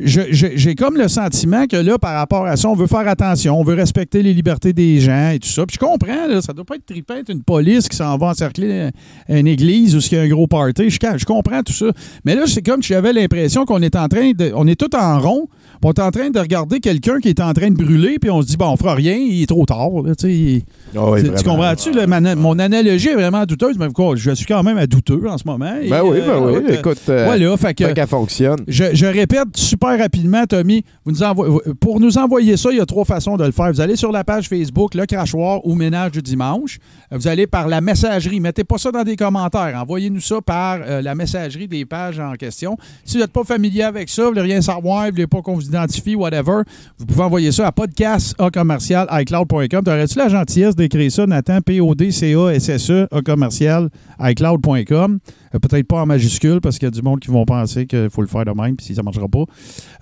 j'ai 0.04 0.74
comme 0.74 0.96
le 0.96 1.08
sentiment 1.08 1.66
que 1.66 1.76
là, 1.76 1.98
par 1.98 2.14
rapport 2.14 2.46
à 2.46 2.56
ça, 2.56 2.68
on 2.68 2.74
veut 2.74 2.86
faire 2.86 3.06
attention, 3.08 3.58
on 3.58 3.64
veut 3.64 3.74
respecter 3.74 4.22
les 4.22 4.32
libertés 4.34 4.72
des 4.72 5.00
gens 5.00 5.30
et 5.34 5.38
tout 5.38 5.48
ça. 5.48 5.66
Puis 5.66 5.74
je 5.80 5.84
comprends, 5.84 6.26
là, 6.28 6.40
ça 6.40 6.52
doit 6.52 6.64
pas 6.64 6.76
être 6.76 6.86
trippant, 6.86 7.14
une 7.28 7.42
police 7.42 7.88
qui 7.88 7.96
s'en 7.96 8.16
va 8.16 8.28
encercler 8.28 8.90
une 9.28 9.46
église 9.46 9.94
ou 9.96 10.00
s'il 10.00 10.18
y 10.18 10.20
a 10.20 10.24
un 10.24 10.28
gros 10.28 10.46
party. 10.46 10.90
Je, 10.90 10.98
je 11.16 11.24
comprends 11.24 11.62
tout 11.62 11.72
ça. 11.72 11.86
Mais 12.24 12.34
là, 12.34 12.42
c'est 12.46 12.62
comme 12.62 12.82
si 12.82 12.88
j'avais 12.88 13.12
l'impression 13.12 13.64
qu'on 13.64 13.82
est 13.82 13.96
en 13.96 14.08
train 14.08 14.32
de. 14.32 14.52
On 14.54 14.66
est 14.66 14.76
tout 14.78 14.94
en 14.96 15.20
rond, 15.20 15.48
puis 15.48 15.78
on 15.84 15.92
est 15.92 16.00
en 16.00 16.10
train 16.10 16.30
de 16.30 16.38
regarder 16.38 16.80
quelqu'un 16.80 17.18
qui 17.20 17.28
est 17.28 17.40
en 17.40 17.52
train 17.52 17.70
de 17.70 17.76
brûler, 17.76 18.18
puis 18.20 18.30
on 18.30 18.42
se 18.42 18.46
dit, 18.48 18.56
bon, 18.56 18.68
on 18.70 18.76
fera 18.76 18.94
rien, 18.94 19.16
il 19.16 19.42
est 19.42 19.46
trop 19.46 19.64
tard. 19.66 19.90
là, 20.04 20.14
tu 20.14 20.28
il- 20.32 20.62
Ah 20.96 21.10
oui, 21.10 21.22
tu- 21.22 21.44
comprends-tu? 21.44 21.90
mon 22.36 22.58
analogie 22.58 23.08
est 23.08 23.14
vraiment 23.14 23.44
douteuse, 23.44 23.76
mais 23.78 23.88
quoi, 23.88 24.14
je 24.16 24.30
suis 24.32 24.46
quand 24.46 24.62
même 24.62 24.78
à 24.78 24.86
douteux 24.86 25.22
en 25.28 25.36
ce 25.38 25.44
moment. 25.46 25.74
Et, 25.82 25.88
Ben 25.90 26.02
oui, 26.04 26.18
ben 26.26 26.32
euh, 26.32 26.60
oui. 26.66 26.74
écoute, 26.74 26.98
euh, 27.08 27.24
voilà, 27.26 27.56
fait 27.56 27.74
que- 27.74 28.06
fonctionne. 28.06 28.58
Je, 28.78 29.06
répète 29.06 29.56
super 29.56 29.98
rapidement, 29.98 30.44
Tommy, 30.46 30.84
pour 31.80 32.00
nous 32.00 32.18
envoyer 32.18 32.56
ça, 32.56 32.70
il 32.70 32.78
y 32.78 32.80
a 32.80 32.86
trois 32.86 33.04
façons 33.04 33.36
de 33.36 33.44
le 33.44 33.50
faire. 33.50 33.72
Vous 33.72 33.80
allez 33.80 33.96
sur 33.96 34.12
la 34.12 34.24
page 34.24 34.48
Facebook, 34.48 34.94
Le 34.94 35.06
Crachoir 35.06 35.66
ou 35.66 35.74
Ménage 35.74 36.12
du 36.12 36.22
Dimanche. 36.22 36.78
Vous 37.10 37.26
allez 37.26 37.46
par 37.46 37.68
la 37.68 37.80
messagerie. 37.80 38.40
Mettez 38.40 38.64
pas 38.64 38.78
ça 38.78 38.92
dans 38.92 39.02
des 39.02 39.16
commentaires. 39.16 39.78
Envoyez-nous 39.82 40.20
ça 40.20 40.40
par 40.40 40.78
euh, 40.82 41.02
la 41.02 41.14
messagerie 41.14 41.66
des 41.66 41.84
pages 41.84 42.20
en 42.20 42.34
question. 42.34 42.76
Si 43.04 43.16
vous 43.16 43.22
n'êtes 43.22 43.32
pas 43.32 43.44
familier 43.44 43.82
avec 43.82 44.08
ça, 44.08 44.22
vous 44.22 44.28
voulez 44.28 44.42
rien 44.42 44.60
savoir, 44.60 45.06
vous 45.06 45.12
voulez 45.12 45.26
pas 45.26 45.42
qu'on 45.42 45.54
vous 45.54 45.66
identifie, 45.66 46.14
whatever, 46.14 46.62
vous 46.98 47.06
pouvez 47.06 47.22
envoyer 47.22 47.52
ça 47.52 47.66
à 47.66 47.72
podcast 47.72 48.36
commercial 48.52 49.06
iCloud.com. 49.10 49.84
T'aurais-tu 49.84 50.18
la 50.18 50.28
gentillesse 50.28 50.76
d'écrire 50.76 51.10
ça, 51.10 51.26
Nathan? 51.26 51.58
A 53.10 53.22
commercial 53.22 53.88
iCloud.com. 54.20 55.18
Euh, 55.54 55.58
Peut-être 55.58 55.86
pas 55.86 56.02
en 56.02 56.06
majuscule 56.06 56.60
parce 56.60 56.78
qu'il 56.78 56.86
y 56.86 56.88
a 56.88 56.90
du 56.90 57.02
monde 57.02 57.20
qui 57.20 57.30
vont 57.30 57.44
penser 57.44 57.86
qu'il 57.86 58.10
faut 58.10 58.22
le 58.22 58.28
faire 58.28 58.44
de 58.44 58.50
même, 58.50 58.76
puis 58.76 58.86
si 58.86 58.94
ça 58.94 59.02
ne 59.02 59.04
marchera 59.04 59.28
pas. 59.28 59.44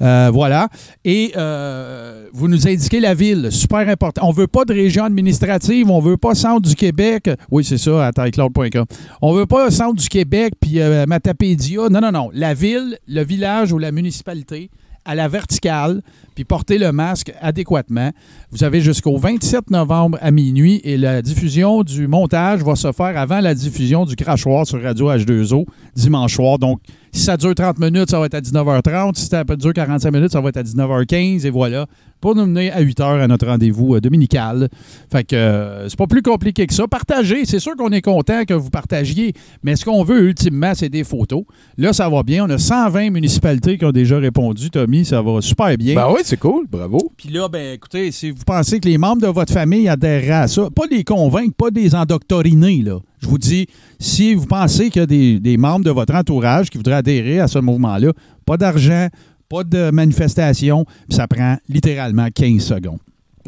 Euh, 0.02 0.30
voilà. 0.32 0.68
Et 1.04 1.32
euh, 1.36 2.28
vous 2.32 2.48
nous 2.48 2.66
indiquez 2.68 3.00
la 3.00 3.14
ville, 3.14 3.50
super 3.50 3.88
important. 3.88 4.28
On 4.28 4.32
veut 4.32 4.46
pas 4.46 4.64
de 4.64 4.72
région 4.72 5.04
administrative, 5.04 5.90
on 5.90 6.00
veut 6.00 6.16
pas 6.16 6.34
centre 6.34 6.68
du 6.68 6.74
Québec. 6.74 7.30
Oui, 7.50 7.64
c'est 7.64 7.78
ça, 7.78 8.08
à 8.08 8.28
iCloud.com. 8.28 8.84
On 9.22 9.32
veut 9.32 9.46
pas 9.46 9.70
centre 9.70 9.96
du 10.00 10.08
Québec 10.08 10.54
puis 10.60 10.80
euh, 10.80 11.06
Matapédia. 11.06 11.88
Non, 11.88 12.00
non, 12.00 12.12
non. 12.12 12.30
La 12.32 12.54
ville, 12.54 12.98
le 13.06 13.24
village 13.24 13.72
ou 13.72 13.78
la 13.78 13.92
municipalité 13.92 14.70
à 15.06 15.14
la 15.14 15.28
verticale, 15.28 16.02
puis 16.34 16.44
portez 16.44 16.78
le 16.78 16.92
masque 16.92 17.32
adéquatement. 17.40 18.10
Vous 18.50 18.64
avez 18.64 18.80
jusqu'au 18.80 19.16
27 19.16 19.70
novembre 19.70 20.18
à 20.20 20.30
minuit 20.30 20.80
et 20.84 20.96
la 20.96 21.22
diffusion 21.22 21.82
du 21.82 22.08
montage 22.08 22.62
va 22.62 22.74
se 22.74 22.92
faire 22.92 23.16
avant 23.16 23.40
la 23.40 23.54
diffusion 23.54 24.04
du 24.04 24.16
crachoir 24.16 24.66
sur 24.66 24.82
Radio 24.82 25.10
H2O 25.10 25.64
dimanche 25.94 26.34
soir. 26.34 26.58
Donc, 26.58 26.80
si 27.12 27.22
ça 27.22 27.36
dure 27.36 27.54
30 27.54 27.78
minutes, 27.78 28.10
ça 28.10 28.18
va 28.18 28.26
être 28.26 28.34
à 28.34 28.40
19h30. 28.40 29.14
Si 29.14 29.26
ça 29.26 29.44
dure 29.44 29.72
45 29.72 30.10
minutes, 30.10 30.32
ça 30.32 30.40
va 30.40 30.50
être 30.50 30.58
à 30.58 30.62
19h15. 30.62 31.46
Et 31.46 31.50
voilà, 31.50 31.86
pour 32.20 32.34
nous 32.34 32.46
mener 32.46 32.70
à 32.70 32.82
8h 32.82 33.20
à 33.20 33.26
notre 33.26 33.46
rendez-vous 33.46 33.94
euh, 33.94 34.00
dominical. 34.00 34.68
Fait 35.10 35.24
que 35.24 35.36
euh, 35.36 35.88
c'est 35.88 35.98
pas 35.98 36.06
plus 36.06 36.22
compliqué 36.22 36.66
que 36.66 36.74
ça. 36.74 36.86
Partagez, 36.88 37.44
c'est 37.44 37.58
sûr 37.58 37.76
qu'on 37.76 37.90
est 37.90 38.02
content 38.02 38.44
que 38.44 38.54
vous 38.54 38.70
partagiez, 38.70 39.32
mais 39.62 39.76
ce 39.76 39.84
qu'on 39.84 40.02
veut 40.02 40.22
ultimement, 40.22 40.72
c'est 40.74 40.88
des 40.88 41.04
photos. 41.04 41.44
Là, 41.76 41.92
ça 41.92 42.08
va 42.08 42.22
bien. 42.22 42.44
On 42.44 42.50
a 42.50 42.58
120 42.58 43.10
municipalités 43.10 43.78
qui 43.78 43.84
ont 43.84 43.92
déjà 43.92 44.18
répondu, 44.18 44.70
Tommy. 44.70 45.04
Ça 45.04 45.22
va 45.22 45.40
super 45.40 45.76
bien. 45.76 45.94
Ben 45.94 46.08
oui, 46.12 46.20
c'est 46.24 46.38
cool. 46.38 46.66
Bravo. 46.70 47.12
Puis 47.16 47.28
là, 47.28 47.48
ben 47.48 47.74
écoutez, 47.74 48.10
si 48.12 48.30
vous 48.30 48.44
pensez 48.44 48.80
que 48.80 48.88
les 48.88 48.98
membres 48.98 49.22
de 49.22 49.28
votre 49.28 49.52
famille 49.52 49.88
adhéreraient 49.88 50.42
à 50.42 50.48
ça, 50.48 50.68
pas 50.74 50.86
les 50.90 51.04
convaincre, 51.04 51.54
pas 51.54 51.70
des 51.70 51.94
endoctrinés, 51.94 52.82
là. 52.82 52.98
Je 53.18 53.28
vous 53.28 53.38
dis, 53.38 53.66
si 53.98 54.34
vous 54.34 54.46
pensez 54.46 54.90
qu'il 54.90 55.00
y 55.00 55.02
a 55.02 55.06
des, 55.06 55.40
des 55.40 55.56
membres 55.56 55.84
de 55.84 55.90
votre 55.90 56.14
entourage 56.14 56.68
qui 56.68 56.76
voudraient 56.76 56.94
adhérer 56.94 57.40
à 57.40 57.48
ce 57.48 57.58
mouvement-là, 57.58 58.12
pas 58.44 58.56
d'argent, 58.56 59.08
pas 59.48 59.64
de 59.64 59.90
manifestation, 59.90 60.84
puis 61.08 61.16
ça 61.16 61.26
prend 61.26 61.56
littéralement 61.68 62.28
15 62.34 62.62
secondes. 62.62 62.98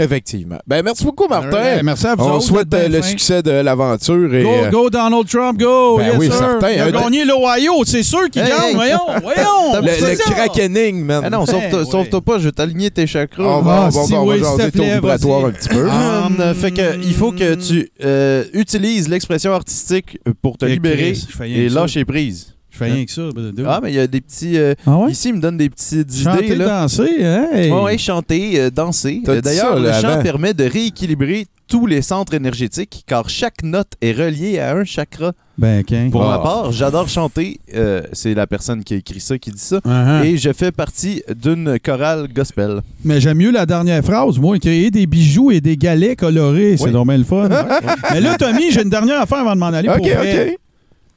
Effectivement. 0.01 0.59
Ben, 0.65 0.81
merci 0.85 1.05
beaucoup, 1.05 1.27
Martin. 1.27 1.51
Ouais, 1.51 1.83
merci 1.83 2.07
à 2.07 2.15
vous 2.15 2.23
On 2.23 2.35
autres, 2.35 2.45
souhaite 2.45 2.73
euh, 2.73 2.87
le 2.87 3.03
succès 3.03 3.43
de 3.43 3.51
l'aventure. 3.51 4.33
et, 4.33 4.45
Go, 4.45 4.49
euh, 4.53 4.71
go 4.71 4.91
Donald 4.91 5.27
Trump, 5.27 5.59
go! 5.59 5.97
Ben 5.99 6.07
yes, 6.11 6.15
oui, 6.21 6.27
sir. 6.27 6.37
certain. 6.39 6.71
Il 6.71 6.81
a 6.81 6.93
gagné 6.93 7.25
l'Ohio, 7.25 7.85
c'est 7.85 8.05
sûr 8.05 8.31
qu'il 8.31 8.43
Hey, 8.43 8.49
gagne. 8.49 8.69
hey. 8.69 8.75
Voyons, 8.77 9.01
voyons! 9.23 9.83
le, 9.83 9.89
c'est 9.99 10.13
le 10.29 10.35
crackening, 10.35 11.05
man. 11.05 11.23
Ah 11.25 11.31
non, 11.31 11.45
sauve-toi 11.47 11.81
ouais. 11.81 11.91
sauve-toi 11.91 12.21
pas, 12.21 12.39
je 12.39 12.45
vais 12.45 12.53
t'aligner 12.53 12.93
tes 12.93 13.09
chakras. 13.09 13.43
on 13.59 13.63
va, 13.63 13.89
Ah, 13.93 13.99
on 14.13 14.25
va, 14.27 14.37
va 14.57 14.71
ton 14.71 14.85
vibratoire 14.85 15.47
un 15.47 15.51
petit 15.51 15.69
peu. 15.69 15.89
Ah, 15.91 16.27
Hum, 16.27 16.55
fait 16.55 16.71
que 16.71 16.97
il 17.05 17.15
faut 17.15 17.33
que 17.33 17.55
tu 17.57 17.91
euh, 18.05 18.45
utilises 18.53 19.09
l'expression 19.09 19.53
artistique 19.53 20.19
pour 20.43 20.59
te 20.59 20.67
Eh, 20.67 20.69
libérer 20.75 21.15
et 21.45 21.69
lâcher 21.69 22.05
prise. 22.05 22.55
Je 22.79 22.85
fais 22.85 22.93
rien 22.93 23.05
que 23.05 23.11
ça. 23.11 23.23
dude. 23.35 23.65
Ah, 23.67 23.81
mais 23.83 23.91
il 23.91 23.97
y 23.97 23.99
a 24.01 24.07
des 24.07 24.21
petits. 24.21 24.57
euh, 24.59 24.75
Ah 24.87 24.97
ouais? 24.99 25.11
Ici, 25.13 25.29
il 25.31 25.35
me 25.37 25.41
donne 25.41 25.57
des 25.57 25.69
petites 25.71 26.15
Chanter, 26.15 26.47
idées. 26.47 26.55
Là. 26.57 26.83
danser, 26.83 27.25
hein? 27.25 27.47
Hey. 27.53 27.71
Ouais, 27.73 27.99
chanter, 27.99 28.61
euh, 28.61 28.71
danser. 28.71 29.23
Euh, 29.29 29.41
D'ailleurs, 29.41 29.79
le 29.79 29.93
chant 29.93 30.09
avant. 30.09 30.23
permet 30.23 30.55
de 30.55 30.65
rééquilibrer 30.65 31.47
tous 31.67 31.87
les 31.87 32.01
centres 32.01 32.33
énergétiques 32.33 33.05
car 33.07 33.29
chaque 33.29 33.63
note 33.63 33.89
est 34.01 34.13
reliée 34.13 34.59
à 34.59 34.75
un 34.75 34.85
chakra. 34.85 35.33
Ben. 35.59 35.83
Pour 36.11 36.25
Ah. 36.25 36.37
ma 36.37 36.39
part, 36.39 36.73
j'adore 36.73 37.09
chanter. 37.09 37.61
euh, 37.75 38.03
c'est 38.13 38.33
la 38.33 38.47
personne 38.47 38.85
qui 38.85 38.95
a 38.95 38.97
écrit 38.99 39.21
ça 39.21 39.37
qui 39.39 39.51
dit 39.51 39.59
ça. 39.59 39.79
Uh-huh. 39.79 40.25
Et 40.25 40.37
je 40.39 40.53
fais 40.53 40.71
partie 40.73 41.23
d'une 41.35 41.79
chorale 41.85 42.29
gospel. 42.33 42.81
Mais 43.05 43.21
j'aime 43.21 43.39
mieux 43.39 43.51
la 43.51 43.67
dernière 43.67 44.03
phrase. 44.05 44.39
Moi, 44.39 44.59
créer 44.61 44.91
des 44.91 45.07
bijoux 45.07 45.51
et 45.51 45.61
des 45.61 45.77
galets 45.77 46.17
colorés, 46.17 46.77
c'est 46.79 46.85
Oui. 46.85 46.93
normal 46.93 47.19
le 47.19 47.25
fun. 47.25 47.49
Mais 48.13 48.21
là, 48.21 48.37
Tommy, 48.39 48.71
j'ai 48.71 48.83
une 48.83 48.89
dernière 48.91 49.21
affaire 49.21 49.39
avant 49.41 49.55
de 49.55 49.61
m'en 49.61 49.67
aller. 49.67 49.89
OK, 49.89 49.97
pour 49.97 50.07
vrai. 50.07 50.57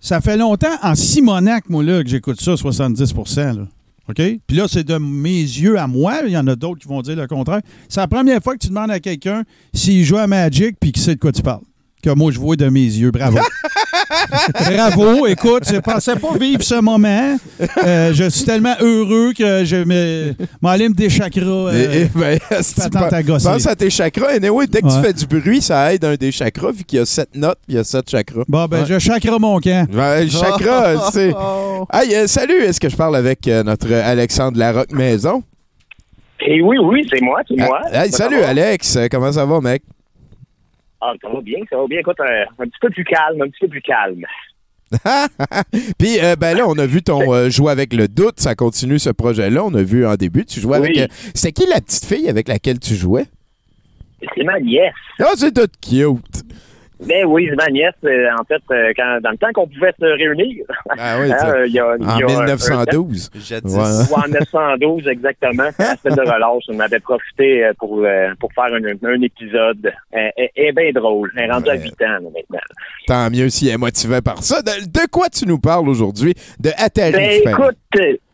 Ça 0.02 0.20
fait 0.20 0.36
longtemps 0.36 0.76
en 0.82 0.96
Simonac, 0.96 1.70
moi, 1.70 1.84
là, 1.84 2.04
que 2.04 2.10
j'écoute 2.10 2.42
ça, 2.42 2.58
70 2.58 3.14
là. 3.38 3.68
OK? 4.10 4.22
Puis 4.48 4.58
là, 4.58 4.66
c'est 4.68 4.84
de 4.84 4.98
mes 4.98 5.42
yeux 5.42 5.78
à 5.78 5.86
moi. 5.86 6.22
Il 6.26 6.32
y 6.32 6.38
en 6.38 6.48
a 6.48 6.56
d'autres 6.56 6.82
qui 6.82 6.88
vont 6.88 7.02
dire 7.04 7.16
le 7.16 7.28
contraire. 7.28 7.62
C'est 7.88 8.00
la 8.00 8.08
première 8.08 8.42
fois 8.42 8.54
que 8.54 8.60
tu 8.60 8.68
demandes 8.68 8.90
à 8.90 9.00
quelqu'un 9.00 9.44
s'il 9.74 10.04
joue 10.04 10.18
à 10.18 10.26
Magic 10.26 10.76
puis 10.80 10.92
qu'il 10.92 11.04
sait 11.04 11.14
de 11.14 11.20
quoi 11.20 11.32
tu 11.32 11.44
parles. 11.44 11.62
Que 12.04 12.10
moi, 12.16 12.32
je 12.32 12.40
vois 12.40 12.56
de 12.56 12.68
mes 12.68 12.80
yeux. 12.82 13.12
Bravo. 13.12 13.38
Bravo. 14.72 15.28
Écoute, 15.28 15.64
je 15.72 15.78
pensais 15.80 16.16
pas 16.16 16.36
vivre 16.40 16.64
ce 16.64 16.80
moment. 16.82 17.38
Euh, 17.86 18.12
je 18.14 18.30
suis 18.30 18.44
tellement 18.44 18.74
heureux 18.80 19.34
que 19.38 19.64
je 19.66 19.76
me- 19.78 20.34
m'en 20.62 20.70
aller 20.70 20.90
me 20.90 20.94
déchakra. 20.96 21.42
euh, 21.46 21.72
Et- 21.94 22.02
et 22.04 22.10
ben, 22.14 22.40
si 22.62 22.76
à 22.82 23.24
gosser. 23.24 23.48
Pense 23.48 23.68
à 23.68 23.76
tes 23.76 23.90
chakras. 23.90 24.30
Anyway, 24.36 24.66
dès 24.68 24.82
que 24.82 24.88
Ouais. 24.88 24.94
tu 24.96 25.02
fais 25.02 25.14
du 25.14 25.26
bruit, 25.28 25.62
ça 25.62 25.94
aide 25.94 26.04
un 26.06 26.16
des 26.16 26.32
chakras, 26.32 26.72
vu 26.72 26.84
qu'il 26.84 27.00
y 27.00 27.02
a 27.02 27.06
sept 27.06 27.36
notes, 27.36 27.60
puis 27.68 27.74
il 27.74 27.76
y 27.76 27.80
a 27.80 27.84
sept 27.84 28.10
chakras. 28.10 28.44
Bon, 28.48 28.66
ben, 28.66 28.84
je 28.86 28.98
chakra 28.98 29.38
mon 29.38 29.60
camp. 29.60 29.88
Ben, 29.92 30.24
le 30.24 30.30
chakra, 30.30 31.10
c'est. 31.14 31.34
Hey, 31.94 32.16
euh, 32.16 32.28
salut, 32.28 32.64
est-ce 32.64 32.80
que 32.80 32.90
je 32.90 32.96
parle 32.96 33.16
avec 33.16 33.48
euh, 33.48 33.64
notre 33.64 33.92
Alexandre 33.94 34.58
Larocque 34.58 34.92
Maison? 34.92 35.44
Et 36.44 36.62
oui, 36.62 36.78
oui, 36.84 37.08
c'est 37.14 37.22
moi, 37.22 37.42
c'est 37.48 37.56
moi. 37.58 37.80
Ah, 37.94 38.06
hey, 38.06 38.12
Ça 38.12 38.18
salut? 38.24 38.42
Alex. 38.42 38.98
Comment 39.12 39.32
ça 39.32 39.46
va, 39.46 39.62
mec? 39.62 39.84
Ah, 41.02 41.14
ça 41.22 41.30
va 41.30 41.42
bien, 41.42 41.60
ça 41.70 41.78
va 41.78 41.88
bien. 41.88 42.00
Écoute, 42.00 42.20
euh, 42.20 42.46
un 42.60 42.66
petit 42.66 42.80
peu 42.80 42.90
plus 42.90 43.04
calme, 43.04 43.42
un 43.42 43.50
petit 43.50 43.60
peu 43.62 43.68
plus 43.68 43.82
calme. 43.82 44.24
Puis, 45.98 46.20
euh, 46.20 46.36
ben 46.36 46.56
là, 46.56 46.66
on 46.68 46.78
a 46.78 46.86
vu 46.86 47.02
ton 47.02 47.34
euh, 47.34 47.50
jouer 47.50 47.72
avec 47.72 47.94
le 47.94 48.08
doute. 48.08 48.40
Ça 48.40 48.56
continue 48.56 49.00
ce 49.00 49.10
projet-là. 49.10 49.64
On 49.64 49.74
a 49.74 49.82
vu 49.82 50.06
en 50.06 50.16
début, 50.16 50.46
tu 50.46 50.60
jouais 50.60 50.78
avec. 50.78 50.98
Euh, 50.98 51.08
C'était 51.34 51.64
qui 51.64 51.70
la 51.70 51.82
petite 51.82 52.06
fille 52.06 52.30
avec 52.30 52.48
laquelle 52.48 52.80
tu 52.80 52.94
jouais? 52.96 53.26
C'est 54.36 54.44
ma 54.44 54.60
nièce. 54.60 54.94
Ah, 55.20 55.32
c'est 55.36 55.54
tout 55.54 55.68
cute. 55.82 56.44
Ben 57.08 57.26
oui, 57.26 57.50
ma 57.58 57.68
nièce. 57.70 57.94
euh, 58.06 58.28
en 58.40 58.44
fait, 58.46 58.62
euh, 58.72 58.92
quand, 58.96 59.20
dans 59.22 59.32
le 59.32 59.38
temps 59.38 59.52
qu'on 59.54 59.68
pouvait 59.68 59.94
se 60.00 60.06
réunir. 60.06 60.64
Ah 60.98 61.18
oui, 61.20 61.32
hein, 61.40 61.64
il 61.66 61.74
y 61.74 61.80
a, 61.80 61.96
il 62.00 62.06
En 62.06 62.18
y 62.20 62.24
a 62.24 62.26
un- 62.26 62.44
1912. 62.46 63.30
Jadis. 63.36 63.76
Ouais. 63.76 63.82
Ou 64.12 64.20
en 64.20 64.28
912, 64.28 65.08
exactement. 65.08 65.70
Semaine 66.04 66.16
de 66.16 66.22
relâche. 66.22 66.64
On 66.70 66.80
avait 66.80 67.00
profité 67.00 67.66
euh, 67.66 67.74
pour, 67.80 68.06
pour 68.40 68.54
faire 68.54 68.66
un, 68.74 69.08
un 69.08 69.22
épisode. 69.22 69.92
Elle 70.12 70.32
est 70.56 70.72
bien 70.74 70.92
drôle. 70.94 71.32
Elle 71.36 71.50
est 71.50 71.52
rendue 71.52 71.70
à 71.70 71.76
8 71.76 71.86
ans 72.04 72.06
là, 72.08 72.20
maintenant. 72.22 72.60
Tant 73.08 73.30
mieux 73.32 73.50
si 73.50 73.68
elle 73.68 73.76
est 73.76 73.78
motivée 73.78 74.22
par 74.22 74.44
ça. 74.44 74.62
De, 74.62 74.86
de 74.86 75.08
quoi 75.12 75.30
tu 75.30 75.48
nous 75.48 75.60
parles 75.60 75.90
aujourd'hui? 75.90 76.34
De 76.60 76.70
Atari. 76.78 77.12
Ben 77.14 77.42
écoute, 77.46 77.78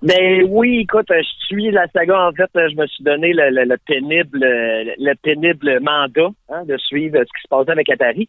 ben 0.01 0.43
oui, 0.49 0.81
écoute, 0.81 1.07
je 1.09 1.45
suis 1.47 1.71
la 1.71 1.87
saga. 1.95 2.27
En 2.27 2.31
fait, 2.33 2.49
je 2.53 2.75
me 2.75 2.85
suis 2.87 3.03
donné 3.03 3.31
le, 3.33 3.49
le- 3.49 3.63
le 3.63 3.77
pénible, 3.87 4.39
le 4.41 5.13
pénible 5.23 5.79
mandat 5.81 6.29
hein, 6.49 6.63
de 6.65 6.77
suivre 6.77 7.17
ce 7.19 7.23
qui 7.23 7.41
se 7.43 7.47
passait 7.49 7.71
avec 7.71 7.89
Atari. 7.89 8.27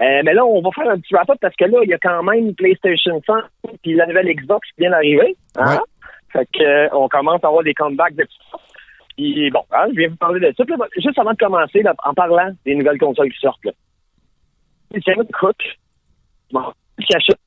Euh, 0.00 0.22
mais 0.24 0.32
là, 0.32 0.44
on 0.46 0.62
va 0.62 0.70
faire 0.70 0.90
un 0.90 0.98
petit 0.98 1.14
wrap-up 1.14 1.36
parce 1.40 1.54
que 1.56 1.66
là, 1.66 1.80
il 1.82 1.90
y 1.90 1.94
a 1.94 1.98
quand 1.98 2.22
même 2.22 2.54
PlayStation 2.54 3.20
5 3.26 3.44
puis 3.82 3.94
la 3.94 4.06
nouvelle 4.06 4.34
Xbox 4.34 4.66
qui 4.70 4.82
vient 4.82 4.90
d'arriver. 4.90 5.36
Hein? 5.56 5.80
Fait 6.32 6.48
que 6.54 6.62
euh, 6.62 6.88
on 6.92 7.08
commence 7.08 7.44
à 7.44 7.48
avoir 7.48 7.62
des 7.62 7.74
comebacks 7.74 8.14
de 8.14 8.22
tout 8.22 8.50
ça. 8.50 8.58
Puis 9.16 9.50
bon, 9.50 9.62
hein, 9.72 9.86
je 9.90 9.98
viens 9.98 10.08
vous 10.08 10.16
parler 10.16 10.40
de 10.40 10.54
ça. 10.56 10.64
Puis 10.64 10.74
là, 10.74 10.86
juste 10.96 11.18
avant 11.18 11.32
de 11.32 11.36
commencer, 11.36 11.82
là, 11.82 11.94
en 12.04 12.14
parlant 12.14 12.50
des 12.64 12.74
nouvelles 12.74 12.98
consoles 12.98 13.30
qui 13.30 13.40
sortent, 13.40 13.64
là. 13.64 13.72
Tiens, 15.04 15.14
écoute, 15.22 15.56
bon, 16.50 16.64
qui 17.06 17.14
achète, 17.14 17.38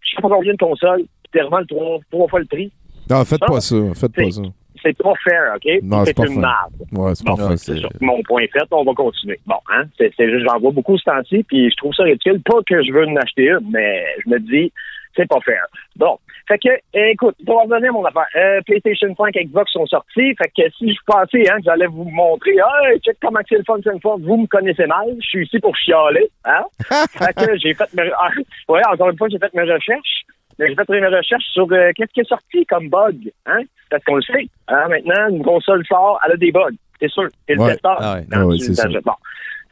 je 0.00 0.10
sais 0.14 0.22
pas 0.22 0.28
combien 0.28 0.52
de 0.52 0.58
consoles, 0.58 1.04
vraiment 1.34 1.58
le 1.58 1.66
trois, 1.66 1.98
trois 2.10 2.28
fois 2.28 2.40
le 2.40 2.46
prix. 2.46 2.72
Non, 3.10 3.24
faites 3.24 3.40
pas 3.40 3.60
ça. 3.60 3.76
Faites 3.94 4.14
pas 4.14 4.30
ça. 4.30 4.42
C'est 4.82 4.96
pas 4.96 5.12
fair, 5.24 5.54
OK? 5.56 5.82
Non, 5.82 6.04
c'est 6.04 6.18
une 6.18 6.40
marde. 6.40 6.72
Ouais, 6.92 7.14
c'est 7.14 7.24
Bon, 7.24 7.36
pas 7.36 7.56
c'est 7.56 7.80
ça. 7.80 7.88
Mon 8.00 8.22
point 8.22 8.42
fait, 8.52 8.66
on 8.70 8.84
va 8.84 8.92
continuer. 8.94 9.38
Bon, 9.46 9.58
hein? 9.70 9.84
C'est 9.98 10.12
juste, 10.18 10.46
j'en 10.48 10.58
vois 10.58 10.72
beaucoup 10.72 10.98
ce 10.98 11.04
temps-ci, 11.04 11.44
puis 11.44 11.70
je 11.70 11.76
trouve 11.76 11.94
ça 11.94 12.02
ridicule. 12.04 12.40
Pas 12.42 12.58
que 12.66 12.82
je 12.82 12.92
veux 12.92 13.06
en 13.06 13.16
acheter 13.16 13.48
une, 13.48 13.70
mais 13.70 14.04
je 14.24 14.30
me 14.30 14.38
dis, 14.40 14.72
c'est 15.16 15.28
pas 15.28 15.40
fair. 15.40 15.64
Bon. 15.96 16.18
Fait 16.48 16.58
que, 16.58 16.68
euh, 16.68 17.10
écoute, 17.12 17.36
pour 17.46 17.62
revenir 17.62 17.90
à 17.90 17.92
mon 17.92 18.04
affaire, 18.04 18.26
euh, 18.36 18.60
PlayStation 18.66 19.14
5 19.16 19.32
Xbox 19.32 19.72
sont 19.72 19.86
sortis. 19.86 20.34
Fait 20.34 20.50
que 20.56 20.68
si 20.76 20.92
je 20.92 20.98
pensais 21.06 21.48
hein, 21.48 21.58
que 21.58 21.64
j'allais 21.64 21.86
vous 21.86 22.04
montrer, 22.04 22.50
hey, 22.52 22.98
check 23.00 23.16
comment 23.22 23.40
c'est 23.48 23.58
le 23.58 23.64
fun, 23.64 23.78
c'est 23.84 23.90
vous 24.02 24.36
me 24.36 24.46
connaissez 24.46 24.86
mal, 24.86 25.06
je 25.20 25.26
suis 25.26 25.44
ici 25.44 25.60
pour 25.60 25.76
chialer. 25.76 26.28
Hein? 26.44 26.64
fait 27.10 27.34
que 27.34 27.56
j'ai 27.58 27.74
fait 27.74 27.94
mes... 27.94 28.10
ah, 28.18 28.30
ouais, 28.68 28.80
encore 28.92 29.10
une 29.10 29.18
fois, 29.18 29.28
j'ai 29.30 29.38
fait 29.38 29.54
mes 29.54 29.62
recherches. 29.62 30.24
Mais 30.58 30.68
J'ai 30.68 30.74
fait 30.74 31.00
mes 31.00 31.06
recherches 31.06 31.44
sur 31.52 31.66
euh, 31.72 31.90
qu'est-ce 31.96 32.12
qui 32.12 32.20
est 32.20 32.28
sorti 32.28 32.64
comme 32.66 32.88
bug. 32.88 33.30
Hein? 33.46 33.60
Parce 33.90 34.04
qu'on 34.04 34.16
le 34.16 34.22
sait. 34.22 34.46
Hein, 34.68 34.88
maintenant, 34.88 35.28
une 35.30 35.42
console 35.42 35.84
sort, 35.86 36.20
elle 36.26 36.32
a 36.32 36.36
des 36.36 36.52
bugs. 36.52 36.70
C'est 37.00 37.10
sûr. 37.10 37.28
C'est 37.48 37.54
le 37.54 37.66
testeur. 37.66 37.96
Ah 38.00 38.14
ouais. 38.14 38.26
quand 38.30 38.38
Ah 38.40 38.46
ouais, 38.46 38.56
tu 38.58 38.64
c'est 38.66 38.74
ça. 38.74 38.88
Bon. 38.88 39.12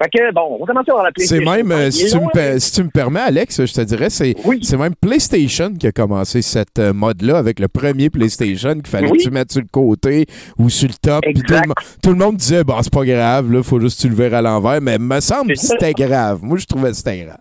Fait 0.02 0.08
que, 0.08 0.32
bon, 0.32 0.56
on 0.58 0.64
va 0.64 0.66
commencer 0.72 0.90
par 0.92 1.02
la 1.02 1.10
C'est 1.14 1.36
PlayStation. 1.38 1.50
même, 1.68 1.72
euh, 1.72 1.90
5. 1.90 1.92
si, 1.92 2.10
tu 2.10 2.16
me, 2.16 2.20
loin, 2.22 2.30
per- 2.32 2.58
si 2.58 2.72
tu 2.72 2.82
me 2.84 2.88
permets, 2.88 3.20
Alex, 3.20 3.66
je 3.66 3.72
te 3.74 3.80
dirais, 3.82 4.08
c'est 4.08 4.34
c'est 4.62 4.78
même 4.78 4.94
PlayStation 4.98 5.74
qui 5.74 5.86
a 5.86 5.92
commencé 5.92 6.40
cette 6.40 6.78
euh, 6.78 6.94
mode-là 6.94 7.36
avec 7.36 7.60
le 7.60 7.68
premier 7.68 8.08
PlayStation 8.08 8.72
qu'il 8.76 8.86
fallait 8.86 9.10
Oui. 9.10 9.18
que 9.18 9.22
tu 9.24 9.30
mettes 9.30 9.52
sur 9.52 9.60
le 9.60 9.68
côté 9.70 10.24
ou 10.58 10.70
sur 10.70 10.88
le 10.88 10.94
top. 10.94 11.22
Tout, 11.22 11.42
le 11.52 11.74
tout 12.02 12.10
le 12.10 12.16
monde 12.16 12.36
disait, 12.36 12.64
bah, 12.64 12.78
c'est 12.80 12.90
pas 12.92 13.04
grave, 13.04 13.52
là, 13.52 13.62
faut 13.62 13.78
juste 13.78 13.98
que 13.98 14.02
tu 14.04 14.08
le 14.08 14.14
verres 14.16 14.34
à 14.38 14.40
l'envers. 14.42 14.80
Mais 14.80 14.96
me 14.98 15.20
semble 15.20 15.48
que 15.52 15.58
C'est 15.58 15.76
c'était 15.78 15.92
grave. 15.92 16.38
Moi, 16.42 16.56
je 16.56 16.64
trouvais 16.64 16.88
que 16.92 16.96
c'était 16.96 17.18
grave. 17.26 17.36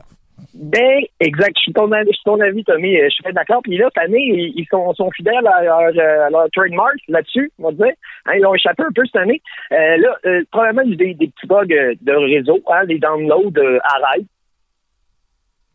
Ben, 0.60 1.06
exact. 1.22 1.56
Je 1.56 1.62
suis 1.62 1.74
ton 1.74 1.90
avis, 1.90 2.66
Tommy. 2.66 2.98
Euh, 2.98 3.06
Je 3.06 3.10
suis 3.12 3.24
fait 3.24 3.32
d'accord. 3.32 3.62
Puis 3.64 3.78
là, 3.78 3.88
cette 3.94 4.04
année, 4.04 4.20
ils 4.20 4.54
ils 4.58 4.68
sont, 4.70 4.94
sont 4.94 5.10
fidèles 5.12 5.48
à 5.48 5.64
leur, 5.64 5.80
euh, 5.80 6.26
à 6.26 6.30
leur 6.30 6.50
trademark 6.52 6.98
là-dessus, 7.08 7.50
on 7.60 7.70
va 7.70 7.72
dire. 7.72 7.94
Hein, 8.26 8.34
ils 8.38 8.46
ont 8.46 8.54
échappé 8.54 8.84
un 8.84 8.92
peu 8.94 9.06
cette 9.06 9.22
année. 9.22 9.42
Euh, 9.72 9.98
là, 9.98 10.18
euh, 10.26 10.44
probablement, 10.52 10.84
des, 10.98 11.14
des 11.14 11.28
petits 11.28 11.48
bugs 11.48 11.64
euh, 11.72 11.94
de 12.02 12.12
réseau. 12.12 12.60
Hein, 12.68 12.84
les 12.90 13.00
downloads 13.00 13.58
euh, 13.58 13.80
arrêtent. 13.84 14.26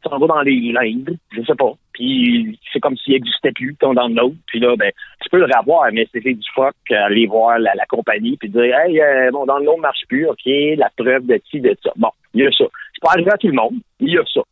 S'en 0.03 0.19
vas 0.19 0.27
dans 0.27 0.43
les 0.43 0.53
lignes, 0.53 1.17
je 1.33 1.41
sais 1.41 1.55
pas. 1.55 1.73
Puis 1.95 2.59
c'est 2.71 2.81
comme 2.81 2.97
s'il 2.99 3.15
n'existait 3.15 3.53
plus 3.53 3.75
ton 3.77 3.95
download. 3.95 4.35
Puis 4.49 4.61
là, 4.61 4.77
ben, 4.77 4.93
tu 5.23 5.31
peux 5.31 5.39
le 5.39 5.47
revoir, 5.47 5.89
mais 5.95 6.07
c'est 6.13 6.21
du 6.21 6.51
fuck 6.55 6.75
euh, 6.91 7.07
aller 7.07 7.27
voir 7.27 7.59
la, 7.59 7.73
compagnie 7.89 8.37
puis 8.37 8.51
dire 8.51 8.79
Hey, 8.79 9.01
euh, 9.01 9.31
mon 9.33 9.47
download 9.47 9.79
marche 9.81 10.03
plus, 10.09 10.27
OK, 10.29 10.45
la 10.45 10.91
preuve 10.95 11.25
de 11.25 11.41
ci, 11.49 11.61
de 11.61 11.75
ça. 11.83 11.91
Bon, 11.97 12.11
il 12.35 12.43
y 12.43 12.47
a 12.47 12.51
ça. 12.51 12.65
C'est 12.93 13.01
pas 13.01 13.13
arrivé 13.13 13.31
à 13.33 13.39
tout 13.39 13.47
le 13.47 13.55
monde, 13.55 13.77
il 14.01 14.11
y 14.13 14.19
a 14.19 14.25
ça. 14.27 14.43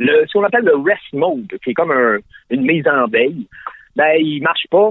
Le, 0.00 0.26
ce 0.26 0.32
qu'on 0.32 0.44
appelle 0.44 0.64
le 0.64 0.76
rest 0.76 1.12
mode, 1.12 1.46
qui 1.62 1.70
est 1.70 1.74
comme 1.74 1.92
un- 1.92 2.18
une 2.48 2.62
mise 2.62 2.88
en 2.88 3.06
veille, 3.06 3.46
ben, 3.94 4.16
il 4.18 4.40
marche 4.42 4.66
pas. 4.70 4.90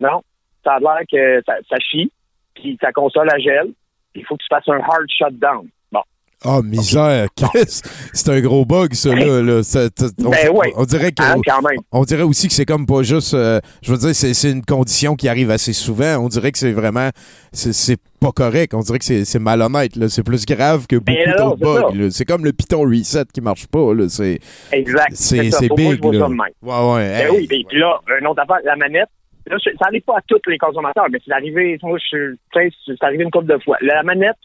Non. 0.00 0.22
Ça 0.64 0.74
a 0.74 0.80
l'air 0.80 1.00
que 1.10 1.40
ça, 1.46 1.54
ça 1.68 1.76
chie, 1.78 2.10
puis 2.54 2.76
ta 2.76 2.90
console 2.92 3.30
à 3.30 3.38
gel. 3.38 3.68
Il 4.16 4.24
faut 4.26 4.36
que 4.36 4.42
tu 4.42 4.48
fasses 4.50 4.68
un 4.68 4.80
hard 4.80 5.06
shutdown. 5.08 5.68
Bon. 6.44 6.58
Oh, 6.58 6.62
misère, 6.62 7.26
Chris. 7.36 7.80
C'est 8.12 8.28
un 8.30 8.40
gros 8.40 8.64
bug, 8.64 8.94
ça, 8.94 9.14
là. 9.14 9.42
là. 9.42 9.62
Ça- 9.62 9.88
on, 10.24 10.30
Ben 10.30 10.48
ouais. 10.50 10.72
on 10.76 10.84
dirait 10.84 11.10
que. 11.12 11.22
Hein, 11.22 11.36
quand 11.44 11.62
même. 11.62 11.78
On 11.92 12.04
dirait 12.04 12.22
aussi 12.22 12.46
que 12.48 12.54
c'est 12.54 12.64
comme 12.64 12.86
pas 12.86 13.02
juste. 13.02 13.34
euh, 13.34 13.60
je 13.82 13.90
veux 13.92 13.98
dire, 13.98 14.14
c'est 14.14 14.50
une 14.50 14.64
condition 14.64 15.16
qui 15.16 15.28
arrive 15.28 15.50
assez 15.50 15.72
souvent. 15.72 16.18
On 16.18 16.28
dirait 16.28 16.52
que 16.52 16.58
c'est 16.58 16.72
vraiment. 16.72 17.08
C'est 17.52 17.98
pas 18.20 18.32
correct. 18.32 18.74
On 18.74 18.80
dirait 18.80 18.98
que 18.98 19.04
c'est 19.24 19.38
malhonnête. 19.38 19.96
là. 19.96 20.08
C'est 20.08 20.22
plus 20.22 20.46
grave 20.46 20.86
que 20.86 20.96
beaucoup 20.96 21.06
Ben 21.18 21.34
non, 21.38 21.50
d'autres 21.56 21.92
bugs. 21.92 22.10
C'est 22.10 22.24
comme 22.24 22.44
le 22.44 22.52
Python 22.52 22.82
Reset 22.82 23.24
qui 23.32 23.40
marche 23.40 23.66
pas. 23.66 23.92
là. 23.94 24.08
C'est 24.08 24.38
Exact. 24.72 25.08
c'est- 25.14 25.68
moi, 25.68 25.76
big. 25.76 26.00
je 26.04 26.18
là. 26.18 26.28
même. 26.28 26.38
Ouais, 26.62 26.92
ouais. 26.94 27.08
Ben 27.08 27.26
hey. 27.26 27.30
oui, 27.36 27.46
ben, 27.48 27.62
puis 27.68 27.78
là, 27.78 27.98
une 28.20 28.26
autre 28.26 28.42
affaire, 28.42 28.58
la 28.64 28.76
manette. 28.76 29.08
Là, 29.46 29.56
ça 29.64 29.70
n'arrive 29.86 30.02
pas 30.02 30.18
à 30.18 30.20
tous 30.28 30.38
les 30.46 30.58
consommateurs, 30.58 31.06
mais 31.10 31.18
c'est 31.24 31.32
arrivé, 31.32 31.78
moi, 31.82 31.96
je, 32.12 32.34
c'est 32.52 33.02
arrivé 33.02 33.24
une 33.24 33.30
couple 33.30 33.46
de 33.46 33.58
fois. 33.64 33.78
La 33.80 34.02
manette, 34.02 34.36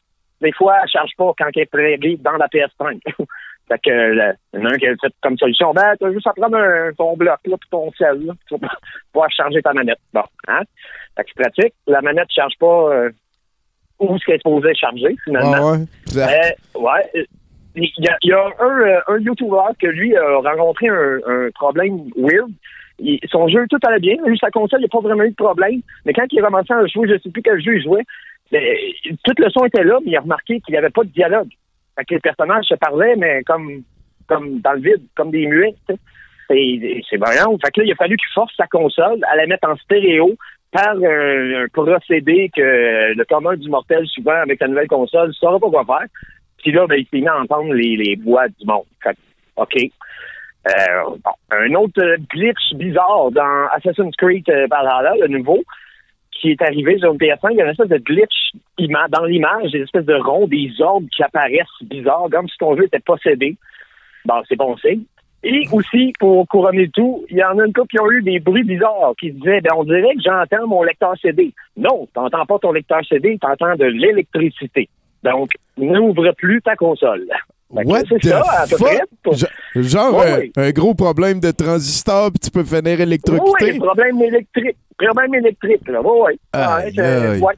des 0.44 0.52
fois, 0.52 0.76
elle 0.84 0.90
charge 0.90 1.12
pas 1.18 1.32
quand 1.38 1.48
elle 1.56 1.64
est 1.64 1.66
préréglée 1.66 2.18
dans 2.22 2.34
la 2.38 2.48
PS5. 2.48 3.00
fait 3.68 3.80
que, 3.84 3.90
là, 3.90 4.34
il 4.54 4.60
y 4.60 4.64
en 4.64 4.66
a 4.68 4.74
un 4.74 4.78
qui 4.78 4.88
a 4.88 4.92
fait 5.02 5.14
comme 5.22 5.38
solution, 5.38 5.74
ben, 5.74 5.96
t'as 6.00 6.12
juste 6.12 6.28
à 6.28 6.34
prendre 6.34 6.58
un, 6.58 6.92
ton 6.94 7.16
bloc, 7.18 7.40
là, 7.46 7.56
puis 7.60 7.70
ton 7.72 7.92
sel, 7.94 8.26
là, 8.26 8.34
vas 8.52 8.58
pouvoir 9.14 9.32
charger 9.32 9.62
ta 9.62 9.74
manette. 9.74 10.00
Bon, 10.14 10.24
hein? 10.48 10.62
Fait 11.16 11.24
que 11.24 11.30
c'est 11.36 11.44
pratique. 11.44 11.74
La 11.88 12.02
manette 12.02 12.28
ne 12.30 12.34
charge 12.34 12.54
pas, 12.60 12.94
euh, 12.94 13.10
où 14.00 14.18
ce 14.18 14.26
qu'elle 14.26 14.36
est 14.36 14.40
supposée 14.40 14.76
charger, 14.76 15.16
finalement. 15.24 15.54
Ah 15.56 15.72
ouais. 15.72 16.56
Euh, 16.76 16.80
ouais. 16.80 17.10
euh, 17.16 17.24
Il 17.76 17.90
y 17.98 18.08
a, 18.08 18.18
il 18.22 18.30
y 18.30 18.34
a 18.34 18.46
un, 18.60 18.82
euh, 18.82 19.00
un 19.08 19.18
YouTuber 19.20 19.74
que 19.80 19.88
lui 19.88 20.16
a 20.16 20.38
rencontré 20.38 20.90
un, 20.90 21.20
un 21.26 21.50
problème 21.56 22.10
weird. 22.18 22.52
Il- 23.00 23.20
son 23.30 23.48
jeu, 23.48 23.66
tout 23.70 23.80
allait 23.88 24.00
bien. 24.00 24.16
Juste 24.28 24.42
sa 24.42 24.52
console, 24.52 24.80
il 24.80 24.84
n'y 24.84 24.86
a 24.86 24.90
pas 24.90 25.00
vraiment 25.08 25.24
eu 25.24 25.32
de 25.32 25.36
problème. 25.36 25.82
Mais 26.06 26.14
quand 26.14 26.26
il 26.32 26.40
a 26.40 26.44
commencé 26.44 26.72
à 26.74 26.86
jouer, 26.86 27.08
je 27.08 27.14
ne 27.14 27.20
sais 27.20 27.30
plus 27.32 27.42
quel 27.42 27.60
jeu 27.62 27.76
il 27.78 27.84
jouait, 27.84 28.04
ben, 28.54 28.62
tout 29.24 29.34
le 29.38 29.50
son 29.50 29.66
était 29.66 29.84
là, 29.84 29.98
mais 30.06 30.12
il 30.12 30.18
a 30.18 30.22
remarqué 30.22 30.62
qu'il 30.62 30.74
n'y 30.74 30.78
avait 30.78 30.92
pas 30.92 31.04
de 31.04 31.10
dialogue. 31.10 31.50
Fait 31.98 32.10
les 32.12 32.20
personnages 32.20 32.66
se 32.66 32.76
parlaient, 32.76 33.16
mais 33.18 33.44
comme, 33.44 33.84
comme 34.28 34.60
dans 34.62 34.74
le 34.74 34.80
vide, 34.80 35.02
comme 35.16 35.32
des 35.32 35.48
muets. 35.48 35.76
C'est 36.48 37.18
brillant. 37.18 37.58
Fait 37.64 37.72
que 37.72 37.82
là, 37.82 37.86
il 37.86 37.92
a 37.92 37.96
fallu 37.96 38.16
qu'il 38.16 38.32
force 38.34 38.54
sa 38.56 38.68
console 38.68 39.20
à 39.32 39.36
la 39.36 39.48
mettre 39.48 39.68
en 39.68 39.76
stéréo 39.78 40.36
par 40.72 40.96
euh, 40.96 41.64
un 41.64 41.68
procédé 41.68 42.52
que 42.56 43.14
le 43.14 43.26
commun 43.26 43.56
du 43.56 43.70
mortel, 43.70 44.06
souvent, 44.08 44.42
avec 44.44 44.60
la 44.62 44.68
nouvelle 44.68 44.88
console, 44.88 45.30
ne 45.30 45.34
saura 45.34 45.60
pas 45.60 45.70
quoi 45.70 45.86
faire. 45.86 46.08
Puis 46.58 46.72
là, 46.72 46.86
ben, 46.86 47.04
il 47.12 47.22
mis 47.22 47.28
à 47.28 47.40
entendre 47.40 47.74
les, 47.74 47.96
les 47.96 48.16
voix 48.24 48.48
du 48.48 48.66
monde. 48.68 48.86
Fait 49.02 49.18
OK. 49.56 49.76
Euh, 50.68 51.04
bon, 51.24 51.32
un 51.52 51.74
autre 51.74 52.02
glitch 52.32 52.74
bizarre 52.76 53.32
dans 53.32 53.68
Assassin's 53.76 54.16
Creed 54.16 54.48
euh, 54.50 54.68
Valhalla, 54.70 55.14
le 55.20 55.28
nouveau, 55.28 55.62
qui 56.44 56.52
est 56.52 56.62
arrivé 56.62 56.98
sur 56.98 57.14
une 57.14 57.18
PS5, 57.18 57.52
il 57.52 57.58
y 57.58 57.62
a 57.62 57.64
une 57.64 57.72
espèce 57.72 57.88
de 57.88 57.98
glitch 57.98 58.52
dans 58.78 59.24
l'image, 59.24 59.72
des 59.72 59.80
espèces 59.80 60.06
de 60.06 60.16
ronds, 60.16 60.46
des 60.46 60.70
orbes 60.82 61.08
qui 61.08 61.24
apparaissent 61.24 61.82
bizarres, 61.84 62.28
comme 62.30 62.50
si 62.50 62.58
ton 62.58 62.76
jeu 62.76 62.84
était 62.84 63.00
possédé. 63.00 63.56
Bon, 64.26 64.42
c'est 64.50 64.58
bon 64.58 64.76
signe. 64.76 65.04
Et 65.46 65.64
aussi, 65.72 66.12
pour 66.20 66.46
couronner 66.50 66.84
le 66.84 66.90
tout, 66.90 67.24
il 67.30 67.38
y 67.38 67.44
en 67.46 67.58
a 67.60 67.66
une 67.66 67.72
couple 67.72 67.88
qui 67.88 68.00
ont 68.00 68.12
eu 68.12 68.22
des 68.22 68.42
bruits 68.42 68.64
bizarres, 68.64 69.14
qui 69.18 69.32
disaient, 69.32 69.62
ben, 69.62 69.72
on 69.78 69.86
dirait 69.86 70.16
que 70.16 70.22
j'entends 70.22 70.68
mon 70.68 70.84
lecteur 70.84 71.14
CD. 71.22 71.54
Non, 71.78 72.10
t'entends 72.14 72.46
pas 72.46 72.60
ton 72.60 72.74
lecteur 72.74 73.00
CD, 73.08 73.38
t'entends 73.40 73.76
de 73.76 73.86
l'électricité. 73.86 74.90
Donc, 75.24 75.52
n'ouvre 75.78 76.30
plus 76.34 76.62
ta 76.62 76.76
console. 76.76 77.26
What 77.74 78.02
c'est 78.08 78.20
the 78.20 78.28
ça, 78.30 78.42
à 78.42 78.68
peu 78.68 78.78
fuck? 78.78 78.88
près. 78.88 79.00
pour- 79.24 79.34
Jo- 79.36 79.48
Genre 79.76 80.16
Ouais, 80.18 80.52
un 80.56 80.70
gros 80.72 80.94
problème 80.94 81.40
de 81.40 81.52
transistor, 81.52 82.30
puis 82.32 82.40
tu 82.40 82.52
peux 82.52 82.64
finir 82.64 83.02
électrocuté? 83.02 83.72
oui, 83.74 83.80
problème 83.80 84.22
électrique. 84.22 84.78
Problème 84.98 85.34
électrique, 85.36 85.88
là. 85.88 86.00
Oui, 86.04 86.20
oui. 86.28 86.40
Aïe, 86.54 86.94
Ouais, 86.98 87.40
ouais. 87.40 87.54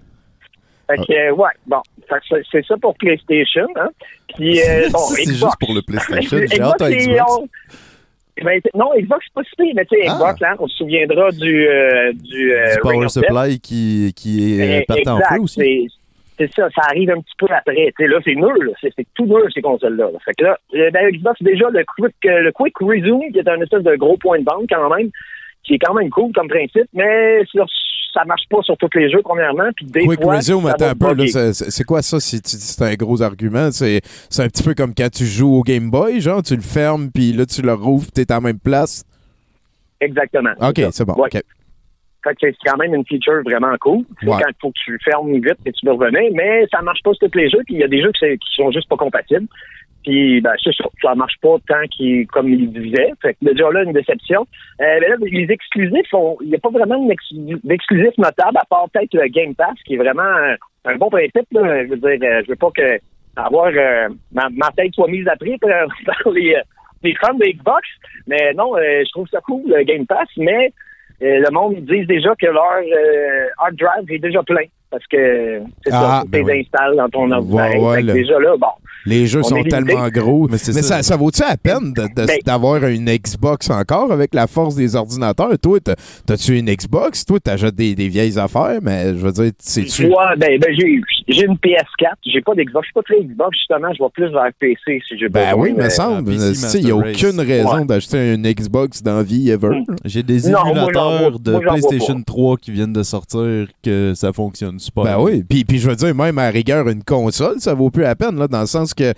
Fait 0.87 0.97
que, 0.97 1.13
euh, 1.13 1.31
ouais, 1.33 1.49
bon. 1.67 1.81
Fait 2.07 2.15
que 2.29 2.41
c'est- 2.51 2.65
ça 2.67 2.75
pour 2.77 2.95
PlayStation, 2.95 3.65
hein. 3.75 3.89
Puis, 4.35 4.61
euh, 4.69 4.89
bon, 4.91 4.99
c'est 4.99 5.25
juste 5.25 5.57
pour 5.59 5.73
le 5.73 5.81
PlayStation. 5.81 6.37
J'ai 6.51 6.61
hâte 6.61 6.81
à 6.81 6.91
Xbox. 6.91 7.49
ben, 8.43 8.61
non, 8.75 8.91
Xbox, 8.97 9.25
c'est 9.25 9.33
pas 9.33 9.41
si 9.43 9.73
mais 9.73 9.85
tu 9.85 9.95
sais, 9.97 10.07
Ah. 10.07 10.13
Xbox, 10.15 10.41
hein, 10.43 10.55
on 10.59 10.67
se 10.67 10.77
souviendra 10.77 11.31
du, 11.31 11.67
euh, 11.67 12.13
du, 12.13 12.53
euh, 12.53 12.73
Du 12.75 12.79
Power. 12.81 13.09
Supply 13.09 13.59
qui, 13.59 14.13
qui 14.15 14.59
est 14.59 14.61
euh, 14.61 14.79
Eh, 14.81 14.85
partant 14.85 15.15
en 15.17 15.35
feu 15.35 15.41
aussi. 15.41 15.89
C'est- 16.37 16.53
ça, 16.55 16.67
ça 16.75 16.81
arrive 16.89 17.09
un 17.11 17.19
petit 17.21 17.33
peu 17.37 17.47
après. 17.49 17.93
Là, 17.99 18.19
c'est 18.23 18.35
nul, 18.35 18.73
c'est 18.81 18.91
tout 19.13 19.25
nul, 19.25 19.43
ces 19.53 19.61
consoles-là. 19.61 20.09
là. 20.11 20.19
Fait 20.25 20.33
que 20.33 20.43
là, 20.43 20.57
euh, 20.75 20.89
ben, 20.91 21.09
Xbox, 21.11 21.41
déjà, 21.41 21.69
le 21.69 21.83
quick, 21.97 22.15
euh, 22.25 22.41
le 22.41 22.51
quick 22.51 22.77
Resume, 22.79 23.31
qui 23.31 23.39
est 23.39 23.47
un 23.47 23.61
espèce 23.61 23.83
de 23.83 23.95
gros 23.95 24.17
point 24.17 24.39
de 24.39 24.45
vente 24.45 24.65
quand 24.69 24.95
même, 24.95 25.09
qui 25.63 25.75
est 25.75 25.79
quand 25.79 25.93
même 25.93 26.09
cool 26.09 26.31
comme 26.33 26.47
principe, 26.47 26.87
mais 26.93 27.43
sur- 27.45 27.65
ça 28.13 28.23
marche 28.25 28.43
pas 28.49 28.61
sur 28.61 28.77
tous 28.77 28.89
les 28.97 29.09
jeux, 29.09 29.21
premièrement. 29.23 29.69
Puis 29.75 29.85
des 29.87 30.05
Quick 30.05 30.21
fois, 30.23 30.35
Resume, 30.37 30.65
attends 30.67 30.85
un 30.85 30.95
peu. 30.95 31.27
c'est- 31.27 31.83
quoi 31.83 32.01
ça 32.01 32.19
si 32.21 32.41
tu 32.41 32.55
dis 32.55 32.57
que 32.57 32.63
c'est 32.63 32.83
un 32.85 32.93
gros 32.93 33.21
argument? 33.21 33.71
C'est 33.71 33.99
un 34.39 34.47
petit 34.47 34.63
peu 34.63 34.73
comme 34.73 34.93
quand 34.95 35.09
tu 35.11 35.25
joues 35.25 35.53
au 35.55 35.63
Game 35.63 35.89
Boy, 35.91 36.21
genre 36.21 36.41
tu 36.41 36.55
le 36.55 36.61
fermes, 36.61 37.09
puis 37.13 37.33
là 37.33 37.45
tu 37.45 37.61
le 37.61 37.73
rouvres, 37.73 38.07
tu 38.15 38.21
es 38.21 38.31
à 38.31 38.35
la 38.35 38.41
même 38.41 38.59
place? 38.59 39.03
Exactement. 39.99 40.51
Ok, 40.61 40.81
c'est 40.91 41.05
bon. 41.05 41.15
Ouais. 41.15 41.29
Fait 42.25 42.33
que 42.33 42.39
c'est 42.41 42.69
quand 42.69 42.77
même 42.77 42.95
une 42.95 43.05
feature 43.05 43.43
vraiment 43.43 43.75
cool. 43.79 43.99
Ouais. 44.23 44.31
quand 44.41 44.49
il 44.49 44.55
faut 44.59 44.69
que 44.69 44.79
tu 44.83 44.97
fermes 45.03 45.31
vite 45.33 45.59
et 45.65 45.71
tu 45.71 45.85
peux 45.85 45.91
revenir, 45.91 46.31
mais 46.33 46.65
ça 46.73 46.81
marche 46.81 47.03
pas 47.03 47.13
sur 47.13 47.29
tous 47.29 47.37
les 47.37 47.49
jeux, 47.49 47.61
puis 47.65 47.75
il 47.75 47.81
y 47.81 47.83
a 47.83 47.87
des 47.87 48.01
jeux 48.01 48.11
qui, 48.13 48.25
qui 48.25 48.55
sont 48.55 48.71
juste 48.71 48.89
pas 48.89 48.97
compatibles. 48.97 49.47
Puis 50.03 50.39
ben, 50.41 50.53
c'est 50.63 50.73
ça, 50.75 50.85
ça 51.01 51.15
marche 51.15 51.35
pas 51.41 51.57
tant 51.67 51.81
qu'il 51.89 52.27
comme 52.27 52.49
il 52.49 52.71
disait. 52.71 53.11
Fait 53.21 53.33
que 53.33 53.45
déjà 53.53 53.69
là, 53.71 53.83
une 53.83 53.93
déception. 53.93 54.45
Euh, 54.81 54.99
là, 54.99 55.15
les 55.21 55.47
exclusifs, 55.51 56.07
il 56.41 56.47
n'y 56.49 56.55
a 56.55 56.59
pas 56.59 56.69
vraiment 56.69 57.03
d'ex- 57.07 57.61
d'exclusif 57.63 58.15
notable, 58.17 58.57
à 58.57 58.65
part 58.69 58.87
peut-être 58.91 59.13
le 59.15 59.27
Game 59.27 59.55
Pass, 59.55 59.75
qui 59.85 59.95
est 59.95 59.97
vraiment 59.97 60.21
un, 60.21 60.55
un 60.85 60.95
bon 60.97 61.09
principe. 61.09 61.47
Là. 61.51 61.85
Je 61.85 61.89
veux 61.89 61.97
dire, 61.97 62.29
euh, 62.29 62.41
je 62.43 62.49
veux 62.49 62.55
pas 62.55 62.69
que 62.75 62.99
avoir 63.35 63.71
euh, 63.75 64.09
ma, 64.31 64.47
ma 64.49 64.69
tête 64.77 64.93
soit 64.93 65.07
mise 65.07 65.27
à 65.27 65.35
prix 65.35 65.57
par, 65.57 66.31
les, 66.31 66.55
les 67.03 67.15
fans 67.15 67.33
de 67.33 67.45
Xbox. 67.45 67.87
Mais 68.27 68.53
non, 68.53 68.75
je 68.77 69.09
trouve 69.11 69.27
ça 69.29 69.41
cool, 69.41 69.63
le 69.65 69.83
Game 69.83 70.05
Pass, 70.05 70.29
mais 70.37 70.71
le 71.21 71.51
monde 71.51 71.75
ils 71.77 71.85
disent 71.85 72.07
déjà 72.07 72.35
que 72.35 72.45
leur 72.45 72.63
euh, 72.63 73.47
hard 73.57 73.75
drive 73.75 74.11
est 74.11 74.19
déjà 74.19 74.43
plein. 74.43 74.65
Parce 74.91 75.05
que 75.07 75.61
c'est 75.83 75.91
Ah, 75.91 76.19
ça, 76.19 76.21
tu 76.23 76.29
ben 76.29 76.45
oui. 76.45 76.61
installes 76.61 76.95
dans 76.95 77.09
ton 77.09 77.29
ordinateur. 77.31 78.13
déjà 78.13 78.39
là, 78.39 78.55
bon. 78.57 78.67
Les 79.07 79.27
jeux 79.27 79.41
On 79.41 79.49
sont 79.49 79.63
tellement 79.63 80.07
gros. 80.09 80.47
Mais 80.49 80.57
ça. 80.57 80.73
ça, 80.81 81.03
ça 81.03 81.15
vaut-tu 81.17 81.41
la 81.41 81.57
peine 81.57 81.93
Ben- 81.93 82.25
d'avoir 82.45 82.83
une 82.87 83.05
Xbox 83.09 83.69
encore 83.69 84.11
avec 84.11 84.33
la 84.33 84.47
force 84.47 84.75
des 84.75 84.95
ordinateurs? 84.95 85.59
Toi, 85.61 85.79
t'as- 85.79 85.95
t'as-tu 86.25 86.57
une 86.57 86.71
Xbox? 86.73 87.23
Toi, 87.25 87.39
t'achètes 87.39 87.75
des, 87.75 87.93
des 87.93 88.07
vieilles 88.07 88.39
affaires, 88.39 88.79
mais 88.81 89.09
je 89.09 89.19
veux 89.19 89.31
dire, 89.31 89.51
c'est-tu. 89.59 90.05
Ouais, 90.05 90.35
ben, 90.37 90.57
ben 90.59 90.73
j'ai, 90.75 91.43
une 91.43 91.57
PS4. 91.57 92.15
J'ai 92.25 92.41
pas 92.41 92.55
d'Xbox. 92.55 92.85
Je 92.87 92.87
suis 92.87 92.93
pas 92.93 93.01
très 93.03 93.23
Xbox, 93.23 93.57
justement. 93.57 93.93
Je 93.93 94.03
vais 94.03 94.09
plus 94.11 94.31
vers 94.31 94.49
PC 94.59 95.01
si 95.07 95.17
j'ai 95.19 95.29
Ben 95.29 95.49
besoin, 95.51 95.61
oui, 95.63 95.73
me 95.73 95.77
mais- 95.83 95.89
semble. 95.91 96.31
PC 96.31 96.47
Tu 96.49 96.55
sais, 96.55 96.79
Il 96.79 96.85
n'y 96.85 96.91
a 96.91 96.95
aucune 96.95 97.39
raison 97.41 97.79
Ouais. 97.79 97.85
d'acheter 97.85 98.33
une 98.33 98.43
Xbox 98.51 99.03
dans 99.03 99.21
vie 99.21 99.51
ever. 99.51 99.83
J'ai 100.05 100.23
des 100.23 100.49
Non, 100.49 100.51
moi, 100.51 100.61
j'en 100.63 100.71
émulateurs 100.71 101.31
vois- 101.31 101.39
de 101.39 101.51
moi, 101.51 101.61
PlayStation 101.61 102.21
3 102.25 102.57
qui 102.57 102.71
viennent 102.71 102.93
de 102.93 103.03
sortir 103.03 103.67
que 103.83 104.13
ça 104.15 104.33
fonctionne 104.33 104.74
super. 104.79 105.03
Ben 105.03 105.19
oui, 105.19 105.43
puis, 105.47 105.63
puis 105.65 105.79
je 105.79 105.89
veux 105.89 105.95
dire, 105.95 106.13
même 106.15 106.37
à 106.37 106.49
rigueur, 106.49 106.87
une 106.89 107.03
console, 107.03 107.59
ça 107.59 107.73
vaut 107.73 107.89
plus 107.89 108.03
la 108.03 108.15
peine, 108.15 108.37
là, 108.37 108.47
dans 108.47 108.61
le 108.61 108.65
sens 108.67 108.93
que 108.93 109.13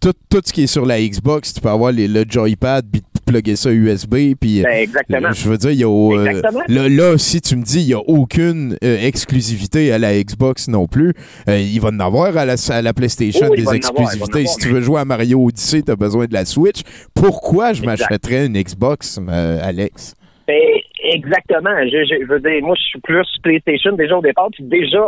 tout, 0.00 0.12
tout 0.28 0.40
ce 0.44 0.52
qui 0.52 0.62
est 0.64 0.66
sur 0.66 0.84
la 0.86 1.00
Xbox, 1.00 1.54
tu 1.54 1.60
peux 1.60 1.68
avoir 1.68 1.92
les, 1.92 2.08
le 2.08 2.24
joypad, 2.28 2.84
puis 2.90 3.02
plugger 3.24 3.54
ça 3.56 3.70
USB, 3.70 4.34
puis... 4.38 4.62
Ben, 4.62 4.82
exactement. 4.82 5.28
euh, 5.28 5.32
Je 5.32 5.48
veux 5.48 5.56
dire, 5.56 5.70
il 5.70 5.78
y 5.78 5.84
a... 5.84 5.88
euh, 5.88 6.26
Exactement. 6.26 6.60
là, 6.66 6.88
là, 6.88 7.18
si 7.18 7.40
tu 7.40 7.54
me 7.56 7.62
dis 7.62 7.80
il 7.80 7.86
n'y 7.86 7.94
a 7.94 8.00
aucune 8.00 8.76
euh, 8.82 8.98
exclusivité 9.06 9.92
à 9.92 9.98
la 9.98 10.20
Xbox 10.22 10.66
non 10.68 10.86
plus, 10.88 11.12
euh, 11.48 11.58
il 11.58 11.80
va 11.80 11.90
en 11.90 12.00
avoir 12.00 12.36
à 12.36 12.44
la, 12.44 12.54
à 12.70 12.82
la 12.82 12.92
PlayStation 12.92 13.48
des 13.50 13.64
exclusivités. 13.74 14.38
avoir, 14.40 14.52
si 14.52 14.56
tu 14.58 14.68
veux 14.70 14.80
jouer 14.80 15.00
à 15.00 15.04
Mario 15.04 15.44
Odyssey, 15.46 15.82
tu 15.82 15.92
as 15.92 15.96
besoin 15.96 16.26
de 16.26 16.32
la 16.34 16.44
Switch. 16.44 16.80
Pourquoi 17.14 17.72
je 17.72 17.82
m'achèterais 17.82 18.46
une 18.46 18.60
Xbox, 18.60 19.20
euh, 19.28 19.60
Alex? 19.62 20.14
Ben, 20.48 20.56
exactement. 21.02 21.76
Je, 21.84 22.04
je, 22.04 22.22
je 22.22 22.26
veux 22.26 22.40
dire, 22.40 22.62
moi, 22.62 22.74
je 22.76 22.82
suis 22.82 23.00
plus 23.00 23.26
PlayStation 23.42 23.92
déjà 23.92 24.16
au 24.16 24.22
départ. 24.22 24.48
Puis 24.52 24.64
déjà, 24.64 25.06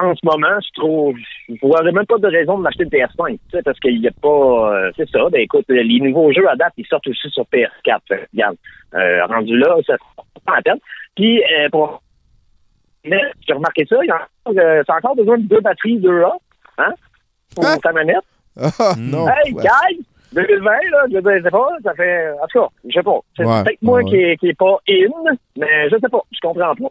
en 0.00 0.14
ce 0.14 0.20
moment, 0.24 0.58
je 0.60 0.80
trouve, 0.80 1.16
je 1.48 1.54
vois 1.62 1.82
même 1.82 2.04
pas 2.06 2.18
de 2.18 2.26
raison 2.26 2.58
de 2.58 2.62
m'acheter 2.62 2.84
une 2.84 2.90
PS5. 2.90 3.32
Tu 3.32 3.38
sais, 3.52 3.62
parce 3.62 3.78
qu'il 3.80 4.00
n'y 4.00 4.08
a 4.08 4.12
pas, 4.20 4.28
euh, 4.74 4.90
c'est 4.96 5.08
ça. 5.08 5.20
Ben, 5.30 5.40
écoute, 5.40 5.64
les 5.68 6.00
nouveaux 6.00 6.32
jeux 6.32 6.48
à 6.48 6.56
date, 6.56 6.72
ils 6.76 6.86
sortent 6.86 7.06
aussi 7.08 7.28
sur 7.30 7.44
PS4. 7.44 8.00
Fait 8.08 8.16
que, 8.16 8.26
regarde, 8.32 8.56
euh, 8.94 9.26
rendu 9.26 9.56
là, 9.56 9.76
ça 9.86 9.94
pas 10.44 10.56
la 10.56 10.62
peine. 10.62 10.78
Puis, 11.14 11.42
euh, 11.44 11.68
pour, 11.70 12.02
mais 13.04 13.20
j'ai 13.46 13.52
remarqué 13.54 13.84
ça, 13.88 13.96
il 14.02 14.08
y 14.08 14.10
a, 14.10 14.26
euh, 14.48 14.82
c'est 14.86 14.92
encore 14.92 15.14
besoin 15.16 15.38
de 15.38 15.42
deux 15.44 15.60
batteries 15.60 15.98
2A, 16.00 16.32
hein, 16.78 16.92
pour 17.54 17.66
Hein? 17.66 17.78
ta 17.82 17.92
manette. 17.92 18.24
Ah, 18.60 18.94
non. 18.98 19.28
Hey, 19.28 19.52
Ouais. 19.52 19.62
guys! 19.62 20.00
2020, 20.32 20.70
là, 20.70 21.04
je 21.10 21.16
je 21.18 21.42
sais 21.42 21.50
pas, 21.50 21.68
ça 21.82 21.94
fait. 21.94 22.30
En 22.42 22.46
tout 22.46 22.60
cas, 22.60 22.66
je 22.86 22.92
sais 22.92 23.02
pas. 23.02 23.18
C'est 23.36 23.44
Ouais, 23.44 23.64
peut-être 23.64 23.82
moi 23.82 23.98
ouais. 23.98 24.04
qui, 24.04 24.16
est, 24.16 24.36
qui 24.36 24.48
est 24.48 24.58
pas 24.58 24.76
in, 24.88 25.34
mais 25.56 25.88
je 25.90 25.96
sais 25.96 26.08
pas, 26.10 26.20
je 26.30 26.38
comprends 26.42 26.74
pas. 26.74 26.88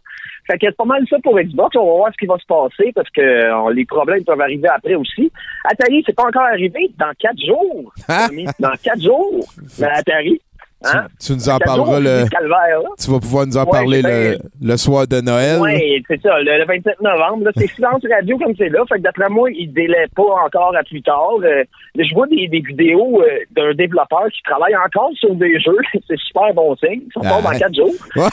Fait 0.49 0.57
que 0.57 0.65
c'est 0.67 0.77
pas 0.77 0.85
mal 0.85 1.05
ça 1.09 1.17
pour 1.23 1.37
Xbox. 1.39 1.75
On 1.75 1.85
va 1.85 1.97
voir 1.97 2.11
ce 2.13 2.17
qui 2.17 2.25
va 2.25 2.37
se 2.37 2.45
passer 2.45 2.91
parce 2.95 3.09
que 3.09 3.21
euh, 3.21 3.73
les 3.73 3.85
problèmes 3.85 4.23
peuvent 4.23 4.39
arriver 4.41 4.69
après 4.69 4.95
aussi. 4.95 5.31
Atari, 5.65 6.03
c'est 6.05 6.15
pas 6.15 6.25
encore 6.27 6.43
arrivé 6.43 6.89
dans 6.97 7.11
quatre 7.19 7.39
jours. 7.45 7.93
Dans 8.59 8.71
quatre 8.81 9.01
jours, 9.01 9.45
la 9.79 9.97
Atari. 9.97 10.41
Hein? 10.85 11.07
Tu 11.19 11.33
nous 11.33 11.49
en 11.49 11.57
parleras 11.57 11.99
le... 11.99 12.29
calvaire. 12.29 12.79
Tu 12.99 13.09
vas 13.09 13.19
pouvoir 13.19 13.47
nous 13.47 13.57
en 13.57 13.63
Ouais, 13.65 13.71
parler 13.71 14.01
j'ai 14.03 14.31
le, 14.31 14.37
le 14.61 14.77
soir 14.77 15.07
de 15.07 15.21
Noël. 15.21 15.59
Oui, 15.59 16.03
c'est 16.07 16.21
ça, 16.21 16.39
le, 16.39 16.57
le 16.59 16.65
27 16.65 17.01
novembre. 17.01 17.49
C'est 17.57 17.67
silence 17.67 18.01
radio 18.09 18.37
comme 18.37 18.53
c'est 18.55 18.69
là. 18.69 18.83
Fait 18.87 18.97
que 18.97 19.01
d'après 19.01 19.27
moi, 19.29 19.49
il 19.51 19.73
délaie 19.73 20.05
pas 20.15 20.23
encore 20.45 20.75
à 20.77 20.83
plus 20.83 21.01
tard. 21.01 21.31
Euh, 21.43 21.63
je 21.97 22.13
vois 22.13 22.27
des, 22.27 22.47
des 22.47 22.59
vidéos 22.59 23.21
euh, 23.21 23.39
d'un 23.51 23.73
développeur 23.73 24.27
qui 24.31 24.41
travaille 24.43 24.75
encore 24.75 25.09
sur 25.15 25.33
des 25.35 25.59
jeux. 25.59 25.77
c'est 26.07 26.19
super 26.19 26.53
bon 26.53 26.75
signe. 26.75 27.01
Ils 27.07 27.11
sont 27.13 27.21
Ah. 27.25 27.41
pas 27.41 27.51
dans 27.53 27.59
quatre 27.59 27.75
jours. 27.75 27.93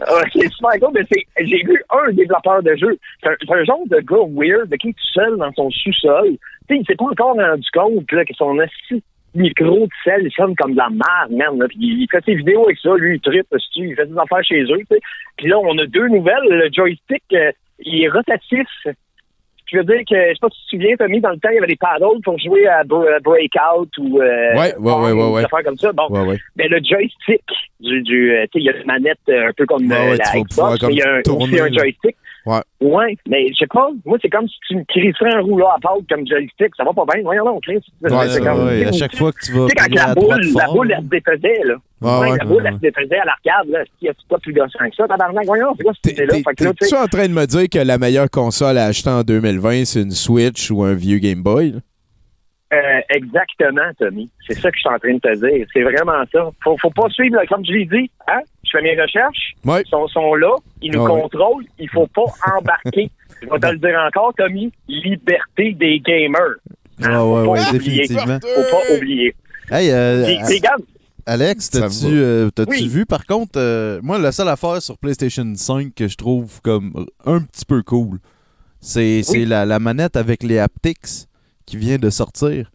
Euh, 0.00 0.20
c'est 0.32 0.48
super 0.50 0.70
cool, 0.80 0.90
mais 0.94 1.02
j'ai 1.38 1.62
vu 1.64 1.82
un 1.90 2.12
développeur 2.12 2.62
de 2.62 2.74
jeu. 2.76 2.98
C'est 3.22 3.28
un, 3.28 3.64
genre 3.64 3.80
de 3.86 4.00
gars 4.00 4.26
weird, 4.30 4.68
de 4.68 4.76
qui 4.76 4.88
est 4.88 4.92
tout 4.92 5.12
seul 5.14 5.36
dans 5.38 5.52
son 5.52 5.70
sous-sol. 5.70 6.36
Il 6.70 6.84
s'est 6.86 6.94
pas 6.94 7.04
encore 7.04 7.34
rendu 7.36 7.66
compte 7.72 8.10
là, 8.12 8.24
que 8.24 8.34
son 8.34 8.58
assis 8.58 9.02
micro 9.34 9.80
de 9.86 9.88
sel, 10.04 10.22
il 10.24 10.32
sonne 10.32 10.54
comme 10.56 10.72
de 10.72 10.78
la 10.78 10.88
merde. 10.90 11.58
Là. 11.58 11.66
Puis 11.68 11.78
il 11.80 12.08
fait 12.10 12.24
ses 12.24 12.34
vidéos 12.34 12.64
avec 12.64 12.78
ça, 12.78 12.94
lui, 12.96 13.16
il 13.16 13.20
tripe 13.20 13.46
il 13.76 13.94
fait 13.94 14.06
des 14.06 14.18
affaires 14.18 14.44
chez 14.44 14.62
eux. 14.62 14.78
tu 14.78 14.86
sais. 14.90 15.00
Puis 15.36 15.48
là, 15.48 15.58
on 15.58 15.76
a 15.78 15.86
deux 15.86 16.08
nouvelles. 16.08 16.44
Le 16.48 16.68
joystick, 16.72 17.22
euh, 17.32 17.50
il 17.80 18.04
est 18.04 18.08
rotatif. 18.08 18.66
Je 19.70 19.78
veux 19.78 19.84
dire 19.84 20.00
que, 20.00 20.14
je 20.14 20.34
sais 20.34 20.38
pas 20.38 20.48
si 20.50 20.58
tu 20.68 20.76
te 20.76 20.82
souviens, 20.82 20.96
Tommy, 20.96 21.20
dans 21.22 21.30
le 21.30 21.38
temps, 21.38 21.48
il 21.50 21.54
y 21.54 21.58
avait 21.58 21.66
des 21.66 21.76
paddles 21.76 22.20
pour 22.22 22.38
jouer 22.38 22.66
à 22.66 22.84
Br- 22.84 23.10
à 23.10 23.20
Breakout 23.20 23.88
ou 23.98 24.20
euh, 24.20 24.52
Ouais, 24.54 24.74
ouais, 24.76 24.92
ouais, 24.92 25.12
ouais, 25.12 25.30
ouais. 25.30 25.40
des 25.40 25.44
affaires 25.46 25.64
comme 25.64 25.78
ça. 25.78 25.92
Bon, 25.92 26.08
Ouais, 26.10 26.26
ouais. 26.28 26.38
ben, 26.56 26.68
le 26.70 26.78
joystick 26.84 27.42
du, 27.80 28.02
du 28.02 28.32
euh, 28.34 28.42
tu 28.52 28.58
sais, 28.58 28.58
il 28.58 28.64
y 28.64 28.68
a 28.68 28.76
une 28.76 28.84
manette 28.86 29.16
euh, 29.30 29.48
un 29.48 29.52
peu 29.56 29.64
comme 29.64 29.86
Ouais, 29.90 30.12
euh, 30.12 30.16
la 30.18 30.40
Xbox, 30.42 30.82
mais 30.82 30.92
il 30.92 30.98
y 30.98 31.02
a 31.02 31.14
un, 31.14 31.20
aussi 31.20 31.58
un 31.60 31.72
joystick. 31.72 32.16
Ouais. 32.44 32.60
Ouais, 32.80 33.16
mais 33.28 33.48
je 33.50 33.58
sais 33.58 33.66
pas. 33.72 33.88
Moi, 34.04 34.18
c'est 34.20 34.28
comme 34.28 34.48
si 34.48 34.54
tu 34.68 34.76
me 34.76 34.84
crisserais 34.84 35.34
un 35.34 35.40
rouleau 35.42 35.66
à 35.66 35.76
pâte 35.80 36.02
comme 36.08 36.26
joystick. 36.26 36.74
Ça 36.76 36.82
va 36.84 36.92
pas 36.92 37.04
bien. 37.12 37.22
Voyons 37.22 37.44
donc, 37.44 37.62
Chris. 37.62 37.74
Ouais, 38.02 38.10
C'est 38.28 38.40
comme- 38.40 38.66
ouais, 38.66 38.84
à 38.86 38.92
chaque 38.92 39.14
fois 39.16 39.30
que 39.32 39.38
tu 39.44 39.52
vas 39.52 39.66
Tu 39.66 39.68
sais, 39.68 39.74
quand 39.76 39.94
la 39.94 40.14
boule, 40.14 40.40
la 40.56 40.66
boule, 40.66 40.88
là. 40.88 40.96
elle 40.98 41.04
se 41.04 41.08
défaisait, 41.08 41.60
là. 41.64 41.74
Ouais, 42.00 42.30
Ouais, 42.30 42.36
la 42.38 42.44
boule, 42.44 42.62
elle 42.66 42.74
se 42.74 42.78
défaisait 42.80 43.18
à 43.18 43.24
l'arcade, 43.24 43.68
là. 43.70 43.84
Il 44.00 44.06
y 44.06 44.08
a 44.08 44.12
pas 44.28 44.38
plus 44.38 44.52
gossant 44.52 44.78
que 44.90 44.96
ça, 44.96 45.06
tabarnak. 45.06 45.46
Voyons, 45.46 45.74
c'est 45.76 45.84
quoi 45.84 45.92
cette 46.02 46.12
idée-là? 46.14 46.34
Là, 46.44 46.72
T'es-tu 46.78 46.94
en 46.96 47.06
train 47.06 47.28
de 47.28 47.32
me 47.32 47.46
dire 47.46 47.68
que 47.70 47.78
la 47.78 47.98
meilleure 47.98 48.28
console 48.30 48.78
à 48.78 48.86
acheter 48.86 49.10
en 49.10 49.22
2020, 49.22 49.84
c'est 49.84 50.02
une 50.02 50.10
Switch 50.10 50.70
ou 50.70 50.82
un 50.82 50.94
vieux 50.94 51.18
Game 51.18 51.42
Boy? 51.42 51.70
là? 51.72 51.78
Euh, 52.72 53.00
exactement, 53.10 53.90
Tommy. 53.98 54.30
C'est 54.46 54.54
ça 54.54 54.70
que 54.70 54.76
je 54.76 54.80
suis 54.80 54.88
en 54.88 54.98
train 54.98 55.14
de 55.14 55.18
te 55.20 55.34
dire. 55.56 55.66
C'est 55.72 55.82
vraiment 55.82 56.22
ça. 56.32 56.50
Faut, 56.64 56.76
faut 56.80 56.90
pas 56.90 57.08
suivre, 57.10 57.36
là, 57.36 57.46
comme 57.46 57.64
je 57.64 57.72
l'ai 57.72 57.84
dit, 57.86 58.10
hein? 58.28 58.40
Je 58.64 58.70
fais 58.78 58.82
mes 58.82 59.00
recherches. 59.00 59.52
Ouais. 59.64 59.82
Ils 59.84 59.88
sont, 59.90 60.06
sont 60.08 60.34
là. 60.34 60.54
Ils 60.80 60.92
nous 60.92 61.04
Ah 61.06 61.12
ouais. 61.12 61.20
contrôlent. 61.22 61.64
Il 61.78 61.88
faut 61.90 62.06
pas 62.06 62.24
embarquer. 62.58 63.10
je 63.42 63.48
vais 63.48 63.58
te 63.58 63.66
le 63.66 63.78
dire 63.78 63.98
encore, 64.06 64.32
Tommy. 64.36 64.72
Liberté 64.88 65.72
des 65.78 66.00
gamers. 66.00 66.56
Ah 67.02 67.26
ouais, 67.26 67.44
Faut 67.44 67.50
ouais, 67.52 67.58
pas 67.58 67.68
oublier. 67.74 68.02
définitivement. 68.02 68.38
Faut 68.42 68.76
pas 68.76 68.94
oublier. 68.96 69.34
Hey, 69.70 69.90
euh, 69.90 70.24
Alex, 71.24 71.70
t'as-tu 71.70 72.06
euh, 72.06 72.50
Oui. 72.68 72.88
vu, 72.88 73.06
par 73.06 73.26
contre, 73.26 73.52
euh, 73.56 74.00
moi, 74.02 74.18
la 74.18 74.32
seule 74.32 74.48
affaire 74.48 74.82
sur 74.82 74.98
PlayStation 74.98 75.44
5 75.54 75.94
que 75.94 76.08
je 76.08 76.16
trouve 76.16 76.60
comme 76.62 77.06
un 77.24 77.40
petit 77.42 77.64
peu 77.64 77.82
cool, 77.82 78.18
c'est 78.80 79.22
c'est 79.22 79.44
la, 79.44 79.64
la 79.64 79.78
manette 79.78 80.16
avec 80.16 80.42
les 80.42 80.58
haptics 80.58 81.28
qui 81.66 81.76
vient 81.76 81.98
de 81.98 82.10
sortir. 82.10 82.70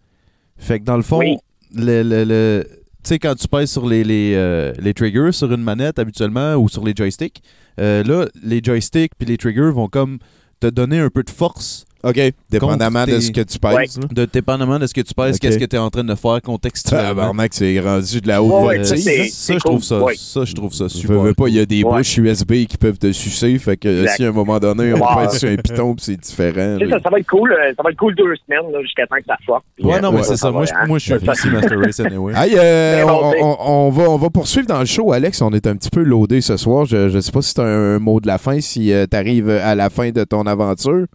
Fait 0.58 0.80
que 0.80 0.86
dans 0.86 0.98
le 0.98 1.04
fond, 1.04 1.20
Oui. 1.20 1.38
le, 1.76 2.02
le- 2.04 2.24
le- 2.24 2.68
tu 3.04 3.10
sais, 3.14 3.20
quand 3.20 3.36
tu 3.36 3.48
pèses 3.48 3.72
sur 3.72 3.88
les, 3.88 4.04
les, 4.04 4.34
euh, 4.36 4.74
les 4.80 4.94
triggers 4.94 5.32
sur 5.32 5.52
une 5.54 5.62
manette 5.64 6.00
habituellement 6.00 6.56
ou 6.56 6.68
sur 6.68 6.84
les 6.84 6.94
joysticks, 6.96 7.42
euh, 7.80 8.04
là, 8.04 8.28
les 8.44 8.62
joysticks 8.64 9.12
puis 9.18 9.28
les 9.28 9.38
triggers 9.38 9.72
vont 9.72 9.88
comme 9.88 10.18
te 10.60 10.68
donner 10.68 11.00
un 11.00 11.10
peu 11.10 11.24
de 11.24 11.30
force 11.30 11.86
OK. 12.08 12.20
Dépendamment 12.50 13.06
de 13.06 13.20
ce 13.20 13.32
que 13.32 13.42
tu 13.42 13.60
pèses. 13.60 14.00
de 14.12 14.26
dépendamment 14.26 14.80
de 14.80 14.88
ce 14.88 14.94
que 14.94 15.02
tu 15.02 15.14
pèses, 15.14 15.38
qu'est-ce 15.40 15.58
que 15.58 15.66
tu 15.66 15.76
es 15.76 15.80
en 15.80 15.90
train 15.90 16.04
de 16.04 16.16
faire 16.16 16.42
contextuellement. 16.42 17.08
Tabarnak, 17.10 17.54
c'est 17.54 17.80
rendu 17.80 18.22
de 18.22 18.28
la 18.28 18.42
haute 18.42 18.52
Ouais, 18.68 18.78
voltige. 18.78 18.86
ça, 18.88 18.96
c'est- 18.98 19.24
ça, 19.30 19.36
c'est 19.36 19.54
je 19.56 19.60
trouve 19.60 19.74
cool. 19.76 19.84
ça, 19.84 20.00
Ouais. 20.00 20.14
ça, 20.18 20.46
je 20.46 20.54
trouve 20.54 20.74
ça 20.74 20.90
super. 20.90 21.22
veux 21.22 21.34
pas, 21.34 21.48
il 21.48 21.56
y 21.56 21.60
a 21.60 21.66
des 21.66 21.84
Ouais. 21.84 21.98
bouches 21.98 22.18
USB 22.18 22.66
qui 22.66 22.78
peuvent 22.78 22.98
te 22.98 23.12
sucer, 23.12 23.58
fait 23.60 23.78
que 23.78 23.88
Exact. 24.02 24.16
si 24.16 24.24
à 24.26 24.30
un 24.30 24.32
moment 24.32 24.60
donné 24.60 24.94
on 24.94 24.98
Ouais. 24.98 25.26
pèse 25.28 25.40
sur 25.40 25.50
un 25.50 25.56
piton 25.58 25.96
pis 25.96 26.04
c'est 26.06 26.18
différent. 26.20 26.78
là. 26.80 26.90
ça, 26.90 27.00
ça 27.04 27.10
va 27.10 27.20
être 27.20 27.28
cool. 27.28 27.52
euh, 27.52 27.74
Ça 27.76 27.84
va 27.84 27.90
être 27.92 27.98
cool 27.98 28.16
deux 28.16 28.34
semaines, 28.46 28.82
jusqu'à 28.82 29.06
temps 29.08 29.18
que 29.18 29.26
ça 29.28 29.36
soit. 29.44 29.62
Ouais, 29.82 30.00
non, 30.02 30.12
mais 30.12 30.24
c'est 30.24 30.38
ça. 30.38 30.52
Moi, 30.52 30.66
je, 30.66 30.74
va, 30.74 30.82
hein. 30.82 30.86
moi, 30.88 30.98
je 31.00 31.04
suis 31.14 31.26
Ça, 31.26 31.34
ici 31.34 31.50
Master 31.50 31.80
Race 31.84 32.00
anyway. 32.00 32.34
Hey, 32.36 32.56
euh, 32.58 33.04
on, 33.06 33.90
va, 33.90 34.10
on 34.10 34.18
va 34.18 34.30
poursuivre 34.30 34.68
dans 34.68 34.80
le 34.80 34.86
show, 34.86 35.12
Alex. 35.12 35.42
On 35.42 35.52
est 35.52 35.68
un 35.68 35.76
petit 35.76 35.90
peu 35.90 36.02
loadé 36.04 36.42
ce 36.42 36.58
soir. 36.58 36.86
Je, 36.86 37.10
je 37.10 37.20
sais 37.20 37.32
pas 37.32 37.42
si 37.42 37.54
tu 37.54 37.62
un, 37.62 38.00
mot 38.00 38.20
de 38.20 38.28
la 38.28 38.38
fin, 38.38 38.60
si 38.62 38.92
tu 39.10 39.16
arrives 39.18 39.50
à 39.50 39.76
la 39.76 39.90
fin 39.90 40.10
de 40.12 40.24
ton 40.24 40.46
aventure. 40.48 41.06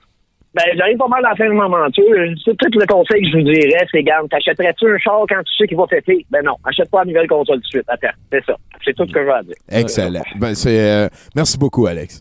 Ben, 0.54 0.64
j'arrive 0.76 0.98
pas 0.98 1.08
mal 1.08 1.24
à 1.24 1.30
la 1.30 1.36
fin 1.36 1.46
de 1.48 1.52
mon 1.54 1.62
aventure. 1.72 2.04
C'est 2.44 2.56
tout 2.58 2.78
le 2.78 2.86
conseil 2.86 3.22
que 3.22 3.28
je 3.30 3.36
vous 3.38 3.42
dirais, 3.44 3.86
c'est, 3.90 4.02
garde, 4.02 4.28
t'achèterais-tu 4.28 4.86
un 4.86 4.98
char 4.98 5.24
quand 5.28 5.42
tu 5.44 5.52
sais 5.56 5.66
qu'il 5.66 5.78
va 5.78 5.86
péter? 5.86 6.26
Ben 6.30 6.42
non, 6.44 6.56
achète 6.64 6.90
pas 6.90 7.00
la 7.00 7.04
nouvelle 7.06 7.26
console 7.26 7.56
tout 7.56 7.62
de 7.62 7.66
suite. 7.66 7.84
Attends, 7.88 8.08
c'est 8.30 8.44
ça. 8.44 8.56
C'est 8.84 8.94
tout 8.94 9.06
ce 9.06 9.12
que 9.12 9.20
je 9.20 9.24
veux 9.24 9.32
à 9.32 9.42
dire. 9.42 9.54
Excellent. 9.70 10.22
Ben, 10.38 10.54
c'est, 10.54 10.78
euh, 10.78 11.08
merci 11.34 11.56
beaucoup, 11.56 11.86
Alex. 11.86 12.20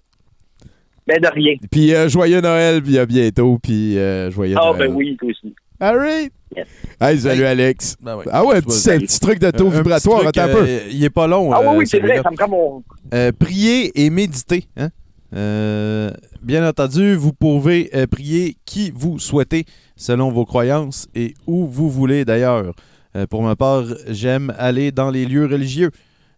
Ben, 1.07 1.19
de 1.19 1.27
rien. 1.27 1.55
Puis 1.69 1.93
euh, 1.93 2.07
joyeux 2.07 2.39
Noël, 2.39 2.81
puis 2.81 2.97
à 2.99 3.05
bientôt, 3.05 3.57
puis 3.61 3.97
euh, 3.97 4.31
joyeux 4.31 4.55
Ah, 4.57 4.71
Noël. 4.73 4.87
ben 4.89 4.95
oui, 4.95 5.17
toi 5.19 5.29
aussi. 5.29 5.53
All 5.81 5.97
right. 5.97 6.31
Yes. 6.55 6.67
Hey, 7.01 7.17
salut, 7.17 7.43
Alex. 7.43 7.97
Ben 8.01 8.15
ouais. 8.15 8.25
Ah 8.31 8.45
ouais, 8.45 8.57
un 8.57 8.61
petit, 8.61 8.91
un 8.91 8.99
petit 8.99 9.19
truc 9.19 9.39
de 9.39 9.51
taux 9.51 9.67
Un 9.67 9.71
petit 9.71 9.77
vibratoire, 9.77 10.19
truc, 10.21 10.37
attends 10.37 10.51
un 10.51 10.53
peu. 10.53 10.67
il 10.91 11.03
est 11.03 11.09
pas 11.09 11.27
long. 11.27 11.51
Ah 11.51 11.59
oui, 11.61 11.77
oui, 11.79 11.87
c'est 11.87 11.99
vrai, 11.99 12.21
ça 12.21 12.29
me 12.29 12.35
comme 12.37 12.51
mon... 12.51 12.83
Euh, 13.13 13.31
prier 13.37 13.91
et 13.99 14.09
méditer. 14.09 14.65
Hein? 14.77 14.89
Euh, 15.35 16.11
bien 16.41 16.67
entendu, 16.67 17.15
vous 17.15 17.33
pouvez 17.33 17.89
euh, 17.95 18.07
prier 18.07 18.57
qui 18.65 18.91
vous 18.93 19.19
souhaitez 19.19 19.65
selon 19.95 20.31
vos 20.31 20.45
croyances 20.45 21.07
et 21.15 21.33
où 21.47 21.65
vous 21.67 21.89
voulez 21.89 22.25
d'ailleurs. 22.25 22.73
Euh, 23.15 23.27
pour 23.27 23.43
ma 23.43 23.55
part, 23.55 23.83
j'aime 24.07 24.53
aller 24.57 24.91
dans 24.91 25.09
les 25.09 25.25
lieux 25.25 25.45
religieux, 25.45 25.91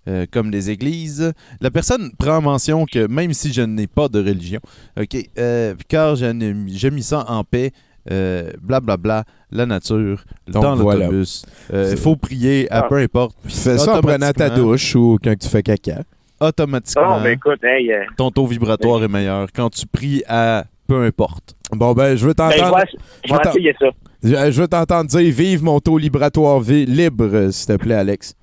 euh, 0.08 0.26
comme 0.32 0.50
les 0.52 0.70
églises. 0.72 1.32
La 1.62 1.70
personne 1.72 2.12
prend 2.18 2.42
mention 2.42 2.86
que 2.86 3.06
même 3.08 3.34
si 3.34 3.54
je 3.54 3.62
n'ai 3.62 3.88
pas 3.88 4.08
de 4.10 4.20
religion, 4.20 4.60
ok, 5.00 5.16
euh, 5.38 5.76
car 5.88 6.16
je, 6.16 6.26
je 6.68 6.88
m'y 6.90 7.04
sens 7.04 7.24
en 7.28 7.44
paix, 7.44 7.72
euh, 8.12 8.52
blablabla, 8.62 9.24
la 9.52 9.66
nature, 9.66 10.26
Donc, 10.48 10.64
dans 10.64 10.76
l'autobus. 10.76 11.46
Il 11.72 11.96
faut 11.96 12.16
prier 12.16 12.70
à 12.72 12.80
Ah. 12.80 12.88
peu 12.90 12.98
importe. 12.98 13.36
Fais 13.46 13.78
ça 13.78 13.98
en 13.98 14.02
prenant 14.02 14.32
ta 14.34 14.50
douche 14.50 14.96
ou 14.96 15.18
quand 15.24 15.36
tu 15.40 15.48
fais 15.48 15.62
caca. 15.64 16.02
Automatiquement, 16.48 17.22
ben 17.22 17.32
écoute, 17.34 17.64
hey, 17.64 17.92
euh, 17.92 18.04
ton 18.18 18.30
taux 18.32 18.46
vibratoire 18.46 19.04
est 19.04 19.08
meilleur 19.08 19.48
quand 19.56 19.70
tu 19.70 19.86
pries 19.88 20.24
à 20.28 20.66
peu 20.88 21.02
importe. 21.04 21.56
Bon, 21.72 21.94
ben, 21.94 22.16
je 22.16 22.26
veux 22.28 22.34
ben, 22.34 22.52
je 22.52 22.58
t'entendre. 22.58 22.78
vais, 22.78 22.84
je 23.26 23.30
vais 23.34 23.40
Attends. 23.40 23.50
essayer 23.52 23.76
ça. 23.80 23.88
Je, 24.24 24.52
je 24.52 24.62
veux 24.62 24.68
t'entendre 24.68 25.06
dire 25.10 25.34
vive 25.34 25.64
mon 25.64 25.80
taux 25.80 25.98
vibratoire 25.98 26.60
vi- 26.60 26.86
libre, 26.86 27.26
euh, 27.34 27.52
s'il 27.52 27.76
te 27.76 27.82
plaît, 27.82 27.96
Alex. 27.96 28.36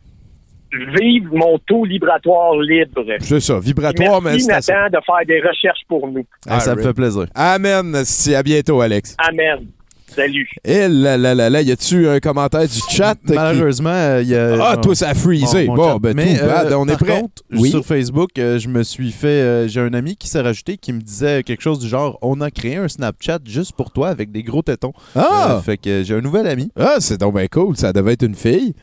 Vive 0.72 1.28
mon 1.32 1.58
taux 1.66 1.84
vibratoire 1.84 2.54
libre. 2.60 3.04
C'est 3.20 3.40
ça, 3.40 3.58
vibratoire, 3.58 4.22
mais 4.22 4.30
Merci, 4.30 4.44
c'est 4.46 4.52
à 4.52 4.62
ça. 4.62 4.72
Nathan, 4.84 4.98
de 4.98 5.04
faire 5.04 5.26
des 5.26 5.40
recherches 5.40 5.82
pour 5.88 6.06
nous. 6.08 6.24
Ah, 6.48 6.60
ça 6.60 6.74
me 6.76 6.82
fait 6.82 6.94
plaisir. 6.94 7.26
Amen. 7.34 8.02
Si, 8.04 8.34
à 8.34 8.42
bientôt, 8.42 8.80
Alex. 8.80 9.16
Amen. 9.18 9.66
Salut. 10.14 10.48
Et 10.64 10.88
là, 10.88 11.16
là, 11.16 11.34
là, 11.34 11.48
là, 11.50 11.62
y 11.62 11.70
a-tu 11.70 12.08
un 12.08 12.18
commentaire 12.20 12.62
du 12.66 12.78
chat? 12.90 13.14
Malheureusement, 13.28 13.90
euh, 13.90 14.22
il 14.22 14.28
y 14.28 14.34
a. 14.34 14.56
Ah, 14.70 14.76
toi, 14.76 14.94
ça 14.94 15.10
a 15.10 15.14
freezé. 15.14 15.66
Bon, 15.66 15.96
ben, 15.98 16.14
Mais, 16.16 16.38
tout 16.38 16.46
bad. 16.46 16.72
euh, 16.72 16.76
On 16.76 16.86
est 16.88 16.96
prêt. 16.96 17.20
contre, 17.20 17.42
Oui. 17.52 17.70
Sur 17.70 17.84
Facebook, 17.84 18.30
euh, 18.38 18.58
je 18.58 18.68
me 18.68 18.82
suis 18.82 19.12
fait. 19.12 19.26
euh, 19.28 19.68
J'ai 19.68 19.80
un 19.80 19.94
ami 19.94 20.16
qui 20.16 20.28
s'est 20.28 20.40
rajouté 20.40 20.76
qui 20.78 20.92
me 20.92 21.00
disait 21.00 21.42
quelque 21.42 21.62
chose 21.62 21.78
du 21.78 21.88
genre 21.88 22.18
On 22.22 22.40
a 22.40 22.50
créé 22.50 22.76
un 22.76 22.88
Snapchat 22.88 23.38
juste 23.46 23.72
pour 23.72 23.92
toi 23.92 24.08
avec 24.08 24.32
des 24.32 24.42
gros 24.42 24.62
tétons. 24.62 24.92
Ah! 25.14 25.56
Euh, 25.58 25.60
fait 25.60 25.76
que 25.76 26.02
j'ai 26.02 26.14
un 26.14 26.20
nouvel 26.20 26.46
ami. 26.46 26.70
Ah, 26.76 26.96
c'est 26.98 27.18
donc 27.18 27.36
bien 27.36 27.46
cool. 27.46 27.76
Ça 27.76 27.92
devait 27.92 28.14
être 28.14 28.24
une 28.24 28.34
fille. 28.34 28.74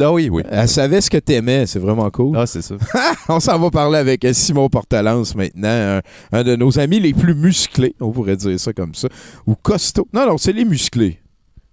Ah 0.00 0.12
oui, 0.12 0.28
oui. 0.28 0.42
Elle 0.50 0.68
savait 0.68 1.00
ce 1.00 1.08
que 1.08 1.18
t'aimais. 1.18 1.66
C'est 1.66 1.78
vraiment 1.78 2.10
cool. 2.10 2.36
Ah, 2.36 2.46
c'est 2.46 2.62
ça. 2.62 2.74
On 3.28 3.38
s'en 3.38 3.58
va 3.58 3.70
parler 3.70 3.98
avec 3.98 4.26
Simon 4.32 4.68
Portalance 4.68 5.34
maintenant, 5.34 5.68
un, 5.68 6.00
un 6.32 6.42
de 6.42 6.56
nos 6.56 6.78
amis 6.78 6.98
les 7.00 7.12
plus 7.14 7.34
musclés, 7.34 7.94
on 8.00 8.10
pourrait 8.10 8.36
dire 8.36 8.58
ça 8.58 8.72
comme 8.72 8.94
ça, 8.94 9.08
ou 9.46 9.54
costauds. 9.54 10.08
Non, 10.12 10.26
non, 10.26 10.38
c'est 10.38 10.52
les 10.52 10.64
musclés. 10.64 11.20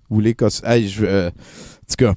Ou 0.09 0.19
les 0.19 0.33
costauds. 0.33 0.67
Hey, 0.67 0.87
je, 0.87 1.05
euh, 1.05 1.29
en 1.29 1.31
tout 1.31 2.05
cas, 2.05 2.13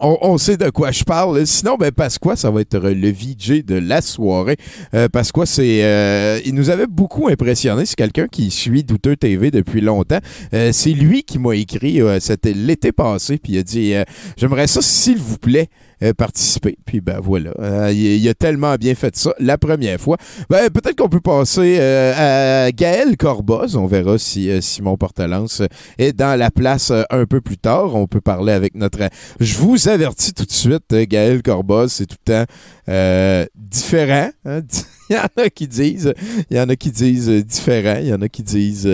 on, 0.00 0.18
on 0.20 0.38
sait 0.38 0.56
de 0.56 0.70
quoi 0.70 0.90
je 0.90 1.04
parle. 1.04 1.46
Sinon, 1.46 1.76
ben, 1.76 1.92
Pasqua, 1.92 2.36
ça 2.36 2.50
va 2.50 2.60
être 2.60 2.74
euh, 2.74 2.94
le 2.94 3.10
VJ 3.10 3.64
de 3.64 3.76
la 3.76 4.02
soirée. 4.02 4.56
Euh, 4.94 5.08
Pasqua, 5.08 5.46
c'est, 5.46 5.84
euh, 5.84 6.40
il 6.44 6.54
nous 6.54 6.70
avait 6.70 6.86
beaucoup 6.86 7.28
impressionné. 7.28 7.86
C'est 7.86 7.96
quelqu'un 7.96 8.26
qui 8.26 8.50
suit 8.50 8.82
Douteux 8.82 9.16
TV 9.16 9.50
depuis 9.50 9.80
longtemps. 9.80 10.20
Euh, 10.54 10.72
c'est 10.72 10.92
lui 10.92 11.22
qui 11.22 11.38
m'a 11.38 11.54
écrit, 11.54 12.00
euh, 12.00 12.18
c'était 12.20 12.52
l'été 12.52 12.92
passé, 12.92 13.38
puis 13.38 13.54
il 13.54 13.58
a 13.58 13.62
dit 13.62 13.94
euh, 13.94 14.04
J'aimerais 14.36 14.66
ça, 14.66 14.82
s'il 14.82 15.18
vous 15.18 15.38
plaît, 15.38 15.68
euh, 16.02 16.14
participer. 16.14 16.76
Puis 16.86 17.00
ben 17.00 17.20
voilà, 17.20 17.50
Euh, 17.58 17.92
il, 17.92 18.26
a 18.28 18.34
tellement 18.34 18.74
bien 18.76 18.94
fait 18.94 19.14
ça 19.16 19.34
la 19.38 19.58
première 19.58 20.00
fois. 20.00 20.16
Ben, 20.48 20.70
peut-être 20.70 20.96
qu'on 20.96 21.08
peut 21.08 21.20
passer 21.20 21.76
euh, 21.80 22.66
à 22.66 22.72
Gaël 22.72 23.16
Corboz. 23.16 23.76
On 23.76 23.86
verra 23.86 24.18
si 24.18 24.50
Simon 24.62 24.96
Portalance 24.96 25.62
est 25.98 26.12
dans 26.12 26.38
la 26.38 26.50
place 26.50 26.92
un 27.10 27.26
peu 27.26 27.40
plus 27.40 27.58
tard. 27.58 27.94
On 27.94 28.06
peut 28.06 28.20
parler 28.20 28.52
avec 28.52 28.74
notre... 28.74 28.98
Je 29.40 29.56
vous 29.56 29.88
avertis 29.88 30.32
tout 30.32 30.44
de 30.44 30.52
suite, 30.52 30.94
Gaël 30.94 31.42
Corboz, 31.42 31.92
c'est 31.92 32.06
tout 32.06 32.16
le 32.26 32.32
temps 32.32 32.52
euh, 32.88 33.44
différent. 33.54 34.30
hein. 34.44 34.60
Il 35.10 35.16
y 35.16 35.18
en 35.18 35.42
a 35.44 35.50
qui 35.50 35.66
disent, 35.66 36.14
y 36.50 36.60
en 36.60 36.68
a 36.68 36.76
qui 36.76 36.92
disent 36.92 37.28
différent, 37.28 37.96
il 38.00 38.06
y 38.06 38.14
en 38.14 38.22
a 38.22 38.28
qui 38.28 38.44
disent... 38.44 38.88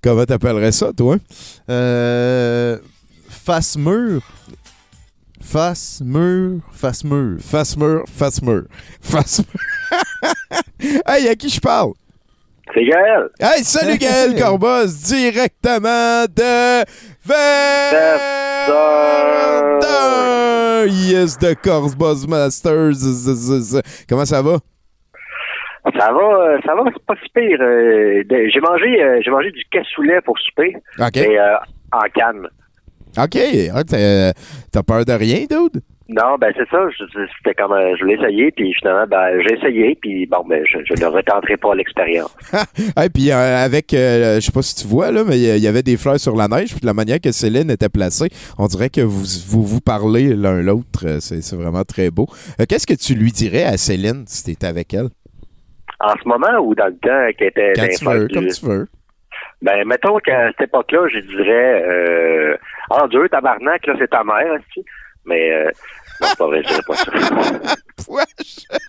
comment 0.00 0.24
t'appellerais 0.24 0.70
ça, 0.70 0.92
toi? 0.96 1.16
Face 3.28 3.76
mur. 3.76 4.22
Face 5.42 6.00
mur. 6.04 6.60
Face 6.72 7.04
mur. 7.04 7.38
Face 7.40 7.76
mur, 7.76 8.04
face 8.06 8.40
mur. 8.42 8.62
Face 9.00 9.40
mur. 9.40 10.00
hey, 11.06 11.28
à 11.28 11.34
qui 11.34 11.48
je 11.48 11.60
parle? 11.60 11.92
C'est 12.72 12.84
Gaël. 12.84 13.28
Hey, 13.40 13.64
salut 13.64 13.98
Gaël 13.98 14.34
Corboz, 14.38 15.02
directement 15.02 16.24
de 16.24 16.84
Verdun! 17.26 17.82
Yes, 20.88 21.38
de 21.38 21.54
Corboz 21.54 22.26
Masters. 22.26 22.94
Comment 24.08 24.24
ça 24.24 24.40
va? 24.42 24.58
Ça 25.98 26.12
va, 26.12 26.20
euh, 26.20 26.58
ça 26.64 26.74
va, 26.74 26.82
c'est 26.92 27.04
pas 27.04 27.14
si 27.22 27.28
pire. 27.34 27.58
Euh, 27.60 28.22
j'ai 28.30 28.60
mangé, 28.60 29.02
euh, 29.02 29.20
j'ai 29.22 29.30
mangé 29.30 29.50
du 29.50 29.64
cassoulet 29.70 30.20
pour 30.22 30.38
souper. 30.38 30.76
OK. 30.98 31.16
Et, 31.16 31.38
euh, 31.38 31.56
en 31.92 32.08
canne. 32.14 32.48
OK. 33.18 33.38
Ah, 33.74 33.84
t'as- 33.84 34.82
peur 34.82 35.04
de 35.04 35.12
rien, 35.12 35.40
dude? 35.48 35.82
Non, 36.08 36.36
ben 36.38 36.52
c'est 36.56 36.68
ça. 36.68 36.78
C'était 37.38 37.54
comme, 37.54 37.72
euh, 37.72 37.94
je 37.96 38.02
voulais 38.04 38.16
essayer, 38.16 38.50
puis 38.50 38.74
finalement, 38.74 39.06
ben 39.08 39.40
j'ai 39.46 39.54
essayé, 39.56 39.96
puis 40.02 40.26
bon, 40.26 40.44
ben 40.46 40.62
je, 40.68 40.78
je 40.84 41.00
ne 41.00 41.06
retenterai 41.08 41.56
pas 41.56 41.74
l'expérience. 41.74 42.34
Et 43.02 43.08
puis 43.08 43.30
euh, 43.30 43.64
avec, 43.64 43.94
euh, 43.94 44.34
je 44.36 44.40
sais 44.40 44.52
pas 44.52 44.60
si 44.60 44.74
tu 44.74 44.86
vois, 44.86 45.10
là, 45.10 45.22
mais 45.26 45.38
il 45.38 45.58
y- 45.62 45.66
avait 45.66 45.82
des 45.82 45.96
fleurs 45.96 46.20
sur 46.20 46.36
la 46.36 46.48
neige, 46.48 46.72
puis 46.72 46.80
de 46.80 46.86
la 46.86 46.92
manière 46.92 47.18
que 47.20 47.32
Céline 47.32 47.70
était 47.70 47.88
placée, 47.88 48.28
on 48.58 48.66
dirait 48.66 48.90
que 48.90 49.00
vous 49.00 49.24
vous, 49.46 49.62
vous 49.64 49.80
parlez 49.80 50.34
l'un 50.34 50.60
l'autre. 50.60 51.04
Euh, 51.06 51.18
C'est 51.20 51.54
vraiment 51.56 51.84
très 51.84 52.10
beau. 52.10 52.26
Qu'est-ce 52.68 52.86
que 52.86 52.94
tu 52.94 53.14
lui 53.14 53.32
dirais 53.32 53.64
à 53.64 53.78
Céline 53.78 54.24
si 54.26 54.44
t'étais 54.44 54.66
avec 54.66 54.92
elle? 54.92 55.08
En 56.00 56.14
ce 56.22 56.28
moment 56.28 56.58
ou 56.62 56.74
dans 56.74 56.86
le 56.88 56.96
temps 56.96 57.32
qui 57.38 57.44
était 57.44 57.72
Quand 57.76 57.86
tu 57.96 58.04
veux, 58.04 58.28
comme 58.28 58.46
tu 58.48 58.66
veux. 58.66 58.88
Ben, 59.62 59.86
mettons 59.86 60.18
qu'à 60.18 60.48
cette 60.48 60.62
époque-là, 60.62 61.06
je 61.08 61.20
dirais, 61.20 61.84
euh, 61.86 62.56
ah, 62.90 63.06
Dieu, 63.08 63.28
tabarnak, 63.28 63.86
là, 63.86 63.94
c'est 63.98 64.10
ta 64.10 64.24
mère, 64.24 64.58
aussi. 64.58 64.84
Mais, 65.24 65.52
euh, 65.52 65.70
non, 66.20 66.26
c'est 66.28 66.38
pas 66.38 66.46
vrai, 66.46 66.62
je 66.62 66.68
dirais 66.68 66.82
pas 66.86 66.96
ça. 66.96 67.12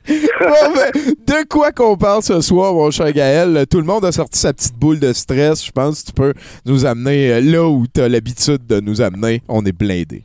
Ben, 0.05 0.91
de 0.93 1.47
quoi 1.47 1.71
qu'on 1.71 1.95
parle 1.95 2.23
ce 2.23 2.41
soir, 2.41 2.73
mon 2.73 2.91
cher 2.91 3.11
Gaël? 3.13 3.65
Tout 3.69 3.77
le 3.77 3.85
monde 3.85 4.03
a 4.05 4.11
sorti 4.11 4.39
sa 4.39 4.51
petite 4.51 4.75
boule 4.75 4.99
de 4.99 5.13
stress. 5.13 5.63
Je 5.65 5.71
pense 5.71 6.01
que 6.01 6.07
tu 6.07 6.13
peux 6.13 6.33
nous 6.65 6.85
amener 6.85 7.31
euh, 7.31 7.39
là 7.39 7.63
où 7.63 7.85
tu 7.87 8.01
as 8.01 8.09
l'habitude 8.09 8.65
de 8.65 8.79
nous 8.79 9.01
amener. 9.01 9.41
On 9.47 9.63
est 9.65 9.77
blindés. 9.77 10.23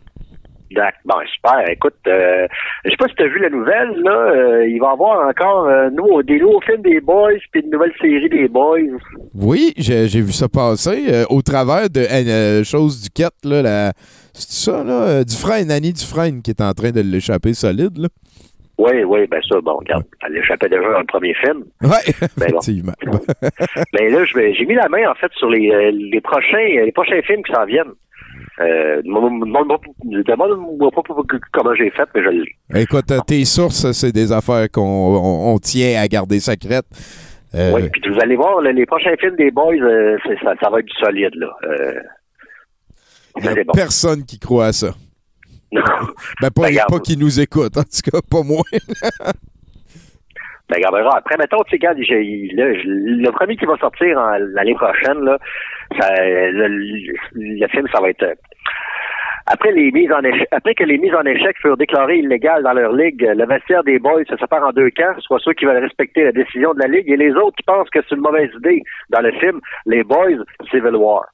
Bon, 1.05 1.15
super. 1.35 1.69
Écoute, 1.70 1.95
euh, 2.07 2.47
je 2.85 2.90
sais 2.90 2.97
pas 2.97 3.09
si 3.09 3.15
tu 3.15 3.23
as 3.23 3.28
vu 3.28 3.39
la 3.40 3.51
nouvelle, 3.51 3.93
là. 4.05 4.11
euh, 4.12 4.66
il 4.69 4.78
va 4.81 4.89
y 4.89 4.93
avoir 4.93 5.27
encore 5.28 5.66
euh, 5.66 5.90
nouveau- 5.90 6.23
des 6.23 6.39
nouveaux 6.39 6.61
films 6.61 6.82
des 6.82 7.01
Boys 7.01 7.32
puis 7.53 7.62
une 7.62 7.70
nouvelle 7.70 7.93
série 8.01 8.28
des 8.28 8.49
Boys. 8.49 8.78
Oui, 9.35 9.73
j'ai 9.77 10.09
j'ai 10.09 10.20
vu 10.20 10.32
ça 10.32 10.49
passer 10.49 11.07
euh, 11.09 11.24
au 11.31 11.43
travers 11.43 11.89
de 11.89 12.01
euh, 12.01 12.65
chose 12.65 13.03
du 13.03 13.09
quête, 13.11 13.32
là, 13.45 13.62
la... 13.62 13.93
c'est 14.35 14.70
ça, 14.70 14.85
là, 14.85 15.24
Dufresne, 15.24 15.70
Annie 15.70 15.93
Dufresne, 15.93 16.43
qui 16.43 16.51
est 16.51 16.61
en 16.61 16.73
train 16.73 16.90
de 16.90 17.01
l'échapper 17.01 17.55
solide, 17.55 17.97
là. 17.99 18.09
Oui, 18.81 19.03
oui, 19.03 19.27
ben 19.27 19.40
ça, 19.51 19.61
bon, 19.61 19.74
regarde, 19.78 20.05
elle 20.24 20.36
échappait 20.36 20.69
déjà 20.69 20.82
dans 20.93 21.01
le 21.01 21.05
premier 21.07 21.35
film. 21.35 21.65
Ouais, 21.82 21.89
Ben 22.36 22.51
bon. 22.53 22.59
effectivement. 22.59 22.93
Ben 23.93 24.12
là, 24.12 24.24
j'ai 24.24 24.66
mis 24.66 24.74
la 24.74 24.89
main, 24.89 25.11
en 25.11 25.15
fait, 25.15 25.32
sur 25.32 25.51
les, 25.51 25.90
les 25.90 26.20
prochains 26.20 26.59
les 26.85 26.93
prochains 26.93 27.20
films 27.23 27.43
qui 27.43 27.53
s'en 27.53 27.65
viennent. 27.65 27.93
Euh, 28.60 29.02
Demande-moi 29.02 29.64
pas 30.90 31.12
comment 31.52 31.74
j'ai 31.74 31.90
fait, 31.90 32.09
mais 32.14 32.22
je 32.22 32.28
l'ai. 32.28 32.82
Écoute, 32.82 33.12
tes 33.26 33.44
sources, 33.44 33.93
c'est 33.93 34.12
des 34.12 34.32
affaires 34.32 34.68
qu'on 34.70 34.82
on- 34.82 35.55
on 35.55 35.59
tient 35.59 36.01
à 36.02 36.09
garder 36.09 36.40
secrètes. 36.40 36.86
Euh, 37.55 37.72
Oui, 37.74 37.89
puis 37.90 38.02
vous 38.12 38.20
allez 38.20 38.36
voir, 38.36 38.60
les 38.60 38.85
prochains 38.86 39.14
films 39.18 39.36
des 39.36 39.51
Boys, 39.51 39.74
euh, 39.76 40.16
ça, 40.43 40.55
ça 40.60 40.70
va 40.70 40.80
être 40.80 40.86
du 40.86 40.94
solide, 41.02 41.35
là. 41.36 41.47
Euh, 41.64 41.94
Il 43.39 43.44
y 43.44 43.48
a 43.48 43.64
bon. 43.64 43.72
personne 43.72 44.24
qui 44.24 44.39
croit 44.39 44.66
à 44.66 44.72
ça. 44.72 44.89
Non. 45.72 45.82
Ben, 46.40 46.51
pas, 46.51 46.62
Ben, 46.62 46.78
pas 46.89 46.98
qui 46.98 47.16
nous 47.18 47.40
écoute, 47.40 47.76
en 47.76 47.82
tout 47.82 48.10
cas, 48.10 48.18
pas 48.30 48.43
moi. 48.43 48.62
Ben, 50.70 50.76
regarde, 50.76 50.94
ben, 50.97 51.10
après, 51.16 51.36
mettons, 51.39 51.62
tu 51.64 51.70
sais, 51.70 51.76
regarde, 51.76 51.98
le 51.98 53.30
premier 53.30 53.56
qui 53.56 53.64
va 53.64 53.76
sortir 53.78 54.18
l'année 54.52 54.74
prochaine, 54.74 55.18
là, 55.24 55.39
ça, 55.98 56.10
le, 56.26 56.68
le 57.35 57.68
film, 57.68 57.86
ça 57.90 58.01
va 58.02 58.10
être... 58.10 58.35
Après, 59.50 59.72
les 59.72 59.90
mises 59.92 60.12
en 60.12 60.20
après 60.50 60.74
que 60.74 60.84
les 60.84 60.98
mises 60.98 61.14
en 61.14 61.24
échec 61.24 61.56
furent 61.62 61.78
déclarées 61.78 62.18
illégales 62.18 62.62
dans 62.62 62.74
leur 62.74 62.92
ligue, 62.92 63.22
le 63.22 63.46
vestiaire 63.46 63.82
des 63.82 63.98
boys 63.98 64.22
se 64.28 64.36
sépare 64.36 64.62
en 64.62 64.72
deux 64.72 64.90
camps, 64.90 65.18
soit 65.20 65.38
ceux 65.42 65.54
qui 65.54 65.64
veulent 65.64 65.82
respecter 65.82 66.24
la 66.24 66.32
décision 66.32 66.74
de 66.74 66.80
la 66.80 66.88
ligue 66.88 67.10
et 67.10 67.16
les 67.16 67.32
autres 67.32 67.56
qui 67.56 67.62
pensent 67.62 67.88
que 67.88 68.00
c'est 68.02 68.14
une 68.14 68.20
mauvaise 68.20 68.50
idée. 68.58 68.82
Dans 69.08 69.20
le 69.20 69.32
film, 69.32 69.58
les 69.86 70.04
boys, 70.04 70.44
Civil 70.70 70.96
War. 70.96 71.24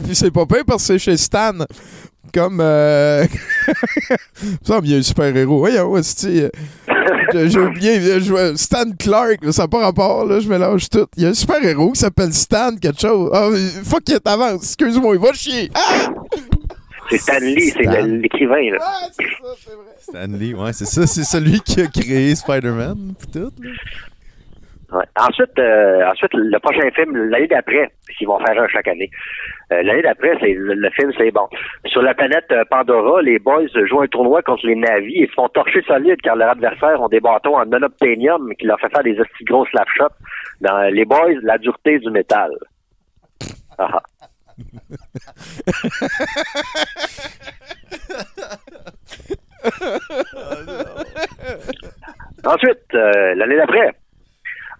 Puis 0.04 0.14
c'est 0.14 0.30
pas 0.30 0.46
pire 0.46 0.64
parce 0.66 0.86
que 0.86 0.86
c'est 0.86 0.98
chez 0.98 1.16
Stan. 1.16 1.52
Comme. 2.36 2.58
Euh... 2.60 3.24
Il 4.42 4.50
me 4.92 4.98
un 4.98 5.02
super-héros. 5.02 5.58
Voyons, 5.58 5.90
hostie, 5.92 6.42
euh, 6.42 7.48
j'ai 7.48 7.58
oublié. 7.58 7.98
euh, 7.98 8.20
je 8.20 8.30
vois- 8.30 8.56
Stan 8.58 8.84
Clark, 8.98 9.38
ça 9.52 9.62
n'a 9.62 9.68
pas 9.68 9.80
rapport, 9.84 10.26
là, 10.26 10.38
je 10.40 10.48
mélange 10.48 10.88
tout. 10.90 11.06
Il 11.16 11.22
y 11.22 11.26
a 11.26 11.30
un 11.30 11.34
super-héros 11.34 11.92
qui 11.92 12.00
s'appelle 12.00 12.34
Stan, 12.34 12.76
quelque 12.76 13.00
chose. 13.00 13.30
Ah, 13.32 13.48
fuck 13.84 14.08
it, 14.10 14.20
avance, 14.26 14.64
excuse-moi, 14.64 15.14
il 15.14 15.20
va 15.20 15.32
chier. 15.32 15.70
Ah! 15.74 16.12
C'est 17.08 17.18
Stan 17.18 17.38
Lee, 17.40 17.72
c'est 17.74 17.82
Stan. 17.84 18.02
le- 18.04 18.16
l'écrivain, 18.18 18.70
là. 18.72 18.78
Stanley, 20.02 20.52
ouais, 20.54 20.72
c'est 20.74 20.84
ça. 20.86 21.06
C'est 21.06 21.24
celui 21.24 21.60
qui 21.60 21.80
a 21.80 21.86
créé 21.86 22.34
Spider-Man, 22.34 23.14
tout. 23.32 23.38
là. 23.38 23.70
Ouais. 24.92 25.04
Ensuite, 25.18 25.58
euh, 25.58 26.06
ensuite, 26.06 26.32
le 26.34 26.58
prochain 26.60 26.88
film, 26.94 27.16
l'année 27.16 27.48
d'après, 27.48 27.90
puisqu'ils 28.06 28.26
vont 28.26 28.38
faire 28.38 28.62
un 28.62 28.68
chaque 28.68 28.86
année. 28.86 29.10
euh, 29.72 29.82
l'année 29.82 30.02
d'après, 30.02 30.36
c'est 30.40 30.52
le, 30.52 30.74
le 30.74 30.90
film, 30.90 31.10
c'est 31.18 31.30
bon. 31.32 31.48
Sur 31.86 32.02
la 32.02 32.14
planète 32.14 32.44
euh, 32.52 32.62
Pandora, 32.70 33.20
les 33.22 33.38
boys 33.40 33.66
jouent 33.88 34.02
un 34.02 34.06
tournoi 34.06 34.42
contre 34.42 34.64
les 34.66 34.76
navis 34.76 35.22
et 35.22 35.26
se 35.26 35.32
font 35.32 35.48
torcher 35.48 35.82
solide 35.82 36.20
car 36.22 36.36
leurs 36.36 36.50
adversaires 36.50 37.00
ont 37.00 37.08
des 37.08 37.20
bâtons 37.20 37.56
en 37.58 37.66
monobténium 37.66 38.54
qui 38.58 38.66
leur 38.66 38.78
fait 38.78 38.90
faire 38.90 39.02
des 39.02 39.14
petits 39.14 39.44
gros 39.44 39.66
slap 39.66 39.88
shots. 39.96 40.14
Dans 40.60 40.82
les 40.92 41.04
boys, 41.04 41.32
la 41.42 41.58
dureté 41.58 41.98
du 41.98 42.10
métal. 42.10 42.50
Ah 43.78 43.88
ah. 43.92 44.02
Ensuite, 52.44 52.94
euh, 52.94 53.34
l'année 53.34 53.56
d'après, 53.56 53.92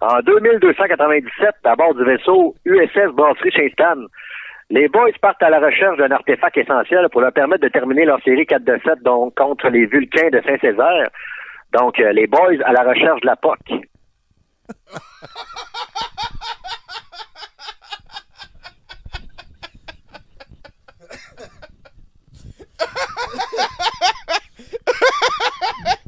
en 0.01 0.19
2297, 0.21 1.55
à 1.63 1.75
bord 1.75 1.95
du 1.95 2.03
vaisseau 2.03 2.55
USS 2.65 3.11
Brasserie 3.13 3.71
Stan, 3.71 3.95
les 4.69 4.87
boys 4.89 5.11
partent 5.21 5.41
à 5.43 5.49
la 5.49 5.59
recherche 5.59 5.97
d'un 5.97 6.11
artefact 6.11 6.57
essentiel 6.57 7.07
pour 7.11 7.21
leur 7.21 7.31
permettre 7.31 7.63
de 7.63 7.69
terminer 7.69 8.05
leur 8.05 8.21
série 8.23 8.45
4 8.45 8.63
de 8.63 8.79
7 8.83 9.01
donc, 9.03 9.33
contre 9.35 9.69
les 9.69 9.85
Vulcains 9.85 10.29
de 10.29 10.41
Saint-Césaire. 10.41 11.09
Donc, 11.73 11.99
euh, 11.99 12.11
les 12.11 12.27
boys 12.27 12.61
à 12.65 12.73
la 12.73 12.83
recherche 12.83 13.21
de 13.21 13.27
la 13.27 13.35
POC. 13.37 13.57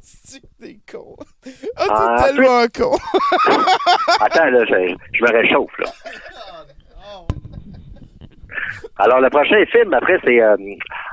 C'est 0.01 0.41
que 0.41 0.47
t'es 0.61 0.77
con. 0.91 1.15
Ah, 1.91 2.15
t'es 2.17 2.33
tellement 2.33 2.65
con. 2.75 2.95
Attends, 4.21 4.45
là, 4.45 4.65
je, 4.65 4.95
je 5.13 5.23
me 5.23 5.31
réchauffe, 5.31 5.77
là. 5.79 5.85
Alors, 8.97 9.21
le 9.21 9.29
prochain 9.29 9.63
film, 9.71 9.93
après, 9.93 10.19
c'est 10.25 10.41
euh, 10.41 10.57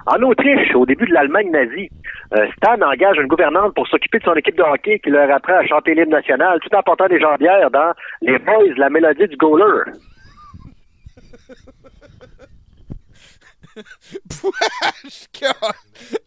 en 0.07 0.21
Autriche, 0.23 0.75
au 0.75 0.85
début 0.87 1.07
de 1.07 1.15
l'Allemagne 1.15 1.51
nazie. 1.51 1.89
Euh, 2.35 2.47
Stan 2.57 2.81
engage 2.83 3.17
une 3.19 3.29
gouvernante 3.29 3.75
pour 3.75 3.87
s'occuper 3.87 4.19
de 4.19 4.25
son 4.25 4.35
équipe 4.35 4.57
de 4.57 4.63
hockey 4.63 4.99
qui 4.99 5.11
leur 5.11 5.31
apprend 5.33 5.55
à 5.55 5.67
chanter 5.67 5.95
l'hymne 5.95 6.11
national 6.11 6.59
tout 6.61 6.75
en 6.75 6.83
portant 6.83 7.07
des 7.07 7.21
jambières 7.21 7.71
dans 7.71 7.93
Les 8.23 8.39
Boys, 8.41 8.75
la 8.77 8.91
mélodie 8.91 9.29
du 9.29 9.37
goaler. 9.37 9.85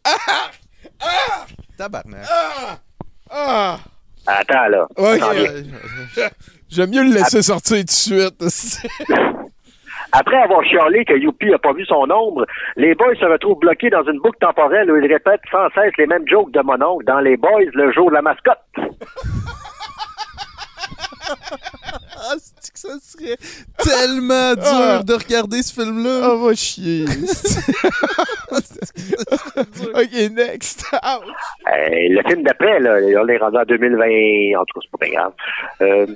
Ah! 0.05 0.51
Ah! 1.01 1.45
Tabarnak. 1.77 2.25
Ah! 2.29 2.79
Ah! 3.29 3.79
Attends, 4.29 4.67
là. 4.67 4.85
Euh, 4.99 5.63
J'aime 6.69 6.91
mieux 6.91 7.03
le 7.03 7.13
laisser 7.15 7.41
sortir 7.41 7.77
tout 7.77 7.83
de 7.83 7.89
suite. 7.89 8.41
Après 10.11 10.37
avoir 10.37 10.63
chialé 10.63 11.05
que 11.05 11.17
Youpi 11.17 11.53
a 11.53 11.59
pas 11.59 11.73
vu 11.73 11.85
son 11.85 12.09
ombre, 12.09 12.45
les 12.75 12.95
boys 12.95 13.15
se 13.15 13.25
retrouvent 13.25 13.59
bloqués 13.59 13.89
dans 13.89 14.03
une 14.03 14.19
boucle 14.19 14.39
temporelle 14.39 14.91
où 14.91 14.97
ils 14.97 15.11
répètent 15.11 15.41
sans 15.51 15.69
cesse 15.69 15.93
les 15.97 16.07
mêmes 16.07 16.27
jokes 16.27 16.51
de 16.51 16.61
mon 16.61 16.81
oncle 16.81 17.05
dans 17.05 17.19
les 17.19 17.37
boys 17.37 17.65
le 17.73 17.91
jour 17.91 18.09
de 18.09 18.15
la 18.15 18.21
mascotte. 18.21 18.59
Ah, 22.21 22.35
c'est 22.59 22.73
que 22.73 22.79
ça 22.79 22.99
serait 22.99 23.37
tellement 23.77 24.53
dur 24.53 24.99
Ah. 24.99 25.03
de 25.03 25.13
regarder 25.13 25.61
ce 25.63 25.73
film-là? 25.73 26.19
Ah, 26.23 26.35
va 26.35 26.53
chier. 26.53 27.05
ok, 29.93 30.31
next. 30.35 30.85
Ouch. 30.93 31.27
Euh, 31.67 31.89
le 32.09 32.21
film 32.29 32.43
d'après, 32.43 32.79
là, 32.79 32.97
on 33.21 33.27
est 33.27 33.37
rendu 33.37 33.57
en 33.57 33.63
2020, 33.63 34.59
en 34.59 34.65
tout 34.65 34.79
cas, 34.79 34.81
c'est 34.83 34.91
pas 34.99 35.05
bien 35.05 35.13
grave. 35.19 35.33
Euh, 35.81 36.07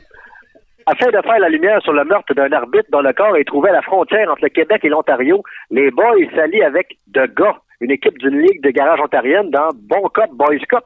afin 0.85 1.05
de 1.07 1.21
faire 1.21 1.39
la 1.39 1.49
lumière 1.49 1.81
sur 1.81 1.93
le 1.93 2.03
meurtre 2.03 2.33
d'un 2.33 2.51
arbitre 2.51 2.89
dont 2.91 3.01
le 3.01 3.13
corps 3.13 3.37
est 3.37 3.45
trouvé 3.45 3.69
à 3.69 3.73
la 3.73 3.81
frontière 3.81 4.29
entre 4.31 4.43
le 4.43 4.49
Québec 4.49 4.81
et 4.83 4.89
l'Ontario, 4.89 5.41
les 5.71 5.91
boys 5.91 6.15
s'allient 6.35 6.63
avec 6.63 6.97
The 7.13 7.33
Gars, 7.35 7.57
une 7.79 7.91
équipe 7.91 8.17
d'une 8.17 8.39
ligue 8.41 8.61
de 8.63 8.69
garage 8.71 8.99
ontarienne 8.99 9.49
dans 9.49 9.69
Bon 9.75 10.01
Cop 10.13 10.29
Boys 10.33 10.59
Cop. 10.69 10.85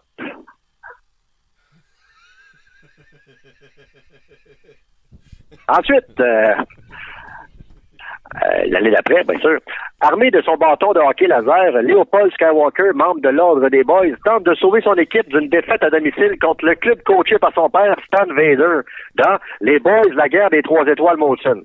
Ensuite, 5.68 6.20
euh, 6.20 6.54
euh, 8.36 8.66
l'année 8.68 8.92
d'après, 8.92 9.24
bien 9.24 9.40
sûr, 9.40 9.60
armé 10.00 10.32
de 10.32 10.42
son 10.42 10.56
bâton 10.56 10.94
de 10.94 11.00
hockey 11.00 11.28
laser, 11.28 11.82
Léopold 11.82 12.32
Skywalker, 12.34 12.92
membre 12.94 13.22
de 13.22 13.30
l'Ordre 13.30 13.70
des 13.70 13.84
Boys, 13.84 14.16
tente 14.24 14.44
de 14.44 14.54
sauver 14.56 14.82
son 14.82 14.96
équipe 14.96 15.28
d'une 15.30 15.50
défaite 15.50 15.84
à 15.84 15.90
domicile 15.90 16.38
contre 16.40 16.66
le 16.66 16.76
club 16.76 17.02
coaché 17.04 17.38
par 17.38 17.54
son 17.54 17.70
père, 17.70 17.98
Stan 18.06 18.34
Vader, 18.34 18.82
dans 19.16 19.38
Les 19.60 19.80
Boys, 19.80 20.14
la 20.16 20.30
guerre 20.30 20.50
des 20.50 20.62
trois 20.62 20.86
étoiles 20.86 21.18
Molson. 21.18 21.64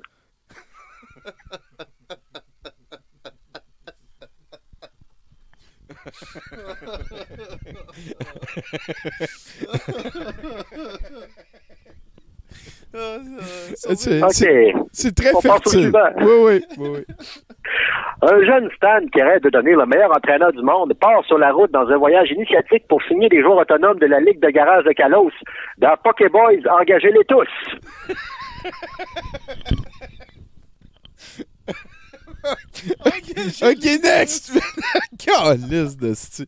C'est 13.74 14.22
OK. 14.22 14.30
c'est- 14.92 15.14
très 15.14 15.34
On 15.34 15.40
fertile. 15.40 15.90
Oui, 16.20 16.60
oui. 16.78 17.04
Un 18.22 18.44
jeune 18.44 18.68
Stan 18.76 19.00
qui 19.12 19.20
rêve 19.22 19.40
de 19.42 19.50
devenir 19.50 19.78
le 19.78 19.86
meilleur 19.86 20.10
entraîneur 20.16 20.52
du 20.52 20.62
monde 20.62 20.92
part 21.00 21.24
sur 21.24 21.38
la 21.38 21.50
route 21.52 21.70
dans 21.72 21.88
un 21.88 21.96
voyage 21.96 22.30
initiatique 22.30 22.86
pour 22.88 23.02
signer 23.04 23.28
des 23.28 23.40
joueurs 23.42 23.58
autonomes 23.58 23.98
de 23.98 24.06
la 24.06 24.20
Ligue 24.20 24.40
de 24.40 24.48
garage 24.50 24.84
de 24.84 24.92
Kalos. 24.92 25.32
Dans 25.78 25.96
Pokéboys, 26.04 26.62
engagez-les 26.68 27.24
tous. 27.24 27.48
OK, 33.62 33.84
next! 34.02 34.52
Calice 35.18 35.96
de 35.96 36.14
sti. 36.14 36.46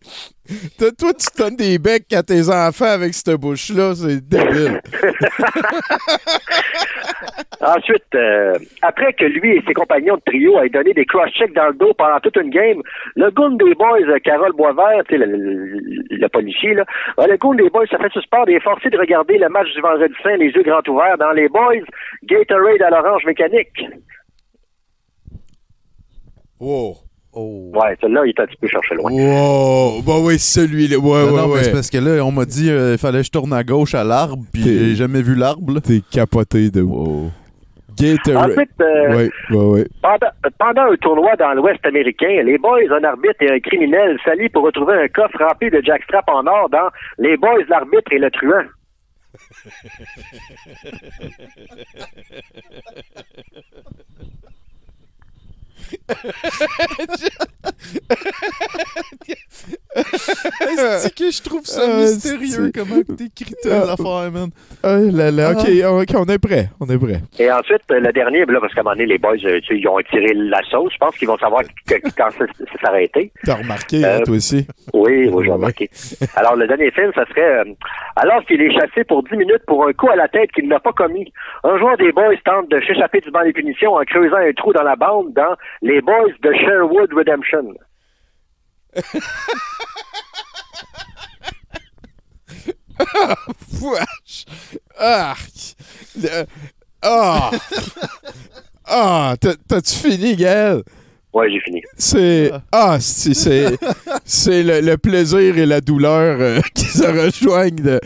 Toi, 0.78 0.90
toi, 0.98 1.12
tu 1.14 1.26
donnes 1.38 1.56
des 1.56 1.78
becs 1.78 2.12
à 2.12 2.22
tes 2.22 2.50
enfants 2.50 2.90
avec 2.90 3.14
cette 3.14 3.30
bouche-là, 3.40 3.94
c'est 3.94 4.20
débile. 4.20 4.82
Ensuite, 7.60 8.14
euh, 8.14 8.52
après 8.82 9.12
que 9.14 9.24
lui 9.24 9.56
et 9.56 9.62
ses 9.66 9.72
compagnons 9.72 10.16
de 10.16 10.22
trio 10.26 10.60
aient 10.60 10.68
donné 10.68 10.92
des 10.92 11.06
cross-checks 11.06 11.54
dans 11.54 11.68
le 11.68 11.74
dos 11.74 11.94
pendant 11.94 12.20
toute 12.20 12.36
une 12.36 12.50
game, 12.50 12.82
le 13.16 13.30
goon 13.30 13.52
des 13.52 13.74
boys, 13.74 14.02
euh, 14.02 14.18
Carole 14.22 14.52
Boisvert, 14.52 15.02
tu 15.08 15.14
sais, 15.14 15.18
le, 15.24 15.34
le, 15.34 15.80
le 16.10 16.28
policier, 16.28 16.74
là, 16.74 16.84
le 17.16 17.36
goon 17.38 17.54
des 17.54 17.70
boys 17.70 17.86
se 17.86 17.96
fait 17.96 18.12
suspendre 18.12 18.50
et 18.50 18.54
est 18.54 18.60
forcé 18.60 18.90
de 18.90 18.98
regarder 18.98 19.38
le 19.38 19.48
match 19.48 19.72
du 19.74 19.80
vendredi 19.80 20.12
saint 20.22 20.36
les 20.36 20.50
yeux 20.50 20.62
grands 20.62 20.82
ouverts 20.88 21.16
dans 21.18 21.32
les 21.32 21.48
boys, 21.48 21.80
Gatorade 22.24 22.82
à 22.82 22.90
l'orange 22.90 23.24
mécanique. 23.24 23.86
Wow. 26.64 26.96
Ouais, 27.74 27.96
celui-là, 28.00 28.22
il 28.26 28.30
est 28.30 28.40
un 28.40 28.46
petit 28.46 28.56
peu 28.56 28.68
cherché 28.68 28.94
loin. 28.94 29.10
Wow. 29.10 30.02
Bah 30.02 30.14
oui, 30.20 30.38
celui-là. 30.38 30.98
Ouais, 30.98 31.26
Non, 31.26 31.32
ouais, 31.34 31.40
non, 31.42 31.48
ouais. 31.48 31.64
c'est 31.64 31.72
parce 31.72 31.90
que 31.90 31.98
là, 31.98 32.24
on 32.24 32.30
m'a 32.32 32.44
dit 32.44 32.68
il 32.68 32.96
fallait 32.98 33.18
que 33.18 33.24
je 33.26 33.30
tourne 33.30 33.52
à 33.52 33.64
gauche 33.64 33.94
à 33.94 34.04
l'arbre, 34.04 34.44
puis 34.52 34.62
j'ai 34.62 34.94
jamais 34.94 35.20
vu 35.20 35.34
l'arbre. 35.34 35.80
T'es 35.80 36.00
capoté 36.10 36.70
de 36.70 36.80
wow. 36.82 37.30
Gatorade. 37.96 38.50
Ensuite, 38.50 38.70
euh, 38.80 39.16
Ouais, 39.16 39.30
ouais, 39.50 39.64
ouais. 39.64 39.86
Pendant, 40.02 40.30
pendant 40.58 40.92
un 40.92 40.96
tournoi 40.96 41.36
dans 41.36 41.52
l'Ouest 41.54 41.84
américain, 41.86 42.42
les 42.44 42.58
boys, 42.58 42.80
un 42.90 43.04
arbitre 43.04 43.40
et 43.42 43.50
un 43.50 43.60
criminel 43.60 44.18
s'allient 44.24 44.48
pour 44.48 44.64
retrouver 44.64 44.94
un 44.94 45.08
coffre 45.08 45.38
rempli 45.38 45.70
de 45.70 45.80
jackstrap 45.84 46.24
en 46.28 46.44
or 46.46 46.68
dans 46.70 46.88
Les 47.18 47.36
boys, 47.36 47.62
l'arbitre 47.68 48.12
et 48.12 48.18
le 48.18 48.30
truand. 48.30 48.64
C'est 59.96 61.14
que 61.14 61.30
je 61.30 61.42
trouve 61.42 61.64
ça 61.64 61.82
Ah, 61.84 61.96
mystérieux 62.00 62.70
comment 62.74 63.02
t'écris 63.16 63.54
Ah. 63.70 63.92
affaire, 63.92 64.30
man? 64.32 64.50
Ah 64.82 64.96
là 64.98 65.30
là, 65.30 65.52
ok, 65.52 65.68
ok, 66.02 66.08
on 66.18 66.24
est 66.26 66.38
prêt, 66.38 66.68
on 66.80 66.86
est 66.88 66.98
prêt. 66.98 67.20
Et 67.38 67.50
ensuite, 67.50 67.82
euh, 67.90 68.00
le 68.00 68.12
dernier, 68.12 68.44
là, 68.44 68.60
parce 68.60 68.74
qu'à 68.74 68.80
un 68.80 68.84
moment 68.84 68.96
donné, 68.96 69.06
les 69.06 69.18
boys, 69.18 69.36
euh, 69.44 69.60
tu 69.66 69.78
ils 69.78 69.88
ont 69.88 69.98
tiré 70.10 70.32
la 70.34 70.60
sauce. 70.70 70.92
Je 70.92 70.98
pense 70.98 71.16
qu'ils 71.16 71.28
vont 71.28 71.38
savoir 71.38 71.62
que- 71.86 71.94
quand 72.16 72.30
ça 72.30 72.44
ça 72.58 72.78
s'arrêter. 72.82 73.32
T'as 73.44 73.54
remarqué, 73.56 74.04
hein, 74.04 74.18
Euh, 74.20 74.24
toi 74.24 74.36
aussi? 74.36 74.66
Oui, 74.92 75.28
oui, 75.28 75.44
j'ai 75.44 75.50
remarqué. 75.52 75.90
Alors, 76.36 76.56
le 76.56 76.66
dernier 76.66 76.90
film, 76.90 77.10
ça 77.14 77.24
serait 77.26 77.60
euh, 77.60 77.64
alors 78.16 78.44
qu'il 78.46 78.60
est 78.60 78.72
chassé 78.72 79.04
pour 79.04 79.22
10 79.24 79.36
minutes 79.36 79.62
pour 79.66 79.86
un 79.86 79.92
coup 79.92 80.08
à 80.10 80.16
la 80.16 80.28
tête 80.28 80.50
qu'il 80.52 80.68
n'a 80.68 80.80
pas 80.80 80.92
commis. 80.92 81.32
Un 81.62 81.78
joueur 81.78 81.96
des 81.96 82.12
Boys 82.12 82.34
tente 82.44 82.68
de 82.70 82.80
s'échapper 82.86 83.20
du 83.20 83.30
banc 83.30 83.42
des 83.44 83.52
punitions 83.52 83.94
en 83.94 84.02
creusant 84.04 84.36
un 84.36 84.52
trou 84.52 84.72
dans 84.72 84.82
la 84.82 84.96
bande 84.96 85.32
dans 85.34 85.54
Les 85.82 86.00
Boys 86.00 86.32
de 86.42 86.52
Sherwood 86.54 87.12
Redemption. 87.12 87.74
Wesh. 93.82 94.44
Ah! 94.98 95.34
Le- 96.20 96.44
Ah! 97.02 97.50
Ah! 98.86 99.34
T'as- 99.40 99.56
T'as-tu 99.68 99.94
fini, 99.94 100.36
Gaël? 100.36 100.82
Ouais, 101.32 101.50
j'ai 101.50 101.60
fini. 101.60 101.82
C'est. 101.98 102.50
Ah, 102.72 102.98
c'est. 103.00 103.34
C'est 103.34 103.76
c'est 104.24 104.62
le, 104.62 104.80
le 104.80 104.96
plaisir 104.96 105.58
et 105.58 105.66
la 105.66 105.80
douleur 105.80 106.38
euh, 106.40 106.60
qui 106.74 106.84
se 106.84 107.02
rejoignent. 107.04 107.74
de- 107.82 108.00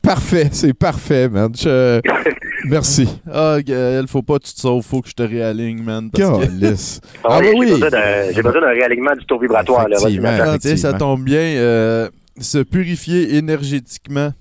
Parfait, 0.00 0.48
c'est 0.52 0.72
parfait, 0.74 1.28
man. 1.28 1.52
Je- 1.54 2.00
Merci. 2.70 3.08
Ah, 3.32 3.58
Gaël, 3.64 4.06
faut 4.08 4.22
pas 4.22 4.38
que 4.38 4.44
tu 4.46 4.52
te 4.54 4.60
sauves, 4.60 4.84
faut 4.84 5.00
que 5.02 5.08
je 5.08 5.14
te 5.14 5.22
réaligne, 5.22 5.82
man. 5.82 6.10
parce 6.10 6.24
que-. 6.24 6.46
Ah, 7.24 7.28
Ah, 7.30 7.38
oui, 7.40 7.44
bah 7.44 7.50
j'ai 7.52 7.58
oui. 7.58 7.70
besoin 7.72 7.90
d'un- 7.90 8.32
J'ai 8.32 8.42
besoin 8.42 8.60
d'un 8.60 8.68
réalignement 8.68 9.14
du 9.14 9.24
tour 9.26 9.40
vibratoire. 9.40 9.88
Là, 9.88 9.96
Effectivement. 9.98 10.30
Nathan. 10.30 10.50
Ah, 10.54 10.58
tiens, 10.58 10.76
ça 10.76 10.92
tombe 10.94 11.24
bien. 11.24 11.38
euh, 11.40 12.08
se 12.40 12.58
purifier 12.58 13.34
énergétiquement. 13.36 14.32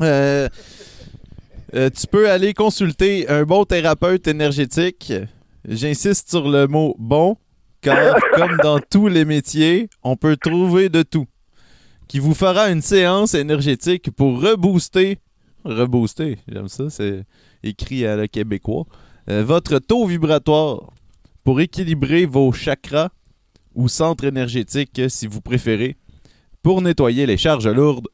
Euh, 0.00 0.48
euh, 1.74 1.90
tu 1.90 2.06
peux 2.06 2.30
aller 2.30 2.54
consulter 2.54 3.28
un 3.28 3.42
bon 3.44 3.64
thérapeute 3.64 4.26
énergétique. 4.28 5.12
J'insiste 5.68 6.30
sur 6.30 6.48
le 6.48 6.66
mot 6.66 6.94
bon, 6.98 7.36
car 7.82 8.16
comme 8.34 8.56
dans 8.62 8.78
tous 8.78 9.08
les 9.08 9.24
métiers, 9.24 9.88
on 10.02 10.16
peut 10.16 10.36
trouver 10.36 10.88
de 10.88 11.02
tout. 11.02 11.26
Qui 12.06 12.20
vous 12.20 12.32
fera 12.34 12.70
une 12.70 12.80
séance 12.80 13.34
énergétique 13.34 14.10
pour 14.10 14.40
rebooster. 14.40 15.18
Rebooster, 15.68 16.38
j'aime 16.50 16.68
ça, 16.68 16.90
c'est 16.90 17.24
écrit 17.62 18.06
à 18.06 18.16
le 18.16 18.26
québécois. 18.26 18.84
euh, 19.30 19.44
votre 19.44 19.78
taux 19.78 20.06
vibratoire 20.06 20.90
pour 21.44 21.60
équilibrer 21.60 22.26
vos 22.26 22.52
chakras 22.52 23.10
ou 23.74 23.88
centres 23.88 24.24
énergétiques, 24.24 25.00
si 25.08 25.26
vous 25.26 25.40
préférez, 25.40 25.96
pour 26.62 26.82
nettoyer 26.82 27.26
les 27.26 27.36
charges 27.36 27.68
lourdes. 27.68 28.08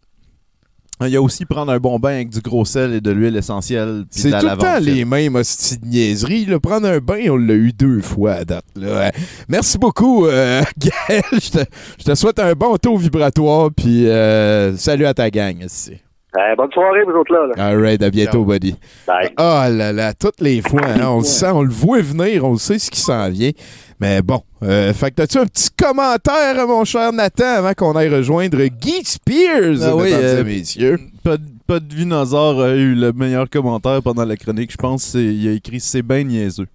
Il 1.01 1.09
y 1.09 1.17
a 1.17 1.23
aussi 1.23 1.45
prendre 1.45 1.73
un 1.73 1.79
bon 1.79 1.99
bain 1.99 2.11
avec 2.15 2.29
du 2.31 2.41
gros 2.41 2.65
sel 2.65 2.93
et 2.95 3.01
de 3.01 3.11
l'huile 3.11 3.37
essentielle. 3.37 4.05
C'est 4.11 4.31
la 4.31 4.41
tout 4.41 4.47
le 4.47 4.57
temps 4.59 4.79
les 4.79 5.05
mêmes 5.05 5.35
hosties 5.35 5.79
de 5.79 5.87
niaiseries. 5.87 6.47
là. 6.47 6.61
Prendre 6.61 6.87
un 6.87 6.99
bain, 6.99 7.19
on 7.31 7.37
l'a 7.37 7.55
eu 7.55 7.73
deux 7.73 8.01
fois 8.01 8.35
à 8.35 8.45
date. 8.45 8.65
Là. 8.77 9.11
Merci 9.49 9.77
beaucoup, 9.77 10.27
euh, 10.27 10.63
Gaël. 10.79 11.25
Je 11.33 11.51
te, 11.51 11.65
je 11.99 12.05
te 12.05 12.15
souhaite 12.15 12.39
un 12.39 12.53
bon 12.53 12.77
taux 12.77 12.97
vibratoire. 12.97 13.71
Puis 13.77 14.07
euh, 14.07 14.77
salut 14.77 15.05
à 15.07 15.15
ta 15.15 15.31
gang. 15.31 15.65
ici. 15.65 15.95
Euh, 16.37 16.57
bonne 16.57 16.71
soirée, 16.73 17.03
vous 17.07 17.13
autres 17.13 17.33
là. 17.33 17.47
là. 17.57 17.65
All 17.69 17.81
right, 17.81 18.03
à 18.03 18.11
bientôt, 18.11 18.45
buddy. 18.45 18.75
Bye. 19.07 19.31
Ah 19.37 19.69
là 19.71 19.93
là, 19.93 20.13
toutes 20.15 20.41
les 20.41 20.61
fois, 20.63 20.81
hein, 20.85 21.07
on 21.07 21.19
le 21.19 21.25
sent, 21.25 21.51
on 21.53 21.63
le 21.63 21.71
voit 21.71 22.01
venir, 22.01 22.45
on 22.45 22.57
sait 22.57 22.79
ce 22.81 22.91
qui 22.91 23.01
s'en 23.01 23.31
vient. 23.31 23.53
Mais 24.01 24.21
bon, 24.21 24.43
euh, 24.65 24.93
fait 24.93 25.11
que 25.13 25.17
t'as-tu 25.17 25.39
un 25.39 25.47
petit 25.47 25.69
commentaire, 25.81 26.67
mon 26.67 26.85
cher 26.85 27.13
Nathan, 27.13 27.45
avant 27.59 27.73
qu'on 27.75 27.93
aille 27.93 28.09
rejoindre 28.09 28.59
Guy 28.65 29.05
Spears, 29.05 29.77
Ah 29.83 29.95
oui, 29.95 30.05
mesdames 30.05 30.21
euh, 30.23 30.41
et 30.41 30.45
messieurs? 30.45 30.99
Pas, 31.23 31.37
de- 31.37 31.43
pas 31.67 31.79
de 31.79 31.95
Vinazar 31.95 32.59
a 32.61 32.71
eu 32.75 32.95
le 32.97 33.13
meilleur 33.13 33.49
commentaire 33.49 34.03
pendant 34.03 34.25
la 34.25 34.37
chronique. 34.37 34.73
Je 34.73 34.77
pense 34.77 35.15
il 35.15 35.49
a 35.49 35.53
écrit 35.53 35.79
C'est 35.79 36.03
bien 36.03 36.25
niaiseux. 36.25 36.67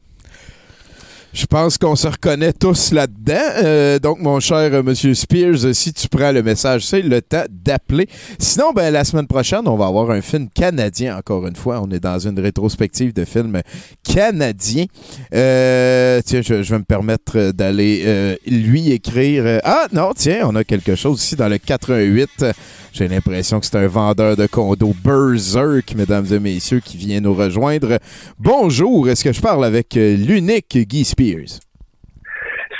Je 1.31 1.45
pense 1.45 1.77
qu'on 1.77 1.95
se 1.95 2.07
reconnaît 2.07 2.53
tous 2.53 2.91
là-dedans. 2.91 3.35
Euh, 3.63 3.99
donc, 3.99 4.19
mon 4.19 4.39
cher 4.39 4.73
euh, 4.73 4.81
Monsieur 4.81 5.13
Spears, 5.13 5.63
euh, 5.63 5.73
si 5.73 5.93
tu 5.93 6.07
prends 6.07 6.31
le 6.31 6.41
message, 6.41 6.87
c'est 6.87 7.03
le 7.03 7.21
temps 7.21 7.43
d'appeler. 7.49 8.07
Sinon, 8.39 8.71
ben, 8.73 8.91
la 8.91 9.03
semaine 9.03 9.27
prochaine, 9.27 9.67
on 9.67 9.75
va 9.75 9.85
avoir 9.85 10.09
un 10.09 10.21
film 10.21 10.49
canadien, 10.49 11.17
encore 11.17 11.45
une 11.45 11.55
fois. 11.55 11.81
On 11.83 11.91
est 11.91 11.99
dans 11.99 12.17
une 12.17 12.39
rétrospective 12.39 13.13
de 13.13 13.25
films 13.25 13.61
canadiens. 14.03 14.85
Euh, 15.33 16.19
tiens, 16.25 16.41
je, 16.41 16.63
je 16.63 16.71
vais 16.71 16.79
me 16.79 16.83
permettre 16.83 17.51
d'aller 17.51 18.37
lui 18.47 18.91
écrire. 18.91 19.59
ah, 19.63 19.87
non, 19.93 20.11
tiens, 20.15 20.41
on 20.45 20.55
a 20.55 20.63
quelque 20.63 20.95
chose 20.95 21.21
ici 21.21 21.35
dans 21.35 21.47
le 21.47 21.59
88. 21.59 22.45
J'ai 22.93 23.07
l'impression 23.07 23.59
que 23.59 23.65
c'est 23.65 23.77
un 23.77 23.87
vendeur 23.87 24.35
de 24.35 24.47
condos 24.47 24.93
Berserk, 25.03 25.93
mesdames 25.95 26.25
et 26.31 26.39
messieurs, 26.39 26.79
qui 26.83 26.97
vient 26.97 27.21
nous 27.21 27.33
rejoindre. 27.33 27.99
Bonjour, 28.39 29.07
est-ce 29.09 29.23
que 29.23 29.31
je 29.31 29.41
parle 29.41 29.63
avec 29.65 29.95
euh, 29.95 30.15
l'unique 30.17 30.77
Guy 30.87 31.05
Spears? 31.05 31.59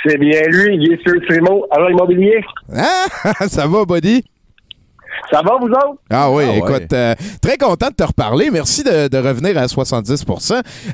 C'est 0.06 0.18
bien 0.18 0.42
lui, 0.48 0.78
Guy 0.78 0.96
Spears 1.00 1.20
Primo. 1.28 1.66
Alors, 1.70 1.90
immobilier, 1.90 2.40
Ah, 2.74 3.04
ça 3.48 3.66
va, 3.66 3.84
buddy? 3.84 4.24
ça 5.30 5.42
va, 5.42 5.56
vous 5.60 5.68
autres? 5.68 6.00
Ah 6.10 6.30
oui, 6.30 6.44
Ah 6.46 6.50
ouais. 6.52 6.58
écoute, 6.58 6.92
euh, 6.92 7.14
très 7.40 7.56
content 7.56 7.88
de 7.88 7.94
te 7.94 8.02
reparler. 8.02 8.50
Merci 8.50 8.82
de, 8.82 9.08
de 9.08 9.18
revenir 9.18 9.56
à 9.58 9.68
70 9.68 10.24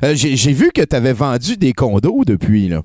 Euh, 0.03 0.13
j'ai 0.13 0.53
vu 0.53 0.71
que 0.71 0.81
tu 0.81 0.95
avais 0.95 1.13
vendu 1.13 1.57
des 1.57 1.73
condos 1.73 2.23
depuis, 2.25 2.67
là. 2.69 2.81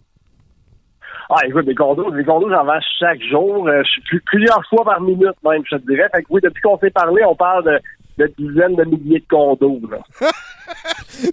Ah, 1.35 1.47
écoute, 1.47 1.65
des 1.65 1.75
condos, 1.75 2.11
des 2.11 2.25
condos, 2.25 2.51
j'en 2.51 2.65
vends 2.65 2.81
chaque 2.99 3.23
jour, 3.23 3.67
euh, 3.67 3.83
je 3.85 4.01
suis 4.03 4.21
plusieurs 4.21 4.63
fois 4.69 4.85
par 4.85 5.01
minute 5.01 5.37
même, 5.43 5.63
je 5.71 5.77
te 5.77 5.87
dirais. 5.91 6.09
Fait 6.15 6.23
que 6.23 6.27
oui, 6.29 6.41
depuis 6.43 6.61
qu'on 6.61 6.79
s'est 6.79 6.91
parlé, 6.91 7.25
on 7.25 7.35
parle 7.35 7.65
de, 7.65 7.81
de 8.19 8.33
dizaines 8.39 8.77
de 8.77 8.85
milliers 8.85 9.21
de 9.21 9.27
condos, 9.29 9.81
là. 9.91 9.99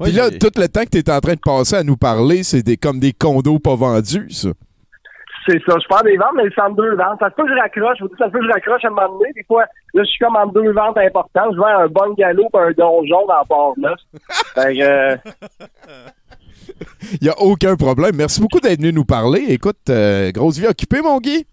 Puis 0.02 0.12
là, 0.14 0.30
tout 0.30 0.52
le 0.56 0.68
temps 0.68 0.84
que 0.84 0.90
tu 0.90 0.98
es 1.00 1.12
en 1.12 1.20
train 1.20 1.34
de 1.34 1.40
passer 1.40 1.76
à 1.76 1.84
nous 1.84 1.98
parler, 1.98 2.44
c'est 2.44 2.64
des, 2.64 2.78
comme 2.78 3.00
des 3.00 3.12
condos 3.12 3.60
pas 3.60 3.76
vendus, 3.76 4.30
ça. 4.30 4.50
C'est 5.48 5.60
ça, 5.66 5.76
je 5.82 5.88
parle 5.88 6.06
des 6.06 6.18
ventes, 6.18 6.36
mais 6.36 6.44
le 6.44 6.52
centre 6.52 6.76
deux 6.76 6.96
ventes. 6.96 7.18
Ça 7.20 7.30
se 7.30 7.36
peut 7.36 7.44
que 7.44 7.50
je 7.50 7.60
raccroche, 7.60 7.98
je 7.98 8.04
vous 8.04 8.10
dis, 8.10 8.16
ça 8.20 8.28
se 8.28 8.32
peut 8.32 8.40
que 8.40 8.46
je 8.46 8.52
raccroche 8.52 8.86
à 8.86 8.88
un 8.88 8.92
moment 8.92 9.18
donné. 9.18 9.32
Des 9.34 9.44
fois, 9.44 9.64
là, 9.94 10.04
je 10.04 10.10
suis 10.10 10.20
comme 10.20 10.36
en 10.36 10.48
deux 10.48 10.72
ventes 10.72 10.98
importantes. 10.98 11.54
Je 11.54 11.58
vends 11.58 11.66
un 11.66 11.88
bungalow 11.88 12.48
et 12.54 12.58
un 12.58 12.72
donjon 12.72 13.26
dans 13.26 13.46
Port-Neuf. 13.48 14.00
Fait 14.54 14.76
que, 14.76 14.82
euh, 14.82 15.18
Il 17.22 17.24
n'y 17.24 17.30
a 17.30 17.40
aucun 17.40 17.76
problème. 17.76 18.16
Merci 18.16 18.42
beaucoup 18.42 18.60
d'être 18.60 18.80
venu 18.80 18.94
nous 18.94 19.06
parler. 19.06 19.46
Écoute, 19.50 19.78
euh, 19.90 20.32
grosse 20.32 20.58
vie 20.58 20.68
occupée, 20.68 21.02
mon 21.02 21.20
Guy. 21.20 21.46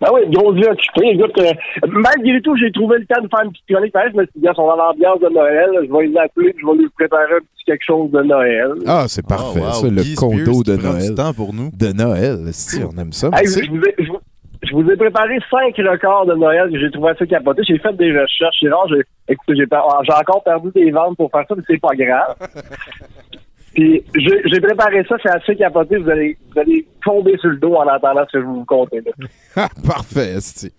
Ben 0.00 0.08
oui, 0.12 0.20
grosse 0.30 0.56
vie 0.56 0.66
occupée. 0.66 1.08
Écoute, 1.14 1.38
euh, 1.38 1.52
malgré 1.88 2.40
tout, 2.42 2.54
j'ai 2.56 2.70
trouvé 2.70 2.98
le 2.98 3.06
temps 3.06 3.22
de 3.22 3.28
faire 3.28 3.44
une 3.44 3.50
petite 3.52 3.64
chronique. 3.66 3.94
Je 4.12 4.16
me 4.18 4.24
suis 4.24 4.40
dit, 4.40 4.46
ils 4.50 4.54
sont 4.54 4.66
dans 4.66 4.76
l'ambiance 4.76 5.20
de 5.20 5.28
Noël. 5.30 5.70
Je 5.74 5.90
vais 5.92 6.06
les 6.08 6.16
appeler, 6.18 6.54
je 6.58 6.66
vais 6.66 6.76
lui 6.78 6.88
préparer 6.90 7.32
un 7.34 7.38
petit 7.38 7.64
quelque 7.64 7.84
chose 7.84 8.10
de 8.10 8.22
Noël. 8.22 8.72
Ah, 8.86 9.06
c'est 9.08 9.26
parfait, 9.26 9.60
wow. 9.60 9.72
ça, 9.72 9.86
le 9.88 10.02
Guy 10.02 10.14
condo 10.14 10.62
Spears, 10.62 10.76
de 10.76 10.82
Noël. 10.82 11.08
du 11.08 11.14
temps 11.14 11.32
pour 11.32 11.54
nous. 11.54 11.70
De 11.72 11.92
Noël, 11.92 12.38
si, 12.52 12.82
on 12.84 12.96
aime 13.00 13.12
ça. 13.12 13.30
Hey, 13.32 13.46
je, 13.46 13.70
vous 13.70 13.78
ai, 13.82 13.94
je 13.98 14.08
vous- 14.08 14.18
je 14.62 14.72
vous 14.74 14.90
ai 14.90 14.96
préparé 14.96 15.38
cinq 15.50 15.76
records 15.78 16.26
de 16.26 16.34
Noël 16.34 16.70
que 16.70 16.78
j'ai 16.78 16.90
trouvé 16.90 17.10
assez 17.12 17.26
capotés. 17.26 17.62
J'ai 17.66 17.78
fait 17.78 17.96
des 17.96 18.10
recherches. 18.10 18.56
C'est 18.60 18.68
rare, 18.68 18.86
j'ai, 18.88 19.02
écoutez, 19.28 19.54
j'ai, 19.56 19.66
per- 19.66 19.80
j'ai 20.02 20.12
encore 20.12 20.42
perdu 20.44 20.70
des 20.74 20.90
ventes 20.90 21.16
pour 21.16 21.30
faire 21.30 21.44
ça, 21.48 21.54
mais 21.56 21.62
c'est 21.66 21.80
pas 21.80 21.94
grave. 21.94 22.34
Puis 23.76 24.02
j'ai, 24.14 24.60
préparé 24.60 25.04
ça, 25.06 25.16
c'est 25.22 25.28
assez 25.30 25.54
capoté. 25.54 25.98
Vous 25.98 26.08
allez, 26.08 26.38
vous 26.50 26.58
allez 26.58 26.86
tomber 27.04 27.36
sur 27.36 27.50
le 27.50 27.56
dos 27.58 27.74
en 27.74 27.86
entendant 27.86 28.24
ce 28.26 28.32
que 28.32 28.40
je 28.40 28.46
vais 28.46 28.52
vous 28.52 28.64
compter. 28.64 29.02
là. 29.02 29.12
Ah, 29.56 29.68
parfait, 29.86 30.32
esti. 30.36 30.72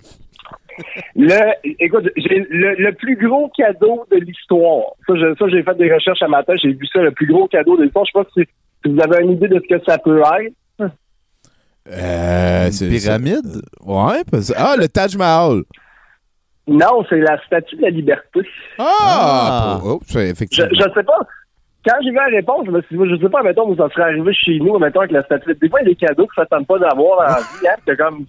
Le, 1.16 1.40
écoute, 1.80 2.10
j'ai 2.16 2.46
le, 2.50 2.74
le 2.76 2.92
plus 2.94 3.16
gros 3.16 3.50
cadeau 3.56 4.06
de 4.12 4.18
l'histoire. 4.18 4.94
Ça, 5.08 5.14
j'ai 5.48 5.62
fait 5.64 5.78
des 5.78 5.94
recherches 5.94 6.22
à 6.24 6.28
matin. 6.28 6.54
J'ai 6.62 6.74
vu 6.74 6.86
ça, 6.92 7.00
le 7.02 7.12
plus 7.12 7.28
gros 7.28 7.48
cadeau 7.48 7.78
de 7.78 7.84
l'histoire. 7.84 8.06
Je 8.06 8.12
sais 8.20 8.24
pas 8.24 8.30
si, 8.34 8.48
si 8.84 8.92
vous 8.92 9.00
avez 9.02 9.24
une 9.24 9.32
idée 9.34 9.48
de 9.48 9.62
ce 9.64 9.76
que 9.76 9.84
ça 9.86 10.00
peut 10.00 10.20
être. 10.22 10.92
Euh, 11.90 12.70
c'est- 12.72 12.90
pyramide? 12.90 13.62
Ouais, 13.86 14.24
parce- 14.30 14.54
ah, 14.58 14.76
le 14.78 14.88
Taj 14.88 15.16
Mahal. 15.16 15.62
Non, 16.68 17.06
c'est 17.10 17.20
la 17.20 17.40
statue 17.46 17.78
de 17.78 17.84
la 17.84 17.90
liberté. 17.92 18.42
Ah! 18.78 19.80
Oh, 19.84 20.00
c'est 20.06 20.26
Je, 20.28 20.32
effectivement. 20.32 20.70
je 20.74 20.84
sais 20.94 21.04
pas. 21.04 21.20
Quand 21.88 21.96
j'ai 22.04 22.10
vu 22.10 22.16
la 22.16 22.26
réponse, 22.26 22.66
je 22.66 22.72
me 22.72 22.82
suis 22.82 22.98
dit, 22.98 23.10
je 23.10 23.16
sais 23.16 23.30
pas, 23.30 23.42
mettons, 23.44 23.70
où 23.70 23.76
ça 23.76 23.88
serait 23.90 24.04
arrivé 24.04 24.34
chez 24.34 24.60
nous, 24.60 24.78
mettons, 24.78 25.00
avec 25.00 25.12
la 25.12 25.24
statue. 25.24 25.56
Des 25.56 25.70
fois, 25.70 25.80
il 25.82 25.88
y 25.88 25.92
a 25.92 25.94
des 25.94 25.96
cadeaux 25.96 26.28
que 26.28 26.36
ça 26.36 26.46
tente 26.46 26.68
pas 26.68 26.80
d'avoir 26.80 27.22
la 27.22 27.38
vie, 27.38 27.68
hein. 27.68 27.96
Comme. 27.98 28.26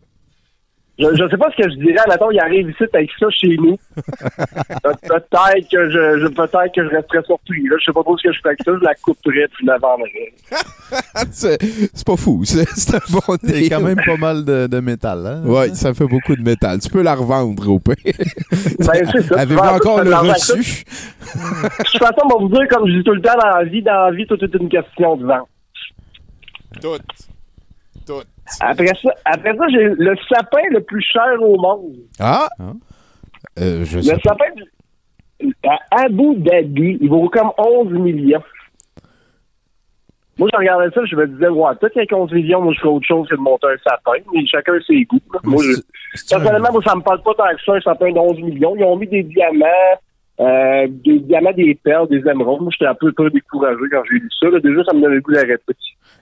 Je, 0.99 1.05
je 1.15 1.29
sais 1.31 1.37
pas 1.37 1.49
ce 1.57 1.63
que 1.63 1.71
je 1.71 1.77
dirais, 1.77 2.03
mettons, 2.09 2.31
il 2.33 2.41
arrive 2.41 2.71
ici 2.71 2.83
avec 2.93 3.09
ça 3.21 3.27
chez 3.31 3.57
nous. 3.57 3.77
Pe- 3.97 5.07
peut-être 5.07 5.69
que 5.71 5.91
je, 5.91 6.21
je 6.21 6.27
peut-être 6.27 6.75
que 6.75 6.83
je 6.85 6.89
resterais 6.97 7.23
surpris, 7.25 7.63
là. 7.69 7.77
Je 7.79 7.85
sais 7.85 7.93
pas 7.93 8.03
trop 8.03 8.19
ce 8.19 8.27
que 8.27 8.33
je 8.33 8.39
ferais 8.39 8.49
avec 8.51 8.65
ça, 8.65 8.73
je 8.77 8.85
la 8.85 8.95
couperais 8.97 9.47
puis 9.55 9.65
je 9.65 9.67
la 9.67 9.79
vendrais. 9.79 10.33
c'est 11.31 11.59
c'est 11.95 12.05
pas 12.07 12.17
fou. 12.17 12.43
C'est 12.45 12.67
c'est 12.71 12.97
un 12.97 13.01
bon 13.13 13.21
C'est 13.45 13.53
deal. 13.53 13.71
quand 13.71 13.81
même 13.81 14.01
pas 14.05 14.17
mal 14.17 14.45
de, 14.45 14.67
de 14.67 14.81
métal. 14.81 15.25
Hein? 15.25 15.43
Ouais, 15.45 15.69
ça 15.75 15.95
fait 15.95 16.07
beaucoup 16.07 16.35
de 16.35 16.43
métal. 16.43 16.81
Tu 16.81 16.89
peux 16.91 17.03
la 17.03 17.15
revendre 17.15 17.69
au 17.71 17.79
pire. 17.79 17.95
Ben, 18.05 19.07
c'est 19.13 19.23
ça. 19.23 19.35
Avez-vous 19.39 19.61
vas- 19.63 19.75
encore 19.75 20.03
le 20.03 20.13
reçu? 20.15 20.59
De 20.59 21.85
toute 21.85 21.99
façon, 22.01 22.23
on 22.25 22.29
va 22.29 22.37
vous 22.41 22.49
dire, 22.49 22.67
comme 22.69 22.89
je 22.89 22.95
dis 22.97 23.05
tout 23.05 23.15
le 23.15 23.21
temps 23.23 23.37
dans 23.41 23.57
la 23.59 23.65
vie, 23.65 23.83
dans 23.83 24.07
la 24.07 24.11
vie, 24.11 24.27
tout 24.27 24.43
est 24.43 24.55
une 24.55 24.69
question 24.69 25.17
de 25.17 25.27
vente. 25.27 25.49
Tout. 26.83 26.99
Après 28.61 28.87
ça, 29.03 29.11
après 29.25 29.57
ça, 29.57 29.65
j'ai 29.71 29.85
le 29.97 30.15
sapin 30.29 30.63
le 30.71 30.81
plus 30.81 31.03
cher 31.03 31.41
au 31.41 31.57
monde. 31.61 31.97
Ah! 32.21 32.49
Euh, 33.59 33.85
je 33.85 33.97
Le 33.99 34.03
sais 34.03 34.17
sapin 34.25 34.45
du- 34.57 35.55
à 35.65 35.79
Abu 36.05 36.35
Dhabi, 36.37 36.99
il 37.01 37.09
vaut 37.09 37.29
comme 37.29 37.51
11 37.59 37.93
millions. 37.93 38.43
Moi, 40.39 40.49
je 40.53 40.59
regardais 40.59 40.91
ça, 40.95 41.01
je 41.05 41.17
me 41.17 41.27
disais, 41.27 41.49
ouais, 41.49 41.75
peut-être 41.81 41.95
qu'avec 41.95 42.13
11 42.13 42.33
millions, 42.33 42.61
moi, 42.63 42.73
je 42.73 42.79
ferais 42.81 42.91
autre 42.93 43.07
chose 43.07 43.29
que 43.29 43.35
de 43.35 43.41
monter 43.41 43.67
un 43.67 43.77
sapin, 43.91 44.13
mais 44.33 44.47
chacun 44.47 44.73
ses 44.87 45.05
goûts. 45.05 45.21
là. 45.35 45.41
Moi, 45.43 45.63
je, 45.65 45.81
personnellement, 46.31 46.69
moi, 46.73 46.83
ça 46.85 46.95
me 46.95 47.03
parle 47.03 47.23
pas 47.23 47.35
tant 47.35 47.45
que 47.57 47.63
ça, 47.65 47.73
un 47.75 47.81
sapin 47.81 48.13
de 48.13 48.19
11 48.19 48.41
millions. 48.41 48.77
Ils 48.77 48.85
ont 48.85 48.97
mis 48.97 49.09
des 49.09 49.25
diamants, 49.25 49.67
euh, 50.41 50.87
des 51.05 51.19
diamants, 51.21 51.53
des 51.57 51.75
perles, 51.83 52.09
des 52.09 52.19
émeraudes. 52.31 52.61
Moi, 52.63 52.71
j'étais 52.73 52.89
un 52.91 52.95
peu, 52.95 53.13
peu 53.13 53.29
découragé 53.31 53.81
quand 53.91 54.03
j'ai 54.11 54.19
lu 54.19 54.29
ça. 54.41 54.49
là. 54.51 54.61
Déjà, 54.61 54.85
ça 54.85 54.93
me 54.95 55.01
donnait 55.03 55.17
le 55.17 55.21
goût 55.21 55.33
d'arrêter. 55.33 55.63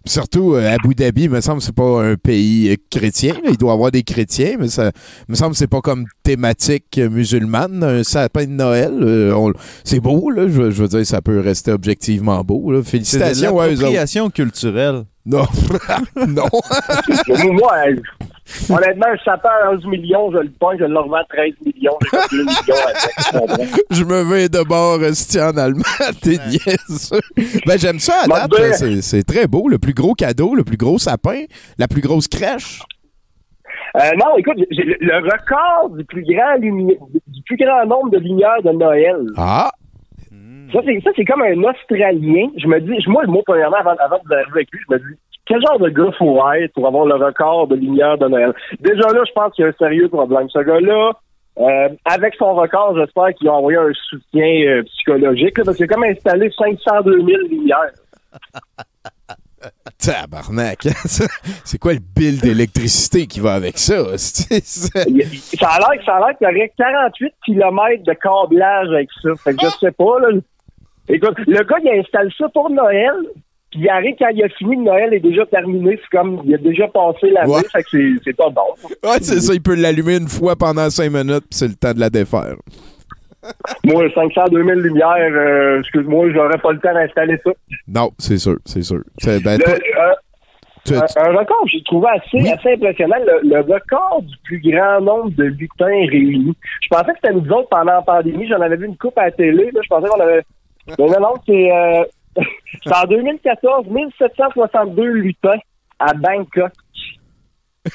Surtout, 0.05 0.55
euh, 0.55 0.75
Abu 0.75 0.95
Dhabi, 0.95 1.25
il 1.25 1.31
me 1.31 1.41
semble 1.41 1.59
que 1.59 1.65
c'est 1.65 1.75
pas 1.75 2.03
un 2.03 2.15
pays 2.17 2.71
euh, 2.71 2.77
chrétien. 2.91 3.35
là. 3.35 3.51
Il 3.51 3.57
doit 3.57 3.71
y 3.71 3.75
avoir 3.75 3.91
des 3.91 4.03
chrétiens, 4.05 4.57
mais 4.59 4.69
ça 4.69 4.91
il 5.29 5.33
me 5.33 5.35
semble 5.37 5.53
que 5.53 5.59
c'est 5.59 5.67
pas 5.71 5.81
comme 5.81 6.05
thématique 6.23 6.99
euh, 6.99 7.09
musulmane. 7.11 7.83
Un 7.83 8.05
sapin 8.05 8.45
de 8.45 8.51
Noël, 8.53 8.93
euh, 9.01 9.33
on- 9.35 9.53
c'est 9.85 10.01
beau, 10.01 10.31
là. 10.31 10.43
Je, 10.49 10.63
veux- 10.63 10.71
je 10.71 10.83
veux 10.83 10.89
dire, 10.89 11.05
ça 11.07 11.21
peut 11.23 11.41
rester 11.41 11.73
objectivement 11.73 12.41
beau. 12.45 12.71
Là. 12.71 12.79
C'est 12.79 12.99
de 12.99 13.05
Félicitations 13.05 13.59
à 13.61 13.69
eux 13.69 13.85
autres. 13.85 14.33
culturelle. 14.33 15.03
Non. 15.27 15.45
non. 16.29 16.47
Mais 17.29 17.51
moi, 17.51 17.73
euh, 17.89 17.97
honnêtement, 18.71 19.07
un 19.13 19.17
sapin 19.25 19.49
à 19.65 19.73
11 19.73 19.85
millions, 19.87 20.31
je 20.33 20.39
le 20.39 20.51
pointe, 20.51 20.79
je 20.79 20.85
le 20.85 20.97
revends 20.99 21.17
à 21.17 21.25
13 21.25 21.53
millions. 21.65 21.99
J'ai 22.01 22.09
fait 22.19 22.37
2 22.37 22.45
millions 22.45 23.49
avec. 23.49 23.81
Je 23.91 24.05
me 24.05 24.23
vais 24.23 24.49
de 24.49 24.63
bord 24.63 25.01
rester 25.01 25.43
en 25.43 25.57
allemand. 25.57 25.83
T'es 26.23 26.39
niaiseux. 26.49 27.21
Ben, 27.67 27.77
j'aime 27.79 27.99
ça 27.99 28.15
à 28.25 28.27
date. 28.29 28.51
ben-. 28.51 28.73
C'est 28.75 29.03
c'est 29.03 29.23
très 29.25 29.47
beau. 29.49 29.69
Le 29.69 29.79
plus 29.79 29.95
gros 29.95 30.15
cadeau, 30.15 30.55
le 30.55 30.63
plus 30.65 30.77
gros 30.77 30.99
sapin, 30.99 31.45
la 31.79 31.89
plus 31.89 32.01
grosse 32.03 32.29
crèche. 32.29 32.81
Euh, 33.97 34.11
non, 34.19 34.37
écoute, 34.37 34.59
j'ai 34.71 34.83
le, 34.85 34.97
le 35.01 35.17
record 35.17 35.91
du 35.97 36.05
plus 36.05 36.23
grand 36.23 36.57
lumi- 36.61 36.99
du 37.29 37.43
plus 37.47 37.57
grand 37.57 37.85
nombre 37.87 38.11
de 38.11 38.19
lumières 38.19 38.63
de 38.63 38.71
Noël. 38.71 39.17
Ah! 39.37 39.71
Ça, 40.73 40.81
c'est, 40.85 41.01
ça, 41.01 41.11
c'est 41.15 41.25
comme 41.25 41.43
un 41.43 41.63
Australien. 41.63 42.49
Je 42.57 42.67
me 42.67 42.81
dis, 42.81 43.09
moi, 43.09 43.23
moi, 43.27 43.43
premièrement, 43.47 43.77
avant, 43.77 43.95
avant 43.99 44.19
de 44.25 44.35
arriver 44.35 44.51
avec 44.55 44.71
lui, 44.73 44.81
je 44.89 44.95
me 44.95 44.99
dis, 44.99 45.19
quel 45.47 45.61
genre 45.63 45.79
de 45.79 45.89
gars 45.89 46.11
faut 46.19 46.41
être 46.53 46.73
pour 46.75 46.87
avoir 46.87 47.07
le 47.07 47.15
record 47.15 47.69
de 47.69 47.77
lumière 47.77 48.19
de 48.19 48.29
Noël? 48.29 48.53
Déjà 48.81 49.09
là, 49.13 49.23
je 49.27 49.33
pense 49.33 49.53
qu'il 49.53 49.65
y 49.65 49.67
a 49.67 49.71
un 49.71 49.75
sérieux 49.79 50.09
problème. 50.09 50.49
Ce 50.49 50.59
gars-là, 50.59 51.13
euh, 51.59 51.89
avec 52.05 52.35
son 52.35 52.55
record, 52.55 52.97
j'espère 52.97 53.33
qu'il 53.35 53.49
a 53.49 53.55
envoyé 53.55 53.79
un 53.79 53.93
soutien 54.09 54.67
euh, 54.67 54.83
psychologique, 54.83 55.57
là, 55.59 55.65
parce 55.65 55.77
qu'il 55.77 55.85
a 55.85 55.89
comme 55.89 56.05
installé 56.05 56.51
502 56.51 57.13
000 57.13 57.27
lumières. 57.49 57.93
Tabarnak. 59.99 60.83
c'est 61.65 61.79
quoi 61.79 61.95
le 61.95 62.01
bill 62.01 62.41
d'électricité 62.41 63.27
qui 63.27 63.41
va 63.41 63.55
avec 63.55 63.79
ça? 63.79 63.95
Ça 64.19 65.01
a 65.01 65.05
l'air, 65.09 66.05
ça 66.05 66.17
a 66.17 66.21
l'air 66.21 66.39
qu'il 66.39 66.47
y 66.47 66.51
aurait 66.51 66.73
48 66.77 67.35
km 67.45 68.03
de 68.05 68.13
câblage 68.13 68.89
avec 68.89 69.09
ça. 69.23 69.31
Fait 69.43 69.55
que 69.55 69.65
je 69.65 69.71
sais 69.81 69.93
pas, 69.93 70.21
là. 70.21 70.29
Écoute, 71.09 71.37
le 71.47 71.63
gars, 71.65 71.77
il 71.83 72.01
installe 72.01 72.31
ça 72.39 72.49
pour 72.51 72.71
Noël. 72.71 73.13
Puis 73.71 73.81
il 73.81 73.89
arrive 73.89 74.15
quand 74.19 74.29
il 74.29 74.43
a 74.45 74.49
fini, 74.51 74.77
Noël 74.77 75.13
est 75.13 75.21
déjà 75.21 75.45
terminé. 75.47 75.99
C'est 76.01 76.17
comme, 76.17 76.41
il 76.45 76.55
a 76.55 76.59
déjà 76.59 76.87
passé 76.89 77.31
la 77.31 77.47
Ouais. 77.49 77.63
fait 77.73 77.83
que 77.83 78.19
c'est, 78.25 78.37
pas 78.37 78.49
bon. 78.51 78.63
Ouais, 79.03 79.19
c'est 79.21 79.41
ça. 79.41 79.53
Il 79.55 79.63
peut 79.63 79.75
l'allumer 79.75 80.17
une 80.19 80.29
fois 80.29 80.55
pendant 80.57 80.89
cinq 80.91 81.11
minutes, 81.13 81.45
puis 81.51 81.59
c'est 81.59 81.69
le 81.69 81.75
temps 81.75 81.93
de 81.93 82.01
la 82.01 82.11
défaire. 82.11 82.55
Moi, 83.85 84.09
502 84.15 84.65
000 84.65 84.79
lumières, 84.81 85.17
euh, 85.33 85.81
excuse-moi, 85.81 86.31
j'aurais 86.33 86.59
pas 86.59 86.73
le 86.73 86.81
temps 86.81 86.93
d'installer 86.95 87.39
ça. 87.45 87.51
Non, 87.87 88.11
c'est 88.19 88.39
sûr, 88.39 88.57
c'est 88.65 88.83
sûr. 88.83 89.01
C'est- 89.19 89.43
ben, 89.43 89.59
Le- 89.59 89.65
toi- 89.65 89.75
euh, 89.75 90.13
tu- 90.85 90.95
un, 90.95 91.01
un 91.29 91.37
record 91.39 91.65
j'ai 91.69 91.83
trouvé 91.85 92.09
assez, 92.09 92.49
assez 92.51 92.73
impressionnant, 92.73 93.17
le, 93.25 93.49
le 93.49 93.61
record 93.61 94.23
du 94.23 94.35
plus 94.45 94.61
grand 94.61 95.01
nombre 95.01 95.31
de 95.37 95.45
lutins 95.45 95.87
réunis. 95.87 96.57
Je 96.83 96.89
pensais 96.89 97.13
que 97.13 97.19
c'était 97.23 97.35
nous 97.35 97.49
autres 97.53 97.69
pendant 97.69 97.93
la 97.93 98.03
pandémie. 98.03 98.49
J'en 98.49 98.61
avais 98.61 98.77
vu 98.77 98.87
une 98.87 98.97
coupe 98.97 99.17
à 99.19 99.27
la 99.27 99.31
télé. 99.33 99.71
Là. 99.73 99.81
Je 99.83 99.89
pensais 99.89 100.09
qu'on 100.09 100.21
avait... 100.21 100.43
Mais 100.99 101.07
non, 101.07 101.21
non, 101.21 101.35
c'est... 101.47 101.73
Euh... 101.73 102.05
c'est 102.85 102.95
en 102.95 103.05
2014, 103.05 103.87
1762 103.87 105.03
lutins 105.05 105.59
à 105.99 106.13
Bangkok. 106.13 106.73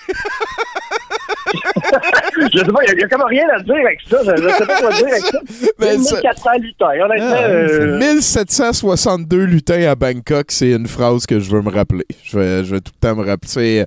je 1.52 2.58
sais 2.58 2.66
pas, 2.66 2.80
il 2.88 3.00
y, 3.00 3.04
a 3.04 3.08
comme 3.10 3.24
rien 3.24 3.46
à 3.54 3.60
dire 3.62 3.76
avec 3.76 4.00
ça. 4.08 4.18
Je, 4.24 4.48
sais 4.48 4.66
pas 4.66 4.80
quoi 4.80 4.92
dire 4.94 5.08
avec 5.08 5.22
ça. 5.22 5.40
Mais 5.80 5.98
ça- 5.98 6.16
1400 6.16 6.50
lutins, 6.60 6.88
honnêtement. 6.88 7.36
Ah, 7.36 7.44
euh, 7.44 7.98
1762 7.98 9.44
lutins 9.44 9.90
à 9.90 9.96
Bangkok, 9.96 10.46
c'est 10.50 10.72
une 10.72 10.88
phrase 10.88 11.26
que 11.26 11.40
je 11.40 11.52
veux 11.52 11.62
me 11.62 11.70
rappeler. 11.70 12.06
Je 12.24 12.38
vais, 12.38 12.64
je 12.64 12.76
vais 12.76 12.82
tout 12.82 12.94
le 12.96 13.08
temps 13.08 13.16
me 13.16 13.26
rappeler. 13.26 13.86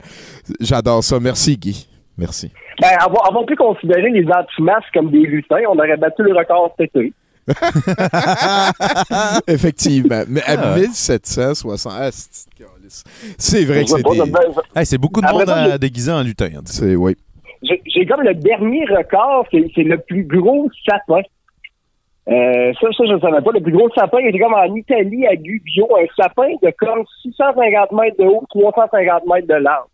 J'adore 0.61 1.03
ça. 1.03 1.19
Merci, 1.21 1.57
Guy. 1.57 1.89
Merci. 2.19 2.53
Ben, 2.81 2.91
avoir, 3.01 3.29
avoir 3.29 3.47
pu 3.47 3.57
considérer 3.57 4.11
les 4.11 4.27
anti-masques 4.27 4.93
comme 4.93 5.11
des 5.11 5.21
lutins, 5.21 5.63
on 5.69 5.79
aurait 5.79 5.97
battu 5.97 6.23
le 6.23 6.37
record 6.37 6.75
cet 6.79 6.95
été. 6.95 7.13
Effectivement. 9.47 10.23
Mais 10.29 10.43
à 10.43 10.57
Ah 10.59 10.75
ouais. 10.75 10.81
1760, 10.83 11.93
ah, 11.97 12.11
c'est 12.13 12.47
c'est 13.39 13.65
vrai 13.65 13.85
que 13.85 13.91
c'est 13.91 14.03
des... 14.03 14.33
Hey, 14.77 14.87
c'est 14.87 14.99
beaucoup 14.99 15.21
de 15.21 15.27
Après 15.27 15.39
monde 15.39 15.47
ça, 15.49 15.63
à 15.63 15.71
j'ai- 15.73 15.79
déguiser 15.79 16.13
en 16.13 16.23
lutin. 16.23 16.51
C'est, 16.67 16.95
oui. 16.95 17.17
J'ai 17.63 17.83
j'ai 17.87 18.07
comme 18.07 18.23
le 18.23 18.35
dernier 18.35 18.85
record, 18.87 19.47
c'est 19.51 19.65
c'est 19.75 19.83
le 19.85 19.99
plus 19.99 20.25
gros 20.25 20.69
sapin. 20.89 21.23
Euh, 22.29 22.73
ça, 22.81 22.87
ça, 22.97 23.05
je 23.07 23.13
ne 23.15 23.21
savais 23.21 23.41
pas. 23.43 23.53
Le 23.53 23.61
plus 23.61 23.73
gros 23.73 23.89
sapin, 23.95 24.19
il 24.21 24.29
était 24.29 24.39
comme 24.39 24.55
en 24.55 24.75
Italie, 24.75 25.27
à 25.27 25.35
Gubbio, 25.37 25.89
un 25.97 26.07
sapin 26.17 26.49
de 26.63 26.73
comme 26.79 27.05
650 27.23 27.93
mètres 27.93 28.17
de 28.19 28.25
haut, 28.25 28.45
350 28.51 29.27
mètres 29.27 29.49
de 29.49 29.55
large. 29.55 29.87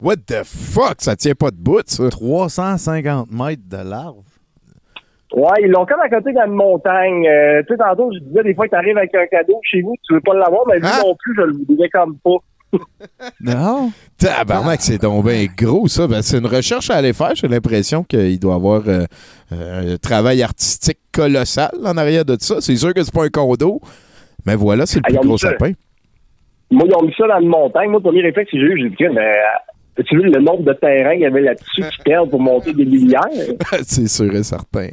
What 0.00 0.16
the 0.26 0.42
fuck? 0.44 0.96
Ça 0.98 1.14
tient 1.16 1.34
pas 1.34 1.50
de 1.52 1.56
bout, 1.56 1.82
ça. 1.86 2.08
350 2.10 3.30
mètres 3.30 3.62
de 3.68 3.76
large? 3.88 4.16
Ouais, 5.34 5.62
ils 5.62 5.70
l'ont 5.70 5.86
comme 5.86 6.00
à 6.00 6.08
côté 6.08 6.32
d'une 6.32 6.52
montagne. 6.52 7.26
Euh, 7.26 7.62
tu 7.66 7.72
sais, 7.74 7.78
tantôt, 7.78 8.10
je 8.12 8.18
disais, 8.18 8.42
des 8.42 8.54
fois, 8.54 8.68
tu 8.68 8.74
arrives 8.74 8.98
avec 8.98 9.14
un 9.14 9.26
cadeau 9.26 9.58
chez 9.62 9.80
vous, 9.80 9.94
tu 10.06 10.14
veux 10.14 10.20
pas 10.20 10.34
l'avoir, 10.34 10.62
mais 10.68 10.78
lui 10.78 10.86
Hein? 10.86 11.00
non 11.04 11.14
plus, 11.18 11.34
je 11.36 11.42
le 11.42 11.52
voudrais 11.68 11.88
comme 11.88 12.16
pas. 12.18 12.36
Non? 13.40 13.90
Tabarnak, 14.18 14.80
c'est 14.80 15.00
donc 15.00 15.24
bien 15.26 15.46
gros, 15.56 15.88
ça. 15.88 16.06
Ben, 16.06 16.22
c'est 16.22 16.38
une 16.38 16.46
recherche 16.46 16.90
à 16.90 16.96
aller 16.96 17.12
faire. 17.12 17.34
J'ai 17.34 17.48
l'impression 17.48 18.02
qu'il 18.04 18.38
doit 18.40 18.54
avoir 18.54 18.82
euh, 18.88 19.04
euh, 19.52 19.94
un 19.94 19.96
travail 19.98 20.42
artistique 20.42 20.98
colossal 21.12 21.70
en 21.84 21.96
arrière 21.96 22.24
de 22.24 22.36
ça. 22.38 22.56
C'est 22.60 22.76
sûr 22.76 22.94
que 22.94 23.02
c'est 23.02 23.12
pas 23.14 23.24
un 23.24 23.28
condo, 23.28 23.80
mais 24.46 24.54
voilà, 24.54 24.86
c'est 24.86 24.98
le 24.98 25.02
Ah, 25.06 25.18
plus 25.18 25.28
gros 25.28 25.38
sapin. 25.38 25.72
Moi, 26.70 26.84
ils 26.88 26.94
ont 26.94 27.02
mis 27.02 27.12
ça 27.18 27.26
dans 27.26 27.40
une 27.40 27.48
montagne. 27.48 27.90
Moi, 27.90 27.98
le 27.98 28.02
premier 28.04 28.22
réflexe 28.22 28.50
que 28.50 28.58
j'ai 28.58 28.64
eu, 28.64 28.78
j'ai 28.80 28.88
dit, 28.88 29.14
mais 29.14 29.32
As-tu 29.98 30.16
vu 30.16 30.30
le 30.30 30.40
nombre 30.40 30.62
de 30.62 30.72
terrains 30.72 31.12
qu'il 31.12 31.20
y 31.20 31.26
avait 31.26 31.42
là-dessus 31.42 31.82
qui 31.82 32.02
perdent 32.02 32.30
pour 32.30 32.40
monter 32.40 32.72
des 32.72 32.86
lumières? 32.86 33.26
C'est 33.82 34.08
sûr 34.08 34.34
et 34.34 34.42
certain. 34.42 34.88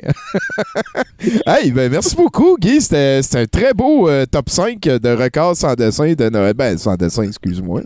hey, 1.47 1.71
ben 1.71 1.89
merci 1.89 2.17
beaucoup, 2.17 2.57
Guy. 2.59 2.81
C'était 2.81 3.21
un 3.39 3.45
très 3.45 3.73
beau 3.73 4.09
euh, 4.09 4.26
top 4.30 4.49
5 4.49 4.81
de 4.81 5.09
records 5.15 5.55
sans 5.55 5.76
dessin 5.76 6.11
de 6.13 6.30
Noël. 6.30 6.53
Ben, 6.53 6.77
sans 6.77 6.97
dessin, 6.97 7.23
excuse-moi. 7.23 7.81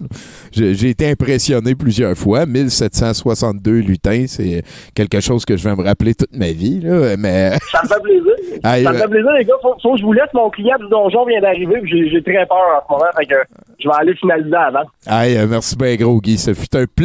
J'ai 0.52 0.90
été 0.90 1.08
impressionné 1.08 1.76
plusieurs 1.76 2.18
fois. 2.18 2.48
1762 2.48 3.72
lutins, 3.74 4.26
c'est 4.28 4.64
quelque 4.96 5.20
chose 5.20 5.46
que 5.46 5.56
je 5.56 5.70
vais 5.70 5.76
me 5.76 5.84
rappeler 5.84 6.16
toute 6.16 6.36
ma 6.36 6.52
vie. 6.52 6.80
Là. 6.80 7.16
Mais 7.18 7.52
Ça 7.72 7.82
me 7.84 7.90
fait 7.90 8.02
plaisir. 8.02 8.34
Hey, 8.64 8.84
ça 8.84 8.92
me 8.92 8.98
euh, 8.98 9.02
fait 9.02 9.08
plaisir, 9.10 9.32
les 9.38 9.46
gars. 9.46 9.54
Faut, 9.62 9.76
faut 9.84 9.94
que 9.94 10.00
je 10.00 10.04
vous 10.04 10.14
laisse. 10.14 10.34
Mon 10.34 10.50
client 10.50 10.78
du 10.80 10.90
donjon 10.90 11.26
vient 11.26 11.42
d'arriver. 11.42 11.80
J'ai 11.84 12.24
très 12.24 12.46
peur 12.48 12.58
en 12.58 12.88
ce 12.88 12.92
moment. 12.92 13.12
Fait 13.16 13.26
que 13.28 13.36
je 13.78 13.88
vais 13.88 13.96
aller 14.00 14.16
finaliser 14.16 14.56
avant. 14.56 14.86
hey, 15.08 15.38
euh, 15.38 15.46
merci 15.48 15.76
bien 15.76 15.96
gros, 15.96 16.20
Guy. 16.20 16.40
Ça 16.40 16.56
fut 16.56 16.76
un 16.76 16.86
plaisir. 16.86 17.03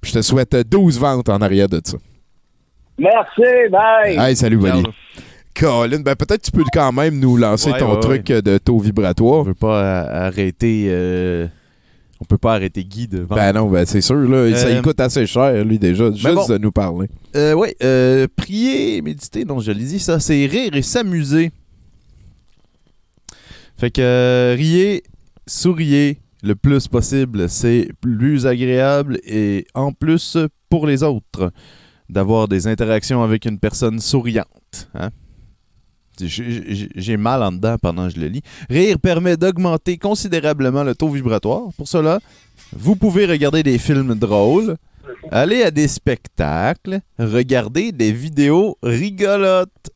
Puis 0.00 0.10
je 0.10 0.12
te 0.12 0.22
souhaite 0.22 0.54
euh, 0.54 0.62
12 0.64 0.98
ventes 0.98 1.28
en 1.28 1.40
arrière 1.40 1.68
de 1.68 1.80
ça. 1.84 1.96
Merci. 2.98 3.70
Bye. 3.70 4.16
Hey, 4.18 4.36
salut, 4.36 4.56
Wally. 4.56 4.84
Colin, 5.54 6.00
ben 6.00 6.14
peut-être 6.14 6.42
tu 6.42 6.50
peux 6.52 6.64
quand 6.72 6.92
même 6.92 7.18
nous 7.18 7.36
lancer 7.36 7.70
Ouais, 7.72 7.78
ton 7.78 7.94
ouais, 7.94 8.00
truc 8.00 8.26
de 8.26 8.58
taux 8.58 8.78
vibratoire. 8.78 9.40
On 9.40 9.44
peut 9.44 9.54
pas 9.54 10.00
arrêter. 10.02 10.86
euh, 10.88 11.46
on 12.20 12.24
peut 12.24 12.38
pas 12.38 12.54
arrêter 12.54 12.84
Guy 12.84 13.08
de 13.08 13.18
vendre. 13.20 13.34
Ben 13.36 13.52
non, 13.54 13.66
ben 13.68 13.84
c'est 13.86 14.00
sûr, 14.02 14.16
là, 14.28 14.54
ça 14.54 14.66
Euh, 14.68 14.74
lui 14.74 14.82
coûte 14.82 15.00
assez 15.00 15.26
cher, 15.26 15.64
lui, 15.64 15.78
déjà, 15.78 16.10
juste 16.12 16.22
bon. 16.34 16.46
de 16.46 16.58
nous 16.58 16.70
parler. 16.70 17.08
Euh, 17.34 17.54
oui, 17.54 17.68
euh, 17.82 18.26
prier, 18.36 19.00
méditer, 19.02 19.44
non, 19.46 19.58
je 19.58 19.72
l'ai 19.72 19.84
dit, 19.84 19.98
ça, 19.98 20.20
c'est 20.20 20.44
rire 20.46 20.74
et 20.76 20.82
s'amuser. 20.82 21.50
Fait 23.78 23.90
que 23.90 24.02
euh, 24.02 24.54
riez, 24.56 25.02
souriez 25.46 26.18
le 26.42 26.54
plus 26.54 26.88
possible, 26.88 27.48
c'est 27.48 27.90
plus 28.00 28.46
agréable 28.46 29.18
et 29.24 29.66
en 29.74 29.92
plus 29.92 30.36
pour 30.68 30.86
les 30.86 31.02
autres 31.02 31.52
d'avoir 32.08 32.48
des 32.48 32.66
interactions 32.66 33.22
avec 33.22 33.44
une 33.44 33.58
personne 33.58 34.00
souriante. 34.00 34.88
hein. 34.94 35.10
J'ai- 36.22 37.16
mal 37.16 37.42
en 37.42 37.52
dedans 37.52 37.76
pendant 37.80 38.08
que 38.08 38.14
je 38.14 38.20
le 38.20 38.26
lis. 38.26 38.42
Rire 38.68 38.98
permet 38.98 39.36
d'augmenter 39.38 39.96
considérablement 39.96 40.82
le 40.84 40.94
taux 40.94 41.08
vibratoire. 41.08 41.72
Pour 41.78 41.88
cela, 41.88 42.20
vous 42.72 42.94
pouvez 42.94 43.24
regarder 43.24 43.62
des 43.62 43.78
films 43.78 44.14
drôles, 44.14 44.76
aller 45.30 45.62
à 45.62 45.70
des 45.70 45.88
spectacles, 45.88 47.00
regarder 47.18 47.92
des 47.92 48.12
vidéos 48.12 48.76
rigolotes. 48.82 49.90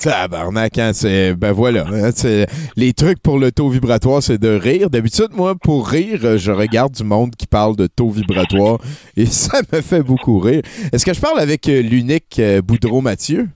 Tabarnak, 0.00 0.78
hein, 0.78 0.92
c'est. 0.92 1.34
Ben 1.34 1.52
voilà. 1.52 1.84
hein, 1.86 2.10
c'est- 2.14 2.46
les 2.76 2.92
trucs 2.92 3.20
pour 3.22 3.38
le 3.38 3.52
taux 3.52 3.68
vibratoire, 3.68 4.22
c'est 4.22 4.38
de 4.38 4.48
rire. 4.48 4.88
D'habitude, 4.90 5.28
moi, 5.32 5.54
pour 5.60 5.88
rire, 5.88 6.38
je 6.38 6.50
regarde 6.52 6.92
du 6.92 7.04
monde 7.04 7.36
qui 7.36 7.46
parle 7.46 7.76
de 7.76 7.86
taux 7.86 8.10
vibratoire 8.10 8.78
et 9.16 9.26
ça 9.26 9.60
me 9.72 9.80
fait 9.80 10.02
beaucoup 10.02 10.38
rire. 10.38 10.62
Est-ce 10.92 11.04
que 11.04 11.12
je 11.12 11.20
parle 11.20 11.38
avec 11.38 11.68
euh, 11.68 11.82
l'unique 11.82 12.38
euh, 12.38 12.62
Boudreau-Mathieu? 12.62 13.48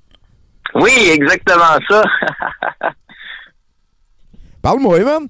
Oui, 0.75 0.91
exactement 1.13 1.79
ça. 1.89 2.03
Parle-moi, 4.63 5.01
man. 5.01 5.27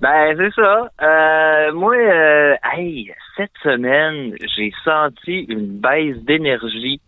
Ben, 0.00 0.34
c'est 0.36 0.52
ça. 0.60 0.88
Euh, 1.00 1.72
moi, 1.72 1.94
euh, 1.96 2.54
hey, 2.74 3.12
cette 3.36 3.52
semaine, 3.62 4.34
j'ai 4.56 4.72
senti 4.84 5.46
une 5.48 5.78
baisse 5.80 6.16
d'énergie 6.24 7.00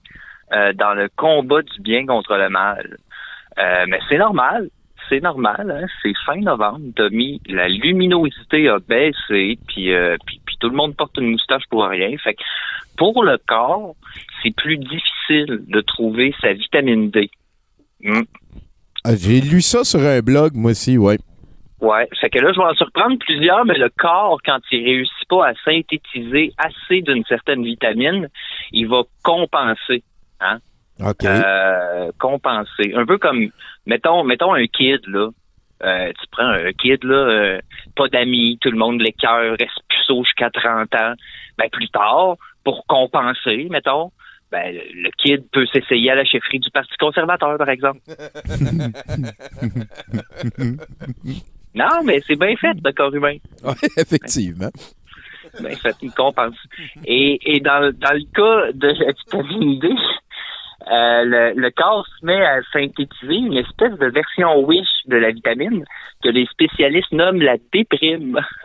euh, 0.52 0.72
dans 0.74 0.94
le 0.94 1.08
combat 1.16 1.62
du 1.62 1.80
bien 1.82 2.06
contre 2.06 2.36
le 2.36 2.48
mal. 2.50 2.96
Euh, 3.58 3.84
mais 3.88 3.98
c'est 4.08 4.18
normal. 4.18 4.68
C'est 5.10 5.20
normal, 5.20 5.70
hein? 5.70 5.86
c'est 6.02 6.14
fin 6.24 6.40
novembre, 6.40 6.86
Tommy. 6.96 7.38
La 7.46 7.68
luminosité 7.68 8.68
a 8.68 8.78
baissé, 8.78 9.58
puis, 9.68 9.92
euh, 9.92 10.16
puis, 10.24 10.40
puis 10.46 10.56
tout 10.58 10.70
le 10.70 10.76
monde 10.76 10.96
porte 10.96 11.18
une 11.18 11.32
moustache 11.32 11.64
pour 11.68 11.84
rien. 11.84 12.16
Fait 12.16 12.32
que 12.32 12.42
pour 12.96 13.22
le 13.22 13.36
corps, 13.46 13.96
c'est 14.42 14.54
plus 14.54 14.78
difficile 14.78 15.64
de 15.68 15.80
trouver 15.82 16.34
sa 16.40 16.54
vitamine 16.54 17.10
D. 17.10 17.30
Hmm. 18.02 18.22
Ah, 19.04 19.14
J'ai 19.14 19.42
lu 19.42 19.60
ça 19.60 19.84
sur 19.84 20.00
un 20.00 20.20
blog, 20.20 20.54
moi 20.54 20.70
aussi, 20.70 20.96
ouais. 20.96 21.18
Ouais, 21.80 22.08
fait 22.18 22.30
que 22.30 22.38
là, 22.38 22.50
je 22.54 22.58
vais 22.58 22.66
en 22.66 22.74
surprendre 22.74 23.18
plusieurs, 23.18 23.66
mais 23.66 23.76
le 23.76 23.90
corps, 23.90 24.38
quand 24.42 24.60
il 24.72 24.84
réussit 24.84 25.28
pas 25.28 25.48
à 25.48 25.54
synthétiser 25.66 26.52
assez 26.56 27.02
d'une 27.02 27.24
certaine 27.24 27.62
vitamine, 27.62 28.28
il 28.72 28.88
va 28.88 29.02
compenser. 29.22 30.02
Hein? 30.40 30.60
OK. 31.00 31.24
Euh, 31.24 32.10
compenser. 32.18 32.92
Un 32.94 33.06
peu 33.06 33.18
comme, 33.18 33.48
mettons, 33.86 34.24
mettons 34.24 34.54
un 34.54 34.66
kid, 34.66 35.00
là. 35.06 35.28
Euh, 35.82 36.12
tu 36.18 36.26
prends 36.30 36.48
un 36.48 36.72
kid, 36.72 37.02
là, 37.04 37.14
euh, 37.14 37.60
pas 37.96 38.08
d'amis, 38.08 38.58
tout 38.60 38.70
le 38.70 38.78
monde 38.78 39.00
l'écœure, 39.00 39.56
reste 39.58 39.80
puceau 39.88 40.22
jusqu'à 40.24 40.50
30 40.50 40.94
ans. 40.94 41.14
Ben, 41.58 41.68
plus 41.70 41.88
tard, 41.88 42.36
pour 42.62 42.86
compenser, 42.86 43.68
mettons, 43.70 44.12
ben, 44.50 44.72
le 44.72 45.10
kid 45.18 45.44
peut 45.50 45.66
s'essayer 45.66 46.10
à 46.10 46.14
la 46.14 46.24
chefferie 46.24 46.60
du 46.60 46.70
Parti 46.70 46.94
conservateur, 46.98 47.58
par 47.58 47.68
exemple. 47.68 48.00
Non, 51.74 52.04
mais 52.04 52.20
c'est 52.26 52.38
bien 52.38 52.54
fait, 52.56 52.76
le 52.84 52.92
corps 52.92 53.14
humain. 53.14 53.36
Ouais, 53.64 53.74
effectivement. 53.96 54.70
Bien 55.60 55.76
fait, 55.76 55.96
il 56.02 56.10
compense. 56.12 56.56
Et, 57.04 57.38
et 57.44 57.60
dans, 57.60 57.92
dans 57.98 58.12
le 58.12 58.24
cas 58.32 58.72
de 58.72 58.88
la 58.88 59.12
vitamine 59.12 59.78
D, 59.80 59.88
euh, 60.90 61.24
le, 61.24 61.52
le 61.54 61.70
corps 61.70 62.06
se 62.06 62.26
met 62.26 62.44
à 62.44 62.60
synthétiser 62.72 63.34
une 63.34 63.56
espèce 63.56 63.98
de 63.98 64.06
version 64.06 64.60
wish 64.60 64.88
de 65.06 65.16
la 65.16 65.30
vitamine 65.30 65.84
que 66.22 66.28
les 66.28 66.46
spécialistes 66.46 67.12
nomment 67.12 67.42
la 67.42 67.56
déprime. 67.72 68.40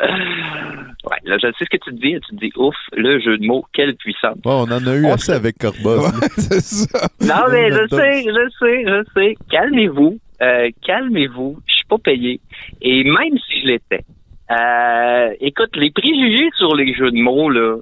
ouais, 0.00 1.18
là, 1.24 1.38
je 1.38 1.52
sais 1.58 1.64
ce 1.64 1.70
que 1.70 1.76
tu 1.76 1.90
te 1.90 2.00
dis. 2.00 2.20
Tu 2.28 2.36
te 2.36 2.40
dis, 2.40 2.52
ouf, 2.56 2.76
le 2.92 3.20
jeu 3.20 3.38
de 3.38 3.46
mots, 3.46 3.64
quelle 3.72 3.94
puissance. 3.96 4.36
Ouais, 4.44 4.52
on 4.52 4.70
en 4.70 4.86
a 4.86 4.94
eu 4.94 5.06
assez 5.06 5.32
avec 5.32 5.58
Corba. 5.58 6.10
c'est 6.36 6.60
ça. 6.60 7.08
Non, 7.20 7.50
mais 7.50 7.70
je 7.70 7.86
sais, 7.88 8.22
je 8.22 8.50
sais, 8.58 8.84
je 8.86 9.04
sais. 9.14 9.34
Calmez-vous. 9.50 10.18
Euh, 10.42 10.70
calmez-vous. 10.86 11.58
Je 11.66 11.74
suis 11.74 11.86
pas 11.86 11.98
payé. 11.98 12.40
Et 12.82 13.04
même 13.04 13.38
si 13.46 13.62
je 13.62 13.66
l'étais, 13.66 14.04
euh, 14.50 15.34
écoute, 15.40 15.74
les 15.76 15.90
préjugés 15.90 16.50
sur 16.56 16.74
les 16.74 16.92
jeux 16.94 17.10
de 17.10 17.20
mots, 17.20 17.50
là, 17.50 17.78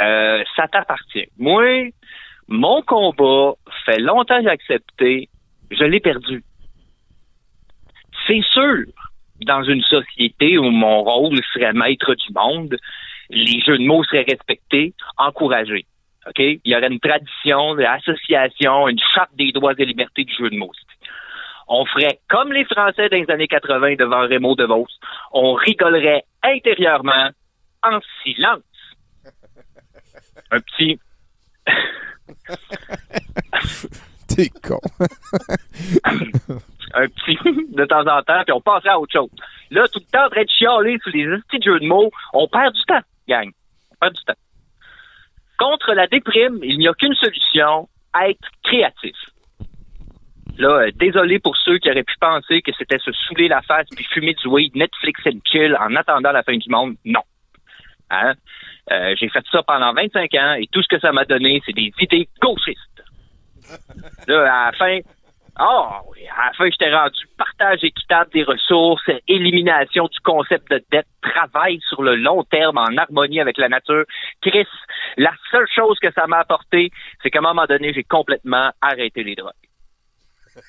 euh, 0.00 0.42
ça 0.56 0.66
t'appartient. 0.68 1.26
Moi, 1.38 1.90
mon 2.48 2.82
combat 2.82 3.54
fait 3.84 3.98
longtemps 3.98 4.38
que 4.38 4.44
j'ai 4.44 4.50
accepté. 4.50 5.28
Je 5.70 5.84
l'ai 5.84 6.00
perdu. 6.00 6.44
C'est 8.26 8.42
sûr, 8.52 8.84
dans 9.44 9.62
une 9.62 9.82
société 9.82 10.58
où 10.58 10.70
mon 10.70 11.02
rôle 11.02 11.40
serait 11.52 11.72
maître 11.72 12.14
du 12.14 12.32
monde, 12.34 12.76
les 13.30 13.60
jeux 13.60 13.78
de 13.78 13.84
mots 13.84 14.04
seraient 14.04 14.26
respectés, 14.28 14.94
encouragés. 15.16 15.86
OK? 16.26 16.38
Il 16.38 16.60
y 16.64 16.76
aurait 16.76 16.88
une 16.88 17.00
tradition 17.00 17.74
d'association, 17.74 18.88
une 18.88 18.98
charte 19.14 19.34
des 19.34 19.52
droits 19.52 19.74
et 19.78 19.84
libertés 19.84 20.24
du 20.24 20.34
jeu 20.34 20.50
de 20.50 20.56
mots. 20.56 20.72
On 21.68 21.84
ferait 21.84 22.20
comme 22.28 22.52
les 22.52 22.64
Français 22.64 23.08
dans 23.08 23.16
les 23.16 23.30
années 23.30 23.48
80 23.48 23.96
devant 23.96 24.20
Raymond 24.20 24.54
DeVos. 24.54 24.86
On 25.32 25.54
rigolerait 25.54 26.24
intérieurement 26.42 27.30
en 27.82 27.98
silence. 28.22 28.62
Un 30.52 30.60
petit. 30.60 31.00
T'es 34.28 34.50
con. 34.62 34.80
un 36.94 37.08
petit 37.08 37.38
de 37.44 37.84
temps 37.84 38.06
en 38.06 38.22
temps, 38.22 38.42
puis 38.44 38.52
on 38.52 38.60
passerait 38.60 38.90
à 38.90 38.98
autre 38.98 39.12
chose. 39.12 39.30
Là, 39.70 39.86
tout 39.88 40.00
le 40.00 40.10
temps 40.10 40.26
en 40.26 40.30
train 40.30 40.42
de 40.42 40.48
chialer 40.48 40.98
sur 41.02 41.12
les 41.12 41.26
petits 41.48 41.62
jeux 41.62 41.80
de 41.80 41.86
mots, 41.86 42.10
on 42.32 42.48
perd 42.48 42.74
du 42.74 42.82
temps, 42.84 43.02
gang. 43.28 43.50
On 43.92 43.96
perd 44.00 44.14
du 44.14 44.24
temps. 44.24 44.34
Contre 45.58 45.92
la 45.94 46.06
déprime, 46.06 46.58
il 46.62 46.78
n'y 46.78 46.88
a 46.88 46.94
qu'une 46.94 47.14
solution, 47.14 47.88
être 48.22 48.48
créatif. 48.62 49.16
Là, 50.58 50.68
euh, 50.68 50.90
désolé 50.94 51.38
pour 51.38 51.56
ceux 51.56 51.78
qui 51.78 51.90
auraient 51.90 52.02
pu 52.02 52.14
penser 52.20 52.62
que 52.62 52.72
c'était 52.78 52.98
se 52.98 53.12
saouler 53.12 53.48
la 53.48 53.62
face 53.62 53.86
puis 53.94 54.04
fumer 54.04 54.34
du 54.34 54.48
weed, 54.48 54.74
Netflix 54.74 55.20
and 55.26 55.40
chill 55.44 55.76
en 55.78 55.94
attendant 55.96 56.32
la 56.32 56.42
fin 56.42 56.56
du 56.56 56.70
monde. 56.70 56.96
Non. 57.04 57.22
Hein? 58.10 58.34
Euh, 58.92 59.14
j'ai 59.18 59.28
fait 59.28 59.44
ça 59.50 59.62
pendant 59.62 59.92
25 59.92 60.34
ans 60.34 60.54
et 60.54 60.66
tout 60.70 60.82
ce 60.82 60.88
que 60.88 61.00
ça 61.00 61.12
m'a 61.12 61.24
donné, 61.24 61.60
c'est 61.66 61.72
des 61.72 61.92
idées 62.00 62.28
gauchistes. 62.40 63.02
Là, 64.28 64.42
à 64.42 64.66
la 64.66 64.72
fin, 64.72 64.98
oh, 65.60 65.88
oui, 66.08 66.20
à 66.28 66.46
la 66.46 66.52
fin, 66.52 66.70
j'étais 66.70 66.94
rendu 66.94 67.26
partage 67.36 67.82
équitable 67.82 68.30
des 68.32 68.44
ressources, 68.44 69.10
élimination 69.26 70.06
du 70.06 70.20
concept 70.20 70.70
de 70.70 70.84
dette, 70.90 71.08
travail 71.20 71.80
sur 71.88 72.02
le 72.02 72.14
long 72.14 72.44
terme 72.44 72.78
en 72.78 72.96
harmonie 72.96 73.40
avec 73.40 73.58
la 73.58 73.68
nature. 73.68 74.04
Chris, 74.40 74.68
la 75.16 75.32
seule 75.50 75.66
chose 75.74 75.98
que 76.00 76.12
ça 76.12 76.26
m'a 76.28 76.38
apporté, 76.38 76.90
c'est 77.22 77.30
qu'à 77.30 77.40
un 77.40 77.42
moment 77.42 77.66
donné, 77.66 77.92
j'ai 77.92 78.04
complètement 78.04 78.70
arrêté 78.80 79.24
les 79.24 79.34
drogues. 79.34 79.52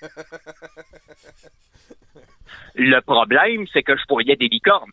Le 2.76 3.00
problème, 3.02 3.66
c'est 3.74 3.84
que 3.84 3.96
je 3.98 4.04
voyais 4.08 4.36
des 4.36 4.48
licornes. 4.48 4.92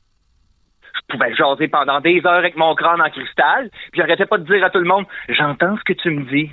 Je 0.95 1.17
pouvais 1.17 1.35
jaser 1.35 1.69
pendant 1.69 2.01
des 2.01 2.21
heures 2.25 2.39
avec 2.39 2.57
mon 2.57 2.75
crâne 2.75 3.01
en 3.01 3.11
cristal, 3.11 3.71
puis 3.93 4.01
j'arrêtais 4.01 4.27
pas 4.27 4.39
de 4.39 4.45
dire 4.45 4.65
à 4.65 4.71
tout 4.71 4.79
le 4.79 4.87
monde 4.87 5.07
J'entends 5.29 5.77
ce 5.77 5.85
que 5.85 5.93
tu 5.93 6.11
me 6.11 6.25
dis. 6.25 6.51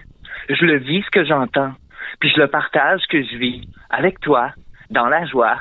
Je 0.49 0.65
le 0.65 0.77
vis 0.77 1.03
ce 1.03 1.11
que 1.11 1.26
j'entends. 1.26 1.73
Puis 2.19 2.30
je 2.35 2.39
le 2.39 2.47
partage 2.47 3.01
ce 3.01 3.07
que 3.07 3.23
je 3.23 3.38
vis 3.38 3.68
avec 3.89 4.19
toi, 4.19 4.51
dans 4.89 5.07
la 5.07 5.26
joie. 5.26 5.57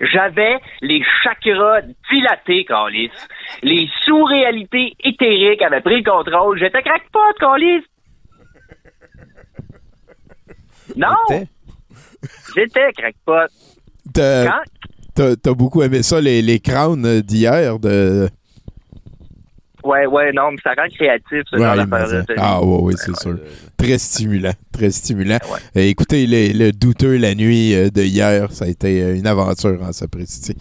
J'avais 0.00 0.58
les 0.80 1.02
chakras 1.22 1.82
dilatés, 2.10 2.64
Calis. 2.64 3.10
Les 3.62 3.88
sous-réalités 4.04 4.94
éthériques 5.02 5.62
avaient 5.62 5.80
pris 5.80 6.02
le 6.02 6.10
contrôle. 6.10 6.58
J'étais 6.58 6.82
crackpot, 6.82 7.32
Calis. 7.40 7.84
Non! 10.96 11.46
J'étais 12.54 12.92
crackpot. 12.92 13.48
T'as 14.14 14.46
Quand? 14.46 14.62
T'as- 15.36 15.54
beaucoup 15.54 15.82
aimé 15.82 16.02
ça, 16.02 16.20
les, 16.20 16.42
les 16.42 16.60
crowns 16.60 17.04
euh, 17.06 17.20
d'hier. 17.22 17.78
De... 17.78 18.28
Ouais, 19.84 20.06
ouais, 20.06 20.32
non, 20.32 20.50
mais 20.50 20.58
ça 20.62 20.74
rend 20.76 20.88
créatif, 20.88 21.42
ce 21.50 21.56
Ouais, 21.56 21.62
genre 21.62 21.76
d'affaire-là. 21.86 22.24
ça- 22.26 22.34
ah, 22.36 22.62
ouais, 22.62 22.80
ouais, 22.82 22.94
c'est 22.96 23.16
sûr. 23.16 23.38
Très 23.76 23.96
stimulant. 23.98 24.52
Très 24.72 24.90
stimulant. 24.90 25.38
Euh, 25.76 25.80
écoutez, 25.80 26.26
le, 26.26 26.52
le 26.66 26.72
douteux 26.72 27.16
la 27.16 27.34
nuit 27.34 27.74
euh, 27.74 27.88
de 27.90 28.02
hier, 28.02 28.50
ça 28.52 28.64
a 28.64 28.68
été 28.68 29.02
euh, 29.02 29.16
une 29.16 29.26
aventure 29.26 29.80
en 29.82 29.92
sapristi. 29.92 30.54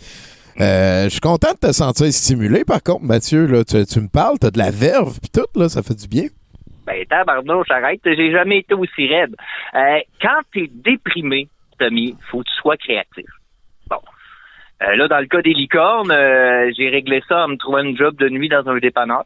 Euh, 0.62 1.06
je 1.06 1.10
suis 1.10 1.20
content 1.20 1.52
de 1.54 1.68
te 1.68 1.72
sentir 1.74 2.12
stimulé, 2.14 2.64
par 2.64 2.82
contre, 2.82 3.04
Mathieu. 3.04 3.46
Là, 3.48 3.64
tu, 3.64 3.84
tu 3.86 4.00
me 4.02 4.08
parles, 4.08 4.38
t'as 4.40 4.52
de 4.52 4.58
la 4.58 4.72
verve, 4.72 5.20
puis 5.20 5.30
tout, 5.32 5.60
là, 5.60 5.68
ça 5.70 5.84
fait 5.84 5.94
du 5.96 6.08
bien. 6.08 6.28
Ben, 6.86 7.06
tabarnouche, 7.10 7.70
arrête, 7.70 8.00
j'ai 8.06 8.32
jamais 8.32 8.60
été 8.60 8.74
aussi 8.74 9.08
raide. 9.08 9.36
Euh, 9.76 10.00
quand 10.22 10.40
t'es 10.54 10.70
déprimé, 10.74 11.50
Tommy, 11.78 12.16
faut 12.32 12.40
que 12.40 12.44
tu 12.46 12.56
sois 12.62 12.78
créatif. 12.78 13.26
Bon. 13.90 13.98
Euh, 14.84 14.96
là, 14.96 15.08
dans 15.08 15.20
le 15.20 15.26
cas 15.26 15.42
des 15.42 15.54
licornes, 15.54 16.12
euh, 16.12 16.72
j'ai 16.78 16.90
réglé 16.90 17.22
ça 17.28 17.46
en 17.46 17.48
me 17.50 17.58
trouvant 17.58 17.80
une 17.80 17.98
job 17.98 18.16
de 18.18 18.30
nuit 18.30 18.50
dans 18.50 18.68
un 18.68 18.78
dépanneur. 18.78 19.26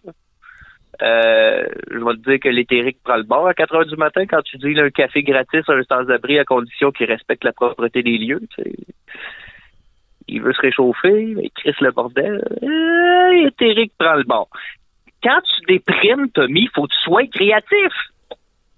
Euh, 1.01 1.63
je 1.89 1.97
vais 1.97 2.13
te 2.13 2.29
dire 2.29 2.39
que 2.39 2.49
l'éthérique 2.49 2.97
prend 3.03 3.17
le 3.17 3.23
bord 3.23 3.47
à 3.47 3.53
4 3.53 3.75
heures 3.75 3.85
du 3.85 3.95
matin 3.95 4.25
quand 4.27 4.41
tu 4.43 4.57
dis 4.57 4.73
là, 4.73 4.83
un 4.83 4.89
café 4.89 5.23
gratis 5.23 5.67
à 5.67 5.73
un 5.73 5.83
sans-abri 5.83 6.37
à 6.37 6.45
condition 6.45 6.91
qu'il 6.91 7.07
respecte 7.07 7.43
la 7.43 7.53
propreté 7.53 8.03
des 8.03 8.17
lieux. 8.17 8.41
tu 8.55 8.63
sais. 8.63 8.71
Il 10.27 10.41
veut 10.41 10.53
se 10.53 10.61
réchauffer, 10.61 11.33
mais 11.35 11.43
il 11.45 11.51
crisse 11.51 11.79
le 11.81 11.91
bordel. 11.91 12.41
Euh, 12.63 13.47
éthérique 13.47 13.93
prend 13.97 14.15
le 14.15 14.23
bord. 14.23 14.47
Quand 15.23 15.41
tu 15.41 15.73
déprimes, 15.73 16.29
Tommy, 16.29 16.69
faut 16.73 16.83
que 16.83 16.93
tu 16.93 16.99
sois 17.01 17.25
créatif. 17.27 17.93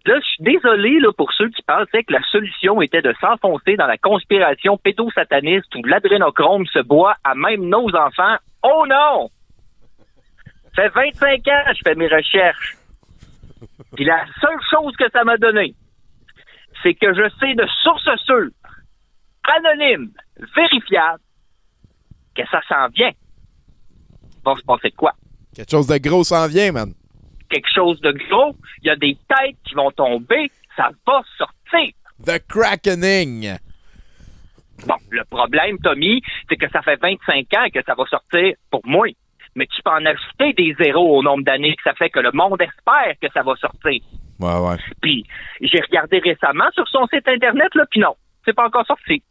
Là, 0.06 0.20
je 0.20 0.26
suis 0.26 0.44
désolé 0.44 1.00
là, 1.00 1.14
pour 1.14 1.32
ceux 1.32 1.50
qui 1.50 1.62
pensaient 1.62 2.04
que 2.04 2.12
la 2.12 2.22
solution 2.24 2.82
était 2.82 3.02
de 3.02 3.14
s'enfoncer 3.22 3.78
dans 3.78 3.88
la 3.88 3.98
conspiration 3.98 4.78
pédosataniste 4.78 5.74
où 5.76 5.84
l'adrénochrome 5.84 6.66
se 6.68 6.80
boit 6.80 7.16
à 7.24 7.36
même 7.36 7.70
nos 7.70 7.88
enfants. 7.96 8.36
Oh 8.64 8.86
non! 8.88 9.30
Ça 10.76 10.90
fait 10.90 11.12
25 11.14 11.48
ans 11.48 11.64
que 11.68 11.76
je 11.76 11.82
fais 11.84 11.96
mes 11.96 12.08
recherches. 12.08 12.78
Puis 13.96 14.04
la 14.04 14.26
seule 14.42 14.60
chose 14.70 14.94
que 14.98 15.10
ça 15.12 15.24
m'a 15.24 15.38
donné, 15.38 15.74
c'est 16.82 16.96
que 16.96 17.14
je 17.14 17.30
sais 17.40 17.54
de 17.54 17.66
source 17.82 18.10
sûre, 18.26 18.50
anonyme, 19.56 20.12
vérifiable, 20.54 21.22
que 22.36 22.44
ça 22.52 22.60
s'en 22.68 22.88
vient. 22.90 23.12
Bon, 24.44 24.56
passer 24.68 24.90
de 24.90 24.96
quoi? 24.96 25.14
Quelque 25.56 25.72
chose 25.72 25.88
de 25.88 25.98
gros 25.98 26.26
s'en 26.26 26.48
vient, 26.48 26.74
man. 26.74 26.94
Quelque 27.50 27.70
chose 27.74 28.00
de 28.02 28.12
gros, 28.12 28.56
il 28.82 28.88
y 28.88 28.90
a 28.90 28.96
des 28.96 29.18
têtes 29.28 29.58
qui 29.64 29.76
vont 29.76 29.92
tomber, 29.92 30.52
ça 30.76 30.90
va 31.06 31.22
sortir. 31.38 31.94
The 32.26 32.40
Crackening. 32.48 33.58
Bon, 34.88 34.96
le 35.12 35.24
problème, 35.26 35.78
Tommy, 35.80 36.22
c'est 36.50 36.56
que 36.56 36.70
ça 36.70 36.82
fait 36.82 37.00
25 37.02 37.48
ans 37.54 37.68
que 37.74 37.84
ça 37.86 37.94
va 37.96 38.06
sortir 38.06 38.56
pour 38.70 38.82
moi. 38.86 39.08
Mais 39.56 39.68
tu 39.68 39.82
peux 39.84 39.92
en 39.92 40.06
ajouter 40.06 40.54
des 40.54 40.76
zéros 40.84 41.18
au 41.18 41.24
nombre 41.24 41.44
d'années 41.44 41.76
que 41.76 41.84
ça 41.84 41.94
fait 41.94 42.10
que 42.10 42.20
le 42.20 42.32
monde 42.34 42.62
espère 42.62 43.14
que 43.22 43.28
ça 43.34 43.44
va 43.44 43.56
sortir. 43.56 44.02
Ouais, 44.40 44.60
ouais. 44.60 44.78
Puis, 45.02 45.26
j'ai 45.62 45.80
regardé 45.80 46.20
récemment 46.20 46.70
sur 46.74 46.88
son 46.88 47.06
site 47.08 47.28
Internet, 47.28 47.74
là, 47.76 47.86
puis 47.90 48.00
non, 48.00 48.16
c'est 48.46 48.54
pas 48.54 48.66
encore 48.66 48.86
sorti. 48.86 49.22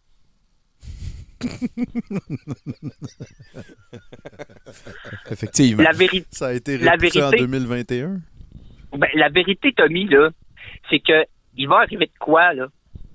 Effectivement. 5.31 5.82
La 5.82 5.93
vérité. 5.93 6.27
Ça 6.31 6.48
a 6.48 6.52
été 6.52 6.78
La 6.78 6.94
en 6.94 6.97
vérité- 6.97 7.36
2021. 7.39 8.20
Ben, 8.97 9.09
la 9.14 9.28
vérité, 9.31 9.73
Tommy, 9.73 10.06
là, 10.09 10.31
c'est 10.90 11.01
que 11.01 11.24
il 11.56 11.69
va 11.69 11.78
arriver 11.81 12.06
de 12.06 12.19
quoi, 12.19 12.52
là? 12.55 12.66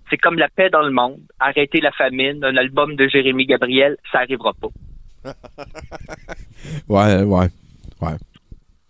C'est 0.10 0.18
comme 0.18 0.38
la 0.40 0.48
paix 0.50 0.70
dans 0.70 0.82
le 0.84 0.92
monde. 0.92 1.20
Arrêter 1.40 1.82
la 1.82 1.92
famine, 1.92 2.44
un 2.44 2.56
album 2.56 2.96
de 2.96 3.08
Jérémy 3.08 3.46
Gabriel, 3.46 3.98
ça 4.12 4.20
arrivera 4.20 4.54
pas. 4.54 4.70
Ouais, 6.90 7.24
ouais. 7.24 7.48
Ouais. 8.02 8.16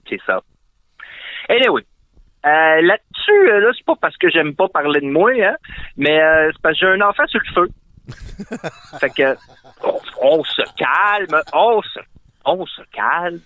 C'est 0.09 0.19
ça. 0.25 0.41
Anyway. 1.49 1.83
Euh, 2.45 2.81
Là-dessus, 2.81 3.49
euh, 3.49 3.59
là, 3.59 3.71
c'est 3.75 3.85
pas 3.85 3.95
parce 3.99 4.15
que 4.17 4.29
j'aime 4.29 4.55
pas 4.55 4.69
parler 4.69 5.01
de 5.01 5.07
moi, 5.07 5.31
hein, 5.31 5.55
mais 5.97 6.21
euh, 6.21 6.49
c'est 6.53 6.61
parce 6.61 6.79
que 6.79 6.85
j'ai 6.85 6.91
un 6.91 7.01
enfant 7.01 7.25
sur 7.27 7.39
le 7.43 7.53
feu. 7.53 7.67
fait 8.99 9.09
que 9.09 9.37
on, 9.83 9.99
on 10.21 10.43
se 10.43 10.61
calme, 10.77 11.41
on 11.53 11.81
se, 11.81 11.99
on 12.45 12.65
se 12.65 12.81
calme. 12.91 13.39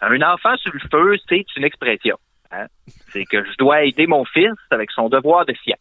Un 0.00 0.20
enfant 0.22 0.56
sur 0.58 0.72
le 0.74 0.80
feu, 0.90 1.16
c'est 1.28 1.46
une 1.56 1.64
expression. 1.64 2.18
hein. 2.50 2.66
C'est 3.12 3.24
que 3.24 3.44
je 3.44 3.56
dois 3.58 3.84
aider 3.84 4.06
mon 4.06 4.24
fils 4.24 4.52
avec 4.70 4.90
son 4.90 5.08
devoir 5.08 5.46
de 5.46 5.54
science. 5.54 5.78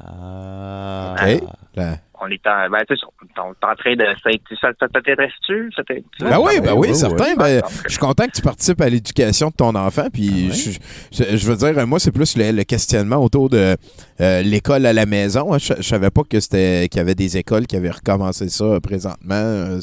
Ah. 0.00 1.14
OK. 1.14 1.42
Là. 1.76 1.96
On 2.24 2.28
est 2.30 2.46
en, 2.46 2.70
ben, 2.70 2.78
tu 2.88 2.96
sais, 2.96 3.02
on 3.38 3.50
est 3.52 3.64
en 3.66 3.74
train 3.76 3.94
de, 3.96 4.04
ça, 4.60 4.68
t'intéresse-tu? 4.88 5.70
Ben 6.20 6.38
oui, 6.40 6.60
ben 6.60 6.72
oui, 6.74 6.88
certain. 6.94 7.34
Ben, 7.36 7.60
Ah, 7.64 7.68
je 7.84 7.90
suis 7.90 7.98
content 7.98 8.26
que 8.26 8.32
tu 8.32 8.42
participes 8.42 8.80
à 8.80 8.88
l'éducation 8.88 9.48
de 9.48 9.54
ton 9.54 9.74
enfant. 9.74 10.06
Puis 10.12 10.50
je, 10.52 10.70
je- 11.12 11.36
je 11.36 11.46
veux 11.46 11.56
dire, 11.56 11.86
moi, 11.86 11.98
c'est 11.98 12.12
plus 12.12 12.36
le, 12.36 12.50
le 12.52 12.64
questionnement 12.64 13.16
autour 13.16 13.50
de 13.50 13.76
euh, 14.20 14.42
l'école 14.42 14.86
à 14.86 14.92
la 14.92 15.06
maison. 15.06 15.52
hein. 15.52 15.58
Je, 15.58 15.74
je 15.76 15.82
savais 15.82 16.10
pas 16.10 16.22
que 16.28 16.40
c'était 16.40 16.88
qu'il 16.90 16.98
y 16.98 17.00
avait 17.00 17.14
des 17.14 17.36
écoles 17.36 17.66
qui 17.66 17.76
avaient 17.76 17.90
recommencé 17.90 18.48
ça 18.48 18.80
présentement. 18.82 19.34
Euh, 19.34 19.80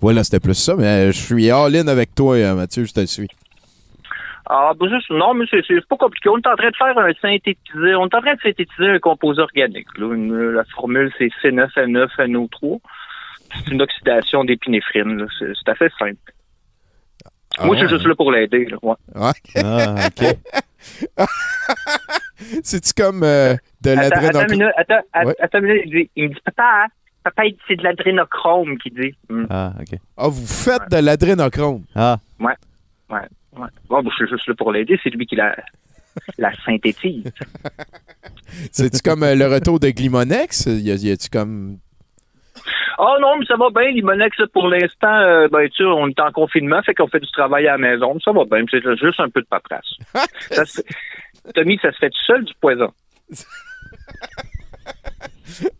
Voilà, 0.00 0.24
c'était 0.24 0.40
plus 0.40 0.54
ça. 0.54 0.74
Mais 0.76 0.84
euh, 1.08 1.12
je 1.12 1.18
suis 1.20 1.50
all-in 1.50 1.86
avec 1.88 2.14
toi, 2.14 2.54
Mathieu. 2.54 2.84
Je 2.84 2.92
te 2.92 3.04
suis. 3.06 3.28
Ah, 4.46 4.72
ben, 4.78 4.88
juste, 4.90 5.08
non, 5.10 5.32
mais 5.34 5.46
c'est 5.50 5.62
c'est 5.66 5.86
pas 5.88 5.96
compliqué. 5.96 6.28
On 6.28 6.36
est 6.38 6.46
en 6.46 6.54
train 6.56 6.70
de 6.70 6.76
faire 6.76 6.98
un 6.98 7.12
synthétisé. 7.22 7.94
On 7.94 8.06
est 8.06 8.14
en 8.14 8.20
train 8.20 8.34
de 8.34 8.40
synthétiser 8.42 8.88
un 8.90 8.98
composé 8.98 9.40
organique. 9.40 9.88
là. 9.98 10.14
Une- 10.14 10.50
la 10.50 10.64
formule, 10.64 11.10
c'est 11.18 11.30
C9N9NO3. 11.42 12.80
C'est 13.54 13.70
une 13.72 13.80
oxydation 13.82 14.44
d'épinéphrine. 14.44 15.16
là. 15.18 15.26
C'est 15.38 15.52
c'est 15.54 15.70
assez 15.70 15.88
simple. 15.98 16.16
Ah 17.56 17.66
Moi, 17.66 17.76
je 17.76 17.82
ouais? 17.82 17.86
suis 17.88 17.96
juste 17.96 18.06
là 18.08 18.14
pour 18.16 18.32
l'aider. 18.32 18.64
là, 18.66 18.76
ouais. 18.82 18.94
Ouais. 19.14 19.62
Ah, 19.64 19.94
OK. 20.08 20.36
C'est-tu 22.62 22.92
comme 23.00 23.22
euh, 23.22 23.54
de 23.80 23.90
Attends, 23.90 24.00
attends 24.26 24.46
une 24.52 24.58
l'adrénochrome? 24.58 24.72
Attends, 24.76 25.00
att- 25.12 25.26
Ouais. 25.26 25.34
attends 25.40 25.58
une 25.60 25.64
minute. 25.66 25.82
Il, 25.86 25.90
dit- 25.90 26.10
il 26.16 26.28
me 26.30 26.34
dit, 26.34 26.40
papa, 26.44 26.86
papa, 27.22 27.44
il 27.46 27.52
dit, 27.52 27.58
c'est 27.68 27.76
de 27.76 27.82
l'adrénochrome 27.84 28.76
qu'il 28.78 28.94
dit. 28.94 29.14
Hmm. 29.30 29.46
Ah, 29.50 29.72
OK. 29.80 29.98
Ah, 30.16 30.28
vous 30.28 30.46
faites 30.46 30.90
de 30.90 30.96
l'adrénochrome. 30.98 31.84
Ah. 31.94 32.18
Ouais. 32.40 32.54
Ouais. 33.08 33.20
Ouais. 33.56 33.68
Bon, 33.88 34.02
je 34.02 34.14
suis 34.14 34.28
juste 34.28 34.46
là 34.48 34.54
pour 34.56 34.72
l'aider. 34.72 34.98
C'est 35.02 35.10
lui 35.10 35.26
qui 35.26 35.36
la, 35.36 35.54
la 36.38 36.52
synthétise. 36.64 37.24
C'est-tu 38.72 39.00
comme 39.02 39.22
euh, 39.22 39.34
le 39.34 39.46
retour 39.46 39.78
de 39.80 39.90
Glimonex? 39.90 40.66
Y 40.66 40.90
a- 40.90 40.94
y 40.94 41.10
a-tu 41.10 41.28
comme. 41.30 41.78
Oh 42.98 43.16
non, 43.20 43.36
mais 43.38 43.46
ça 43.46 43.56
va 43.56 43.68
bien, 43.70 43.90
Limonex, 43.90 44.36
pour 44.52 44.68
l'instant, 44.68 45.12
euh, 45.12 45.48
ben, 45.48 45.68
tu 45.68 45.78
sais, 45.78 45.84
on 45.84 46.06
est 46.06 46.20
en 46.20 46.30
confinement, 46.30 46.80
fait 46.82 46.94
qu'on 46.94 47.08
fait 47.08 47.18
du 47.18 47.30
travail 47.32 47.66
à 47.66 47.72
la 47.72 47.78
maison, 47.78 48.14
mais 48.14 48.20
ça 48.24 48.30
va 48.30 48.44
bien, 48.44 48.64
c'est 48.70 48.80
juste 48.96 49.18
un 49.18 49.28
peu 49.28 49.40
de 49.42 49.46
paperasse. 49.48 49.94
ça 50.50 50.64
se 50.64 50.80
fait- 50.80 51.52
Tommy, 51.54 51.76
ça 51.82 51.90
se 51.92 51.98
fait 51.98 52.10
tout 52.10 52.24
seul 52.26 52.44
du 52.44 52.52
poison. 52.60 52.92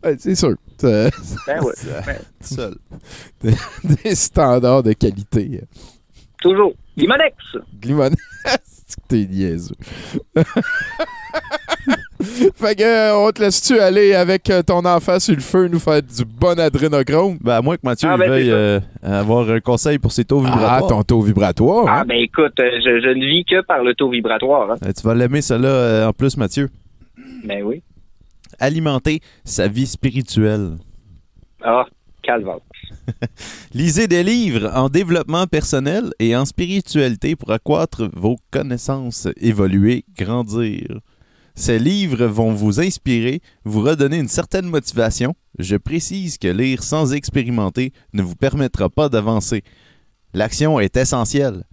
Ouais, 0.03 0.15
c'est 0.17 0.35
sûr. 0.35 0.55
Ben 0.81 1.09
ouais. 1.61 1.73
Ben, 2.05 2.17
Seul. 2.39 2.75
des 3.43 4.15
standards 4.15 4.83
de 4.83 4.93
qualité. 4.93 5.61
Toujours. 6.41 6.73
Limonex! 6.97 7.35
Que 8.87 9.01
t'es 9.07 9.25
niaiseux. 9.25 9.73
fait 12.55 12.75
que, 12.75 12.83
euh, 12.83 13.15
on 13.17 13.31
te 13.31 13.41
laisse-tu 13.41 13.79
aller 13.79 14.13
avec 14.13 14.49
euh, 14.49 14.61
ton 14.61 14.85
enfant 14.85 15.19
sur 15.19 15.33
le 15.35 15.41
feu 15.41 15.67
nous 15.67 15.79
faire 15.79 16.01
du 16.01 16.23
bon 16.23 16.57
adrénochrome? 16.59 17.37
Ben, 17.41 17.55
à 17.55 17.61
moins 17.61 17.75
que 17.77 17.81
Mathieu 17.83 18.07
Ah, 18.11 18.17
ben, 18.17 18.29
veuille 18.29 18.51
euh, 18.51 18.79
avoir 19.01 19.49
un 19.49 19.59
conseil 19.59 19.97
pour 19.99 20.11
ses 20.11 20.23
taux 20.25 20.41
Ah, 20.45 20.49
vibratoires. 20.51 20.87
ton 20.87 21.03
taux 21.03 21.21
vibratoire. 21.21 21.85
Ah 21.89 22.03
ben 22.05 22.17
écoute, 22.17 22.53
euh, 22.59 22.69
je, 22.83 23.01
je 23.01 23.09
ne 23.09 23.25
vis 23.25 23.43
que 23.45 23.61
par 23.65 23.83
le 23.83 23.93
taux 23.95 24.09
vibratoire. 24.09 24.71
Hein. 24.71 24.77
Euh, 24.85 24.91
tu 24.95 25.01
vas 25.05 25.15
l'aimer, 25.15 25.41
cela 25.41 25.67
euh, 25.67 26.07
en 26.07 26.13
plus, 26.13 26.37
Mathieu. 26.37 26.69
Ben 27.43 27.63
oui. 27.63 27.81
Alimenter 28.59 29.19
sa 29.43 29.67
vie 29.67 29.87
spirituelle. 29.87 30.77
Ah, 31.63 31.85
Lisez 33.73 34.07
des 34.07 34.23
livres 34.23 34.71
en 34.73 34.89
développement 34.89 35.47
personnel 35.47 36.11
et 36.19 36.35
en 36.35 36.45
spiritualité 36.45 37.35
pour 37.35 37.51
accroître 37.51 38.09
vos 38.13 38.37
connaissances, 38.51 39.27
évoluer, 39.37 40.05
grandir. 40.17 40.99
Ces 41.55 41.79
livres 41.79 42.25
vont 42.25 42.51
vous 42.51 42.81
inspirer, 42.81 43.41
vous 43.63 43.81
redonner 43.81 44.17
une 44.17 44.27
certaine 44.27 44.65
motivation. 44.65 45.35
Je 45.57 45.77
précise 45.77 46.37
que 46.37 46.49
lire 46.49 46.83
sans 46.83 47.13
expérimenter 47.13 47.93
ne 48.13 48.21
vous 48.21 48.35
permettra 48.35 48.89
pas 48.89 49.07
d'avancer. 49.07 49.63
L'action 50.33 50.79
est 50.81 50.97
essentielle. 50.97 51.63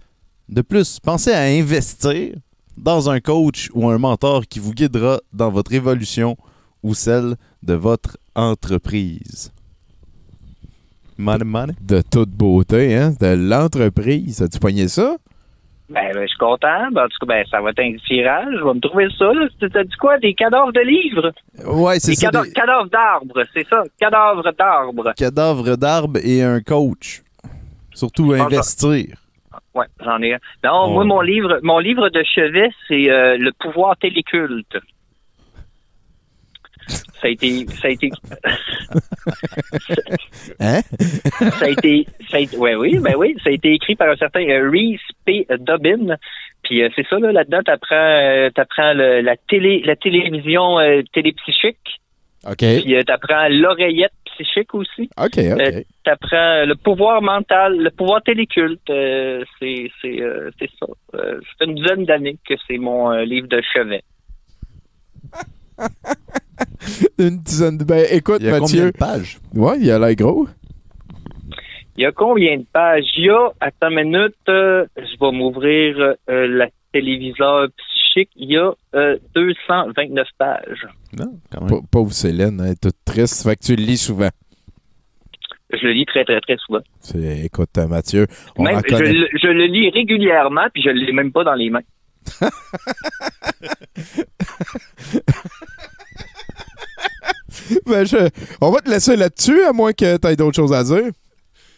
De 0.47 0.61
plus, 0.61 0.99
pensez 0.99 1.33
à 1.33 1.41
investir 1.41 2.35
dans 2.77 3.09
un 3.09 3.19
coach 3.19 3.69
ou 3.73 3.89
un 3.89 3.97
mentor 3.97 4.47
qui 4.47 4.59
vous 4.59 4.73
guidera 4.73 5.19
dans 5.33 5.51
votre 5.51 5.73
évolution 5.73 6.37
ou 6.81 6.93
celle 6.93 7.35
de 7.61 7.73
votre 7.73 8.17
entreprise. 8.35 9.51
Money, 11.17 11.43
money. 11.45 11.73
de 11.81 12.01
toute 12.01 12.29
beauté, 12.29 12.95
hein? 12.95 13.11
De 13.19 13.35
l'entreprise. 13.49 14.41
As-tu 14.41 14.59
pogné 14.59 14.87
ça? 14.87 15.15
Ben, 15.89 16.11
ben, 16.13 16.21
je 16.23 16.27
suis 16.27 16.37
content. 16.37 16.89
Ben, 16.91 17.03
en 17.03 17.07
tout 17.07 17.17
cas, 17.21 17.25
ben, 17.27 17.45
ça 17.51 17.61
va 17.61 17.69
être 17.71 17.79
un 17.79 17.95
tirage. 18.07 18.55
Je 18.59 18.63
vais 18.63 18.73
me 18.73 18.79
trouver 18.79 19.07
ça. 19.17 19.31
T'as 19.71 19.83
dit 19.83 19.95
quoi? 19.99 20.17
Des 20.17 20.33
cadavres 20.33 20.71
de 20.71 20.79
livres? 20.79 21.31
Ouais, 21.65 21.99
c'est 21.99 22.15
ça. 22.15 22.27
cadavres, 22.27 22.45
des 22.45 22.51
cadavres 22.53 22.89
d'arbres, 22.89 23.43
c'est 23.53 23.67
ça. 23.67 23.83
Cadavres 23.99 24.43
d'arbres. 24.57 25.13
cadavres 25.15 25.75
d'arbres 25.77 26.19
et 26.23 26.41
un 26.41 26.61
coach. 26.61 27.21
Surtout 27.93 28.31
investir. 28.33 29.15
Ouais, 29.75 29.85
j'en 30.03 30.19
ai 30.21 30.33
un. 30.33 30.37
Non, 30.63 30.85
Oh. 30.85 30.89
moi, 30.93 31.03
mon 31.05 31.21
livre, 31.21 31.59
mon 31.63 31.79
livre 31.79 32.09
de 32.09 32.23
chevet, 32.23 32.69
c'est 32.87 33.09
euh, 33.11 33.37
Le 33.37 33.51
pouvoir 33.59 33.95
téléculte. 33.97 34.77
Ça 36.93 37.27
a 37.27 37.29
été, 37.29 37.65
ça 37.67 37.87
a 37.87 37.91
été, 37.91 38.09
Hein? 40.59 40.81
ça 41.59 41.65
a 41.65 41.69
été, 41.69 42.05
ça 42.29 42.37
a 42.37 42.39
été- 42.41 42.57
ouais, 42.57 42.75
oui, 42.75 42.99
ben 42.99 43.13
oui, 43.17 43.35
ça 43.43 43.49
a 43.49 43.53
été 43.53 43.73
écrit 43.73 43.95
par 43.95 44.09
un 44.09 44.15
certain 44.15 44.45
euh, 44.47 44.69
Reese 44.69 44.99
P. 45.25 45.45
Dobbin. 45.59 46.15
Puis 46.63 46.81
euh, 46.83 46.89
c'est 46.95 47.05
ça 47.07 47.17
là, 47.19 47.31
là-dedans, 47.31 47.61
t'apprends, 47.63 47.95
euh, 47.95 48.49
t'apprends 48.49 48.93
le- 48.93 49.21
la 49.21 49.35
télé, 49.37 49.81
la 49.85 49.95
télévision 49.95 50.79
euh, 50.79 51.01
télépsychique. 51.13 51.99
OK. 52.45 52.57
Puis 52.57 52.95
t'apprends 53.05 53.47
l'oreillette 53.49 54.11
psychique 54.25 54.73
aussi. 54.73 55.09
OK, 55.17 55.37
OK. 55.37 55.85
T'apprends 56.03 56.65
le 56.65 56.75
pouvoir 56.75 57.21
mental, 57.21 57.77
le 57.77 57.89
pouvoir 57.89 58.21
téléculte. 58.21 58.81
c'est, 58.87 59.89
c'est, 60.01 60.19
c'est 60.59 60.69
ça. 60.79 60.87
Ça 61.13 61.19
fait 61.59 61.65
une 61.65 61.75
dizaine 61.75 62.03
d'années 62.05 62.37
que 62.47 62.55
c'est 62.67 62.77
mon 62.79 63.11
livre 63.21 63.47
de 63.47 63.61
chevet. 63.73 64.03
Une 67.19 67.37
dizaine 67.39 67.77
de... 67.77 67.83
Ben, 67.83 68.05
écoute, 68.11 68.37
Il 68.41 68.47
y 68.47 68.49
a 68.49 68.59
Mathieu... 68.59 68.77
combien 68.77 68.85
de 68.91 68.97
pages? 68.97 69.37
Ouais, 69.53 69.77
il 69.79 69.91
a 69.91 69.99
l'air 69.99 70.15
gros. 70.15 70.47
Il 71.95 72.03
y 72.03 72.05
a 72.05 72.11
combien 72.11 72.57
de 72.57 72.65
pages? 72.71 73.05
Il 73.17 73.25
y 73.25 73.29
a, 73.29 73.49
attends 73.59 73.89
une 73.89 74.03
minute, 74.11 74.35
euh, 74.49 74.85
je 74.97 75.17
vais 75.19 75.31
m'ouvrir 75.31 76.15
euh, 76.29 76.47
la 76.47 76.67
téléviseur 76.91 77.67
psychique. 77.77 78.29
Il 78.35 78.51
y 78.51 78.57
a 78.57 78.71
euh, 78.95 79.17
229 79.35 80.27
pages. 80.37 80.87
Non, 81.17 81.39
quand 81.51 81.65
Pa- 81.67 81.81
Pauvre 81.91 82.11
Céline, 82.13 82.59
elle 82.63 82.71
est 82.71 82.81
toute 82.81 82.95
triste. 83.05 83.43
Fait 83.47 83.55
que 83.55 83.63
tu 83.63 83.75
le 83.75 83.83
lis 83.83 83.97
souvent. 83.97 84.29
Je 85.71 85.85
le 85.87 85.93
lis 85.93 86.05
très, 86.05 86.23
très, 86.23 86.39
très 86.41 86.57
souvent. 86.57 86.81
C'est- 86.99 87.45
Écoute, 87.45 87.69
euh, 87.77 87.87
Mathieu, 87.87 88.27
on 88.57 88.63
Même, 88.63 88.81
je, 88.87 88.95
le- 88.95 89.27
je 89.41 89.47
le 89.47 89.65
lis 89.65 89.89
régulièrement, 89.91 90.65
puis 90.73 90.81
je 90.83 90.89
ne 90.89 90.99
l'ai 90.99 91.11
même 91.13 91.31
pas 91.31 91.43
dans 91.43 91.55
les 91.55 91.69
mains. 91.69 91.81
Ben, 97.85 98.05
je- 98.05 98.29
On 98.61 98.71
va 98.71 98.79
te 98.81 98.89
laisser 98.89 99.15
là-dessus, 99.15 99.63
à 99.63 99.73
moins 99.73 99.93
que 99.93 100.17
tu 100.17 100.27
aies 100.27 100.35
d'autres 100.35 100.55
choses 100.55 100.73
à 100.73 100.83
dire. 100.83 101.11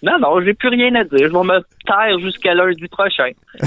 Non, 0.03 0.13
non, 0.19 0.41
j'ai 0.43 0.53
plus 0.53 0.69
rien 0.69 0.93
à 0.95 1.03
dire. 1.03 1.27
Je 1.29 1.33
vais 1.33 1.43
me 1.43 1.59
taire 1.87 2.19
jusqu'à 2.19 2.53
lundi 2.53 2.87
prochain. 2.89 3.29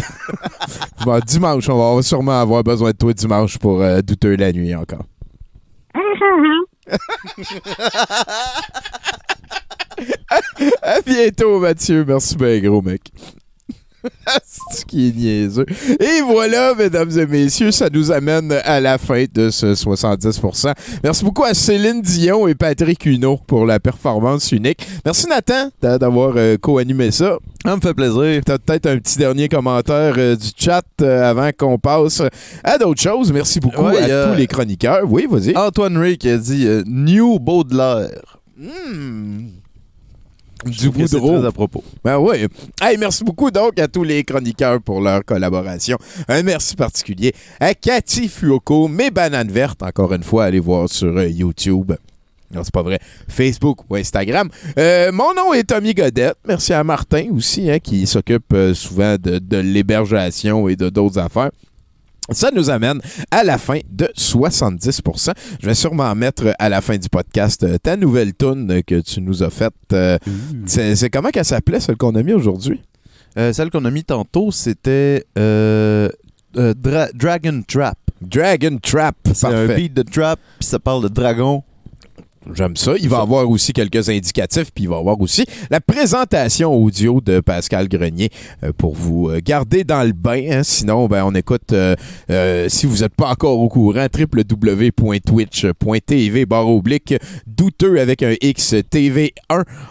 Bon, 1.05 1.21
dimanche, 1.25 1.69
on 1.69 1.97
va, 1.97 2.03
sûrement 2.03 2.41
avoir 2.41 2.63
besoin 2.65 2.91
de 2.91 2.97
toi 2.97 3.13
dimanche 3.13 3.57
pour 3.59 3.81
euh, 3.83 4.01
douteux 4.03 4.35
la 4.37 4.53
nuit 4.53 4.75
encore. 4.75 5.05
À 10.83 11.01
bientôt, 11.05 11.59
Mathieu. 11.61 12.05
Merci 12.07 12.37
bien 12.37 12.59
gros, 12.61 12.83
mec. 12.83 13.03
Qui 14.89 15.09
est 15.09 15.13
niaiseux. 15.17 15.67
Et 16.01 16.23
voilà, 16.27 16.75
mesdames 16.75 17.11
et 17.19 17.27
messieurs, 17.27 17.71
ça 17.71 17.89
nous 17.93 18.11
amène 18.11 18.51
à 18.65 18.81
la 18.81 18.97
fin 18.99 19.25
de 19.33 19.51
ce 19.51 19.75
70%. 19.75 20.73
Merci 21.05 21.25
beaucoup 21.25 21.45
à 21.45 21.53
Céline 21.53 22.01
Dion 22.01 22.49
et 22.49 22.55
Patrick 22.55 23.05
Huneau 23.05 23.39
pour 23.47 23.67
la 23.67 23.79
performance 23.79 24.51
unique. 24.51 24.87
Merci 25.05 25.27
Nathan 25.29 25.69
d'a- 25.83 25.99
d'avoir 25.99 26.33
euh, 26.37 26.57
co-animé 26.57 27.11
ça. 27.11 27.37
Ça 27.67 27.77
me 27.77 27.81
fait 27.83 27.93
plaisir. 27.93 28.41
T'as 28.47 28.57
peut-être 28.59 28.87
un 28.87 28.97
petit 28.99 29.19
dernier 29.19 29.49
commentaire 29.49 30.15
euh, 30.17 30.35
du 30.37 30.49
chat 30.57 30.83
euh, 31.03 31.29
avant 31.31 31.51
qu'on 31.57 31.79
passe 31.79 32.23
à 32.65 32.79
d'autres 32.79 33.03
choses. 33.03 33.31
Merci 33.31 33.61
beaucoup 33.61 33.83
Ouais, 33.83 34.11
à 34.11 34.29
tous 34.31 34.37
les 34.39 34.47
chroniqueurs. 34.47 35.03
Oui, 35.07 35.27
vas-y. 35.31 35.55
Antoine 35.55 35.99
Ray 35.99 36.17
qui 36.17 36.31
a 36.31 36.39
dit 36.39 36.67
New 36.87 37.39
Baudelaire. 37.39 38.39
Du 40.65 40.91
Boudreau. 40.91 41.39
très 41.39 41.47
à 41.47 41.53
propos. 41.53 41.85
Ben 42.05 42.19
oui. 42.19 42.47
Hey, 42.81 42.97
merci 42.99 43.25
beaucoup 43.25 43.51
donc 43.51 43.79
à 43.79 43.89
tous 43.89 44.05
les 44.05 44.25
chroniqueurs 44.25 44.81
pour 44.81 45.01
leur 45.01 45.25
collaboration. 45.25 45.97
Un 46.29 46.43
merci 46.43 46.77
particulier 46.77 47.35
à 47.61 47.75
Cathy 47.75 48.29
Fuoco, 48.29 48.89
mes 48.89 49.11
bananes 49.11 49.51
vertes. 49.51 49.83
Encore 49.83 50.13
une 50.13 50.23
fois, 50.23 50.45
allez 50.45 50.61
voir 50.61 50.89
sur 50.89 51.17
euh, 51.17 51.27
YouTube. 51.29 51.93
Non, 52.51 52.65
c'est 52.65 52.73
pas 52.73 52.83
vrai. 52.83 52.99
Facebook 53.29 53.81
ou 53.91 53.97
Instagram. 53.97 54.49
Euh, 54.79 55.13
mon 55.13 55.35
nom 55.35 55.53
est 55.53 55.65
Tommy 55.65 55.93
Godette. 55.93 56.37
Merci 56.47 56.73
à 56.73 56.83
Martin 56.83 57.27
aussi, 57.33 57.71
hein, 57.71 57.79
qui 57.79 58.07
s'occupe 58.07 58.53
euh, 58.55 58.73
souvent 58.73 59.17
de, 59.21 59.39
de 59.39 59.59
l'hébergation 59.59 60.67
et 60.69 60.77
de 60.77 60.89
d'autres 60.89 61.19
affaires. 61.19 61.51
Ça 62.31 62.51
nous 62.55 62.69
amène 62.71 63.01
à 63.31 63.43
la 63.45 63.57
fin 63.59 63.79
de 63.91 64.09
70%. 64.17 65.33
Je 65.61 65.67
vais 65.67 65.75
sûrement 65.75 66.15
mettre 66.15 66.55
à 66.59 66.69
la 66.69 66.81
fin 66.81 66.97
du 66.97 67.09
podcast 67.09 67.63
euh, 67.65 67.79
ta 67.79 67.97
nouvelle 67.97 68.35
tune 68.35 68.83
que 68.87 69.01
tu 69.01 69.21
nous 69.21 69.43
as 69.43 69.51
faite. 69.51 69.73
Euh, 69.93 70.19
c'est 70.67 70.95
c'est 70.97 71.11
comment 71.11 71.31
qu'elle 71.31 71.45
s'appelait, 71.45 71.81
celle 71.81 71.97
qu'on 71.97 72.15
a 72.15 72.23
mis 72.23 72.33
aujourd'hui? 72.33 72.83
Euh, 73.39 73.53
celle 73.53 73.71
qu'on 73.71 73.85
a 73.85 73.91
mis 73.91 74.05
tantôt, 74.05 74.51
c'était 74.51 75.25
euh, 75.39 76.09
Dra- 76.55 77.09
Dragon 77.15 77.63
Trap. 77.67 77.97
Dragon 78.21 78.79
Trap. 78.83 79.17
C'est 79.33 79.47
un 79.47 79.67
beat 79.77 79.95
de 79.95 80.03
trap, 80.03 80.41
puis 80.59 80.67
ça 80.69 80.79
parle 80.79 81.05
de 81.05 81.09
dragon. 81.09 81.63
J'aime 82.55 82.77
ça. 82.77 82.93
Il 82.99 83.11
va 83.11 83.19
y 83.19 83.21
avoir 83.21 83.49
aussi 83.51 83.75
quelques 83.75 84.09
indicatifs, 84.09 84.71
puis 84.75 84.85
il 84.85 84.89
va 84.89 84.97
y 84.97 84.99
avoir 84.99 85.21
aussi 85.21 85.45
la 85.71 85.81
présentation 85.83 86.75
audio 86.75 87.21
de 87.21 87.41
Pascal 87.41 87.89
Grenier 87.89 88.31
euh, 88.65 88.73
pour 88.77 88.95
vous 88.95 89.29
euh, 89.29 89.41
garder 89.45 89.85
dans 89.85 90.03
le 90.03 90.13
bain. 90.13 90.43
hein. 90.51 90.63
Sinon, 90.63 91.09
ben, 91.09 91.25
on 91.27 91.35
écoute, 91.35 91.73
euh, 91.73 91.95
euh, 92.31 92.69
si 92.71 92.87
vous 92.87 93.03
n'êtes 93.03 93.15
pas 93.15 93.29
encore 93.29 93.59
au 93.59 93.69
courant, 93.69 94.07
www.twitch.tv 94.17 96.47
barre 96.47 96.69
oblique 96.69 97.15
douteux 97.47 98.01
avec 98.01 98.23
un 98.23 98.35
X 98.41 98.73
TV1. 98.75 99.31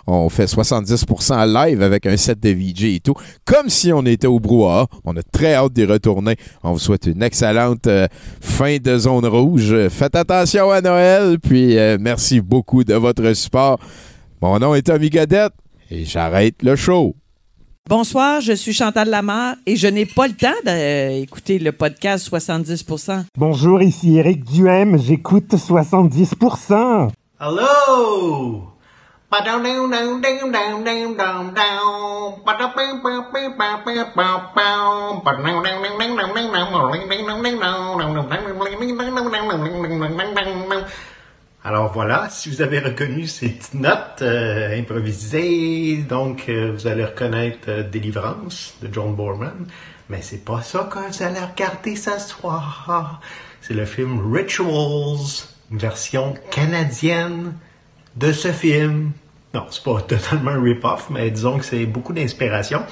On 0.08 0.30
fait 0.30 0.46
70% 0.46 1.54
live 1.54 1.84
avec 1.84 2.08
un 2.08 2.18
set 2.18 2.40
de 2.40 2.50
VJ 2.50 2.84
et 2.96 3.00
tout. 3.02 3.14
Comme 3.46 3.70
si 3.70 3.94
on 3.94 4.04
était 4.06 4.26
au 4.28 4.40
brouhaha. 4.40 4.88
On 5.06 5.16
a 5.16 5.22
très 5.22 5.54
hâte 5.54 5.74
d'y 5.74 5.86
retourner. 5.86 6.36
On 6.64 6.74
vous 6.74 6.80
souhaite 6.80 7.06
une 7.06 7.22
excellente 7.22 7.86
euh, 7.86 8.08
fin 8.42 8.78
de 8.78 8.98
zone 8.98 9.28
rouge. 9.28 9.76
Faites 9.90 10.16
attention 10.16 10.72
à 10.72 10.82
Noël, 10.82 11.38
puis 11.40 11.76
merci 12.00 12.42
beaucoup 12.42 12.47
de 12.48 12.94
votre 12.96 13.34
support. 13.34 13.80
Mon 14.42 14.60
nom 14.60 14.76
est 14.76 14.84
Tommy 14.84 15.10
Godette 15.10 15.54
et 15.92 16.06
j'arrête 16.06 16.56
le 16.64 16.76
show. 16.76 17.16
Bonsoir, 17.90 18.42
je 18.42 18.54
suis 18.54 18.74
Chantal 18.74 19.10
Lamar 19.10 19.56
et 19.66 19.76
je 19.78 19.88
n'ai 19.88 20.06
pas 20.06 20.28
le 20.28 20.34
temps 20.34 20.50
d'écouter 20.66 21.58
le 21.58 21.72
podcast 21.72 22.30
70% 22.30 23.24
Bonjour, 23.38 23.82
ici 23.82 24.18
Eric 24.18 24.44
Duhem, 24.44 24.98
j'écoute 24.98 25.54
70%. 25.54 27.10
Hello! 27.40 28.78
Alors 41.68 41.92
voilà, 41.92 42.30
si 42.30 42.50
vous 42.50 42.62
avez 42.62 42.80
reconnu 42.80 43.28
ces 43.28 43.50
petites 43.50 43.74
notes 43.74 44.22
euh, 44.22 44.80
improvisées, 44.80 45.98
donc 45.98 46.46
euh, 46.48 46.72
vous 46.72 46.88
allez 46.88 47.04
reconnaître 47.04 47.68
euh, 47.68 47.84
Délivrance 47.84 48.76
de 48.82 48.88
John 48.90 49.14
Borman, 49.14 49.68
mais 50.08 50.22
c'est 50.22 50.46
pas 50.46 50.62
ça 50.62 50.88
que 50.90 50.98
vous 50.98 51.24
allez 51.24 51.42
regarder 51.42 51.98
ce 51.98 52.18
soir. 52.20 53.20
C'est 53.62 53.74
le 53.74 53.84
film 53.84 54.34
Rituals, 54.34 55.50
une 55.70 55.78
version 55.78 56.36
canadienne 56.52 57.54
de 58.16 58.32
ce 58.32 58.54
film. 58.54 59.12
Non, 59.54 59.66
c'est 59.70 59.84
pas 59.84 60.00
totalement 60.00 60.52
un 60.52 60.64
rip-off, 60.64 61.10
mais 61.10 61.30
disons 61.32 61.58
que 61.58 61.66
c'est 61.66 61.86
beaucoup 61.86 62.14
d'inspiration. 62.14 62.84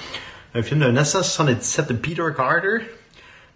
Un 0.54 0.64
film 0.64 0.82
de 0.82 0.88
1977 0.88 1.88
de 1.88 1.94
Peter 1.94 2.24
Carter, 2.36 2.80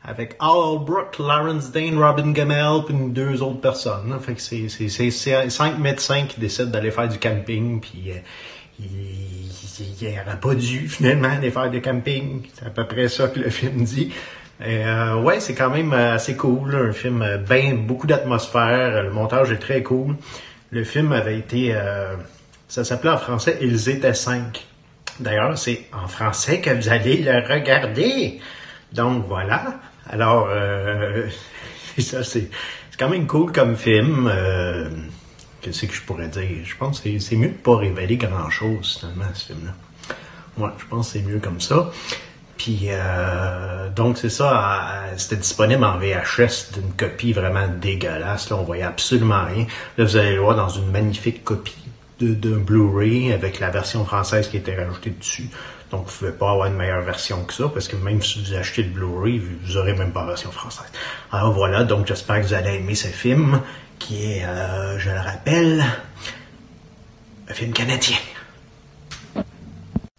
avec 0.03 0.35
Al 0.39 0.49
Albrook, 0.49 1.19
Lawrence 1.19 1.71
Dane, 1.71 1.97
Robin 1.97 2.31
Gamel, 2.31 2.83
puis 2.85 2.95
deux 3.09 3.41
autres 3.41 3.61
personnes. 3.61 4.17
Fait 4.21 4.39
c'est, 4.39 4.69
c'est, 4.69 5.11
c'est, 5.11 5.49
cinq 5.49 5.77
médecins 5.77 6.25
qui 6.25 6.39
décident 6.39 6.69
d'aller 6.69 6.91
faire 6.91 7.09
du 7.09 7.19
camping, 7.19 7.81
puis 7.81 8.11
euh, 8.11 8.19
ils 8.79 9.49
n'auraient 10.01 10.39
pas 10.39 10.55
dû 10.55 10.87
finalement 10.89 11.29
aller 11.29 11.51
faire 11.51 11.69
du 11.69 11.81
camping. 11.81 12.43
C'est 12.53 12.65
à 12.65 12.69
peu 12.69 12.85
près 12.85 13.09
ça 13.09 13.27
que 13.27 13.39
le 13.39 13.49
film 13.49 13.83
dit. 13.83 14.11
Et, 14.61 14.85
euh, 14.85 15.21
ouais, 15.21 15.39
c'est 15.39 15.55
quand 15.55 15.69
même 15.69 15.93
euh, 15.93 16.15
assez 16.15 16.35
cool. 16.35 16.75
Un 16.75 16.91
film 16.91 17.21
euh, 17.21 17.37
ben 17.37 17.85
beaucoup 17.85 18.07
d'atmosphère. 18.07 19.03
Le 19.03 19.11
montage 19.11 19.51
est 19.51 19.59
très 19.59 19.83
cool. 19.83 20.15
Le 20.71 20.83
film 20.83 21.13
avait 21.13 21.39
été, 21.39 21.75
ça 22.67 22.83
s'appelait 22.83 23.09
en 23.09 23.17
français 23.17 23.57
Ils 23.59 23.89
étaient 23.89 24.13
cinq. 24.13 24.67
D'ailleurs, 25.19 25.57
c'est 25.57 25.87
en 25.91 26.07
français 26.07 26.61
que 26.61 26.69
vous 26.69 26.89
allez 26.89 27.23
le 27.23 27.39
regarder. 27.39 28.39
Donc 28.93 29.25
voilà. 29.27 29.79
Alors, 30.09 30.47
euh, 30.51 31.27
ça 31.99 32.23
c'est 32.23 32.49
quand 32.97 33.09
même 33.09 33.27
cool 33.27 33.51
comme 33.51 33.75
film. 33.75 34.29
Euh, 34.31 34.89
qu'est-ce 35.61 35.85
que 35.85 35.93
je 35.93 36.01
pourrais 36.01 36.27
dire? 36.27 36.63
Je 36.65 36.75
pense 36.75 36.99
que 36.99 37.17
c'est- 37.19 37.35
mieux 37.35 37.49
de 37.49 37.53
pas 37.53 37.77
révéler 37.77 38.17
grand-chose, 38.17 38.97
finalement, 38.99 39.25
ce 39.33 39.47
film-là. 39.53 39.71
Ouais, 40.57 40.71
je 40.77 40.85
pense 40.85 41.07
que 41.13 41.19
c'est 41.19 41.25
mieux 41.25 41.39
comme 41.39 41.61
ça. 41.61 41.91
Puis, 42.57 42.87
euh, 42.89 43.89
donc, 43.89 44.17
c'est 44.17 44.29
ça, 44.29 45.05
c'était 45.15 45.37
disponible 45.37 45.83
en 45.85 45.97
VHS 45.97 46.73
d'une 46.73 46.91
copie 46.97 47.31
vraiment 47.31 47.67
dégueulasse. 47.69 48.49
Là, 48.49 48.57
on 48.57 48.63
voyait 48.63 48.83
absolument 48.83 49.45
rien. 49.45 49.65
Là, 49.97 50.03
vous 50.03 50.17
allez 50.17 50.33
le 50.35 50.41
voir 50.41 50.57
dans 50.57 50.67
une 50.67 50.91
magnifique 50.91 51.45
copie 51.45 51.77
de 52.19 52.57
Blu-ray 52.57 53.31
avec 53.31 53.61
la 53.61 53.69
version 53.69 54.03
française 54.03 54.49
qui 54.49 54.57
était 54.57 54.75
rajoutée 54.75 55.11
dessus. 55.11 55.49
Donc, 55.91 56.05
vous 56.07 56.17
pouvez 56.19 56.31
pas 56.31 56.51
avoir 56.51 56.67
une 56.67 56.75
meilleure 56.75 57.01
version 57.01 57.43
que 57.43 57.53
ça, 57.53 57.67
parce 57.67 57.87
que 57.87 57.95
même 57.95 58.21
si 58.21 58.43
vous 58.43 58.53
achetez 58.53 58.83
le 58.83 58.89
Blu-ray, 58.89 59.39
vous 59.39 59.77
aurez 59.77 59.93
même 59.93 60.11
pas 60.11 60.21
la 60.21 60.27
version 60.27 60.51
française. 60.51 60.85
Alors 61.31 61.51
voilà, 61.51 61.83
donc 61.83 62.05
j'espère 62.05 62.41
que 62.41 62.47
vous 62.47 62.53
allez 62.53 62.75
aimer 62.75 62.95
ce 62.95 63.07
film, 63.07 63.61
qui 63.97 64.23
est, 64.23 64.45
euh, 64.45 64.99
je 64.99 65.09
le 65.09 65.19
rappelle, 65.19 65.83
un 67.49 67.53
film 67.53 67.73
canadien. 67.73 68.17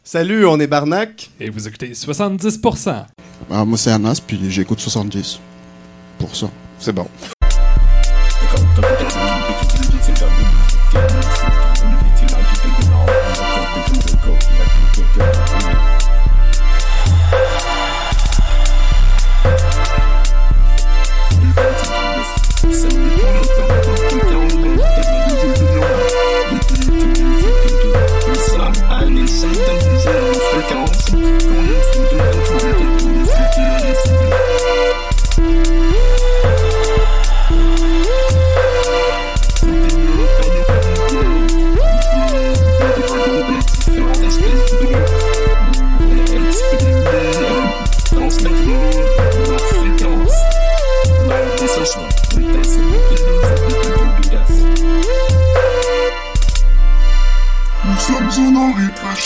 Salut, 0.03 0.45
on 0.45 0.59
est 0.59 0.67
Barnac. 0.67 1.31
Et 1.39 1.51
vous 1.51 1.69
écoutez 1.69 1.93
70%. 1.93 3.07
Ah, 3.49 3.65
moi, 3.65 3.79
c'est 3.79 3.93
Anas, 3.93 4.21
puis 4.27 4.51
j'écoute 4.51 4.81
70. 4.81 5.39
Pour 6.19 6.35
ça. 6.35 6.51
C'est 6.81 6.93
bon. 6.93 7.07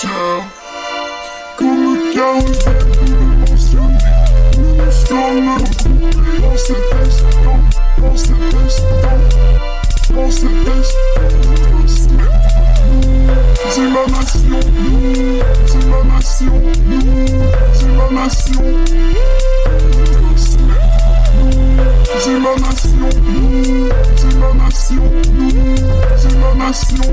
Honorés 0.04 0.44
très 0.44 0.44
cher, 0.44 0.44
comme 1.56 1.94
le 1.94 2.12
chaos 2.12 2.40
de 2.40 3.14
mentionné. 3.50 3.98
Nous 4.56 4.72
nous 4.74 4.92
sommes 4.92 5.50
regroupés 5.56 6.40
dans 6.40 6.56
cet 6.56 6.84
instant, 7.02 7.58
dans 7.98 8.16
cet 8.16 8.54
instant, 8.64 9.18
dans 10.14 10.30
cet 10.30 10.68
instant. 10.76 11.04
C'est 13.70 13.88
ma 13.88 14.02
nation, 14.06 14.60
c'est 15.66 15.84
ma 15.86 15.98
nation, 16.14 16.56
c'est 17.72 17.88
ma 17.88 18.06
nation. 18.22 18.64
C'est 22.16 22.38
ma 22.38 22.54
nation, 22.54 23.10
c'est 24.16 24.34
ma 24.36 24.48
nation, 24.54 25.06
c'est 26.16 26.34
ma 26.36 26.50
nation. 26.54 27.12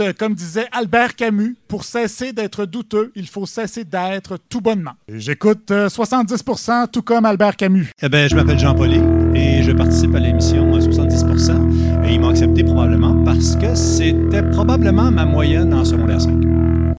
Euh, 0.00 0.12
comme 0.18 0.34
disait 0.34 0.66
Albert 0.72 1.14
Camus, 1.14 1.56
pour 1.68 1.84
cesser 1.84 2.32
d'être 2.32 2.66
douteux, 2.66 3.12
il 3.14 3.28
faut 3.28 3.46
cesser 3.46 3.84
d'être 3.84 4.38
tout 4.48 4.60
bonnement. 4.60 4.92
J'écoute 5.08 5.70
euh, 5.70 5.88
70% 5.88 6.90
tout 6.90 7.02
comme 7.02 7.24
Albert 7.24 7.56
Camus. 7.56 7.90
Eh 8.02 8.08
ben, 8.08 8.28
je 8.28 8.34
m'appelle 8.34 8.58
Jean 8.58 8.74
Pauly 8.74 9.00
et 9.34 9.62
je 9.62 9.72
participe 9.72 10.14
à 10.14 10.18
l'émission 10.18 10.74
à 10.74 10.78
70%. 10.78 12.06
Et 12.06 12.14
ils 12.14 12.20
m'ont 12.20 12.30
accepté 12.30 12.64
probablement 12.64 13.14
parce 13.24 13.56
que 13.56 13.74
c'était 13.74 14.42
probablement 14.42 15.10
ma 15.10 15.24
moyenne 15.24 15.72
en 15.74 15.84
secondaire 15.84 16.20
5. 16.20 16.65